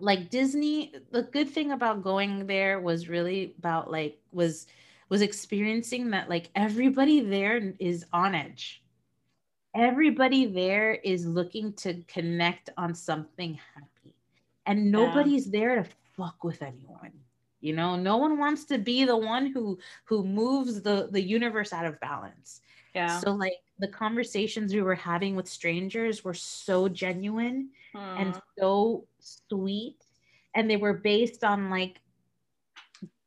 Yeah. 0.00 0.04
like 0.04 0.28
disney 0.28 0.92
the 1.12 1.22
good 1.22 1.48
thing 1.48 1.70
about 1.70 2.02
going 2.02 2.46
there 2.46 2.80
was 2.80 3.08
really 3.08 3.54
about 3.58 3.90
like 3.90 4.18
was 4.32 4.66
was 5.08 5.22
experiencing 5.22 6.10
that 6.10 6.28
like 6.28 6.50
everybody 6.54 7.20
there 7.20 7.74
is 7.78 8.04
on 8.12 8.34
edge. 8.34 8.82
Everybody 9.74 10.46
there 10.46 10.94
is 10.94 11.26
looking 11.26 11.72
to 11.74 12.02
connect 12.06 12.70
on 12.76 12.94
something 12.94 13.58
happy. 13.74 14.14
And 14.66 14.90
nobody's 14.90 15.50
there 15.50 15.76
to 15.76 15.86
fuck 16.16 16.44
with 16.44 16.62
anyone 16.62 17.12
you 17.64 17.72
know? 17.72 17.96
No 17.96 18.18
one 18.18 18.38
wants 18.38 18.64
to 18.66 18.76
be 18.76 19.04
the 19.04 19.16
one 19.16 19.46
who 19.46 19.78
who 20.04 20.22
moves 20.22 20.82
the 20.82 21.08
the 21.10 21.20
universe 21.20 21.72
out 21.72 21.86
of 21.86 21.98
balance. 22.00 22.60
Yeah. 22.94 23.18
so 23.18 23.32
like 23.32 23.54
the 23.80 23.88
conversations 23.88 24.72
we 24.72 24.82
were 24.82 24.94
having 24.94 25.34
with 25.34 25.48
strangers 25.48 26.22
were 26.22 26.34
so 26.34 26.88
genuine 26.88 27.70
and 27.94 28.34
Mm. 28.34 28.40
so 28.58 29.06
sweet. 29.18 29.96
And 30.54 30.70
they 30.70 30.76
were 30.76 30.92
based 30.94 31.42
on 31.42 31.70
like 31.70 32.00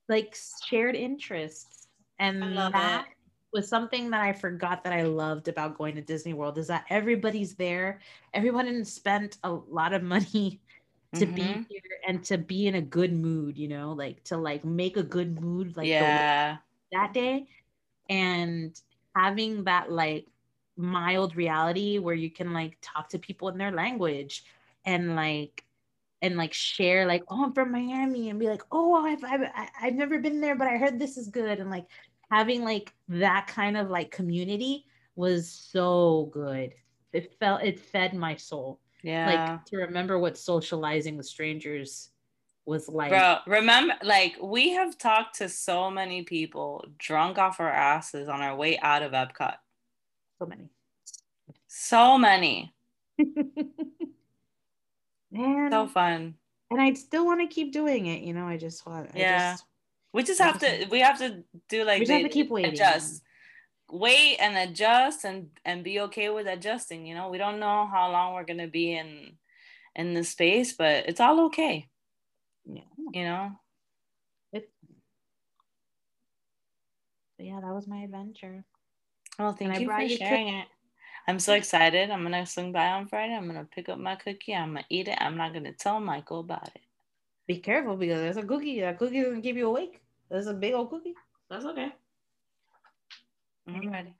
like 0.09 0.35
shared 0.67 0.95
interests 0.95 1.87
and 2.19 2.71
that 2.73 3.03
it. 3.05 3.15
was 3.53 3.67
something 3.67 4.11
that 4.11 4.21
I 4.21 4.33
forgot 4.33 4.83
that 4.83 4.93
I 4.93 5.03
loved 5.03 5.47
about 5.47 5.77
going 5.77 5.95
to 5.95 6.01
Disney 6.01 6.33
World 6.33 6.57
is 6.57 6.67
that 6.67 6.85
everybody's 6.89 7.55
there. 7.55 7.99
Everyone 8.33 8.83
spent 8.85 9.37
a 9.43 9.51
lot 9.51 9.93
of 9.93 10.03
money 10.03 10.61
to 11.15 11.25
be 11.25 11.57
Mhm. 11.57 11.67
here 11.69 11.81
and 12.07 12.23
to 12.25 12.37
be 12.37 12.67
in 12.67 12.75
a 12.75 12.81
good 12.81 13.13
mood, 13.13 13.57
you 13.57 13.67
know, 13.67 13.93
like 13.93 14.23
to 14.25 14.37
like 14.37 14.63
make 14.65 14.97
a 14.97 15.03
good 15.03 15.39
mood 15.41 15.77
like 15.77 15.97
the- 15.97 16.25
that 16.91 17.13
day 17.13 17.47
and 18.09 18.79
having 19.15 19.63
that 19.65 19.91
like 19.91 20.27
mild 20.77 21.35
reality 21.35 21.99
where 21.99 22.15
you 22.15 22.29
can 22.31 22.53
like 22.53 22.77
talk 22.81 23.09
to 23.09 23.19
people 23.19 23.49
in 23.49 23.57
their 23.57 23.71
language 23.71 24.43
and 24.85 25.15
like 25.15 25.65
and 26.21 26.35
like 26.35 26.53
share 26.53 27.05
like 27.05 27.23
oh 27.29 27.45
i'm 27.45 27.53
from 27.53 27.71
miami 27.71 28.29
and 28.29 28.39
be 28.39 28.47
like 28.47 28.63
oh 28.71 28.95
i've 29.05 29.23
i've, 29.23 29.41
I've 29.81 29.93
never 29.95 30.19
been 30.19 30.41
there 30.41 30.55
but 30.55 30.67
i 30.67 30.77
heard 30.77 30.97
this 30.99 31.17
is 31.17 31.27
good 31.27 31.59
and 31.59 31.69
like 31.69 31.85
having 32.31 32.63
like 32.63 32.93
that 33.09 33.47
kind 33.47 33.77
of 33.77 33.89
like 33.89 34.11
community 34.11 34.85
was 35.15 35.49
so 35.51 36.29
good 36.33 36.73
it 37.13 37.35
felt 37.39 37.63
it 37.63 37.79
fed 37.79 38.13
my 38.13 38.35
soul 38.35 38.79
Yeah. 39.03 39.25
like 39.53 39.65
to 39.65 39.77
remember 39.77 40.17
what 40.19 40.37
socializing 40.37 41.17
with 41.17 41.25
strangers 41.25 42.09
was 42.65 42.89
like 42.89 43.09
Bro, 43.11 43.37
remember, 43.47 43.93
like, 44.03 44.35
we 44.43 44.71
have 44.71 44.97
talked 44.97 45.37
to 45.37 45.47
so 45.47 45.89
many 45.89 46.23
people 46.23 46.83
drunk 46.97 47.37
off 47.37 47.61
our 47.61 47.69
asses 47.71 48.27
on 48.27 48.41
our 48.41 48.55
way 48.57 48.77
out 48.79 49.03
of 49.03 49.13
Epcot. 49.13 49.55
so 50.37 50.45
many 50.45 50.69
So 51.67 52.17
many. 52.17 52.73
man 55.37 55.71
So 55.71 55.87
fun. 55.87 56.35
and 56.71 56.81
i 56.81 56.93
still 56.93 57.25
want 57.25 57.41
to 57.41 57.47
keep 57.53 57.71
doing 57.71 58.05
it 58.07 58.21
you 58.21 58.33
know 58.33 58.47
i 58.47 58.57
just 58.57 58.85
want 58.85 59.09
I 59.15 59.19
Yeah. 59.19 59.51
just, 59.51 59.65
We 60.13 60.23
just 60.23 60.41
have 60.41 60.59
to, 60.59 60.87
we 60.89 60.99
have 61.01 61.19
to 61.19 61.43
do 61.69 61.83
like, 61.83 61.99
we 61.99 62.05
just 62.05 62.11
have 62.13 62.23
to 62.23 62.29
keep 62.29 62.49
waiting 62.49 62.71
adjust. 62.73 63.21
Wait 63.89 64.35
and 64.39 64.57
adjust 64.57 65.23
and 65.23 65.47
and 65.63 65.81
be 65.83 66.01
okay 66.01 66.29
with 66.29 66.45
adjusting. 66.47 67.05
You 67.05 67.15
know, 67.15 67.29
we 67.29 67.37
don't 67.37 67.59
know 67.59 67.87
how 67.89 68.11
long 68.11 68.33
we're 68.33 68.43
gonna 68.43 68.67
be 68.67 68.91
in 68.97 69.37
in 69.95 70.13
this 70.13 70.29
space, 70.29 70.73
but 70.73 71.07
it's 71.07 71.21
all 71.21 71.45
okay. 71.45 71.87
yeah 72.65 72.81
You 73.13 73.23
know. 73.23 73.51
it, 74.51 74.69
yeah 77.39 77.59
that 77.61 77.73
was 77.73 77.87
my 77.87 77.99
adventure 78.01 78.65
Well, 79.39 79.53
thank 79.53 79.73
I 79.73 79.79
you 79.79 79.85
brought 79.85 79.99
for 80.01 80.07
you 80.07 80.17
sharing 80.17 80.49
it. 80.49 80.67
I'm 81.27 81.39
so 81.39 81.53
excited. 81.53 82.09
I'm 82.09 82.23
gonna 82.23 82.45
swing 82.45 82.71
by 82.71 82.87
on 82.87 83.07
Friday. 83.07 83.33
I'm 83.35 83.47
gonna 83.47 83.67
pick 83.69 83.89
up 83.89 83.99
my 83.99 84.15
cookie. 84.15 84.55
I'm 84.55 84.73
gonna 84.73 84.85
eat 84.89 85.07
it. 85.09 85.17
I'm 85.19 85.35
not 85.37 85.53
gonna 85.53 85.73
tell 85.73 85.99
Michael 85.99 86.39
about 86.39 86.67
it. 86.75 86.81
be 87.47 87.57
careful 87.59 87.97
because 87.97 88.19
there's 88.21 88.37
a 88.37 88.43
cookie 88.43 88.79
that 88.81 88.97
cookie 88.97 89.21
doesn't 89.21 89.41
keep 89.41 89.55
you 89.55 89.67
awake 89.67 90.01
there's 90.29 90.47
a 90.47 90.53
big 90.53 90.73
old 90.73 90.89
cookie 90.89 91.13
That's 91.49 91.65
okay. 91.65 91.91
I'm 93.67 93.89
ready. 93.91 94.13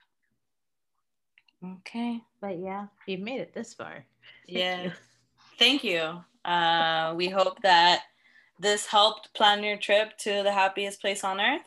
Okay. 1.80 2.22
but 2.42 2.60
yeah 2.60 2.88
you've 3.06 3.20
made 3.22 3.40
it 3.42 3.54
this 3.54 3.74
far 3.74 4.06
Thank 4.46 4.58
Yeah. 4.58 4.84
you. 4.84 4.92
Thank 5.60 5.84
you. 5.84 6.24
Uh, 6.46 7.14
we 7.18 7.28
hope 7.30 7.62
that 7.64 8.04
this 8.60 8.86
helped 8.86 9.34
plan 9.34 9.64
your 9.64 9.78
trip 9.78 10.18
to 10.20 10.44
the 10.44 10.52
happiest 10.52 11.02
place 11.02 11.24
on 11.24 11.42
earth. 11.42 11.62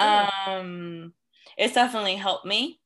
Yeah. 0.00 0.30
Um, 0.46 1.14
it's 1.56 1.74
definitely 1.74 2.16
helped 2.16 2.44
me. 2.46 2.79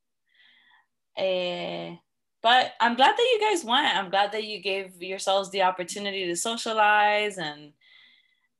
Eh, 1.16 1.94
but 2.42 2.72
I'm 2.80 2.94
glad 2.96 3.16
that 3.16 3.22
you 3.32 3.40
guys 3.40 3.64
went. 3.64 3.96
I'm 3.96 4.10
glad 4.10 4.32
that 4.32 4.44
you 4.44 4.60
gave 4.60 5.00
yourselves 5.02 5.50
the 5.50 5.62
opportunity 5.62 6.26
to 6.26 6.36
socialize 6.36 7.38
and 7.38 7.72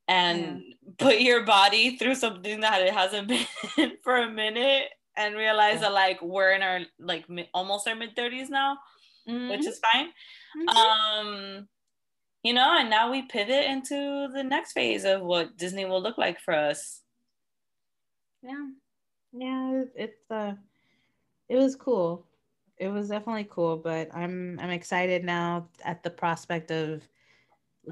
and 0.07 0.61
put 0.99 1.19
your 1.19 1.43
body 1.43 1.97
through 1.97 2.13
something 2.15 2.59
that 2.61 2.81
it 2.81 2.93
hasn't 2.93 3.27
been 3.75 3.91
for 4.03 4.17
a 4.17 4.29
minute 4.29 4.89
and 5.17 5.35
realize 5.35 5.75
Yeah. 5.75 5.81
that 5.81 5.93
like 5.93 6.21
we're 6.21 6.51
in 6.51 6.61
our 6.61 6.81
like 6.99 7.27
mid, 7.29 7.49
almost 7.53 7.87
our 7.87 7.95
mid 7.95 8.15
30s 8.15 8.49
now 8.49 8.77
which 9.49 9.65
is 9.65 9.79
fine 9.79 10.09
Mhm. 10.55 10.75
um 10.77 11.67
you 12.43 12.53
know 12.53 12.77
and 12.77 12.89
now 12.91 13.09
we 13.11 13.23
pivot 13.23 13.65
into 13.65 14.27
the 14.31 14.43
next 14.43 14.73
phase 14.73 15.03
of 15.05 15.21
what 15.23 15.57
disney 15.57 15.85
will 15.85 16.01
look 16.01 16.17
like 16.19 16.39
for 16.39 16.53
us 16.53 17.01
yeah 18.43 18.67
yeah 19.33 19.83
it's 19.95 20.29
uh 20.29 20.53
it 21.49 21.55
was 21.55 21.75
cool 21.75 22.27
it 22.77 22.89
was 22.89 23.09
definitely 23.09 23.47
cool 23.49 23.77
but 23.77 24.09
i'm 24.13 24.59
i'm 24.61 24.69
excited 24.69 25.23
now 25.23 25.67
at 25.83 26.03
the 26.03 26.09
prospect 26.09 26.71
of 26.71 27.01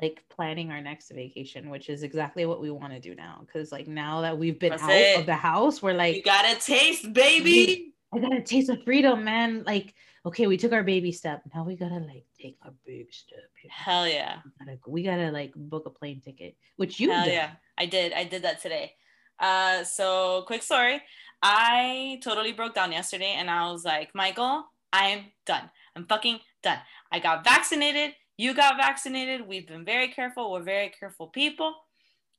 like 0.01 0.23
planning 0.29 0.71
our 0.71 0.81
next 0.81 1.11
vacation 1.11 1.69
which 1.69 1.89
is 1.89 2.03
exactly 2.03 2.45
what 2.45 2.61
we 2.61 2.71
want 2.71 2.93
to 2.93 2.99
do 2.99 3.15
now. 3.15 3.41
Because 3.45 3.71
like 3.71 3.87
now 3.87 4.21
that 4.21 4.37
we've 4.37 4.59
been 4.59 4.71
That's 4.71 4.83
out 4.83 4.91
it. 4.91 5.19
of 5.19 5.25
the 5.25 5.35
house 5.35 5.81
we're 5.81 5.93
like, 5.93 6.15
you 6.15 6.23
gotta 6.23 6.59
taste 6.59 7.11
baby! 7.13 7.93
I 8.13 8.19
got 8.19 8.33
a 8.33 8.41
taste 8.41 8.69
of 8.69 8.83
freedom 8.83 9.23
man. 9.23 9.63
Like 9.65 9.93
okay 10.25 10.47
we 10.47 10.57
took 10.57 10.71
our 10.71 10.83
baby 10.83 11.11
step. 11.11 11.43
Now 11.53 11.63
we 11.63 11.75
gotta 11.75 11.99
like 11.99 12.25
take 12.39 12.57
our 12.63 12.73
big 12.85 13.13
step 13.13 13.39
hell 13.69 14.07
yeah. 14.07 14.39
We 14.59 14.65
gotta, 14.65 14.79
we 14.87 15.03
gotta 15.03 15.31
like 15.31 15.53
book 15.55 15.85
a 15.85 15.89
plane 15.89 16.21
ticket 16.21 16.55
which 16.77 16.99
you 16.99 17.11
hell 17.11 17.25
did. 17.25 17.33
yeah. 17.33 17.51
I 17.77 17.85
did 17.85 18.13
i 18.13 18.23
did 18.23 18.43
that 18.43 18.61
today. 18.61 18.93
Uh 19.39 19.83
so 19.83 20.43
quick 20.47 20.63
story. 20.63 21.01
I 21.41 22.19
totally 22.23 22.53
broke 22.53 22.73
down 22.73 22.93
yesterday 22.93 23.35
and 23.37 23.49
i 23.49 23.69
was 23.69 23.83
like 23.83 24.15
michael 24.15 24.63
i'm 24.93 25.25
done. 25.45 25.69
I'm 25.95 26.05
fucking 26.07 26.39
done. 26.63 26.79
I 27.11 27.19
got 27.19 27.43
vaccinated. 27.43 28.15
You 28.37 28.53
got 28.53 28.77
vaccinated. 28.77 29.47
We've 29.47 29.67
been 29.67 29.85
very 29.85 30.07
careful. 30.09 30.51
We're 30.51 30.63
very 30.63 30.89
careful 30.99 31.27
people. 31.27 31.75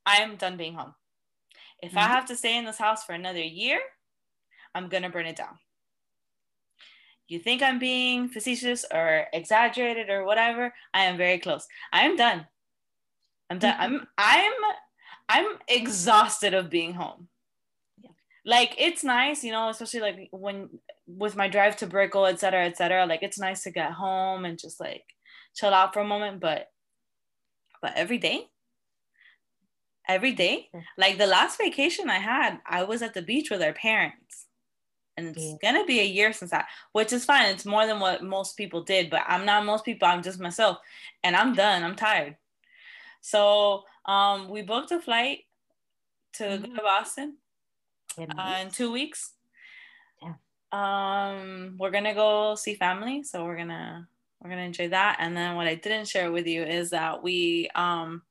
I'm 0.07 0.37
done 0.37 0.57
being 0.57 0.75
home. 0.75 0.95
If 1.83 1.97
i 1.97 2.03
Mhm. 2.03 2.09
have 2.09 2.27
to 2.27 2.37
stay 2.37 2.57
in 2.57 2.65
this 2.65 2.79
house 2.79 3.05
for 3.05 3.13
another 3.15 3.43
year 3.43 3.81
i'm 4.75 4.89
gonna 4.89 5.11
burn 5.11 5.27
it 5.27 5.37
down. 5.37 5.59
You 7.29 7.39
think 7.39 7.63
i'm 7.63 7.79
being 7.79 8.29
facetious 8.29 8.85
or 8.93 9.27
exaggerated 9.33 10.11
or 10.11 10.25
whatever? 10.25 10.75
I 10.95 11.05
am 11.05 11.17
very 11.17 11.39
close. 11.39 11.67
I'm 11.93 12.17
done. 12.17 12.47
I'm 13.51 13.59
done. 13.59 13.77
I'm 13.79 14.07
i'm 14.19 14.53
i'm 15.29 15.59
exhausted 15.69 16.55
of 16.55 16.71
being 16.71 16.95
home. 16.95 17.29
Yeah. 18.03 18.11
like 18.45 18.75
it's 18.79 19.05
nice 19.05 19.45
you 19.45 19.53
know 19.53 19.69
especially 19.71 20.01
like 20.01 20.29
when 20.33 20.69
with 21.07 21.37
my 21.37 21.49
drive 21.49 21.77
to 21.77 21.87
Brickell 21.87 22.27
et 22.27 22.39
cetera 22.41 22.65
et 22.65 22.77
cetera 22.77 23.05
like 23.07 23.23
it's 23.23 23.39
nice 23.39 23.63
to 23.63 23.71
get 23.71 23.93
home 23.93 24.45
and 24.45 24.59
just 24.59 24.81
like 24.81 25.05
chill 25.55 25.75
out 25.75 25.93
for 25.93 26.01
a 26.01 26.07
moment 26.07 26.41
but 26.41 26.71
but 27.83 27.93
every 27.97 28.19
day? 28.19 28.49
Every 30.09 30.33
day? 30.33 30.69
Like 30.99 31.19
the 31.19 31.27
last 31.27 31.59
vacation 31.59 32.09
i 32.11 32.19
had 32.19 32.61
i 32.67 32.83
was 32.83 33.03
at 33.03 33.15
the 33.15 33.23
beach 33.23 33.51
with 33.51 33.63
our 33.63 33.73
parents. 33.75 34.47
And 35.17 35.29
it's 35.29 35.43
Yeah. 35.45 35.57
gonna 35.63 35.85
be 35.85 36.01
a 36.01 36.05
year 36.05 36.33
since 36.33 36.51
that 36.51 36.67
which 36.93 37.13
is 37.13 37.25
fine. 37.25 37.47
It's 37.47 37.65
more 37.67 37.87
than 37.87 38.01
what 38.01 38.23
most 38.23 38.57
people 38.57 38.83
did 38.83 39.11
but 39.11 39.23
i'm 39.27 39.45
not 39.45 39.65
most 39.65 39.85
people 39.85 40.09
i'm 40.09 40.23
just 40.23 40.41
myself. 40.41 40.79
And 41.23 41.37
i'm 41.37 41.55
done. 41.55 41.83
I'm 41.85 41.97
tired. 41.97 42.37
So 43.21 43.85
um 44.07 44.49
we 44.49 44.63
booked 44.63 44.91
a 44.93 45.01
flight 45.01 45.41
to 46.35 46.45
go 46.59 46.67
Mhm. 46.69 46.75
to 46.77 46.83
boston 46.83 47.37
uh, 48.39 48.59
in 48.63 48.71
two 48.71 48.91
weeks. 48.93 49.33
Um 50.75 51.77
we're 51.79 51.93
gonna 51.93 52.15
go 52.15 52.57
see 52.57 52.75
family 52.75 53.23
so 53.23 53.45
we're 53.45 53.57
gonna 53.57 54.09
we're 54.43 54.51
gonna 54.51 54.63
enjoy 54.63 54.89
that. 54.89 55.17
And 55.21 55.37
then 55.37 55.55
what 55.55 55.69
i 55.69 55.77
didn't 55.77 56.09
share 56.09 56.33
with 56.33 56.47
you 56.47 56.65
is 56.65 56.91
that 56.91 57.23
we 57.23 57.69
um 57.77 58.23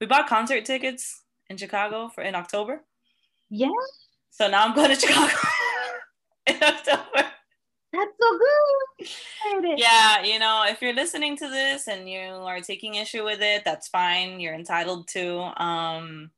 we 0.00 0.06
bought 0.06 0.28
concert 0.28 0.64
tickets 0.64 1.22
in 1.48 1.56
chicago 1.56 2.08
for 2.08 2.22
in 2.22 2.34
october. 2.36 2.84
Yeah. 3.50 3.68
So 4.30 4.48
now 4.48 4.64
i'm 4.64 4.74
going 4.74 4.90
to 4.90 4.94
chicago 5.00 5.34
in 6.46 6.62
october. 6.62 7.26
That's 7.92 8.12
so 8.20 8.38
good. 8.38 9.78
Yeah 9.78 10.22
you 10.22 10.38
know 10.38 10.64
if 10.68 10.80
you're 10.80 10.94
listening 10.94 11.36
to 11.38 11.48
this 11.48 11.88
and 11.88 12.08
you 12.08 12.20
are 12.20 12.60
taking 12.60 12.94
issue 12.94 13.24
with 13.24 13.40
it 13.42 13.64
that's 13.64 13.88
fine. 13.88 14.38
You're 14.38 14.54
entitled 14.54 15.08
to 15.08 15.40
um 15.60 16.30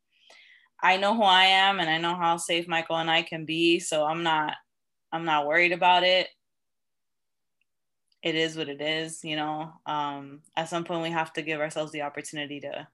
i 0.83 0.97
know 0.97 1.15
who 1.15 1.23
i 1.23 1.45
am 1.45 1.81
and 1.81 1.89
i 1.89 1.99
know 1.99 2.15
how 2.15 2.37
safe 2.37 2.69
michael 2.69 2.97
and 2.97 3.11
i 3.11 3.23
can 3.23 3.45
be 3.45 3.79
so 3.79 4.05
i'm 4.05 4.23
not 4.23 4.55
i'm 5.13 5.25
not 5.25 5.47
worried 5.47 5.73
about 5.73 6.03
it 6.03 6.29
it 8.23 8.35
is 8.35 8.57
what 8.57 8.69
it 8.69 8.81
is 8.81 9.25
you 9.25 9.37
know 9.37 9.73
um 9.87 10.41
at 10.57 10.69
some 10.69 10.85
point 10.85 11.03
we 11.03 11.11
have 11.11 11.33
to 11.33 11.43
give 11.43 11.61
ourselves 11.61 11.93
the 11.93 12.03
opportunity 12.03 12.61
to 12.61 12.87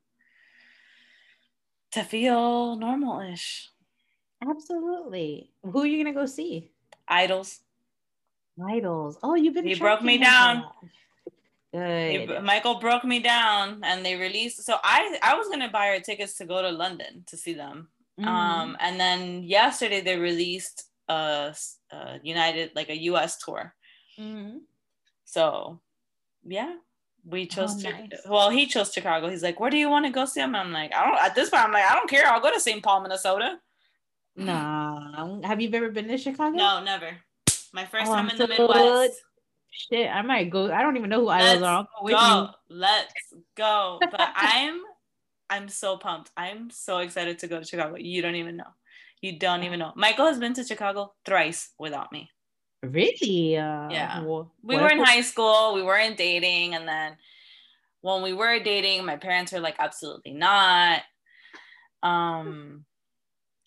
to 1.93 2.03
feel 2.03 2.77
normal-ish 2.77 3.71
Absolutely. 4.47 5.51
Who 5.63 5.81
are 5.81 5.87
you 5.87 6.03
gonna 6.03 6.15
go 6.15 6.27
see? 6.27 6.71
IDLES 7.11 7.59
IDLES. 8.59 9.17
Oh, 9.23 9.35
you've 9.35 9.55
been. 9.55 9.67
You 9.67 9.77
broke 9.77 10.03
me 10.03 10.19
down. 10.19 10.63
that. 10.63 10.91
They- 11.73 12.27
Michael 12.43 12.81
broke 12.81 13.05
me 13.05 13.19
down 13.21 13.81
and 13.85 14.05
they 14.05 14.17
released 14.17 14.65
so 14.65 14.79
I 14.83 15.19
I 15.23 15.35
was 15.35 15.49
gonna 15.49 15.69
buy 15.71 15.89
our 15.91 16.01
tickets 16.01 16.35
to 16.39 16.47
go 16.47 16.63
to 16.63 16.71
London 16.71 17.25
to 17.27 17.37
see 17.37 17.53
them. 17.53 17.89
Mhm. 18.19 18.27
Um 18.27 18.77
and 18.81 18.99
then 18.99 19.43
yesterday 19.45 20.01
they 20.01 20.17
released 20.19 20.85
a 21.09 21.55
United 22.23 22.73
like 22.75 22.89
a 22.91 22.97
US 23.13 23.37
tour. 23.39 23.75
Mhm. 24.19 24.61
So 25.25 25.81
yeah, 26.45 26.77
we 27.25 27.47
chose 27.47 27.77
Oh, 27.77 27.81
to 27.83 27.91
nice. 27.93 28.11
well 28.27 28.49
he 28.51 28.67
chose 28.67 28.93
Chicago. 28.93 29.29
He's 29.29 29.43
like, 29.43 29.61
where 29.61 29.71
do 29.71 29.77
you 29.77 29.91
want 29.91 30.07
to 30.07 30.11
go 30.13 30.25
see 30.25 30.41
him? 30.41 30.55
I'm 30.55 30.73
like, 30.73 30.95
I 30.95 31.05
don't 31.05 31.19
at 31.23 31.35
this 31.35 31.51
point 31.51 31.65
I'm 31.65 31.73
like, 31.73 31.85
I 31.91 31.95
don't 31.95 32.09
care. 32.09 32.27
I'll 32.27 32.41
go 32.41 32.53
to 32.53 32.61
St. 32.61 32.83
Paul, 32.83 33.03
Minnesota. 33.03 33.61
Nah. 34.37 35.41
Have 35.45 35.61
you 35.61 35.69
ever 35.75 35.91
been 35.91 36.09
to 36.09 36.17
Chicago? 36.17 36.57
No, 36.57 36.81
never. 36.83 37.11
My 37.73 37.85
first 37.85 38.07
Oh, 38.11 38.15
time 38.15 38.25
I'm 38.27 38.31
in 38.31 38.39
the 38.39 38.47
so 38.57 38.67
Midwest. 38.69 39.21
Shit, 39.79 40.11
I 40.11 40.23
might 40.23 40.51
go. 40.51 40.73
I 40.73 40.83
don't 40.83 40.97
even 40.97 41.09
know 41.11 41.21
who 41.21 41.27
IDLES 41.27 41.63
are. 41.63 41.87
I'll 41.97 42.05
go 42.05 42.09
go. 42.11 42.49
Let's 42.69 43.15
go. 43.57 43.99
But 44.01 44.21
I'm 44.37 44.81
I'm 45.49 45.69
so 45.69 45.97
pumped. 45.97 46.31
I'm 46.37 46.71
so 46.71 46.99
excited 46.99 47.39
to 47.41 47.47
go 47.47 47.61
to 47.61 47.65
Chicago. 47.65 47.97
You 47.97 48.21
don't 48.21 48.35
even 48.35 48.57
know. 48.57 48.73
You 49.21 49.39
don't 49.39 49.63
even 49.63 49.79
know. 49.79 49.93
Michael 49.97 50.27
has 50.27 50.39
been 50.39 50.55
to 50.55 50.65
Chicago 50.65 51.15
thrice 51.25 51.71
without 51.79 52.13
me. 52.13 52.31
Really? 52.83 53.57
Uh, 53.57 53.89
Yeah. 53.91 54.21
wh- 54.23 54.47
we 54.65 54.77
were 54.77 54.89
in 54.91 54.99
high 54.99 55.23
school 55.23 55.75
we 55.75 55.83
weren't 55.83 56.17
dating 56.17 56.75
and 56.75 56.87
then 56.87 57.17
when 58.01 58.23
we 58.23 58.33
were 58.33 58.61
dating 58.61 59.05
my 59.05 59.17
parents 59.17 59.53
were 59.53 59.61
like 59.61 59.77
absolutely 59.79 60.33
not 60.33 61.03
um 62.03 62.85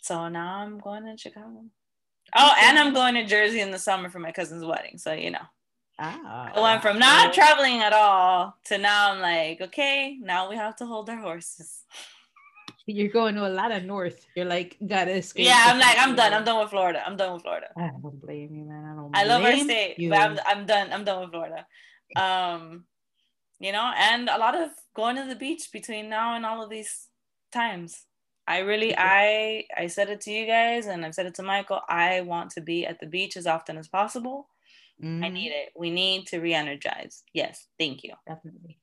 so 0.02 0.30
now 0.30 0.60
i'm 0.60 0.80
going 0.80 1.04
to 1.06 1.18
chicago 1.18 1.66
oh 2.36 2.54
and 2.62 2.80
i'm 2.80 2.94
going 2.94 3.16
to 3.16 3.26
jersey 3.26 3.60
in 3.60 3.72
the 3.72 3.80
summer 3.80 4.10
for 4.10 4.20
my 4.20 4.32
cousin's 4.32 4.64
wedding 4.64 4.98
so 4.98 5.12
you 5.12 5.32
know 5.32 5.46
i 6.02 6.60
went 6.60 6.82
from 6.82 6.98
not 6.98 7.34
traveling 7.34 7.80
at 7.80 7.94
all 7.94 8.56
to 8.66 8.78
now 8.78 9.12
i'm 9.12 9.20
like 9.22 9.62
okay 9.62 10.18
now 10.22 10.50
we 10.50 10.56
have 10.56 10.76
to 10.76 10.86
hold 10.86 11.10
our 11.10 11.18
horses 11.18 11.84
You're 12.88 13.14
going 13.14 13.36
to 13.36 13.46
a 13.48 13.54
lot 13.62 13.72
of 13.72 13.84
north. 13.86 14.26
You're 14.36 14.50
like 14.58 14.76
gotta 14.94 15.14
escape. 15.22 15.46
yeah 15.46 15.64
i'm 15.68 15.80
like 15.80 15.98
i'm 16.00 16.16
done 16.16 16.34
i'm 16.34 16.44
done 16.44 16.60
with 16.62 16.72
florida 16.72 17.00
i'm 17.06 17.16
done 17.16 17.34
with 17.34 17.44
florida 17.44 17.68
I 17.78 17.92
don't 18.02 18.20
blame 18.20 18.52
you, 18.56 18.66
man. 18.66 18.84
I 18.84 18.96
don't. 18.96 19.16
I 19.16 19.24
love 19.24 19.44
our 19.44 19.56
state, 19.58 20.00
you. 20.00 20.10
but 20.10 20.20
I'm, 20.20 20.40
I'm 20.46 20.66
done. 20.66 20.92
I'm 20.92 21.04
done 21.04 21.22
with 21.22 21.32
Florida. 21.32 21.66
Um, 22.16 22.86
you 23.60 23.72
know, 23.72 23.92
and 23.96 24.28
a 24.28 24.38
lot 24.38 24.60
of 24.60 24.72
going 24.96 25.16
to 25.18 25.26
the 25.26 25.36
beach 25.36 25.70
between 25.72 26.10
now 26.10 26.36
and 26.36 26.46
all 26.46 26.64
of 26.64 26.70
these 26.70 27.08
times. 27.52 28.06
I 28.48 28.60
really, 28.60 28.94
I, 28.98 29.66
I 29.78 29.88
said 29.88 30.10
it 30.10 30.22
to 30.22 30.32
you 30.32 30.46
guys, 30.48 30.88
and 30.88 31.06
I've 31.06 31.14
said 31.14 31.28
it 31.28 31.36
to 31.36 31.44
Michael. 31.44 31.80
I 31.88 32.22
want 32.22 32.50
to 32.52 32.62
be 32.62 32.86
at 32.86 33.00
the 33.00 33.06
beach 33.06 33.38
as 33.38 33.48
often 33.48 33.78
as 33.78 33.88
possible. 33.88 34.50
I 35.02 35.06
Mhm, 35.06 35.34
need 35.34 35.52
it. 35.52 35.74
We 35.76 35.90
need 35.90 36.28
to 36.28 36.40
re-energize. 36.40 37.24
Yes, 37.34 37.68
thank 37.80 38.04
you. 38.04 38.14
definitely. 38.28 38.78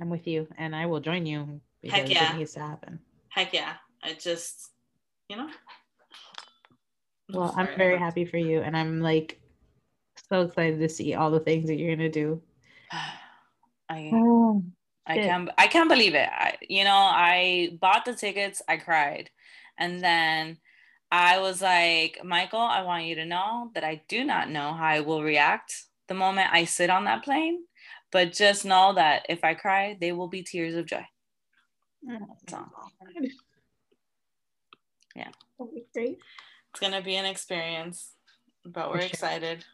I'm 0.00 0.10
with 0.10 0.26
you, 0.26 0.46
and 0.56 0.74
I 0.74 0.86
will 0.86 1.00
join 1.00 1.26
you 1.26 1.60
because 1.82 2.10
yeah. 2.10 2.34
it 2.34 2.38
needs 2.38 2.54
to 2.54 2.60
happen. 2.60 3.00
Heck 3.28 3.52
yeah! 3.52 3.74
I 4.02 4.14
just, 4.14 4.70
you 5.28 5.36
know. 5.36 5.50
Well, 7.32 7.54
I'm 7.56 7.68
very 7.76 7.98
happy 7.98 8.24
for 8.24 8.38
you, 8.38 8.60
and 8.60 8.76
I'm 8.76 9.00
like 9.00 9.40
so 10.28 10.42
excited 10.42 10.80
to 10.80 10.88
see 10.88 11.14
all 11.14 11.30
the 11.30 11.40
things 11.40 11.68
that 11.68 11.76
you're 11.76 11.94
gonna 11.94 12.08
do. 12.08 12.42
I 12.92 14.10
Oh, 14.12 14.64
I 15.06 15.14
can't 15.16 15.50
I 15.58 15.66
can't 15.66 15.88
believe 15.88 16.14
it. 16.14 16.28
I, 16.30 16.56
you 16.68 16.84
know, 16.84 16.94
I 16.94 17.78
bought 17.80 18.04
the 18.04 18.14
tickets, 18.14 18.62
I 18.68 18.76
cried. 18.76 19.30
And 19.78 20.02
then 20.02 20.58
I 21.10 21.38
was 21.40 21.60
like, 21.60 22.20
Michael, 22.24 22.60
I 22.60 22.82
want 22.82 23.04
you 23.04 23.16
to 23.16 23.24
know 23.24 23.70
that 23.74 23.84
I 23.84 24.02
do 24.08 24.24
not 24.24 24.50
know 24.50 24.72
how 24.72 24.84
I 24.84 25.00
will 25.00 25.22
react 25.22 25.84
the 26.08 26.14
moment 26.14 26.52
I 26.52 26.64
sit 26.64 26.90
on 26.90 27.04
that 27.04 27.24
plane, 27.24 27.64
but 28.12 28.32
just 28.32 28.64
know 28.64 28.92
that 28.94 29.26
if 29.28 29.42
I 29.44 29.54
cry, 29.54 29.96
they 30.00 30.12
will 30.12 30.28
be 30.28 30.42
tears 30.42 30.74
of 30.74 30.86
joy. 30.86 31.06
Mm. 32.08 32.26
So 32.48 32.64
Yeah. 35.14 35.30
Great. 35.92 36.18
it's 36.70 36.80
gonna 36.80 37.02
be 37.02 37.16
an 37.16 37.26
experience, 37.26 38.12
but 38.64 38.90
we're 38.90 39.00
sure. 39.00 39.08
excited. 39.08 39.64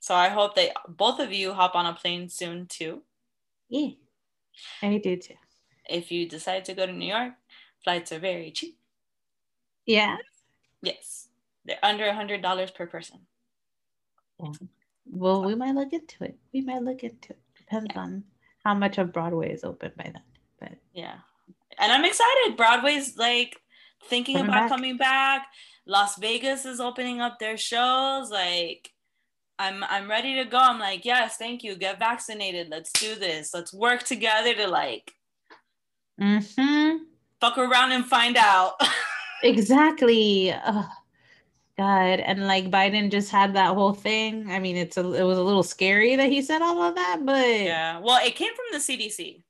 So 0.00 0.14
I 0.14 0.28
hope 0.28 0.56
that 0.56 0.72
both 0.88 1.20
of 1.20 1.32
you 1.32 1.52
hop 1.52 1.74
on 1.76 1.86
a 1.86 1.94
plane 1.94 2.28
soon 2.28 2.66
too. 2.66 3.02
Yeah, 3.68 3.90
I 4.82 4.98
do 4.98 5.16
too. 5.16 5.34
If 5.88 6.10
you 6.10 6.28
decide 6.28 6.64
to 6.66 6.74
go 6.74 6.86
to 6.86 6.92
New 6.92 7.06
York, 7.06 7.34
flights 7.82 8.12
are 8.12 8.18
very 8.18 8.50
cheap. 8.50 8.78
Yeah. 9.86 10.16
Yes, 10.82 11.28
they're 11.64 11.78
under 11.82 12.06
a 12.06 12.14
hundred 12.14 12.42
dollars 12.42 12.70
per 12.70 12.86
person. 12.86 13.20
Well, 15.06 15.44
we 15.44 15.54
might 15.54 15.74
look 15.74 15.92
into 15.92 16.24
it. 16.24 16.36
We 16.52 16.60
might 16.60 16.82
look 16.82 17.02
into 17.04 17.30
it. 17.30 17.38
Depends 17.56 17.94
on 17.96 18.24
how 18.64 18.74
much 18.74 18.98
of 18.98 19.12
Broadway 19.12 19.52
is 19.52 19.64
open 19.64 19.92
by 19.96 20.04
then. 20.04 20.22
But 20.60 20.72
Yeah, 20.92 21.16
and 21.78 21.92
I'm 21.92 22.04
excited. 22.04 22.56
Broadway's 22.56 23.16
like 23.16 23.56
thinking 24.04 24.36
Coming 24.36 24.50
about 24.50 24.62
back. 24.62 24.68
coming 24.70 24.96
back. 24.96 25.46
Las 25.86 26.16
Vegas 26.18 26.64
is 26.64 26.80
opening 26.80 27.20
up 27.20 27.38
their 27.38 27.56
shows. 27.56 28.30
Like, 28.30 28.92
I'm 29.58 29.84
I'm 29.84 30.08
ready 30.10 30.34
to 30.36 30.44
go. 30.44 30.58
I'm 30.58 30.78
like, 30.80 31.04
yes, 31.04 31.36
thank 31.36 31.62
you. 31.62 31.76
Get 31.76 31.98
vaccinated. 31.98 32.68
Let's 32.68 32.90
do 32.92 33.14
this. 33.14 33.52
Let's 33.54 33.72
work 33.72 34.02
together 34.02 34.54
to 34.54 34.66
like 34.68 35.12
Mm-hmm. 36.20 37.04
fuck 37.40 37.58
around 37.58 37.92
and 37.92 38.04
find 38.04 38.36
out. 38.36 38.74
exactly. 39.42 40.52
Ugh. 40.52 40.86
God, 41.78 42.20
and 42.20 42.46
like 42.46 42.70
Biden 42.70 43.10
just 43.10 43.30
had 43.30 43.54
that 43.54 43.74
whole 43.74 43.94
thing. 43.94 44.50
I 44.50 44.58
mean, 44.58 44.76
it's 44.76 44.98
a 44.98 45.12
it 45.14 45.22
was 45.24 45.38
a 45.38 45.42
little 45.42 45.62
scary 45.62 46.16
that 46.16 46.28
he 46.28 46.42
said 46.42 46.60
all 46.60 46.82
of 46.82 46.94
that, 46.94 47.20
but 47.24 47.48
yeah. 47.48 47.98
Well, 47.98 48.24
it 48.24 48.34
came 48.36 48.52
from 48.54 48.66
the 48.72 48.78
CDC. 48.78 49.42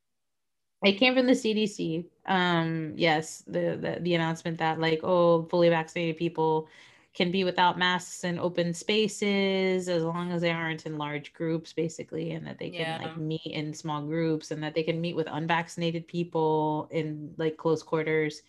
It 0.84 0.92
came 0.94 1.14
from 1.14 1.26
the 1.26 1.32
CDC. 1.32 2.04
Um, 2.26 2.94
yes, 2.96 3.42
the, 3.46 3.76
the 3.80 3.98
the 4.00 4.14
announcement 4.14 4.58
that 4.58 4.78
like, 4.78 5.00
oh, 5.02 5.44
fully 5.50 5.68
vaccinated 5.68 6.16
people 6.16 6.68
can 7.14 7.30
be 7.30 7.44
without 7.44 7.76
masks 7.76 8.24
in 8.24 8.38
open 8.38 8.72
spaces 8.72 9.88
as 9.88 10.02
long 10.02 10.32
as 10.32 10.40
they 10.40 10.50
aren't 10.50 10.86
in 10.86 10.96
large 10.96 11.34
groups, 11.34 11.72
basically, 11.72 12.30
and 12.30 12.46
that 12.46 12.58
they 12.58 12.70
can 12.70 12.80
Yeah. 12.80 12.98
like 13.02 13.16
meet 13.18 13.44
in 13.46 13.74
small 13.74 14.00
groups 14.00 14.50
and 14.50 14.62
that 14.62 14.74
they 14.74 14.82
can 14.82 15.00
meet 15.00 15.14
with 15.16 15.26
unvaccinated 15.30 16.06
people 16.06 16.88
in 16.90 17.34
like 17.36 17.56
close 17.58 17.82
quarters. 17.82 18.42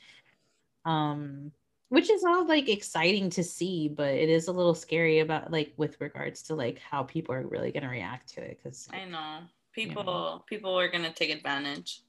Um, 0.85 1.51
which 1.89 2.09
is 2.09 2.23
all 2.23 2.47
like 2.47 2.69
exciting 2.69 3.29
to 3.31 3.43
see, 3.43 3.87
but 3.87 4.13
it 4.13 4.27
is 4.27 4.47
a 4.47 4.51
little 4.51 4.73
scary 4.73 5.19
about 5.19 5.51
like 5.51 5.73
with 5.77 6.01
regards 6.01 6.41
to 6.43 6.55
like 6.55 6.79
how 6.79 7.03
people 7.03 7.35
are 7.35 7.45
really 7.45 7.71
gonna 7.71 7.89
react 7.89 8.33
to 8.33 8.41
it 8.41 8.59
because 8.61 8.87
I 8.91 9.05
know 9.05 9.41
people 9.73 10.43
people 10.47 10.77
are 10.79 10.89
gonna 10.89 11.13
take 11.13 11.29
advantage. 11.29 12.01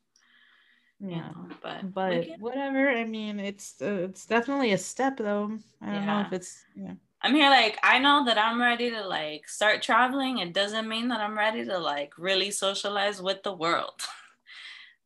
you 1.00 1.10
yeah. 1.10 1.18
know, 1.18 1.48
but 1.62 1.92
but 1.92 2.24
can- 2.24 2.40
whatever 2.40 2.88
i 2.88 3.04
mean 3.04 3.40
it's 3.40 3.74
uh, 3.82 4.06
it's 4.08 4.26
definitely 4.26 4.72
a 4.72 4.78
step 4.78 5.16
though 5.18 5.58
i 5.82 5.92
don't 5.92 6.06
know 6.06 6.20
if 6.20 6.32
it's 6.32 6.64
yeah 6.76 6.94
I'm 7.24 7.34
here 7.34 7.48
like 7.48 7.78
I 7.82 7.98
know 7.98 8.26
that 8.26 8.36
I'm 8.36 8.60
ready 8.60 8.90
to 8.90 9.02
like 9.02 9.48
start 9.48 9.80
traveling. 9.80 10.40
It 10.40 10.52
doesn't 10.52 10.86
mean 10.86 11.08
that 11.08 11.20
I'm 11.20 11.38
ready 11.38 11.64
to 11.64 11.78
like 11.78 12.12
really 12.18 12.50
socialize 12.50 13.22
with 13.22 13.42
the 13.42 13.54
world. 13.54 13.94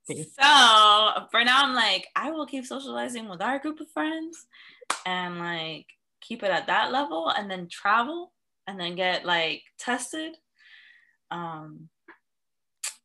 So 0.09 1.27
for 1.31 1.45
now 1.45 1.65
I'm 1.65 1.75
like 1.75 2.09
I 2.17 2.31
will 2.31 2.47
keep 2.47 2.65
socializing 2.67 3.29
with 3.29 3.43
our 3.43 3.59
group 3.59 3.81
of 3.81 3.91
friends 3.91 4.47
and 5.07 5.39
like 5.39 5.87
keep 6.21 6.43
it 6.43 6.51
at 6.51 6.67
that 6.67 6.91
level 6.93 7.29
and 7.31 7.51
then 7.51 7.69
travel 7.69 8.33
and 8.67 8.79
then 8.81 8.95
get 8.97 9.25
like 9.25 9.63
tested. 9.79 10.37
Um 11.31 11.89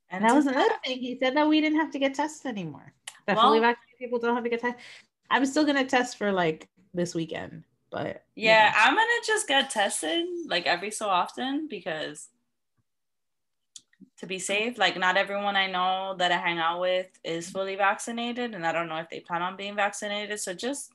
and 0.09 0.23
that 0.23 0.35
was 0.35 0.45
another 0.45 0.73
thing 0.85 0.99
he 0.99 1.17
said 1.19 1.35
that 1.35 1.47
we 1.47 1.59
didn't 1.59 1.79
have 1.79 1.91
to 1.91 1.99
get 1.99 2.13
tested 2.13 2.49
anymore 2.49 2.93
that 3.27 3.37
fully 3.37 3.59
Well- 3.59 3.71
vaccinated 3.71 3.99
people 3.99 4.19
don't 4.19 4.35
have 4.35 4.43
to 4.43 4.49
get 4.49 4.61
tested 4.61 4.79
i'm 5.31 5.45
still 5.45 5.65
gonna 5.65 5.83
test 5.85 6.17
for 6.17 6.31
like 6.31 6.69
this 6.93 7.15
weekend 7.15 7.63
but 7.91 8.23
you 8.35 8.45
Yeah, 8.49 8.69
know. 8.69 8.79
I'm 8.81 8.93
gonna 8.95 9.21
just 9.25 9.47
get 9.47 9.69
tested 9.71 10.25
like 10.47 10.67
every 10.67 10.91
so 10.91 11.07
often 11.09 11.67
because 11.67 12.29
to 14.23 14.27
be 14.27 14.39
safe, 14.39 14.77
like 14.77 14.97
not 14.97 15.17
everyone 15.17 15.57
I 15.57 15.67
know 15.69 16.15
that 16.17 16.31
I 16.31 16.37
hang 16.37 16.57
out 16.57 16.79
with 16.79 17.07
is 17.25 17.49
fully 17.49 17.75
vaccinated, 17.75 18.55
and 18.55 18.65
I 18.65 18.71
don't 18.71 18.87
know 18.87 18.95
if 18.95 19.09
they 19.09 19.19
plan 19.19 19.41
on 19.41 19.57
being 19.57 19.75
vaccinated. 19.75 20.39
So 20.39 20.53
just 20.53 20.93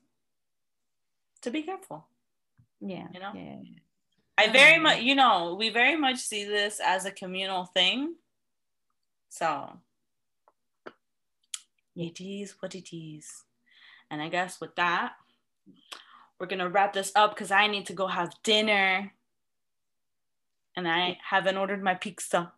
to 1.43 1.51
be 1.51 1.63
careful. 1.63 2.07
yeah 2.81 3.07
you 3.13 3.21
know? 3.21 3.33
yeah 3.35 3.61
I 4.39 4.49
very 4.49 4.79
much, 4.79 5.03
you 5.03 5.15
know, 5.15 5.57
we 5.59 5.69
very 5.69 5.97
much 5.97 6.19
see 6.19 6.45
this 6.45 6.81
as 6.83 7.05
a 7.05 7.11
communal 7.11 7.67
thing. 7.67 8.15
So 9.29 9.77
it 11.95 12.19
is 12.21 12.55
what 12.61 12.75
it 12.75 12.97
is. 12.97 13.45
And 14.11 14.23
I 14.23 14.29
guess 14.31 14.59
with 14.59 14.75
that, 14.77 15.13
we're 16.39 16.47
gonna 16.47 16.71
wrap 16.71 16.95
this 16.95 17.13
up 17.15 17.35
because 17.35 17.51
I 17.51 17.67
need 17.67 17.85
to 17.87 17.93
go 17.93 18.07
have 18.07 18.33
dinner. 18.43 19.13
And 20.77 20.89
I 20.89 21.19
haven't 21.29 21.59
ordered 21.59 21.83
my 21.83 21.95
pizza. 21.95 22.53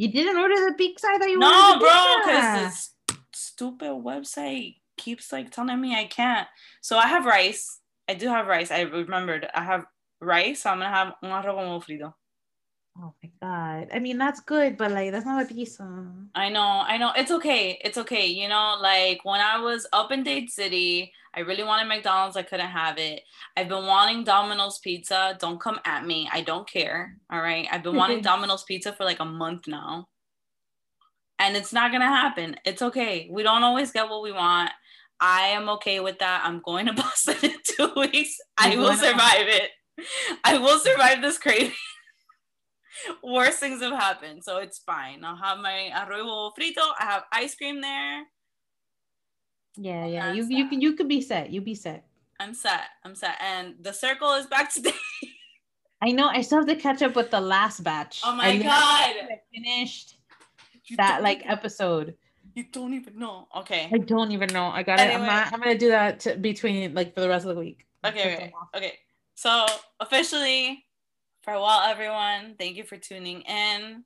You 0.00 0.10
didn't 0.10 0.38
order 0.38 0.54
the 0.54 0.74
pizza 0.78 1.06
thought 1.18 1.28
you 1.28 1.38
No, 1.38 1.46
ordered 1.46 1.74
the 1.74 1.78
bro, 1.80 2.16
because 2.24 2.54
this 2.56 2.94
stupid 3.34 3.90
website 3.90 4.76
keeps 4.96 5.30
like 5.30 5.50
telling 5.50 5.78
me 5.78 5.94
I 5.94 6.06
can't. 6.06 6.48
So 6.80 6.96
I 6.96 7.06
have 7.06 7.26
rice. 7.26 7.80
I 8.08 8.14
do 8.14 8.28
have 8.28 8.46
rice. 8.46 8.70
I 8.70 8.80
remembered 8.80 9.46
I 9.54 9.62
have 9.62 9.84
rice. 10.18 10.62
So 10.62 10.70
I'm 10.70 10.78
gonna 10.78 10.88
have 10.88 11.12
un 11.22 11.30
arroz 11.30 11.54
con 11.54 11.80
frito. 11.82 12.14
Oh 12.98 13.14
my 13.22 13.30
god 13.40 13.88
i 13.94 13.98
mean 13.98 14.18
that's 14.18 14.40
good 14.40 14.76
but 14.76 14.90
like 14.90 15.12
that's 15.12 15.26
not 15.26 15.42
a 15.42 15.46
pizza 15.46 16.10
I 16.34 16.48
know, 16.48 16.82
I 16.86 16.96
know. 16.96 17.12
It's 17.16 17.30
okay. 17.30 17.78
It's 17.84 17.98
okay. 17.98 18.26
You 18.26 18.48
know, 18.48 18.76
like 18.80 19.24
when 19.24 19.40
I 19.40 19.58
was 19.58 19.86
up 19.92 20.12
in 20.12 20.22
Dade 20.22 20.48
City, 20.48 21.12
I 21.34 21.40
really 21.40 21.64
wanted 21.64 21.88
McDonald's. 21.88 22.36
I 22.36 22.42
couldn't 22.42 22.68
have 22.68 22.98
it. 22.98 23.22
I've 23.56 23.68
been 23.68 23.86
wanting 23.86 24.24
Domino's 24.24 24.78
pizza. 24.78 25.36
Don't 25.40 25.60
come 25.60 25.80
at 25.84 26.06
me. 26.06 26.28
I 26.32 26.42
don't 26.42 26.68
care. 26.68 27.16
All 27.32 27.40
right. 27.40 27.66
I've 27.70 27.82
been 27.82 27.96
wanting 27.96 28.20
Domino's 28.22 28.64
pizza 28.64 28.92
for 28.92 29.04
like 29.04 29.20
a 29.20 29.24
month 29.24 29.66
now. 29.66 30.08
And 31.38 31.56
it's 31.56 31.72
not 31.72 31.90
going 31.90 32.02
to 32.02 32.06
happen. 32.06 32.56
It's 32.64 32.82
okay. 32.82 33.28
We 33.30 33.42
don't 33.42 33.62
always 33.62 33.92
get 33.92 34.08
what 34.08 34.22
we 34.22 34.32
want. 34.32 34.70
I 35.20 35.48
am 35.48 35.68
okay 35.70 36.00
with 36.00 36.18
that. 36.18 36.42
I'm 36.44 36.60
going 36.64 36.86
to 36.86 36.92
Boston 36.94 37.36
in 37.42 37.56
two 37.64 37.92
weeks. 37.96 38.36
I 38.56 38.76
will 38.76 38.94
survive 38.94 39.48
it. 39.48 39.70
I 40.44 40.58
will 40.58 40.78
survive 40.78 41.22
this 41.22 41.38
craving. 41.38 41.72
Worse 43.22 43.56
things 43.56 43.80
have 43.82 43.92
happened, 43.98 44.42
so 44.44 44.58
it's 44.58 44.78
fine. 44.78 45.24
I'll 45.24 45.36
have 45.36 45.58
my 45.58 45.90
arroz 45.94 46.52
frito. 46.58 46.84
I 46.98 47.04
have 47.04 47.24
ice 47.32 47.54
cream 47.54 47.80
there. 47.80 48.24
yeah 49.76 50.04
yeah 50.06 50.32
you 50.32 50.44
you 50.48 50.68
could 50.68 50.82
you 50.82 50.92
could 50.94 51.08
be 51.08 51.20
set 51.20 51.50
you 51.50 51.60
be 51.60 51.74
set 51.74 52.04
I'm 52.40 52.54
set. 52.54 52.84
I'm 53.04 53.14
set. 53.14 53.36
And 53.42 53.74
the 53.82 53.92
circle 53.92 54.32
is 54.32 54.46
back 54.46 54.72
today. 54.72 54.94
I 56.02 56.10
know. 56.12 56.28
I 56.28 56.40
still 56.40 56.60
have 56.60 56.68
to 56.68 56.74
catch 56.76 57.02
up 57.02 57.14
with 57.14 57.30
the 57.30 57.38
last 57.40 57.84
batch. 57.84 58.22
Oh 58.24 58.34
my 58.34 58.46
I 58.46 58.56
God. 58.56 59.14
Finished 59.52 60.16
You 60.86 60.96
that 60.96 61.22
like 61.22 61.40
even- 61.40 61.50
episode. 61.50 62.16
you 62.54 62.64
don't 62.72 62.94
even 62.94 63.18
know. 63.18 63.46
Okay. 63.54 63.90
I 63.92 63.98
don't 63.98 64.32
even 64.32 64.48
know. 64.54 64.68
I 64.68 64.82
got 64.82 64.98
Anyway. 65.00 65.20
I'm, 65.20 65.26
not, 65.26 65.52
I'm 65.52 65.60
gonna 65.60 65.76
do 65.76 65.90
that 65.90 66.20
to, 66.20 66.36
between 66.36 66.94
like 66.94 67.12
for 67.14 67.20
the 67.20 67.28
rest 67.28 67.44
of 67.44 67.54
the 67.54 67.60
week. 67.60 67.84
Okay, 68.06 68.34
okay, 68.34 68.52
okay. 68.74 68.94
So 69.34 69.66
officially, 70.00 70.82
farewell, 71.44 71.80
everyone. 71.82 72.54
Thank 72.58 72.76
you 72.76 72.84
for 72.84 72.96
tuning 72.96 73.42
in. 73.42 74.04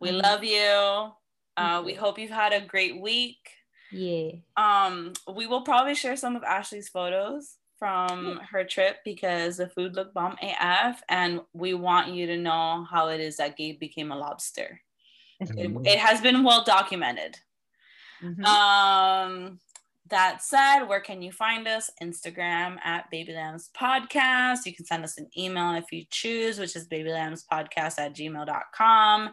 We 0.00 0.10
Mhm. 0.10 0.22
love 0.22 0.44
you. 0.44 1.14
Uh, 1.56 1.82
we 1.84 1.94
hope 1.94 2.18
you've 2.18 2.30
had 2.30 2.52
a 2.52 2.60
great 2.60 3.00
week. 3.00 3.56
Yeah. 3.90 4.32
Um, 4.56 5.12
we 5.32 5.46
will 5.46 5.62
probably 5.62 5.94
share 5.94 6.16
some 6.16 6.34
of 6.36 6.42
Ashley's 6.42 6.88
photos 6.88 7.58
from 7.78 8.38
her 8.38 8.64
trip 8.64 8.98
because 9.04 9.56
the 9.58 9.68
food 9.68 9.94
looked 9.94 10.14
bomb 10.14 10.36
AF, 10.42 11.02
and 11.08 11.40
we 11.52 11.74
want 11.74 12.08
you 12.12 12.26
to 12.26 12.36
know 12.36 12.84
how 12.90 13.08
it 13.08 13.20
is 13.20 13.36
that 13.36 13.56
Gabe 13.56 13.78
became 13.78 14.10
a 14.10 14.16
lobster. 14.16 14.80
It, 15.40 15.48
Mm-hmm. 15.50 15.86
it 15.86 15.98
has 15.98 16.20
been 16.20 16.42
well 16.44 16.64
documented. 16.64 17.38
Mhm. 18.22 18.44
Um, 18.44 19.60
that 20.10 20.42
said, 20.42 20.84
where 20.84 21.00
can 21.00 21.22
you 21.22 21.32
find 21.32 21.66
us? 21.66 21.90
Instagram 22.02 22.76
at 22.84 23.10
Baby 23.10 23.32
Lambs 23.32 23.70
Podcast. 23.78 24.66
You 24.66 24.74
can 24.74 24.84
send 24.84 25.04
us 25.04 25.16
an 25.18 25.28
email 25.36 25.74
if 25.74 25.90
you 25.92 26.04
choose, 26.10 26.58
which 26.58 26.76
is 26.76 26.88
babylambspodcast 26.88 27.98
at 27.98 28.14
gmail.com. 28.14 29.30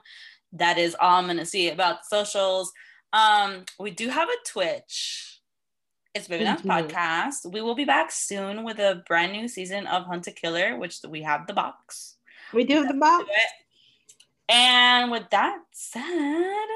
That 0.53 0.77
is 0.77 0.95
all 0.99 1.19
I'm 1.19 1.27
gonna 1.27 1.45
see 1.45 1.69
about 1.69 1.99
the 2.01 2.23
socials. 2.23 2.71
Um, 3.13 3.65
we 3.79 3.91
do 3.91 4.09
have 4.09 4.29
a 4.29 4.49
Twitch. 4.49 5.39
It's 6.13 6.27
Baby 6.27 6.45
Lambs. 6.45 6.61
Podcast. 6.61 7.51
We 7.51 7.61
will 7.61 7.75
be 7.75 7.85
back 7.85 8.11
soon 8.11 8.63
with 8.63 8.79
a 8.79 9.03
brand 9.07 9.31
new 9.31 9.47
season 9.47 9.87
of 9.87 10.05
Hunt 10.05 10.27
a 10.27 10.31
Killer, 10.31 10.77
which 10.77 10.99
we 11.07 11.21
have 11.21 11.47
the 11.47 11.53
box. 11.53 12.17
we 12.53 12.63
do 12.63 12.75
have 12.75 12.87
the 12.87 12.93
box. 12.93 13.25
And 14.49 15.11
with 15.11 15.29
that 15.31 15.59
said, 15.71 16.67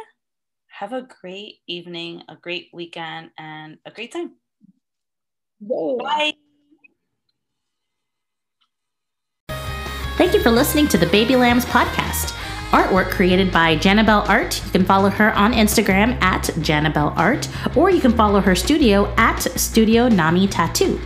have 0.78 0.92
a 0.92 1.08
great 1.22 1.60
evening, 1.68 2.22
a 2.28 2.36
great 2.36 2.70
weekend, 2.74 3.32
and 3.38 3.78
a 3.86 3.92
great 3.92 4.12
time. 4.12 4.34
Bye. 5.62 6.34
Thank 10.18 10.34
you 10.34 10.42
for 10.42 10.52
listening 10.52 10.88
to 10.90 10.98
the 10.98 11.06
Baby 11.08 11.38
Lambs 11.38 11.66
podcast. 11.66 12.34
Artwork 12.72 13.10
created 13.12 13.54
by 13.54 13.78
Janabelle 13.78 14.28
Art. 14.28 14.62
You 14.66 14.72
can 14.72 14.84
follow 14.84 15.10
her 15.10 15.34
on 15.34 15.54
Instagram 15.54 16.22
at 16.22 16.44
Janabelle 16.60 17.16
Art, 17.16 17.48
or 17.78 17.90
you 17.90 18.02
can 18.02 18.12
follow 18.12 18.42
her 18.42 18.56
studio 18.56 19.14
at 19.16 19.40
Studio 19.40 20.10
Nami 20.10 20.48
Tattoo. 20.48 21.00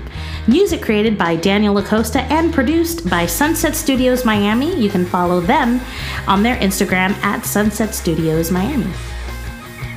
Music 0.47 0.81
created 0.81 1.15
by 1.15 1.35
Daniel 1.35 1.77
Acosta 1.77 2.21
and 2.23 2.51
produced 2.51 3.07
by 3.07 3.27
Sunset 3.27 3.75
Studios 3.75 4.25
Miami. 4.25 4.81
You 4.81 4.89
can 4.89 5.05
follow 5.05 5.41
them 5.41 5.79
on 6.27 6.41
their 6.41 6.55
Instagram 6.55 7.11
at 7.23 7.45
Sunset 7.45 7.93
Studios 7.93 8.49
Miami. 8.49 8.91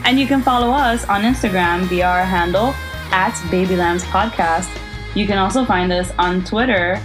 And 0.04 0.18
you 0.18 0.26
can 0.26 0.42
follow 0.42 0.70
us 0.70 1.04
on 1.08 1.22
Instagram 1.22 1.82
via 1.84 2.06
our 2.06 2.24
handle 2.24 2.74
at 3.12 3.40
Baby 3.50 3.76
Lambs 3.76 4.02
Podcast. 4.04 4.68
You 5.14 5.26
can 5.26 5.38
also 5.38 5.64
find 5.64 5.90
us 5.92 6.10
on 6.18 6.44
Twitter 6.44 7.00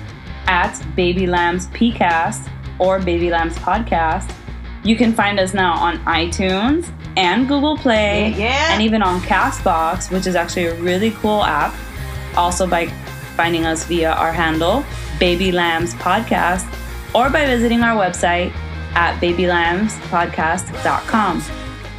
at 0.47 0.81
Baby 0.95 1.27
Lambs 1.27 1.67
PCast 1.67 2.49
or 2.79 2.99
Baby 2.99 3.29
Lambs 3.29 3.55
Podcast. 3.57 4.31
You 4.83 4.95
can 4.95 5.13
find 5.13 5.39
us 5.39 5.53
now 5.53 5.73
on 5.73 5.97
iTunes 6.05 6.89
and 7.17 7.47
Google 7.47 7.77
Play 7.77 8.31
Yeah, 8.31 8.37
yeah. 8.37 8.73
and 8.73 8.81
even 8.81 9.01
on 9.03 9.19
Castbox, 9.21 10.09
which 10.11 10.25
is 10.27 10.35
actually 10.35 10.65
a 10.67 10.75
really 10.81 11.11
cool 11.11 11.43
app. 11.43 11.73
Also 12.35 12.65
by 12.67 12.87
finding 13.35 13.65
us 13.65 13.83
via 13.85 14.11
our 14.13 14.31
handle, 14.31 14.83
Baby 15.19 15.51
Lambs 15.51 15.93
Podcast, 15.95 16.65
or 17.13 17.29
by 17.29 17.45
visiting 17.45 17.81
our 17.83 17.95
website 18.01 18.51
at 18.95 19.19
babylambspodcast.com. 19.19 21.41